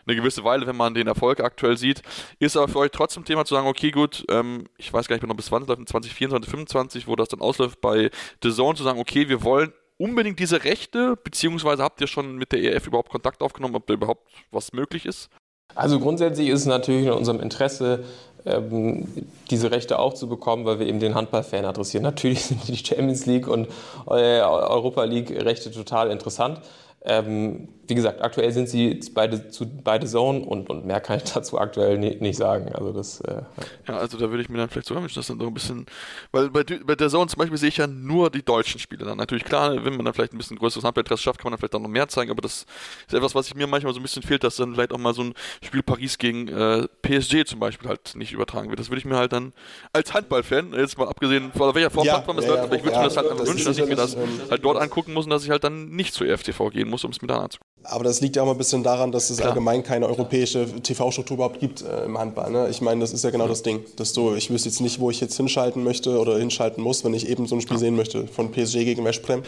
eine 0.07 0.16
gewisse 0.16 0.45
Weile, 0.45 0.66
wenn 0.66 0.76
man 0.76 0.95
den 0.95 1.07
Erfolg 1.07 1.41
aktuell 1.41 1.76
sieht. 1.76 2.03
Ist 2.39 2.57
aber 2.57 2.68
für 2.68 2.78
euch 2.78 2.91
trotzdem 2.91 3.24
Thema 3.24 3.45
zu 3.45 3.55
sagen, 3.55 3.66
okay, 3.66 3.91
gut, 3.91 4.24
ähm, 4.30 4.64
ich 4.78 4.93
weiß 4.93 5.07
gar 5.07 5.16
nicht, 5.16 5.22
ob 5.22 5.28
noch 5.28 5.36
bis 5.36 5.47
2024, 5.47 6.09
2024, 6.11 7.07
wo 7.07 7.16
das 7.16 7.28
dann 7.28 7.41
ausläuft, 7.41 7.80
bei 7.80 8.11
The 8.43 8.51
Zone 8.51 8.76
zu 8.76 8.84
sagen, 8.84 8.99
okay, 8.99 9.28
wir 9.28 9.43
wollen 9.43 9.72
unbedingt 9.99 10.39
diese 10.39 10.64
Rechte, 10.64 11.16
beziehungsweise 11.22 11.82
habt 11.82 12.01
ihr 12.01 12.07
schon 12.07 12.36
mit 12.36 12.53
der 12.53 12.62
ERF 12.62 12.86
überhaupt 12.86 13.11
Kontakt 13.11 13.43
aufgenommen, 13.43 13.74
ob 13.74 13.86
da 13.86 13.95
überhaupt 13.95 14.28
was 14.51 14.72
möglich 14.72 15.05
ist? 15.05 15.28
Also 15.74 16.01
grundsätzlich 16.01 16.49
ist 16.49 16.61
es 16.61 16.66
natürlich 16.66 17.07
in 17.07 17.12
unserem 17.12 17.41
Interesse, 17.41 18.05
ähm, 18.49 19.07
diese 19.51 19.70
Rechte 19.70 19.99
auch 19.99 20.14
zu 20.14 20.28
bekommen, 20.28 20.64
weil 20.64 20.78
wir 20.78 20.86
eben 20.86 21.01
den 21.01 21.14
Handballfan 21.14 21.64
adressieren. 21.64 22.03
Natürlich 22.03 22.44
sind 22.44 22.66
die 22.68 22.76
Champions 22.76 23.26
League 23.26 23.49
und 23.49 23.68
äh, 24.09 24.40
Europa 24.40 25.05
League 25.05 25.30
Rechte 25.30 25.70
total 25.70 26.11
interessant. 26.11 26.61
Ähm, 27.05 27.68
wie 27.88 27.94
gesagt, 27.94 28.20
aktuell 28.20 28.53
sind 28.53 28.68
sie 28.68 29.01
beide 29.14 29.49
zu 29.49 29.66
beide 29.66 30.07
Zone 30.07 30.40
und, 30.40 30.68
und 30.68 30.84
mehr 30.84 31.01
kann 31.01 31.16
ich 31.16 31.24
dazu 31.32 31.59
aktuell 31.59 31.96
nicht, 31.96 32.20
nicht 32.20 32.36
sagen. 32.36 32.72
Also 32.74 32.92
das. 32.92 33.20
Äh, 33.22 33.42
ja, 33.86 33.96
also 33.96 34.18
da 34.18 34.28
würde 34.30 34.42
ich 34.42 34.49
mir 34.49 34.59
dann 34.59 34.68
vielleicht 34.68 34.88
sogar 34.88 35.03
wünschen, 35.03 35.18
dass 35.18 35.28
dann 35.28 35.40
so 35.40 35.46
ein 35.46 35.55
bisschen, 35.55 35.86
weil 36.32 36.51
bei, 36.51 36.64
bei 36.64 36.94
der 36.94 37.09
Zone 37.09 37.28
zum 37.28 37.38
Beispiel 37.38 37.57
sehe 37.57 37.70
ich 37.70 37.78
ja 37.78 37.86
nur 37.86 38.30
die 38.30 38.42
deutschen 38.42 38.78
Spiele 38.78 39.05
dann. 39.05 39.16
Natürlich 39.16 39.44
klar, 39.44 39.84
wenn 39.84 39.96
man 39.96 40.05
dann 40.05 40.12
vielleicht 40.12 40.34
ein 40.34 40.38
bisschen 40.38 40.59
größeres 40.59 40.84
Handballtress 40.84 41.22
schafft, 41.22 41.38
kann 41.38 41.46
man 41.46 41.53
dann 41.53 41.61
vielleicht 41.61 41.74
auch 41.76 41.80
noch 41.80 41.88
mehr 41.88 42.09
zeigen, 42.09 42.30
aber 42.30 42.42
das 42.42 42.66
ist 43.07 43.14
etwas, 43.14 43.34
was 43.34 43.46
ich 43.46 43.55
mir 43.55 43.66
manchmal 43.66 43.94
so 43.94 44.01
ein 44.01 44.03
bisschen 44.03 44.22
fehlt, 44.22 44.44
dass 44.44 44.57
dann 44.57 44.74
vielleicht 44.74 44.92
auch 44.92 44.99
mal 44.99 45.14
so 45.14 45.22
ein 45.22 45.34
Spiel 45.62 45.82
Paris 45.82 46.18
gegen 46.18 46.49
äh, 46.49 46.88
PSG 47.03 47.46
zum 47.46 47.59
Beispiel 47.61 47.88
halt 47.88 48.16
nicht 48.16 48.32
übertragen 48.32 48.68
wird. 48.68 48.80
Das 48.80 48.90
würde 48.90 48.99
ich 48.99 49.07
mir 49.07 49.16
halt 49.16 49.32
dann 49.32 49.53
als 49.92 50.12
Handballfan, 50.12 50.74
jetzt 50.74 50.99
mal 50.99 51.09
abgesehen 51.09 51.53
von 51.53 51.74
welcher 51.74 51.90
Form 51.90 52.07
ja, 52.07 52.22
man 52.26 52.38
ja, 52.42 52.49
läuft, 52.49 52.64
aber 52.64 52.76
ich 52.76 52.82
würde 52.82 52.94
ja, 52.94 52.99
mir 52.99 53.09
das 53.09 53.16
halt 53.16 53.30
einfach 53.30 53.46
wünschen, 53.46 53.64
dass 53.64 53.78
ich 53.78 53.86
mir 53.86 53.96
das 53.96 54.14
ähm, 54.14 54.28
halt 54.51 54.64
dort 54.64 54.76
angucken 54.76 55.14
muss 55.14 55.24
und 55.24 55.30
dass 55.30 55.44
ich 55.44 55.51
halt 55.51 55.64
dann 55.64 55.88
nicht 55.88 56.12
zu 56.12 56.24
EFTV 56.24 56.70
gehen 56.70 56.88
muss, 56.89 57.05
um 57.05 57.11
es 57.11 57.18
dann 57.18 57.30
anzugucken. 57.30 57.68
Aber 57.84 58.05
das 58.05 58.20
liegt 58.20 58.36
ja 58.36 58.43
auch 58.43 58.47
mal 58.47 58.53
ein 58.53 58.59
bisschen 58.59 58.82
daran, 58.82 59.12
dass 59.12 59.30
es 59.30 59.39
Klar. 59.39 59.51
allgemein 59.51 59.82
keine 59.82 60.07
europäische 60.07 60.66
TV-Struktur 60.82 61.36
überhaupt 61.36 61.61
gibt 61.61 61.82
äh, 61.82 62.05
im 62.05 62.18
Handball. 62.18 62.51
Ne? 62.51 62.68
Ich 62.68 62.80
meine, 62.80 63.01
das 63.01 63.12
ist 63.12 63.24
ja 63.24 63.30
genau 63.30 63.49
das 63.49 63.62
Ding. 63.62 63.80
Dass 63.97 64.12
du, 64.12 64.34
ich 64.34 64.51
wüsste 64.51 64.68
jetzt 64.68 64.80
nicht, 64.80 65.01
wo 65.01 65.11
ich 65.11 65.20
jetzt 65.20 65.36
hinschalten 65.36 65.84
möchte 65.84 66.18
oder 66.18 66.39
hinschalten 66.39 66.82
muss, 66.82 67.05
wenn 67.05 67.14
ich 67.14 67.28
eben 67.28 67.47
so 67.47 67.55
ein 67.55 67.61
Spiel 67.61 67.78
sehen 67.78 67.97
möchte 67.97 68.26
von 68.26 68.51
PSG 68.51 68.84
gegen 68.84 69.05
Veszprem. 69.05 69.43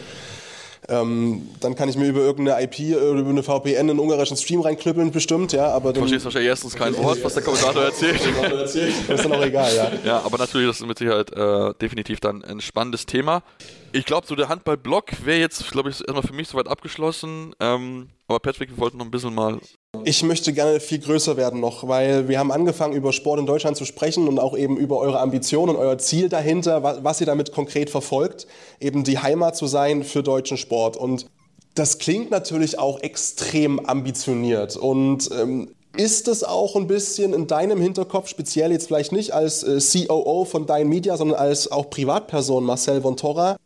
Ähm, 0.89 1.49
dann 1.59 1.75
kann 1.75 1.89
ich 1.89 1.95
mir 1.95 2.07
über 2.07 2.21
irgendeine 2.21 2.63
IP 2.63 2.95
oder 2.97 3.19
über 3.19 3.29
eine 3.29 3.43
VPN 3.43 3.89
einen 3.89 3.99
ungarischen 3.99 4.35
Stream 4.35 4.61
reinklüppeln, 4.61 5.11
bestimmt, 5.11 5.53
ja. 5.53 5.67
Aber 5.67 5.93
du 5.93 5.99
verstehst 5.99 6.25
wahrscheinlich 6.25 6.49
erstens 6.49 6.75
kein 6.75 6.97
Wort, 6.97 7.23
was 7.23 7.35
der 7.35 7.43
Kommentator 7.43 7.83
erzählt. 7.83 8.19
das 8.51 8.75
ist 8.75 9.07
dann 9.23 9.31
auch 9.31 9.43
egal, 9.43 9.75
ja. 9.75 9.91
Ja, 10.03 10.21
aber 10.25 10.37
natürlich, 10.39 10.67
das 10.67 10.81
ist 10.81 10.87
mit 10.87 10.97
Sicherheit 10.97 11.31
äh, 11.33 11.73
definitiv 11.79 12.19
dann 12.19 12.43
ein 12.43 12.61
spannendes 12.61 13.05
Thema. 13.05 13.43
Ich 13.91 14.05
glaube, 14.05 14.25
so 14.25 14.35
der 14.35 14.49
Handball-Block 14.49 15.25
wäre 15.25 15.39
jetzt, 15.39 15.69
glaube 15.69 15.89
ich, 15.89 15.99
erstmal 15.99 16.23
für 16.23 16.33
mich 16.33 16.47
soweit 16.47 16.67
abgeschlossen. 16.67 17.53
Ähm, 17.59 18.09
aber 18.27 18.39
Patrick, 18.39 18.69
wir 18.71 18.77
wollten 18.77 18.97
noch 18.97 19.05
ein 19.05 19.11
bisschen 19.11 19.35
mal. 19.35 19.59
Ich 20.03 20.23
möchte 20.23 20.53
gerne 20.53 20.79
viel 20.79 20.99
größer 20.99 21.35
werden 21.35 21.59
noch, 21.59 21.87
weil 21.87 22.27
wir 22.27 22.39
haben 22.39 22.51
angefangen, 22.51 22.93
über 22.93 23.11
Sport 23.11 23.39
in 23.39 23.45
Deutschland 23.45 23.75
zu 23.75 23.85
sprechen 23.85 24.27
und 24.27 24.39
auch 24.39 24.57
eben 24.57 24.77
über 24.77 24.97
eure 24.97 25.19
Ambitionen 25.19 25.75
und 25.75 25.81
euer 25.81 25.97
Ziel 25.97 26.29
dahinter, 26.29 26.81
was, 27.03 27.19
ihr 27.19 27.27
damit 27.27 27.51
konkret 27.51 27.89
verfolgt, 27.89 28.47
eben 28.79 29.03
die 29.03 29.19
Heimat 29.19 29.57
zu 29.57 29.67
sein 29.67 30.03
für 30.03 30.23
deutschen 30.23 30.57
Sport. 30.57 30.95
Und 30.95 31.27
das 31.75 31.99
klingt 31.99 32.31
natürlich 32.31 32.79
auch 32.79 33.01
extrem 33.01 33.85
ambitioniert. 33.85 34.77
Und 34.77 35.29
ähm, 35.37 35.71
ist 35.97 36.29
es 36.29 36.45
auch 36.45 36.77
ein 36.77 36.87
bisschen 36.87 37.33
in 37.33 37.47
deinem 37.47 37.81
Hinterkopf, 37.81 38.29
speziell 38.29 38.71
jetzt 38.71 38.87
vielleicht 38.87 39.11
nicht 39.11 39.33
als 39.33 39.63
äh, 39.63 39.79
COO 39.79 40.45
von 40.45 40.65
Dein 40.65 40.87
Media, 40.87 41.17
sondern 41.17 41.37
als 41.37 41.69
auch 41.69 41.89
Privatperson 41.89 42.63
Marcel 42.63 43.03
Vontora, 43.03 43.57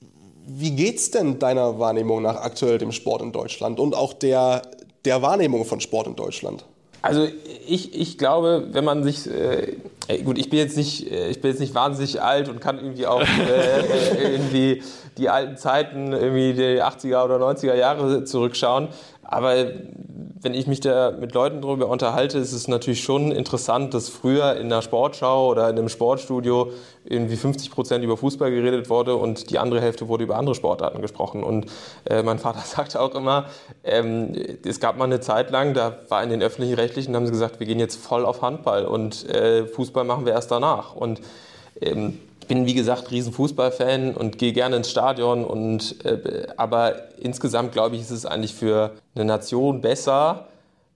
wie 0.47 0.71
geht's 0.71 1.11
denn 1.11 1.39
deiner 1.39 1.80
Wahrnehmung 1.80 2.21
nach 2.21 2.38
aktuell 2.38 2.78
dem 2.78 2.91
Sport 2.91 3.21
in 3.21 3.32
Deutschland 3.32 3.80
und 3.80 3.95
auch 3.95 4.13
der, 4.13 4.63
der 5.06 5.22
Wahrnehmung 5.22 5.66
von 5.66 5.80
Sport 5.80 6.08
in 6.08 6.16
Deutschland? 6.16 6.66
Also 7.01 7.28
ich, 7.68 7.93
ich 7.93 8.18
glaube, 8.18 8.70
wenn 8.72 8.84
man 8.84 9.03
sich, 9.03 9.30
äh, 9.30 9.78
gut, 10.24 10.39
ich 10.39 10.49
bin 10.49 10.58
jetzt 10.58 10.76
nicht, 10.76 11.12
äh, 11.12 11.30
ich 11.30 11.39
bin 11.39 11.51
jetzt 11.51 11.60
nicht 11.60 11.76
wahnsinnig 11.76 12.20
alt 12.20 12.49
und 12.49 12.60
kann 12.60 12.80
irgendwie 12.80 13.06
auch 13.06 13.22
äh, 13.22 13.82
äh 13.82 14.32
irgendwie 14.34 14.82
die 15.18 15.30
alten 15.30 15.56
Zeiten, 15.56 16.14
irgendwie 16.14 16.53
die 16.53 16.82
80er 16.82 17.24
oder 17.24 17.38
90er 17.38 17.76
Jahre 17.76 18.24
zurückschauen. 18.24 18.88
Aber 19.28 19.55
wenn 20.41 20.53
ich 20.53 20.67
mich 20.67 20.80
da 20.80 21.11
mit 21.11 21.34
Leuten 21.34 21.61
darüber 21.61 21.88
unterhalte, 21.88 22.38
ist 22.38 22.53
es 22.53 22.67
natürlich 22.67 23.03
schon 23.03 23.32
interessant, 23.32 23.95
dass 23.95 24.09
früher 24.09 24.55
in 24.55 24.67
einer 24.67 24.84
Sportschau 24.84 25.49
oder 25.49 25.69
in 25.69 25.78
einem 25.78 25.89
Sportstudio 25.89 26.71
irgendwie 27.03 27.36
50 27.36 27.71
Prozent 27.71 28.03
über 28.03 28.15
Fußball 28.15 28.51
geredet 28.51 28.89
wurde 28.89 29.15
und 29.15 29.49
die 29.49 29.57
andere 29.57 29.82
Hälfte 29.82 30.07
wurde 30.07 30.23
über 30.23 30.36
andere 30.38 30.53
Sportarten 30.53 31.01
gesprochen. 31.01 31.43
Und 31.43 31.65
äh, 32.05 32.21
mein 32.21 32.38
Vater 32.38 32.59
sagte 32.65 33.01
auch 33.01 33.15
immer, 33.15 33.45
ähm, 33.84 34.34
es 34.63 34.80
gab 34.80 34.97
mal 34.97 35.05
eine 35.05 35.19
Zeit 35.19 35.49
lang, 35.49 35.73
da 35.73 35.97
war 36.09 36.21
in 36.21 36.30
den 36.30 36.43
öffentlichen 36.43 36.76
Rechtlichen, 36.76 37.15
haben 37.15 37.26
sie 37.26 37.32
gesagt, 37.32 37.59
wir 37.59 37.65
gehen 37.65 37.80
jetzt 37.80 37.95
voll 37.95 38.26
auf 38.26 38.43
Handball 38.43 38.86
und 38.86 39.28
äh, 39.30 39.65
Fußball 39.65 40.03
machen 40.03 40.26
wir 40.26 40.34
erst 40.34 40.51
danach. 40.51 40.95
Und 40.95 41.21
ähm, 41.82 42.19
ich 42.46 42.48
bin, 42.48 42.68
wie 42.68 42.76
gesagt, 42.76 43.10
riesen 43.10 43.34
Fußballfan 43.34 44.14
und 44.14 44.38
gehe 44.38 44.54
gerne 44.54 44.76
ins 44.76 44.91
Stadion. 44.91 45.43
Und, 45.43 46.06
äh, 46.06 46.46
aber 46.58 47.18
insgesamt, 47.18 47.72
glaube 47.72 47.96
ich, 47.96 48.04
ist 48.04 48.12
es 48.12 48.28
eigentlich 48.28 48.54
für 48.54 48.91
eine 49.16 49.26
Nation 49.26 49.82
besser, 49.82 50.46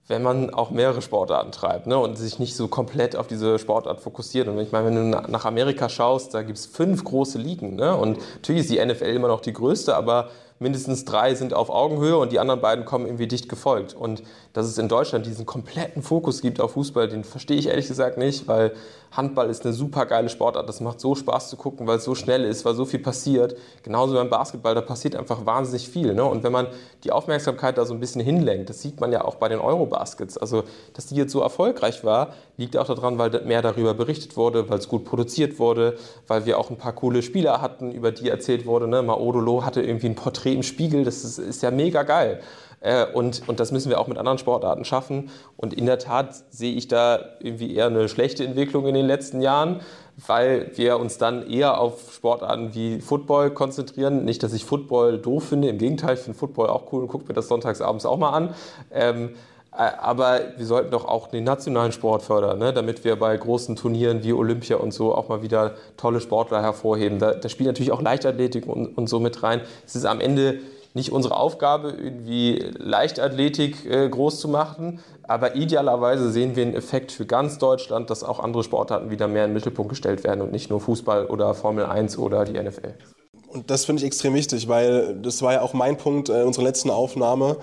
wenn 0.06 0.22
man 0.22 0.54
auch 0.54 0.70
mehrere 0.70 1.02
Sportarten 1.02 1.50
treibt 1.50 1.88
ne? 1.88 1.98
und 1.98 2.16
sich 2.16 2.38
nicht 2.38 2.54
so 2.54 2.68
komplett 2.68 3.16
auf 3.16 3.26
diese 3.26 3.58
Sportart 3.58 4.00
fokussiert. 4.00 4.46
Und 4.46 4.60
ich 4.60 4.70
meine, 4.70 4.86
wenn 4.86 5.10
du 5.10 5.18
nach 5.28 5.44
Amerika 5.44 5.88
schaust, 5.88 6.34
da 6.34 6.42
gibt 6.42 6.56
es 6.56 6.66
fünf 6.66 7.02
große 7.02 7.38
Ligen. 7.38 7.74
Ne? 7.74 7.96
Und 7.96 8.18
natürlich 8.36 8.60
ist 8.60 8.70
die 8.70 8.84
NFL 8.84 9.06
immer 9.06 9.28
noch 9.28 9.40
die 9.40 9.52
größte, 9.52 9.96
aber 9.96 10.30
mindestens 10.60 11.06
drei 11.06 11.34
sind 11.34 11.54
auf 11.54 11.70
Augenhöhe 11.70 12.18
und 12.18 12.32
die 12.32 12.38
anderen 12.38 12.60
beiden 12.60 12.84
kommen 12.84 13.06
irgendwie 13.06 13.26
dicht 13.26 13.48
gefolgt. 13.48 13.94
Und 13.94 14.22
dass 14.52 14.66
es 14.66 14.76
in 14.76 14.88
Deutschland 14.88 15.24
diesen 15.24 15.46
kompletten 15.46 16.02
Fokus 16.02 16.42
gibt 16.42 16.60
auf 16.60 16.72
Fußball, 16.72 17.08
den 17.08 17.24
verstehe 17.24 17.56
ich 17.56 17.68
ehrlich 17.68 17.88
gesagt 17.88 18.18
nicht, 18.18 18.46
weil 18.46 18.72
Handball 19.10 19.48
ist 19.48 19.64
eine 19.64 19.72
super 19.72 20.04
geile 20.04 20.28
Sportart. 20.28 20.68
Das 20.68 20.80
macht 20.80 21.00
so 21.00 21.14
Spaß 21.14 21.48
zu 21.48 21.56
gucken, 21.56 21.86
weil 21.86 21.96
es 21.96 22.04
so 22.04 22.14
schnell 22.14 22.44
ist, 22.44 22.64
weil 22.66 22.74
so 22.74 22.84
viel 22.84 23.00
passiert. 23.00 23.56
Genauso 23.82 24.14
beim 24.14 24.28
Basketball, 24.28 24.74
da 24.74 24.82
passiert 24.82 25.16
einfach 25.16 25.46
wahnsinnig 25.46 25.88
viel. 25.88 26.12
Ne? 26.14 26.24
Und 26.24 26.44
wenn 26.44 26.52
man 26.52 26.68
die 27.04 27.10
Aufmerksamkeit 27.10 27.78
da 27.78 27.86
so 27.86 27.94
ein 27.94 28.00
bisschen 28.00 28.20
hinlenkt, 28.20 28.68
das 28.68 28.82
sieht 28.82 29.00
man 29.00 29.12
ja 29.12 29.24
auch 29.24 29.36
bei 29.36 29.48
den 29.48 29.60
Eurobaskets. 29.60 30.36
Also, 30.36 30.64
dass 30.92 31.06
die 31.06 31.16
jetzt 31.16 31.32
so 31.32 31.40
erfolgreich 31.40 32.04
war, 32.04 32.34
liegt 32.60 32.76
auch 32.76 32.86
daran, 32.86 33.18
weil 33.18 33.30
mehr 33.44 33.62
darüber 33.62 33.94
berichtet 33.94 34.36
wurde, 34.36 34.68
weil 34.68 34.78
es 34.78 34.88
gut 34.88 35.04
produziert 35.04 35.58
wurde, 35.58 35.96
weil 36.28 36.44
wir 36.46 36.58
auch 36.58 36.70
ein 36.70 36.76
paar 36.76 36.92
coole 36.92 37.22
Spieler 37.22 37.60
hatten, 37.60 37.90
über 37.90 38.12
die 38.12 38.28
erzählt 38.28 38.66
wurde. 38.66 38.86
Ne? 38.86 39.02
Maodolo 39.02 39.64
hatte 39.64 39.82
irgendwie 39.82 40.08
ein 40.08 40.14
Porträt 40.14 40.52
im 40.52 40.62
Spiegel, 40.62 41.04
das 41.04 41.24
ist, 41.24 41.38
ist 41.38 41.62
ja 41.62 41.70
mega 41.70 42.02
geil. 42.02 42.40
Äh, 42.80 43.06
und, 43.12 43.48
und 43.48 43.60
das 43.60 43.72
müssen 43.72 43.90
wir 43.90 43.98
auch 43.98 44.08
mit 44.08 44.18
anderen 44.18 44.38
Sportarten 44.38 44.84
schaffen. 44.84 45.30
Und 45.56 45.74
in 45.74 45.86
der 45.86 45.98
Tat 45.98 46.34
sehe 46.50 46.74
ich 46.74 46.86
da 46.86 47.20
irgendwie 47.40 47.74
eher 47.74 47.86
eine 47.86 48.08
schlechte 48.08 48.44
Entwicklung 48.44 48.86
in 48.86 48.94
den 48.94 49.06
letzten 49.06 49.40
Jahren, 49.40 49.80
weil 50.26 50.70
wir 50.74 50.98
uns 50.98 51.16
dann 51.16 51.48
eher 51.48 51.80
auf 51.80 52.12
Sportarten 52.12 52.74
wie 52.74 53.00
Football 53.00 53.52
konzentrieren. 53.52 54.24
Nicht, 54.24 54.42
dass 54.42 54.52
ich 54.52 54.64
Football 54.64 55.18
doof 55.18 55.44
finde, 55.44 55.68
im 55.68 55.78
Gegenteil, 55.78 56.14
ich 56.14 56.20
finde 56.20 56.38
Football 56.38 56.68
auch 56.68 56.92
cool 56.92 57.02
und 57.02 57.08
gucke 57.08 57.26
mir 57.26 57.34
das 57.34 57.48
sonntags 57.48 57.80
abends 57.80 58.04
auch 58.04 58.18
mal 58.18 58.30
an. 58.30 58.54
Ähm, 58.92 59.30
äh, 59.30 59.30
aber 59.72 60.40
wir 60.56 60.66
sollten 60.66 60.90
doch 60.90 61.04
auch 61.04 61.28
den 61.28 61.44
nationalen 61.44 61.92
Sport 61.92 62.22
fördern, 62.22 62.58
ne? 62.58 62.72
damit 62.72 63.04
wir 63.04 63.16
bei 63.16 63.36
großen 63.36 63.76
Turnieren 63.76 64.24
wie 64.24 64.32
Olympia 64.32 64.76
und 64.76 64.92
so 64.92 65.14
auch 65.14 65.28
mal 65.28 65.42
wieder 65.42 65.74
tolle 65.96 66.20
Sportler 66.20 66.60
hervorheben. 66.60 67.18
Da, 67.18 67.34
da 67.34 67.48
spielt 67.48 67.68
natürlich 67.68 67.92
auch 67.92 68.02
Leichtathletik 68.02 68.66
und, 68.66 68.96
und 68.98 69.08
so 69.08 69.20
mit 69.20 69.42
rein. 69.42 69.60
Es 69.86 69.94
ist 69.94 70.06
am 70.06 70.20
Ende 70.20 70.60
nicht 70.92 71.12
unsere 71.12 71.36
Aufgabe, 71.36 71.90
irgendwie 71.90 72.64
Leichtathletik 72.76 73.86
äh, 73.86 74.08
groß 74.08 74.40
zu 74.40 74.48
machen, 74.48 74.98
aber 75.22 75.54
idealerweise 75.54 76.30
sehen 76.32 76.56
wir 76.56 76.64
einen 76.64 76.74
Effekt 76.74 77.12
für 77.12 77.26
ganz 77.26 77.58
Deutschland, 77.58 78.10
dass 78.10 78.24
auch 78.24 78.40
andere 78.40 78.64
Sportarten 78.64 79.10
wieder 79.10 79.28
mehr 79.28 79.44
in 79.44 79.50
den 79.50 79.54
Mittelpunkt 79.54 79.90
gestellt 79.90 80.24
werden 80.24 80.40
und 80.40 80.50
nicht 80.50 80.68
nur 80.68 80.80
Fußball 80.80 81.26
oder 81.26 81.54
Formel 81.54 81.86
1 81.86 82.18
oder 82.18 82.44
die 82.44 82.60
NFL. 82.60 82.94
Und 83.46 83.70
das 83.70 83.84
finde 83.84 84.00
ich 84.00 84.06
extrem 84.06 84.34
wichtig, 84.34 84.68
weil 84.68 85.16
das 85.22 85.42
war 85.42 85.52
ja 85.52 85.62
auch 85.62 85.74
mein 85.74 85.96
Punkt 85.96 86.28
äh, 86.28 86.42
unserer 86.42 86.64
letzten 86.64 86.90
Aufnahme 86.90 87.58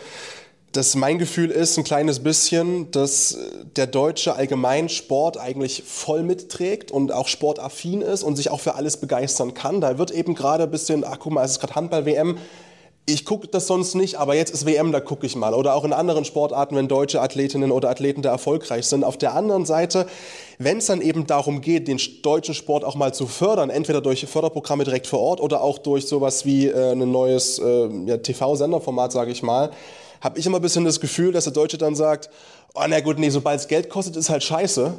dass 0.78 0.94
mein 0.94 1.18
Gefühl 1.18 1.50
ist 1.50 1.76
ein 1.80 1.84
kleines 1.84 2.20
bisschen, 2.20 2.92
dass 2.92 3.36
der 3.76 3.88
deutsche 3.88 4.36
Allgemeinsport 4.36 5.40
eigentlich 5.40 5.82
voll 5.84 6.22
mitträgt 6.22 6.92
und 6.92 7.12
auch 7.12 7.28
sportaffin 7.28 8.04
ist 8.04 8.22
und 8.22 8.36
sich 8.36 8.52
auch 8.52 8.60
für 8.60 8.76
alles 8.76 8.98
begeistern 8.98 9.56
kann. 9.56 9.82
Da 9.82 9.98
wird 9.98 10.12
eben 10.12 10.36
gerade 10.36 10.66
ein 10.66 10.72
bisschen, 10.72 11.04
ach 11.04 11.18
guck 11.18 11.34
mal, 11.34 11.44
es 11.44 11.54
ist 11.54 11.60
gerade 11.62 11.74
Handball-WM, 11.74 12.38
ich 13.10 13.24
gucke 13.26 13.48
das 13.48 13.68
sonst 13.68 13.96
nicht, 13.96 14.16
aber 14.18 14.36
jetzt 14.36 14.54
ist 14.54 14.66
WM, 14.66 14.92
da 14.92 15.00
gucke 15.00 15.26
ich 15.26 15.36
mal. 15.36 15.54
Oder 15.54 15.74
auch 15.74 15.86
in 15.86 15.94
anderen 15.94 16.26
Sportarten, 16.26 16.76
wenn 16.76 16.90
deutsche 16.90 17.22
Athletinnen 17.22 17.72
oder 17.72 17.90
Athleten 17.90 18.22
da 18.22 18.30
erfolgreich 18.32 18.86
sind. 18.86 19.06
Auf 19.06 19.18
der 19.18 19.34
anderen 19.34 19.66
Seite, 19.66 20.08
wenn 20.60 20.80
es 20.80 20.88
dann 20.88 21.02
eben 21.02 21.26
darum 21.26 21.62
geht, 21.62 21.88
den 21.88 22.00
deutschen 22.22 22.54
Sport 22.54 22.84
auch 22.84 22.96
mal 22.96 23.14
zu 23.14 23.26
fördern, 23.26 23.70
entweder 23.70 24.02
durch 24.02 24.26
Förderprogramme 24.26 24.84
direkt 24.84 25.08
vor 25.08 25.22
Ort 25.22 25.40
oder 25.40 25.62
auch 25.62 25.78
durch 25.78 26.06
sowas 26.06 26.46
wie 26.46 26.68
äh, 26.68 26.92
ein 26.92 27.12
neues 27.12 27.60
äh, 27.60 27.88
ja, 28.06 28.18
TV-Senderformat, 28.18 29.14
sage 29.14 29.32
ich 29.32 29.42
mal, 29.42 29.72
habe 30.22 30.40
ich 30.40 30.46
immer 30.46 30.58
ein 30.58 30.62
bisschen 30.62 30.86
das 30.86 31.00
Gefühl, 31.00 31.32
dass 31.32 31.46
der 31.46 31.54
Deutsche 31.54 31.78
dann 31.78 31.96
sagt, 31.96 32.30
oh 32.74 32.84
na 32.88 33.00
gut, 33.00 33.20
nee, 33.20 33.30
sobald 33.30 33.60
es 33.60 33.68
Geld 33.68 33.90
kostet, 33.90 34.16
ist 34.16 34.30
halt 34.30 34.44
scheiße. 34.44 34.94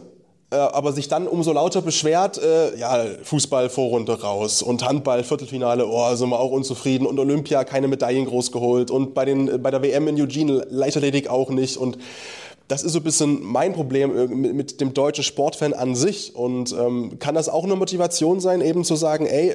Äh, 0.50 0.56
aber 0.56 0.92
sich 0.94 1.08
dann 1.08 1.26
umso 1.26 1.52
lauter 1.52 1.82
beschwert, 1.82 2.38
äh, 2.38 2.74
ja, 2.78 3.04
Fußball 3.22 3.68
Vorrunde 3.68 4.18
raus 4.22 4.62
und 4.62 4.82
Handball 4.82 5.22
Viertelfinale, 5.22 5.86
oh, 5.86 6.14
sind 6.14 6.30
wir 6.30 6.40
auch 6.40 6.52
unzufrieden 6.52 7.06
und 7.06 7.18
Olympia 7.18 7.64
keine 7.64 7.86
Medaillen 7.86 8.24
groß 8.24 8.50
geholt 8.50 8.90
und 8.90 9.12
bei, 9.12 9.26
den, 9.26 9.62
bei 9.62 9.70
der 9.70 9.82
WM 9.82 10.08
in 10.08 10.18
Eugene 10.18 10.66
Leichtathletik 10.70 11.28
auch 11.28 11.50
nicht 11.50 11.76
und 11.76 11.98
das 12.66 12.82
ist 12.82 12.92
so 12.92 13.00
ein 13.00 13.02
bisschen 13.02 13.42
mein 13.42 13.74
Problem 13.74 14.16
äh, 14.16 14.26
mit, 14.26 14.80
dem 14.80 14.94
deutschen 14.94 15.22
Sportfan 15.22 15.74
an 15.74 15.94
sich 15.94 16.34
und 16.34 16.72
ähm, 16.72 17.18
kann 17.18 17.34
das 17.34 17.50
auch 17.50 17.64
eine 17.64 17.76
Motivation 17.76 18.40
sein, 18.40 18.62
eben 18.62 18.84
zu 18.84 18.96
sagen, 18.96 19.26
ey, 19.26 19.54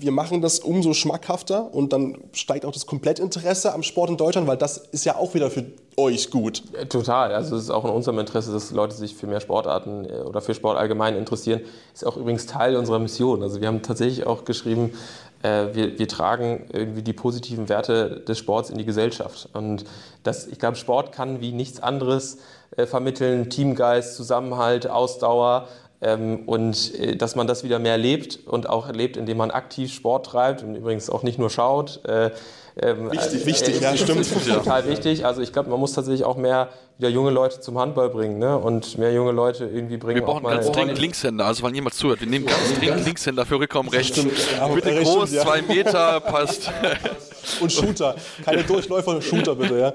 wir 0.00 0.12
machen 0.12 0.40
das 0.40 0.60
umso 0.60 0.94
schmackhafter 0.94 1.74
und 1.74 1.92
dann 1.92 2.18
steigt 2.32 2.64
auch 2.64 2.72
das 2.72 2.86
Komplettinteresse 2.86 3.72
am 3.72 3.82
Sport 3.82 4.10
in 4.10 4.16
Deutschland, 4.16 4.46
weil 4.46 4.56
das 4.56 4.78
ist 4.78 5.04
ja 5.04 5.16
auch 5.16 5.34
wieder 5.34 5.50
für 5.50 5.64
euch 5.96 6.30
gut. 6.30 6.62
Total. 6.88 7.34
Also 7.34 7.56
es 7.56 7.64
ist 7.64 7.70
auch 7.70 7.84
in 7.84 7.90
unserem 7.90 8.18
Interesse, 8.20 8.52
dass 8.52 8.70
Leute 8.70 8.94
sich 8.94 9.16
für 9.16 9.26
mehr 9.26 9.40
Sportarten 9.40 10.04
äh, 10.04 10.20
oder 10.20 10.40
für 10.40 10.54
Sport 10.54 10.78
allgemein 10.78 11.16
interessieren. 11.16 11.60
Ist 11.92 12.06
auch 12.06 12.16
übrigens 12.16 12.46
Teil 12.46 12.76
unserer 12.76 13.00
Mission. 13.00 13.42
Also 13.42 13.60
wir 13.60 13.66
haben 13.66 13.82
tatsächlich 13.82 14.24
auch 14.24 14.44
geschrieben, 14.44 14.92
äh, 15.42 15.66
wir, 15.72 15.98
wir, 15.98 16.08
tragen 16.08 16.66
irgendwie 16.72 17.02
die 17.02 17.12
positiven 17.12 17.68
Werte 17.68 18.20
des 18.20 18.38
Sports 18.38 18.70
in 18.70 18.78
die 18.78 18.84
Gesellschaft. 18.84 19.48
Und 19.52 19.84
das, 20.22 20.46
ich 20.46 20.58
glaube, 20.58 20.76
Sport 20.76 21.12
kann 21.12 21.40
wie 21.40 21.52
nichts 21.52 21.80
anderes 21.80 22.38
äh, 22.76 22.86
vermitteln, 22.86 23.50
Teamgeist, 23.50 24.14
Zusammenhalt, 24.14 24.88
Ausdauer, 24.88 25.68
ähm, 26.00 26.44
und 26.46 26.94
äh, 26.94 27.16
dass 27.16 27.34
man 27.34 27.46
das 27.46 27.64
wieder 27.64 27.78
mehr 27.78 27.98
lebt 27.98 28.38
und 28.46 28.68
auch 28.68 28.86
erlebt, 28.86 29.16
indem 29.16 29.38
man 29.38 29.50
aktiv 29.50 29.92
Sport 29.92 30.26
treibt 30.26 30.62
und 30.62 30.76
übrigens 30.76 31.10
auch 31.10 31.22
nicht 31.22 31.38
nur 31.38 31.50
schaut. 31.50 32.04
Äh, 32.04 32.30
ähm, 32.80 33.10
wichtig, 33.10 33.42
äh, 33.42 33.46
wichtig, 33.46 33.80
ja, 33.80 33.96
stimmt. 33.96 34.20
Ist 34.20 34.48
total 34.48 34.88
wichtig. 34.88 35.26
Also 35.26 35.42
ich 35.42 35.52
glaube, 35.52 35.70
man 35.70 35.80
muss 35.80 35.94
tatsächlich 35.94 36.24
auch 36.24 36.36
mehr 36.36 36.68
wieder 36.98 37.08
junge 37.08 37.30
Leute 37.30 37.60
zum 37.60 37.78
Handball 37.78 38.10
bringen 38.10 38.38
ne? 38.38 38.56
und 38.56 38.98
mehr 38.98 39.12
junge 39.12 39.32
Leute 39.32 39.64
irgendwie 39.64 39.96
bringen. 39.96 40.20
Wir 40.20 40.26
brauchen 40.26 40.44
ganz 40.44 40.70
dringend 40.70 40.98
Linkshänder, 40.98 41.46
also 41.46 41.64
wenn 41.64 41.74
jemand 41.74 41.94
zuhört, 41.94 42.20
wir 42.20 42.28
nehmen 42.28 42.46
ganz 42.46 42.78
dringend 42.78 43.04
Linkshänder 43.04 43.46
für 43.46 43.58
Rückraum 43.58 43.88
rechts. 43.88 44.20
Bitte 44.74 45.02
groß, 45.02 45.28
stimmt, 45.28 45.32
ja. 45.32 45.42
zwei 45.42 45.62
Meter, 45.62 46.20
passt. 46.20 46.70
Und 47.60 47.72
Shooter, 47.72 48.14
keine 48.44 48.62
Durchläufer, 48.62 49.22
Shooter 49.22 49.54
bitte, 49.54 49.78
ja. 49.78 49.92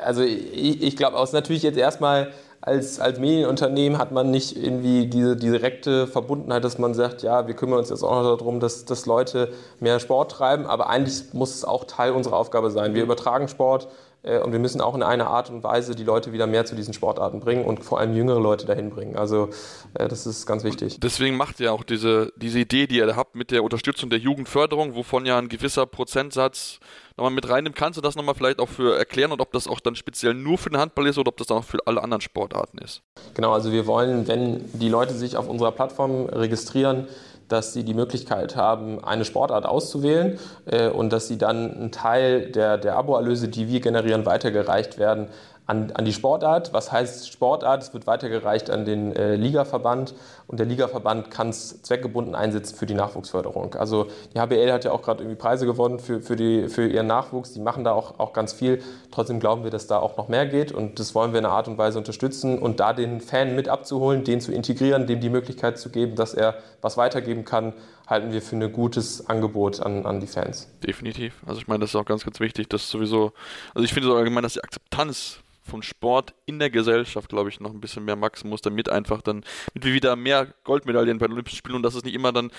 Also 0.00 0.22
ich, 0.22 0.82
ich 0.82 0.96
glaube, 0.96 1.16
aus 1.16 1.32
natürlich 1.32 1.62
jetzt 1.62 1.78
erstmal 1.78 2.32
als, 2.68 3.00
als 3.00 3.18
Medienunternehmen 3.18 3.98
hat 3.98 4.12
man 4.12 4.30
nicht 4.30 4.56
irgendwie 4.56 5.06
diese, 5.06 5.36
direkte 5.36 6.06
Verbundenheit, 6.06 6.62
dass 6.64 6.78
man 6.78 6.92
sagt, 6.92 7.22
ja, 7.22 7.46
wir 7.46 7.54
kümmern 7.54 7.78
uns 7.78 7.88
jetzt 7.88 8.02
auch 8.02 8.22
noch 8.22 8.36
darum, 8.36 8.60
dass, 8.60 8.84
dass 8.84 9.06
Leute 9.06 9.52
mehr 9.80 10.00
Sport 10.00 10.32
treiben, 10.32 10.66
aber 10.66 10.90
eigentlich 10.90 11.32
muss 11.32 11.54
es 11.54 11.64
auch 11.64 11.84
Teil 11.84 12.12
unserer 12.12 12.36
Aufgabe 12.36 12.70
sein. 12.70 12.94
Wir 12.94 13.02
übertragen 13.02 13.48
Sport 13.48 13.88
äh, 14.22 14.38
und 14.40 14.52
wir 14.52 14.58
müssen 14.58 14.82
auch 14.82 14.94
in 14.94 15.02
einer 15.02 15.28
Art 15.28 15.48
und 15.48 15.62
Weise 15.62 15.94
die 15.94 16.04
Leute 16.04 16.32
wieder 16.32 16.46
mehr 16.46 16.66
zu 16.66 16.74
diesen 16.74 16.92
Sportarten 16.92 17.40
bringen 17.40 17.64
und 17.64 17.82
vor 17.82 18.00
allem 18.00 18.14
jüngere 18.14 18.40
Leute 18.40 18.66
dahin 18.66 18.90
bringen. 18.90 19.16
Also 19.16 19.48
äh, 19.94 20.06
das 20.06 20.26
ist 20.26 20.44
ganz 20.46 20.62
wichtig. 20.62 21.00
Deswegen 21.00 21.36
macht 21.36 21.60
ihr 21.60 21.72
auch 21.72 21.84
diese, 21.84 22.32
diese 22.36 22.58
Idee, 22.58 22.86
die 22.86 22.98
ihr 22.98 23.16
habt 23.16 23.34
mit 23.34 23.50
der 23.50 23.64
Unterstützung 23.64 24.10
der 24.10 24.18
Jugendförderung, 24.18 24.94
wovon 24.94 25.24
ja 25.24 25.38
ein 25.38 25.48
gewisser 25.48 25.86
Prozentsatz 25.86 26.80
nochmal 27.18 27.32
mit 27.32 27.48
reinnimmt. 27.48 27.76
Kannst 27.76 27.96
du 27.96 28.00
das 28.00 28.16
nochmal 28.16 28.34
vielleicht 28.34 28.58
auch 28.60 28.68
für 28.68 28.96
erklären 28.96 29.32
und 29.32 29.40
ob 29.40 29.52
das 29.52 29.68
auch 29.68 29.80
dann 29.80 29.94
speziell 29.96 30.34
nur 30.34 30.56
für 30.56 30.70
den 30.70 30.78
Handball 30.78 31.06
ist 31.06 31.18
oder 31.18 31.28
ob 31.28 31.36
das 31.36 31.48
dann 31.48 31.58
auch 31.58 31.64
für 31.64 31.78
alle 31.86 32.02
anderen 32.02 32.20
Sportarten 32.20 32.78
ist? 32.78 33.02
Genau, 33.34 33.52
also 33.52 33.72
wir 33.72 33.86
wollen, 33.86 34.26
wenn 34.28 34.64
die 34.72 34.88
Leute 34.88 35.12
sich 35.14 35.36
auf 35.36 35.48
unserer 35.48 35.72
Plattform 35.72 36.26
registrieren, 36.26 37.06
dass 37.48 37.72
sie 37.72 37.82
die 37.82 37.94
Möglichkeit 37.94 38.56
haben, 38.56 39.02
eine 39.02 39.24
Sportart 39.24 39.64
auszuwählen 39.64 40.38
äh, 40.66 40.88
und 40.88 41.12
dass 41.12 41.28
sie 41.28 41.38
dann 41.38 41.72
einen 41.72 41.92
Teil 41.92 42.50
der, 42.52 42.78
der 42.78 42.96
Aboerlöse, 42.96 43.48
die 43.48 43.68
wir 43.68 43.80
generieren, 43.80 44.26
weitergereicht 44.26 44.98
werden 44.98 45.28
an, 45.68 45.92
an 45.92 46.06
die 46.06 46.14
Sportart. 46.14 46.72
Was 46.72 46.90
heißt 46.90 47.30
Sportart? 47.30 47.82
Es 47.82 47.92
wird 47.92 48.06
weitergereicht 48.06 48.70
an 48.70 48.86
den 48.86 49.14
äh, 49.14 49.36
Ligaverband 49.36 50.14
und 50.46 50.58
der 50.58 50.66
Ligaverband 50.66 51.30
kann 51.30 51.50
es 51.50 51.82
zweckgebunden 51.82 52.34
einsetzen 52.34 52.74
für 52.74 52.86
die 52.86 52.94
Nachwuchsförderung. 52.94 53.74
Also 53.74 54.06
die 54.34 54.40
HBL 54.40 54.72
hat 54.72 54.84
ja 54.84 54.92
auch 54.92 55.02
gerade 55.02 55.22
irgendwie 55.22 55.36
Preise 55.38 55.66
gewonnen 55.66 55.98
für, 55.98 56.20
für, 56.22 56.36
die, 56.36 56.68
für 56.68 56.88
ihren 56.88 57.06
Nachwuchs. 57.06 57.52
Die 57.52 57.60
machen 57.60 57.84
da 57.84 57.92
auch, 57.92 58.18
auch 58.18 58.32
ganz 58.32 58.54
viel. 58.54 58.82
Trotzdem 59.10 59.40
glauben 59.40 59.62
wir, 59.62 59.70
dass 59.70 59.86
da 59.86 59.98
auch 59.98 60.16
noch 60.16 60.28
mehr 60.28 60.46
geht 60.46 60.72
und 60.72 60.98
das 60.98 61.14
wollen 61.14 61.32
wir 61.32 61.38
in 61.40 61.44
einer 61.44 61.54
Art 61.54 61.68
und 61.68 61.76
Weise 61.76 61.98
unterstützen 61.98 62.58
und 62.58 62.80
da 62.80 62.94
den 62.94 63.20
Fan 63.20 63.54
mit 63.54 63.68
abzuholen, 63.68 64.24
den 64.24 64.40
zu 64.40 64.52
integrieren, 64.52 65.06
dem 65.06 65.20
die 65.20 65.30
Möglichkeit 65.30 65.78
zu 65.78 65.90
geben, 65.90 66.16
dass 66.16 66.32
er 66.32 66.54
was 66.80 66.96
weitergeben 66.96 67.44
kann, 67.44 67.74
halten 68.08 68.32
wir 68.32 68.40
für 68.40 68.56
ein 68.56 68.72
gutes 68.72 69.28
Angebot 69.28 69.80
an, 69.80 70.06
an 70.06 70.18
die 70.18 70.26
Fans. 70.26 70.68
Definitiv. 70.82 71.34
Also 71.46 71.60
ich 71.60 71.68
meine, 71.68 71.80
das 71.80 71.90
ist 71.90 71.96
auch 71.96 72.06
ganz, 72.06 72.24
ganz 72.24 72.40
wichtig, 72.40 72.68
dass 72.68 72.88
sowieso, 72.88 73.32
also 73.74 73.84
ich 73.84 73.92
finde 73.92 74.08
so 74.08 74.16
allgemein, 74.16 74.42
dass 74.42 74.54
die 74.54 74.64
Akzeptanz 74.64 75.40
vom 75.62 75.82
Sport 75.82 76.34
in 76.46 76.58
der 76.58 76.70
Gesellschaft, 76.70 77.28
glaube 77.28 77.50
ich, 77.50 77.60
noch 77.60 77.72
ein 77.72 77.80
bisschen 77.80 78.04
mehr 78.04 78.18
wachsen 78.20 78.48
muss, 78.48 78.62
damit 78.62 78.88
einfach 78.88 79.20
dann, 79.20 79.44
mit 79.74 79.84
wir 79.84 79.92
wieder 79.92 80.16
mehr 80.16 80.54
Goldmedaillen 80.64 81.18
bei 81.18 81.26
den 81.26 81.34
Olympischen 81.34 81.58
Spielen 81.58 81.76
und 81.76 81.82
dass 81.82 81.94
es 81.94 82.04
nicht 82.04 82.14
immer 82.14 82.32
dann 82.32 82.50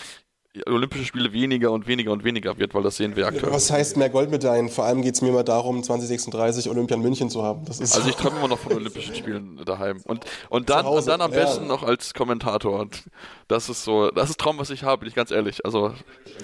Olympische 0.66 1.06
Spiele 1.06 1.32
weniger 1.32 1.72
und 1.72 1.86
weniger 1.86 2.12
und 2.12 2.24
weniger 2.24 2.58
wird, 2.58 2.74
weil 2.74 2.82
das 2.82 2.98
sehen 2.98 3.16
wir 3.16 3.28
aktuell. 3.28 3.54
Was 3.54 3.70
heißt 3.70 3.98
mehr 3.98 4.10
Goldmedaillen? 4.10 4.70
Vor 4.70 4.84
allem 4.84 5.04
geht 5.04 5.14
es 5.14 5.22
mir 5.22 5.30
immer 5.30 5.44
darum, 5.44 5.84
2036 5.84 6.68
Olympia 6.72 6.98
in 6.98 7.04
München 7.04 7.30
zu 7.30 7.44
haben. 7.44 7.66
also 7.68 8.10
ich 8.10 8.16
träume 8.16 8.40
immer 8.40 8.48
noch 8.48 8.58
von 8.58 8.74
Olympischen 8.74 9.14
Spielen 9.14 9.62
daheim. 9.64 10.02
Und, 10.06 10.26
und, 10.50 10.72
dann, 10.72 10.88
und 10.88 11.08
dann 11.08 11.22
am 11.22 11.30
besten 11.30 11.64
ja. 11.64 11.68
noch 11.68 11.84
als 11.84 12.16
Kommentator. 12.16 12.80
Und 12.80 13.04
das 13.48 13.70
ist 13.70 13.84
so, 13.84 14.10
das 14.10 14.32
ist 14.32 14.40
Traum, 14.40 14.58
was 14.58 14.72
ich 14.72 14.82
habe, 14.82 15.02
bin 15.02 15.10
ich 15.10 15.16
ganz 15.16 15.30
ehrlich. 15.30 15.64
Also 15.66 15.94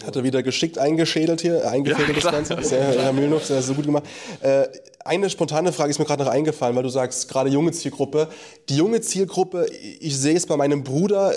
Hat 0.06 0.16
er 0.16 0.24
wieder 0.24 0.44
geschickt 0.44 0.78
eingeschädelt 0.78 1.42
hier, 1.42 1.64
äh, 1.64 1.68
eingefädelt 1.68 2.24
ja, 2.24 2.32
das 2.32 2.32
Ganze. 2.32 2.64
Sehr, 2.64 3.02
Herr 3.02 3.12
Mühlenhoff, 3.12 3.46
sehr, 3.46 3.64
sehr 3.64 3.74
gut 3.74 3.86
gemacht. 3.86 4.04
Äh, 4.42 4.68
eine 5.06 5.30
spontane 5.30 5.72
Frage 5.72 5.92
ist 5.92 6.00
mir 6.00 6.06
gerade 6.06 6.24
noch 6.24 6.32
eingefallen, 6.32 6.76
weil 6.76 6.84
du 6.84 6.90
sagst, 6.90 7.30
gerade 7.30 7.50
junge 7.50 7.72
Zielgruppe. 7.72 8.28
Die 8.70 8.76
junge 8.76 9.02
Zielgruppe, 9.02 9.68
ich 10.00 10.18
sehe 10.18 10.36
es 10.36 10.48
bei 10.48 10.58
meinem 10.58 10.84
Bruder 10.84 11.34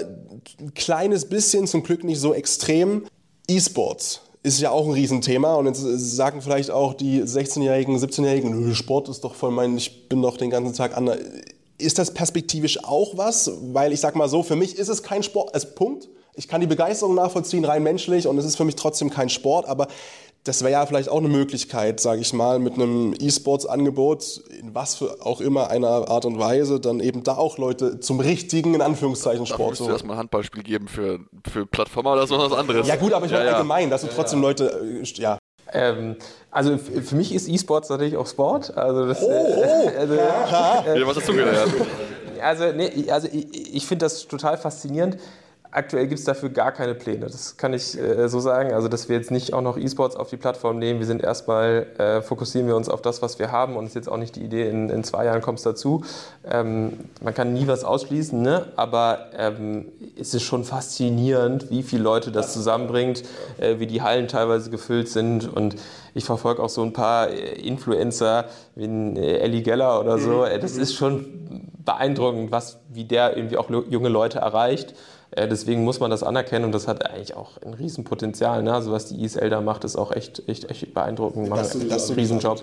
ein 0.59 0.75
kleines 0.75 1.29
bisschen, 1.29 1.66
zum 1.66 1.83
Glück 1.83 2.03
nicht 2.03 2.19
so 2.19 2.33
extrem. 2.33 3.05
E-Sports 3.47 4.23
ist 4.43 4.61
ja 4.61 4.71
auch 4.71 4.87
ein 4.87 4.93
Riesenthema 4.93 5.55
und 5.55 5.66
jetzt 5.66 5.83
sagen 5.83 6.41
vielleicht 6.41 6.71
auch 6.71 6.95
die 6.95 7.23
16-Jährigen, 7.23 7.99
17-Jährigen, 7.99 8.75
Sport 8.75 9.11
ist 9.11 9.23
doch 9.23 9.35
voll 9.35 9.51
mein, 9.51 9.77
ich 9.77 10.09
bin 10.09 10.23
doch 10.23 10.39
den 10.39 10.49
ganzen 10.49 10.75
Tag 10.75 10.97
an. 10.97 11.11
Ist 11.77 11.99
das 11.99 12.14
perspektivisch 12.14 12.83
auch 12.85 13.16
was? 13.16 13.51
Weil 13.73 13.93
ich 13.93 14.01
sag 14.01 14.16
mal 14.16 14.29
so, 14.29 14.43
für 14.43 14.57
mich 14.57 14.79
ist 14.79 14.89
es 14.89 15.03
kein 15.03 15.23
Sport, 15.23 15.55
als 15.55 15.75
Punkt. 15.75 16.09
Ich 16.35 16.49
kann 16.49 16.61
die 16.61 16.66
Begeisterung 16.66 17.16
nachvollziehen, 17.16 17.64
rein 17.64 17.83
menschlich 17.83 18.27
und 18.27 18.39
es 18.39 18.45
ist 18.45 18.57
für 18.57 18.64
mich 18.64 18.77
trotzdem 18.77 19.11
kein 19.11 19.29
Sport, 19.29 19.66
aber 19.66 19.89
das 20.49 20.62
wäre 20.62 20.72
ja 20.72 20.86
vielleicht 20.86 21.11
auch 21.11 21.18
eine 21.18 21.28
Möglichkeit, 21.28 22.01
sage 22.01 22.22
ich 22.22 22.32
mal, 22.32 22.59
mit 22.59 22.74
einem 22.74 23.14
E-Sports-Angebot, 23.18 24.42
in 24.59 24.74
was 24.74 24.94
für 24.94 25.18
auch 25.20 25.42
immer 25.42 25.70
einer 25.70 26.09
Art 26.09 26.24
und 26.24 26.38
Weise, 26.38 26.80
dann 26.80 27.01
eben 27.01 27.22
da 27.22 27.36
auch 27.36 27.59
Leute 27.59 28.01
zum 28.01 28.18
richtigen, 28.20 28.74
in 28.74 28.80
Anführungszeichen, 28.80 29.44
Sport 29.44 29.76
zu. 29.76 29.84
Dafür 29.84 29.94
erstmal 29.94 30.16
ein 30.16 30.20
Handballspiel 30.20 30.62
geben 30.62 30.88
für, 30.88 31.20
für 31.51 31.66
Plattformer 31.66 32.14
oder 32.14 32.26
so 32.26 32.38
was 32.38 32.53
anderes. 32.53 32.88
Ja 32.88 32.96
gut, 32.96 33.12
aber 33.12 33.26
ich 33.26 33.32
meine 33.32 33.44
ja, 33.44 33.53
allgemein, 33.53 33.90
dass 33.90 34.01
du 34.01 34.09
trotzdem 34.09 34.40
Leute, 34.40 34.80
äh, 35.03 35.05
ja. 35.20 35.38
Ähm, 35.70 36.16
also 36.51 36.78
für 36.78 37.14
mich 37.14 37.34
ist 37.34 37.46
E-Sports 37.46 37.90
natürlich 37.90 38.16
auch 38.16 38.26
Sport. 38.26 38.74
Also 38.74 39.07
das, 39.07 39.22
oh, 39.22 39.28
oh. 39.28 39.90
also, 39.99 40.14
ja. 40.14 40.84
Äh, 40.86 41.07
was 41.07 41.16
dazu 41.16 41.32
gelernt. 41.32 41.74
Also, 42.40 42.70
nee, 42.70 43.11
also 43.11 43.26
ich, 43.32 43.74
ich 43.74 43.84
finde 43.84 44.05
das 44.05 44.28
total 44.28 44.57
faszinierend. 44.59 45.18
Aktuell 45.71 46.07
gibt 46.07 46.19
es 46.19 46.25
dafür 46.25 46.49
gar 46.49 46.73
keine 46.73 46.95
Pläne, 46.95 47.27
das 47.27 47.59
kann 47.59 47.75
ich 47.75 47.99
äh, 47.99 48.29
so 48.29 48.41
sagen. 48.41 48.73
Also, 48.73 48.89
dass 48.89 49.09
wir 49.09 49.16
jetzt 49.16 49.31
nicht 49.31 49.53
auch 49.53 49.61
noch 49.61 49.77
E-Sports 49.77 50.16
auf 50.16 50.31
die 50.31 50.39
Plattform 50.39 50.79
nehmen. 50.79 50.99
Wir 50.99 51.07
sind 51.07 51.23
erstmal, 51.23 51.87
äh, 51.99 52.23
fokussieren 52.23 52.66
wir 52.66 52.75
uns 52.75 52.89
auf 52.89 53.03
das, 53.03 53.21
was 53.21 53.39
wir 53.39 53.53
haben 53.53 53.77
und 53.77 53.85
es 53.85 53.91
ist 53.91 53.97
jetzt 53.97 54.09
auch 54.09 54.16
nicht 54.16 54.37
die 54.37 54.45
Idee, 54.45 54.69
in, 54.69 54.89
in 54.89 55.05
zwei 55.05 55.27
Jahren 55.27 55.43
kommt 55.43 55.59
es 55.59 55.64
dazu. 55.64 56.05
Ähm, 56.51 56.95
man 57.23 57.35
kann 57.35 57.53
nie 57.53 57.66
was 57.66 57.85
ausschließen, 57.85 58.41
ne? 58.41 58.66
aber 58.77 59.27
ähm, 59.37 59.87
es 60.19 60.33
ist 60.33 60.45
schon 60.45 60.64
faszinierend, 60.64 61.71
wie 61.71 61.83
viele 61.83 62.03
Leute 62.03 62.33
das 62.33 62.55
zusammenbringt, 62.55 63.23
äh, 63.59 63.79
wie 63.79 63.87
die 63.87 64.01
Hallen 64.01 64.27
teilweise 64.27 64.71
gefüllt 64.71 65.09
sind 65.09 65.55
und 65.55 65.77
ich 66.14 66.25
verfolge 66.25 66.62
auch 66.62 66.69
so 66.69 66.83
ein 66.83 66.93
paar 66.93 67.29
äh, 67.29 67.61
Influencer 67.61 68.47
wie 68.75 68.87
äh, 68.87 69.39
Ellie 69.39 69.62
Geller 69.62 70.01
oder 70.01 70.19
so. 70.19 70.47
Mhm. 70.47 70.61
Das 70.61 70.77
ist 70.77 70.95
schon 70.95 71.69
beeindruckend, 71.85 72.51
was, 72.51 72.81
wie 72.89 73.05
der 73.05 73.37
irgendwie 73.37 73.57
auch 73.57 73.71
junge 73.71 74.09
Leute 74.09 74.39
erreicht. 74.39 74.95
Äh, 75.31 75.49
deswegen 75.49 75.85
muss 75.85 76.01
man 76.01 76.11
das 76.11 76.22
anerkennen 76.22 76.64
und 76.64 76.72
das 76.72 76.89
hat 76.89 77.05
eigentlich 77.07 77.35
auch 77.35 77.61
ein 77.62 77.74
Riesenpotenzial. 77.74 78.62
Ne? 78.62 78.72
Also 78.72 78.93
was 78.93 79.07
die 79.07 79.22
ISL 79.22 79.51
da 79.51 79.61
macht, 79.61 79.85
ist 79.85 79.97
auch 79.97 80.12
echt, 80.12 80.49
echt, 80.49 80.70
echt 80.70 80.95
beeindruckend. 80.95 81.51
Das, 81.51 81.72
das, 81.72 81.89
das 81.89 82.11
ein 82.11 82.16
Riesenjob. 82.16 82.62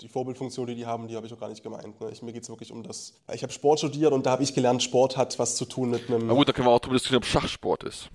Die 0.00 0.08
Vorbildfunktion, 0.08 0.66
die 0.66 0.74
die 0.74 0.86
haben, 0.86 1.06
die 1.06 1.14
habe 1.14 1.26
ich 1.26 1.32
auch 1.32 1.38
gar 1.38 1.48
nicht 1.48 1.62
gemeint. 1.62 2.00
Ne? 2.00 2.10
Ich, 2.10 2.22
mir 2.22 2.32
geht 2.32 2.42
es 2.42 2.48
wirklich 2.48 2.72
um 2.72 2.82
das. 2.82 3.14
Ich 3.32 3.44
habe 3.44 3.52
Sport 3.52 3.78
studiert 3.78 4.12
und 4.12 4.26
da 4.26 4.32
habe 4.32 4.42
ich 4.42 4.52
gelernt, 4.52 4.82
Sport 4.82 5.16
hat 5.16 5.38
was 5.38 5.54
zu 5.54 5.64
tun 5.64 5.90
mit 5.90 6.08
einem. 6.08 6.26
Na 6.26 6.34
gut, 6.34 6.48
da 6.48 6.52
können 6.52 6.66
wir 6.66 6.72
auch 6.72 6.80
darüber 6.80 6.96
diskutieren, 6.96 7.18
ob 7.18 7.26
Schachsport 7.26 7.84
ist. 7.84 8.10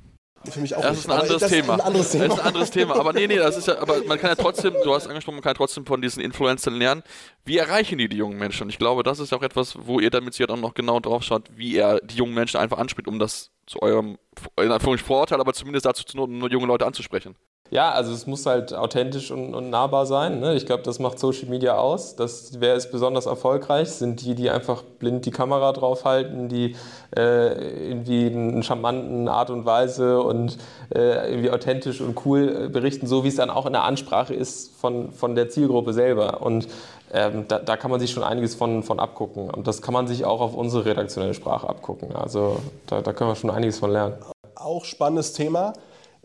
Für 0.52 0.60
mich 0.60 0.76
auch 0.76 0.82
das 0.82 1.00
ist 1.00 1.10
ein 1.10 1.20
anderes 1.20 1.42
das 1.42 1.52
Thema. 1.52 1.76
Ist 1.76 1.82
ein 1.82 1.88
anderes 1.88 2.12
Thema. 2.12 2.26
Das 2.28 2.34
ist 2.34 2.40
ein 2.40 2.48
anderes 2.48 2.72
Thema. 2.72 2.96
Aber 2.96 3.14
nee, 3.14 3.28
nee, 3.28 3.38
das 3.38 3.58
ist 3.58 3.68
ja, 3.68 3.80
aber 3.80 4.04
man 4.04 4.20
kann 4.20 4.30
ja 4.30 4.36
trotzdem, 4.36 4.74
du 4.84 4.94
hast 4.94 5.08
angesprochen, 5.08 5.36
man 5.36 5.44
kann 5.44 5.52
ja 5.52 5.56
trotzdem 5.56 5.86
von 5.86 6.02
diesen 6.02 6.22
Influencern 6.22 6.76
lernen, 6.76 7.04
wie 7.46 7.58
erreichen 7.58 7.98
die 7.98 8.08
die 8.08 8.18
jungen 8.18 8.38
Menschen? 8.38 8.64
Und 8.64 8.70
ich 8.70 8.78
glaube, 8.78 9.04
das 9.04 9.20
ist 9.20 9.34
auch 9.34 9.42
etwas, 9.42 9.78
wo 9.88 10.00
ihr 10.00 10.10
damit 10.10 10.34
sicher 10.34 10.50
auch 10.50 10.58
noch 10.58 10.74
genau 10.74 11.00
drauf 11.00 11.24
schaut, 11.24 11.50
wie 11.56 11.76
er 11.76 12.00
die 12.02 12.16
jungen 12.16 12.34
Menschen 12.34 12.60
einfach 12.60 12.78
anspricht, 12.78 13.08
um 13.08 13.20
das 13.20 13.52
zu 13.68 13.82
eurem, 13.82 14.18
in 14.58 14.72
Anführungszeichen 14.72 15.06
Vorurteil, 15.06 15.40
aber 15.40 15.54
zumindest 15.54 15.86
dazu 15.86 16.04
zu 16.04 16.18
nur 16.18 16.50
junge 16.50 16.66
Leute 16.66 16.86
anzusprechen. 16.86 17.36
Ja, 17.70 17.92
also 17.92 18.14
es 18.14 18.28
muss 18.28 18.46
halt 18.46 18.74
authentisch 18.74 19.30
und, 19.32 19.54
und 19.54 19.70
nahbar 19.70 20.06
sein. 20.06 20.40
Ne? 20.40 20.56
Ich 20.56 20.66
glaube, 20.66 20.84
das 20.84 21.00
macht 21.00 21.20
Social 21.20 21.50
Media 21.50 21.78
aus. 21.78 22.16
Das, 22.16 22.60
wer 22.60 22.76
ist 22.76 22.92
besonders 22.92 23.26
erfolgreich? 23.26 23.90
Sind 23.90 24.22
die, 24.22 24.36
die 24.36 24.50
einfach 24.50 24.84
blind 24.84 25.26
die 25.26 25.32
Kamera 25.32 25.74
draufhalten, 25.74 26.48
die 26.48 26.76
äh, 27.16 27.90
irgendwie 27.90 28.28
in 28.28 28.64
charmanten 28.64 29.28
Art 29.28 29.50
und 29.50 29.66
Weise 29.66 30.22
und 30.22 30.58
äh, 30.96 31.30
irgendwie 31.30 31.52
authentisch 31.52 32.00
und 32.00 32.26
cool 32.26 32.66
äh, 32.66 32.70
berichten, 32.70 33.06
so 33.06 33.26
wie 33.26 33.28
es 33.28 33.36
dann 33.36 33.50
auch 33.50 33.66
in 33.66 33.74
der 33.74 33.84
Ansprache 33.84 34.34
ist 34.34 34.72
von, 34.80 35.12
von 35.12 35.36
der 35.36 35.50
Zielgruppe 35.50 35.92
selber. 35.92 36.42
Und 36.42 36.70
ähm, 37.14 37.46
da, 37.48 37.60
da, 37.60 37.76
kann 37.78 37.92
man 37.92 38.00
sich 38.00 38.12
schon 38.12 38.24
einiges 38.24 38.56
von, 38.56 38.84
von 38.84 39.00
abgucken. 39.00 39.50
Und 39.50 39.68
das 39.68 39.82
kann 39.82 39.94
man 39.94 40.08
sich 40.08 40.24
auch 40.26 40.40
auf 40.40 40.56
unsere 40.56 40.86
redaktionelle 40.86 41.34
Sprache 41.34 41.68
abgucken. 41.68 42.16
Also 42.16 42.60
da, 42.86 43.02
da 43.02 43.14
können 43.14 43.30
wir 43.30 43.36
schon 43.36 43.50
einiges 43.50 43.80
von 43.80 43.92
lernen. 43.92 44.16
Auch 44.56 44.86
spannendes 44.86 45.34
Thema 45.34 45.74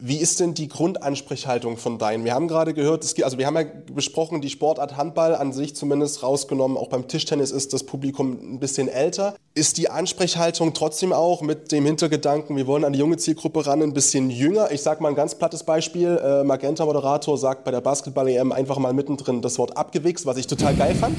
Wie 0.04 0.16
ist 0.16 0.40
denn 0.40 0.52
die 0.52 0.66
Grundansprechhaltung 0.66 1.76
von 1.76 1.96
deinen? 1.96 2.24
Wir 2.24 2.34
haben 2.34 2.48
gerade 2.48 2.74
gehört, 2.74 3.04
es, 3.04 3.22
also 3.22 3.38
wir 3.38 3.46
haben 3.46 3.54
ja 3.54 3.62
besprochen, 3.94 4.40
die 4.40 4.50
Sportart 4.50 4.96
Handball 4.96 5.36
an 5.36 5.52
sich 5.52 5.76
zumindest 5.76 6.24
rausgenommen, 6.24 6.76
auch 6.76 6.88
beim 6.88 7.06
Tischtennis 7.06 7.52
ist 7.52 7.72
das 7.72 7.84
Publikum 7.84 8.32
ein 8.32 8.58
bisschen 8.58 8.88
älter. 8.88 9.36
Ist 9.54 9.78
die 9.78 9.90
Ansprechhaltung 9.90 10.74
trotzdem 10.74 11.12
auch 11.12 11.40
mit 11.40 11.70
dem 11.70 11.86
Hintergedanken, 11.86 12.56
wir 12.56 12.66
wollen 12.66 12.84
an 12.84 12.94
die 12.94 12.98
junge 12.98 13.16
Zielgruppe 13.16 13.64
ran, 13.64 13.80
ein 13.80 13.92
bisschen 13.92 14.28
jünger? 14.28 14.72
Ich 14.72 14.82
sage 14.82 15.00
mal 15.04 15.10
ein 15.10 15.14
ganz 15.14 15.36
plattes 15.36 15.62
Beispiel. 15.62 16.20
Äh, 16.20 16.42
Magenta-Moderator 16.42 17.38
sagt 17.38 17.62
bei 17.62 17.70
der 17.70 17.80
Basketball-EM 17.80 18.50
einfach 18.50 18.78
mal 18.78 18.92
mittendrin 18.92 19.40
das 19.40 19.56
Wort 19.58 19.76
abgewichst, 19.76 20.26
was 20.26 20.36
ich 20.36 20.48
total 20.48 20.74
geil 20.74 20.96
fand 20.96 21.16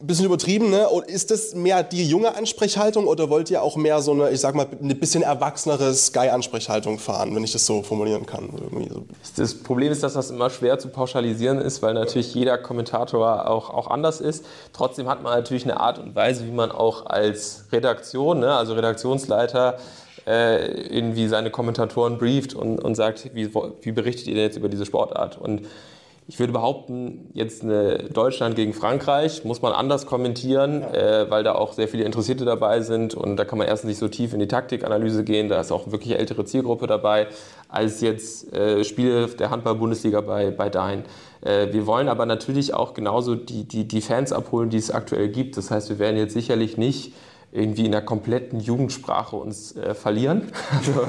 ein 0.00 0.06
bisschen 0.06 0.26
übertrieben, 0.26 0.70
ne? 0.70 0.86
Ist 1.08 1.32
das 1.32 1.56
mehr 1.56 1.82
die 1.82 2.08
junge 2.08 2.36
Ansprechhaltung 2.36 3.08
oder 3.08 3.30
wollt 3.30 3.50
ihr 3.50 3.62
auch 3.62 3.76
mehr 3.76 4.00
so 4.00 4.12
eine, 4.12 4.30
ich 4.30 4.40
sag 4.40 4.54
mal, 4.54 4.68
eine 4.80 4.94
bisschen 4.94 5.24
erwachsenere 5.24 5.92
Sky-Ansprechhaltung 5.92 7.00
fahren, 7.00 7.34
wenn 7.34 7.42
ich 7.42 7.50
das 7.50 7.66
so 7.66 7.82
formulieren 7.82 8.24
kann? 8.24 8.48
So. 8.88 9.06
Das 9.36 9.54
Problem 9.54 9.90
ist, 9.90 10.04
dass 10.04 10.12
das 10.12 10.30
immer 10.30 10.50
schwer 10.50 10.78
zu 10.78 10.88
pauschalisieren 10.88 11.60
ist, 11.60 11.82
weil 11.82 11.94
natürlich 11.94 12.32
jeder 12.32 12.58
Kommentator 12.58 13.50
auch, 13.50 13.70
auch 13.70 13.88
anders 13.88 14.20
ist. 14.20 14.44
Trotzdem 14.72 15.08
hat 15.08 15.24
man 15.24 15.36
natürlich 15.36 15.64
eine 15.64 15.80
Art 15.80 15.98
und 15.98 16.14
Weise, 16.14 16.46
wie 16.46 16.52
man 16.52 16.70
auch 16.70 17.06
als 17.06 17.64
Redaktion, 17.72 18.38
ne, 18.38 18.54
also 18.54 18.74
Redaktionsleiter, 18.74 19.78
äh, 20.28 20.96
irgendwie 20.96 21.26
seine 21.26 21.50
Kommentatoren 21.50 22.18
brieft 22.18 22.54
und, 22.54 22.78
und 22.78 22.94
sagt, 22.94 23.34
wie, 23.34 23.52
wie 23.52 23.92
berichtet 23.92 24.28
ihr 24.28 24.34
denn 24.34 24.44
jetzt 24.44 24.58
über 24.58 24.68
diese 24.68 24.86
Sportart? 24.86 25.38
Und 25.38 25.62
ich 26.30 26.38
würde 26.38 26.52
behaupten, 26.52 27.30
jetzt 27.32 27.62
eine 27.62 27.96
Deutschland 28.12 28.54
gegen 28.54 28.74
Frankreich 28.74 29.46
muss 29.46 29.62
man 29.62 29.72
anders 29.72 30.04
kommentieren, 30.04 30.82
ja. 30.82 31.22
äh, 31.22 31.30
weil 31.30 31.42
da 31.42 31.54
auch 31.54 31.72
sehr 31.72 31.88
viele 31.88 32.04
Interessierte 32.04 32.44
dabei 32.44 32.82
sind 32.82 33.14
und 33.14 33.36
da 33.36 33.46
kann 33.46 33.56
man 33.56 33.66
erstens 33.66 33.88
nicht 33.88 33.98
so 33.98 34.08
tief 34.08 34.34
in 34.34 34.38
die 34.38 34.46
Taktikanalyse 34.46 35.24
gehen, 35.24 35.48
da 35.48 35.58
ist 35.58 35.72
auch 35.72 35.90
wirklich 35.90 36.18
ältere 36.18 36.44
Zielgruppe 36.44 36.86
dabei, 36.86 37.28
als 37.70 38.02
jetzt 38.02 38.52
äh, 38.52 38.84
Spiele 38.84 39.26
der 39.28 39.48
Handball-Bundesliga 39.48 40.20
bei, 40.20 40.50
bei 40.50 40.68
Dein. 40.68 41.04
Äh, 41.40 41.72
wir 41.72 41.86
wollen 41.86 42.10
aber 42.10 42.26
natürlich 42.26 42.74
auch 42.74 42.92
genauso 42.92 43.34
die, 43.34 43.64
die, 43.64 43.88
die 43.88 44.02
Fans 44.02 44.30
abholen, 44.30 44.68
die 44.68 44.76
es 44.76 44.90
aktuell 44.90 45.28
gibt. 45.28 45.56
Das 45.56 45.70
heißt, 45.70 45.88
wir 45.88 45.98
werden 45.98 46.18
jetzt 46.18 46.34
sicherlich 46.34 46.76
nicht 46.76 47.14
irgendwie 47.50 47.86
in 47.86 47.92
der 47.92 48.02
kompletten 48.02 48.60
Jugendsprache 48.60 49.34
uns 49.36 49.74
äh, 49.74 49.94
verlieren. 49.94 50.52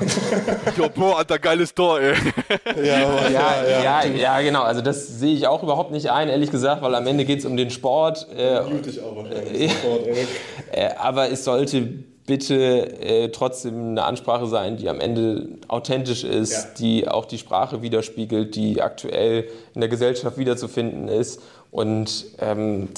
jo, 0.77 0.89
boah, 0.89 1.17
Alter, 1.17 1.37
geiles 1.37 1.73
Tor, 1.73 1.99
ey. 1.99 2.13
ja, 2.77 3.29
ja, 3.29 3.81
ja, 3.83 4.05
ja, 4.05 4.41
genau. 4.41 4.63
Also 4.63 4.81
das 4.81 5.19
sehe 5.19 5.33
ich 5.33 5.47
auch 5.47 5.63
überhaupt 5.63 5.91
nicht 5.91 6.09
ein, 6.09 6.29
ehrlich 6.29 6.49
gesagt, 6.49 6.81
weil 6.81 6.95
am 6.95 7.05
Ende 7.07 7.25
geht 7.25 7.39
es 7.39 7.45
um 7.45 7.57
den 7.57 7.69
Sport. 7.69 8.27
Äh, 8.33 8.61
ich 8.87 9.03
auch 9.03 9.25
äh, 9.25 9.69
Sport, 9.69 10.07
äh, 10.71 10.89
aber 10.97 11.29
es 11.29 11.43
sollte 11.43 11.89
bitte 12.25 13.01
äh, 13.01 13.29
trotzdem 13.29 13.89
eine 13.89 14.03
Ansprache 14.03 14.45
sein, 14.45 14.77
die 14.77 14.87
am 14.87 15.01
Ende 15.01 15.57
authentisch 15.67 16.23
ist, 16.23 16.53
ja. 16.53 16.63
die 16.77 17.07
auch 17.07 17.25
die 17.25 17.39
Sprache 17.39 17.81
widerspiegelt, 17.81 18.55
die 18.55 18.81
aktuell 18.81 19.49
in 19.73 19.81
der 19.81 19.89
Gesellschaft 19.89 20.37
wiederzufinden 20.37 21.07
ist 21.07 21.41
und 21.72 22.26
ähm, 22.39 22.89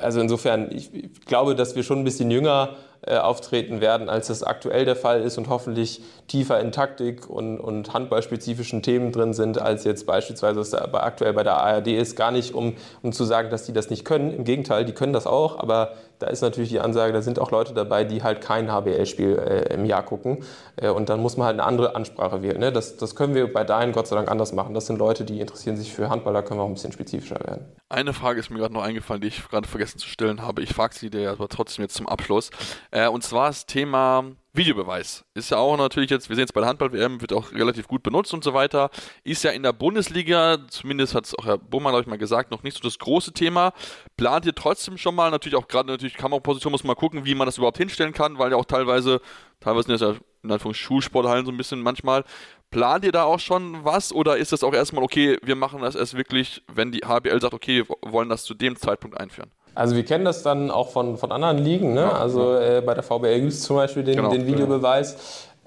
also 0.00 0.20
insofern, 0.20 0.70
ich 0.72 0.90
glaube, 1.26 1.54
dass 1.54 1.76
wir 1.76 1.82
schon 1.82 1.98
ein 1.98 2.04
bisschen 2.04 2.30
jünger 2.30 2.76
äh, 3.06 3.16
auftreten 3.16 3.80
werden, 3.80 4.08
als 4.08 4.26
das 4.26 4.42
aktuell 4.42 4.84
der 4.84 4.96
Fall 4.96 5.22
ist 5.22 5.38
und 5.38 5.48
hoffentlich 5.48 6.00
tiefer 6.26 6.58
in 6.58 6.72
Taktik 6.72 7.30
und, 7.30 7.58
und 7.60 7.92
handballspezifischen 7.92 8.82
Themen 8.82 9.12
drin 9.12 9.34
sind, 9.34 9.60
als 9.60 9.84
jetzt 9.84 10.04
beispielsweise 10.04 10.58
was 10.58 10.74
aktuell 10.74 11.32
bei 11.32 11.44
der 11.44 11.58
ARD 11.58 11.88
ist. 11.88 12.16
Gar 12.16 12.32
nicht, 12.32 12.54
um, 12.54 12.74
um 13.02 13.12
zu 13.12 13.24
sagen, 13.24 13.50
dass 13.50 13.64
die 13.64 13.72
das 13.72 13.88
nicht 13.88 14.04
können. 14.04 14.32
Im 14.32 14.44
Gegenteil, 14.44 14.84
die 14.84 14.92
können 14.92 15.12
das 15.12 15.26
auch, 15.26 15.58
aber 15.58 15.92
da 16.18 16.26
ist 16.26 16.40
natürlich 16.40 16.70
die 16.70 16.80
Ansage, 16.80 17.12
da 17.12 17.22
sind 17.22 17.38
auch 17.38 17.50
Leute 17.50 17.74
dabei, 17.74 18.04
die 18.04 18.22
halt 18.22 18.40
kein 18.40 18.70
HBL-Spiel 18.70 19.38
äh, 19.38 19.74
im 19.74 19.84
Jahr 19.84 20.02
gucken. 20.04 20.44
Äh, 20.76 20.90
und 20.90 21.08
dann 21.08 21.20
muss 21.20 21.36
man 21.36 21.46
halt 21.46 21.54
eine 21.54 21.64
andere 21.64 21.94
Ansprache 21.94 22.42
wählen. 22.42 22.58
Ne? 22.58 22.72
Das, 22.72 22.96
das 22.96 23.14
können 23.14 23.34
wir 23.34 23.52
bei 23.52 23.64
Dein 23.64 23.92
Gott 23.92 24.06
sei 24.06 24.16
Dank 24.16 24.30
anders 24.30 24.52
machen. 24.52 24.74
Das 24.74 24.86
sind 24.86 24.98
Leute, 24.98 25.24
die 25.24 25.40
interessieren 25.40 25.76
sich 25.76 25.92
für 25.92 26.10
Handball, 26.10 26.34
da 26.34 26.42
können 26.42 26.60
wir 26.60 26.64
auch 26.64 26.68
ein 26.68 26.74
bisschen 26.74 26.92
spezifischer 26.92 27.40
werden. 27.40 27.66
Eine 27.88 28.12
Frage 28.12 28.40
ist 28.40 28.50
mir 28.50 28.58
gerade 28.58 28.74
noch 28.74 28.82
eingefallen, 28.82 29.20
die 29.20 29.28
ich 29.28 29.48
gerade 29.48 29.68
vergessen 29.68 29.98
zu 29.98 30.08
stellen 30.08 30.42
habe. 30.42 30.62
Ich 30.62 30.74
frage 30.74 30.94
sie 30.94 31.10
dir 31.10 31.30
aber 31.30 31.48
trotzdem 31.48 31.82
jetzt 31.82 31.94
zum 31.94 32.08
Abschluss. 32.08 32.50
Äh, 32.90 33.08
und 33.08 33.22
zwar 33.22 33.48
das 33.48 33.66
Thema 33.66 34.24
Videobeweis. 34.58 35.24
Ist 35.34 35.50
ja 35.50 35.56
auch 35.56 35.76
natürlich 35.78 36.10
jetzt, 36.10 36.28
wir 36.28 36.36
sehen 36.36 36.44
es 36.44 36.52
bei 36.52 36.60
der 36.60 36.68
Handball-WM, 36.68 37.20
wird 37.22 37.32
auch 37.32 37.52
relativ 37.52 37.88
gut 37.88 38.02
benutzt 38.02 38.34
und 38.34 38.44
so 38.44 38.52
weiter. 38.52 38.90
Ist 39.24 39.44
ja 39.44 39.52
in 39.52 39.62
der 39.62 39.72
Bundesliga, 39.72 40.58
zumindest 40.68 41.14
hat 41.14 41.24
es 41.24 41.34
auch 41.34 41.46
Herr 41.46 41.56
Bummmann, 41.58 41.92
glaube 41.92 42.02
ich, 42.02 42.08
mal 42.08 42.18
gesagt, 42.18 42.50
noch 42.50 42.62
nicht 42.62 42.76
so 42.76 42.82
das 42.82 42.98
große 42.98 43.32
Thema. 43.32 43.72
Plant 44.16 44.44
ihr 44.44 44.54
trotzdem 44.54 44.98
schon 44.98 45.14
mal, 45.14 45.30
natürlich 45.30 45.56
auch 45.56 45.68
gerade 45.68 45.88
natürlich 45.88 46.14
Kameraposition 46.14 46.70
muss 46.70 46.84
man 46.84 46.88
mal 46.88 47.00
gucken, 47.00 47.24
wie 47.24 47.34
man 47.34 47.46
das 47.46 47.56
überhaupt 47.56 47.78
hinstellen 47.78 48.12
kann, 48.12 48.38
weil 48.38 48.50
ja 48.50 48.56
auch 48.56 48.66
teilweise, 48.66 49.20
teilweise 49.60 49.86
sind 49.86 50.00
das 50.00 50.00
ja 50.02 50.20
in 50.42 50.52
Anführungszeichen 50.52 50.86
Schulsporthallen 50.86 51.46
so 51.46 51.52
ein 51.52 51.56
bisschen 51.56 51.80
manchmal. 51.80 52.24
Plant 52.70 53.04
ihr 53.04 53.12
da 53.12 53.24
auch 53.24 53.40
schon 53.40 53.84
was 53.84 54.12
oder 54.12 54.36
ist 54.36 54.52
das 54.52 54.62
auch 54.62 54.74
erstmal 54.74 55.02
okay, 55.02 55.38
wir 55.42 55.56
machen 55.56 55.80
das 55.80 55.94
erst 55.94 56.14
wirklich, 56.14 56.62
wenn 56.72 56.92
die 56.92 57.00
HBL 57.00 57.40
sagt, 57.40 57.54
okay, 57.54 57.84
wir 57.88 58.12
wollen 58.12 58.28
das 58.28 58.44
zu 58.44 58.54
dem 58.54 58.76
Zeitpunkt 58.76 59.18
einführen? 59.18 59.50
Also 59.78 59.94
wir 59.94 60.04
kennen 60.04 60.24
das 60.24 60.42
dann 60.42 60.72
auch 60.72 60.90
von, 60.90 61.18
von 61.18 61.30
anderen 61.30 61.58
Ligen. 61.58 61.94
Ne? 61.94 62.12
Also 62.12 62.56
äh, 62.56 62.82
bei 62.84 62.94
der 62.94 63.04
VBL 63.04 63.40
gibt 63.40 63.52
es 63.52 63.62
zum 63.62 63.76
Beispiel 63.76 64.02
den, 64.02 64.16
genau. 64.16 64.30
den 64.30 64.44
Videobeweis. 64.44 65.16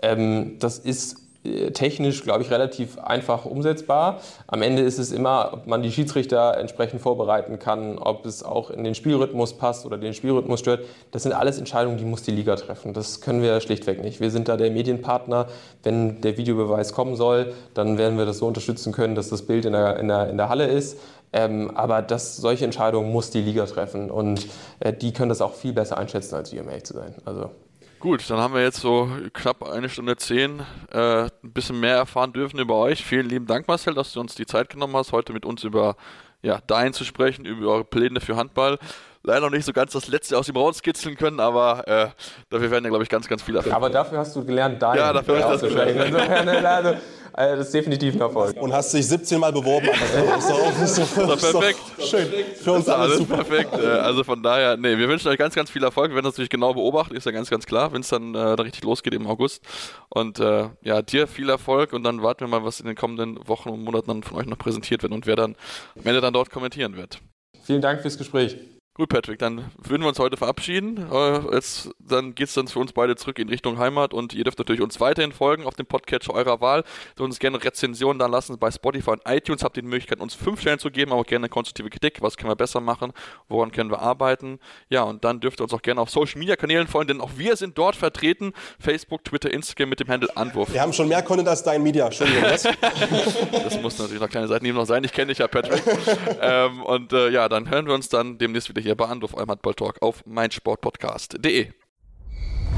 Ähm, 0.02 0.58
das 0.60 0.80
ist 0.80 1.16
äh, 1.46 1.72
technisch, 1.72 2.22
glaube 2.22 2.44
ich, 2.44 2.52
relativ 2.52 3.00
einfach 3.00 3.46
umsetzbar. 3.46 4.20
Am 4.48 4.64
Ende 4.64 4.82
ist 4.82 5.00
es 5.00 5.14
immer, 5.14 5.52
ob 5.54 5.66
man 5.66 5.82
die 5.82 5.94
Schiedsrichter 5.94 6.58
entsprechend 6.58 7.00
vorbereiten 7.00 7.58
kann, 7.58 7.98
ob 7.98 8.26
es 8.26 8.44
auch 8.44 8.70
in 8.70 8.84
den 8.84 8.96
Spielrhythmus 8.96 9.54
passt 9.54 9.86
oder 9.86 9.98
den 9.98 10.14
Spielrhythmus 10.14 10.60
stört. 10.60 10.82
Das 11.12 11.24
sind 11.24 11.32
alles 11.32 11.58
Entscheidungen, 11.58 11.96
die 11.98 12.04
muss 12.04 12.22
die 12.22 12.32
Liga 12.32 12.58
treffen. 12.58 12.92
Das 12.92 13.22
können 13.22 13.42
wir 13.42 13.62
schlichtweg 13.62 14.04
nicht. 14.04 14.20
Wir 14.20 14.30
sind 14.30 14.50
da 14.50 14.58
der 14.58 14.72
Medienpartner. 14.72 15.48
Wenn 15.84 16.20
der 16.20 16.38
Videobeweis 16.38 16.92
kommen 16.92 17.16
soll, 17.16 17.54
dann 17.74 17.98
werden 17.98 18.18
wir 18.18 18.26
das 18.26 18.40
so 18.40 18.46
unterstützen 18.46 18.92
können, 18.92 19.16
dass 19.16 19.30
das 19.30 19.44
Bild 19.44 19.64
in 19.64 19.72
der, 19.72 19.98
in 20.00 20.10
der, 20.10 20.30
in 20.30 20.36
der 20.36 20.50
Halle 20.50 20.68
ist. 20.68 20.98
Ähm, 21.34 21.72
aber 21.76 22.02
das, 22.02 22.38
solche 22.38 22.66
Entscheidungen 22.66 23.12
muss 23.12 23.30
die 23.32 23.42
Liga 23.42 23.66
treffen 23.66 24.12
und 24.12 24.48
äh, 24.80 24.92
die 24.92 25.14
können 25.14 25.30
das 25.30 25.42
auch 25.42 25.54
viel 25.54 25.74
besser 25.74 25.98
einschätzen 25.98 26.36
als 26.36 26.52
wir, 26.52 26.62
um 26.62 26.70
ehrlich 26.70 26.84
zu 26.84 26.94
sein. 26.94 27.16
Also. 27.26 27.52
Gut, 28.00 28.28
dann 28.30 28.40
haben 28.40 28.54
wir 28.54 28.64
jetzt 28.64 28.80
so 28.80 29.10
knapp 29.32 29.64
eine 29.64 29.88
Stunde 29.88 30.18
zehn 30.18 30.62
äh, 30.92 31.26
ein 31.26 31.32
bisschen 31.42 31.80
mehr 31.80 31.96
erfahren 31.96 32.34
dürfen 32.34 32.60
über 32.60 32.76
euch. 32.76 33.06
Vielen 33.06 33.30
lieben 33.30 33.46
Dank, 33.46 33.68
Marcel, 33.68 33.94
dass 33.94 34.12
du 34.12 34.20
uns 34.20 34.36
die 34.36 34.46
Zeit 34.46 34.70
genommen 34.70 34.96
hast, 34.96 35.12
heute 35.12 35.34
mit 35.34 35.46
uns 35.46 35.64
über 35.64 35.96
ja, 36.42 36.60
dein 36.66 36.94
zu 36.94 37.04
sprechen, 37.04 37.46
über 37.46 37.68
eure 37.68 37.86
Pläne 37.86 38.20
für 38.20 38.36
Handball 38.36 38.80
leider 39.24 39.42
noch 39.42 39.52
nicht 39.52 39.66
so 39.66 39.74
ganz 39.74 39.92
das 39.94 40.08
Letzte 40.08 40.38
aus 40.38 40.48
ihm 40.50 40.58
rauskitzeln 40.58 41.16
können, 41.16 41.40
aber 41.40 41.88
äh, 41.88 42.08
dafür 42.50 42.72
werden 42.72 42.86
ja, 42.86 42.90
glaube 42.90 43.04
ich, 43.04 43.10
ganz, 43.10 43.28
ganz 43.28 43.42
viele 43.42 43.58
Erfolge. 43.58 43.76
Aber 43.76 43.90
dafür 43.90 44.20
hast 44.20 44.36
du 44.36 44.44
gelernt, 44.44 44.82
dein 44.82 44.98
Ja, 44.98 45.14
dafür 45.14 45.44
habe 45.44 45.56
ich 45.56 45.62
das 45.62 45.70
gelernt. 45.70 46.66
Also, 46.66 46.98
also, 47.34 47.58
das 47.58 47.68
ist 47.68 47.74
definitiv 47.74 48.16
ein 48.16 48.22
Erfolg. 48.22 48.62
Und 48.62 48.74
hast 48.74 48.94
dich 48.94 49.08
17 49.08 49.40
Mal 49.40 49.54
beworben. 49.54 49.88
Das 49.88 50.44
ist 50.44 51.00
doch, 51.00 51.08
ist 51.08 51.18
doch, 51.18 51.36
ist 51.36 51.52
perfekt. 51.52 51.80
schön. 52.00 52.28
Für 52.56 52.74
uns 52.74 52.90
alles, 52.90 53.20
super. 53.20 53.38
perfekt. 53.38 53.74
Äh, 53.74 53.88
also 53.88 54.24
von 54.24 54.44
daher, 54.44 54.76
nee, 54.76 54.98
wir 54.98 55.08
wünschen 55.08 55.30
euch 55.30 55.38
ganz, 55.38 55.56
ganz 55.56 55.70
viel 55.70 55.84
Erfolg. 55.84 56.10
Wir 56.10 56.16
werden 56.16 56.26
das 56.26 56.34
natürlich 56.34 56.50
genau 56.50 56.74
beobachten, 56.74 57.16
ist 57.16 57.26
ja 57.26 57.32
ganz, 57.32 57.50
ganz 57.50 57.66
klar, 57.66 57.94
wenn 57.94 58.02
es 58.02 58.10
dann 58.10 58.36
äh, 58.36 58.56
da 58.56 58.64
richtig 58.64 58.84
losgeht 58.84 59.14
im 59.14 59.28
August. 59.28 59.64
Und 60.10 60.40
äh, 60.40 60.70
ja, 60.82 61.02
dir 61.02 61.28
viel 61.28 61.50
Erfolg 61.50 61.94
und 61.94 62.04
dann 62.04 62.22
warten 62.22 62.42
wir 62.42 62.48
mal, 62.48 62.66
was 62.66 62.80
in 62.80 62.88
den 62.88 62.96
kommenden 62.96 63.48
Wochen 63.48 63.70
und 63.70 63.84
Monaten 63.84 64.08
dann 64.08 64.24
von 64.24 64.38
euch 64.38 64.46
noch 64.46 64.58
präsentiert 64.58 65.02
wird 65.04 65.14
und 65.14 65.26
wer 65.26 65.38
dann 65.38 65.56
am 65.96 66.06
Ende 66.06 66.20
dann 66.20 66.34
dort 66.34 66.50
kommentieren 66.50 66.98
wird. 66.98 67.20
Vielen 67.64 67.82
Dank 67.82 68.02
fürs 68.02 68.18
Gespräch. 68.18 68.58
Gut, 68.94 69.08
Patrick, 69.08 69.40
dann 69.40 69.72
würden 69.78 70.02
wir 70.02 70.10
uns 70.10 70.20
heute 70.20 70.36
verabschieden. 70.36 71.10
Äh, 71.10 71.56
jetzt, 71.56 71.92
dann 71.98 72.36
geht 72.36 72.50
es 72.50 72.56
dann 72.56 72.68
für 72.68 72.80
uns 72.80 72.92
beide 72.92 73.16
zurück 73.16 73.40
in 73.40 73.48
Richtung 73.48 73.78
Heimat 73.78 74.14
und 74.14 74.34
ihr 74.34 74.44
dürft 74.44 74.60
natürlich 74.60 74.82
uns 74.82 75.00
weiterhin 75.00 75.32
folgen 75.32 75.66
auf 75.66 75.76
dem 75.76 75.86
Podcatcher 75.86 76.34
eurer 76.34 76.60
Wahl. 76.60 76.84
Ihr 77.18 77.24
uns 77.24 77.40
gerne 77.40 77.64
Rezensionen 77.64 78.20
da 78.20 78.28
lassen 78.28 78.60
bei 78.60 78.70
Spotify 78.70 79.12
und 79.12 79.22
iTunes. 79.26 79.64
Habt 79.64 79.78
ihr 79.78 79.84
die 79.84 79.88
Möglichkeit, 79.88 80.20
uns 80.20 80.36
fünf 80.36 80.60
Stellen 80.60 80.78
zu 80.78 80.92
geben, 80.92 81.14
aber 81.14 81.22
auch 81.22 81.26
gerne 81.26 81.48
konstruktive 81.48 81.90
Kritik. 81.90 82.22
Was 82.22 82.36
können 82.36 82.52
wir 82.52 82.58
besser 82.58 82.82
machen? 82.82 83.14
Woran 83.48 83.72
können 83.72 83.90
wir 83.92 84.02
arbeiten? 84.02 84.60
Ja, 84.90 85.04
und 85.04 85.24
dann 85.24 85.40
dürft 85.40 85.62
ihr 85.62 85.64
uns 85.64 85.74
auch 85.74 85.82
gerne 85.82 86.02
auf 86.02 86.10
Social 86.10 86.38
Media 86.38 86.58
Kanälen 86.58 86.88
folgen, 86.88 87.08
denn 87.08 87.22
auch 87.22 87.32
wir 87.38 87.56
sind 87.56 87.78
dort 87.78 87.96
vertreten. 87.96 88.52
Facebook, 88.78 89.24
Twitter, 89.24 89.54
Instagram 89.54 89.88
mit 89.88 90.02
dem 90.02 90.10
Handle 90.10 90.36
Anwurf. 90.36 90.74
Wir 90.74 90.82
haben 90.82 90.92
schon 90.92 91.08
mehr 91.08 91.24
Content 91.24 91.48
als 91.48 91.64
dein 91.64 91.82
Media. 91.82 92.08
Entschuldigung, 92.08 92.44
was? 92.44 92.64
das 93.52 93.82
muss 93.82 93.98
natürlich 93.98 94.22
noch 94.22 94.30
kleine 94.30 94.50
Seiten 94.50 94.68
noch 94.74 94.86
sein. 94.86 95.06
Ich 95.06 95.14
kenne 95.14 95.28
dich 95.28 95.38
ja, 95.38 95.48
Patrick. 95.48 95.82
ähm, 96.42 96.84
und 96.84 97.14
äh, 97.14 97.30
ja, 97.30 97.48
dann 97.48 97.70
hören 97.70 97.88
wir 97.88 97.94
uns 97.94 98.10
dann 98.10 98.38
demnächst 98.38 98.68
wieder 98.68 98.82
hier 98.82 98.91
bei 98.96 99.06
Anwurf, 99.06 99.34
eurem 99.34 99.50
Handball-Talk 99.50 100.02
auf 100.02 100.26
meinsportpodcast.de. 100.26 101.72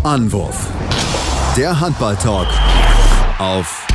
Anwurf. 0.03 0.69
Der 1.55 1.79
Handball-Talk 1.79 2.47
auf 3.39 3.87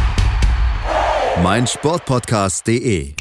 meinsportpodcast.de. 1.42 3.14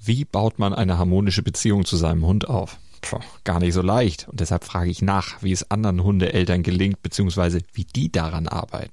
Wie 0.00 0.24
baut 0.24 0.58
man 0.58 0.74
eine 0.74 0.98
harmonische 0.98 1.42
Beziehung 1.42 1.84
zu 1.84 1.96
seinem 1.96 2.26
Hund 2.26 2.48
auf? 2.48 2.78
Puh, 3.00 3.20
gar 3.44 3.60
nicht 3.60 3.74
so 3.74 3.82
leicht. 3.82 4.28
Und 4.28 4.40
deshalb 4.40 4.64
frage 4.64 4.90
ich 4.90 5.02
nach, 5.02 5.42
wie 5.42 5.52
es 5.52 5.70
anderen 5.70 6.02
Hundeeltern 6.02 6.62
gelingt, 6.62 7.02
beziehungsweise 7.02 7.60
wie 7.72 7.84
die 7.84 8.10
daran 8.10 8.48
arbeiten. 8.48 8.92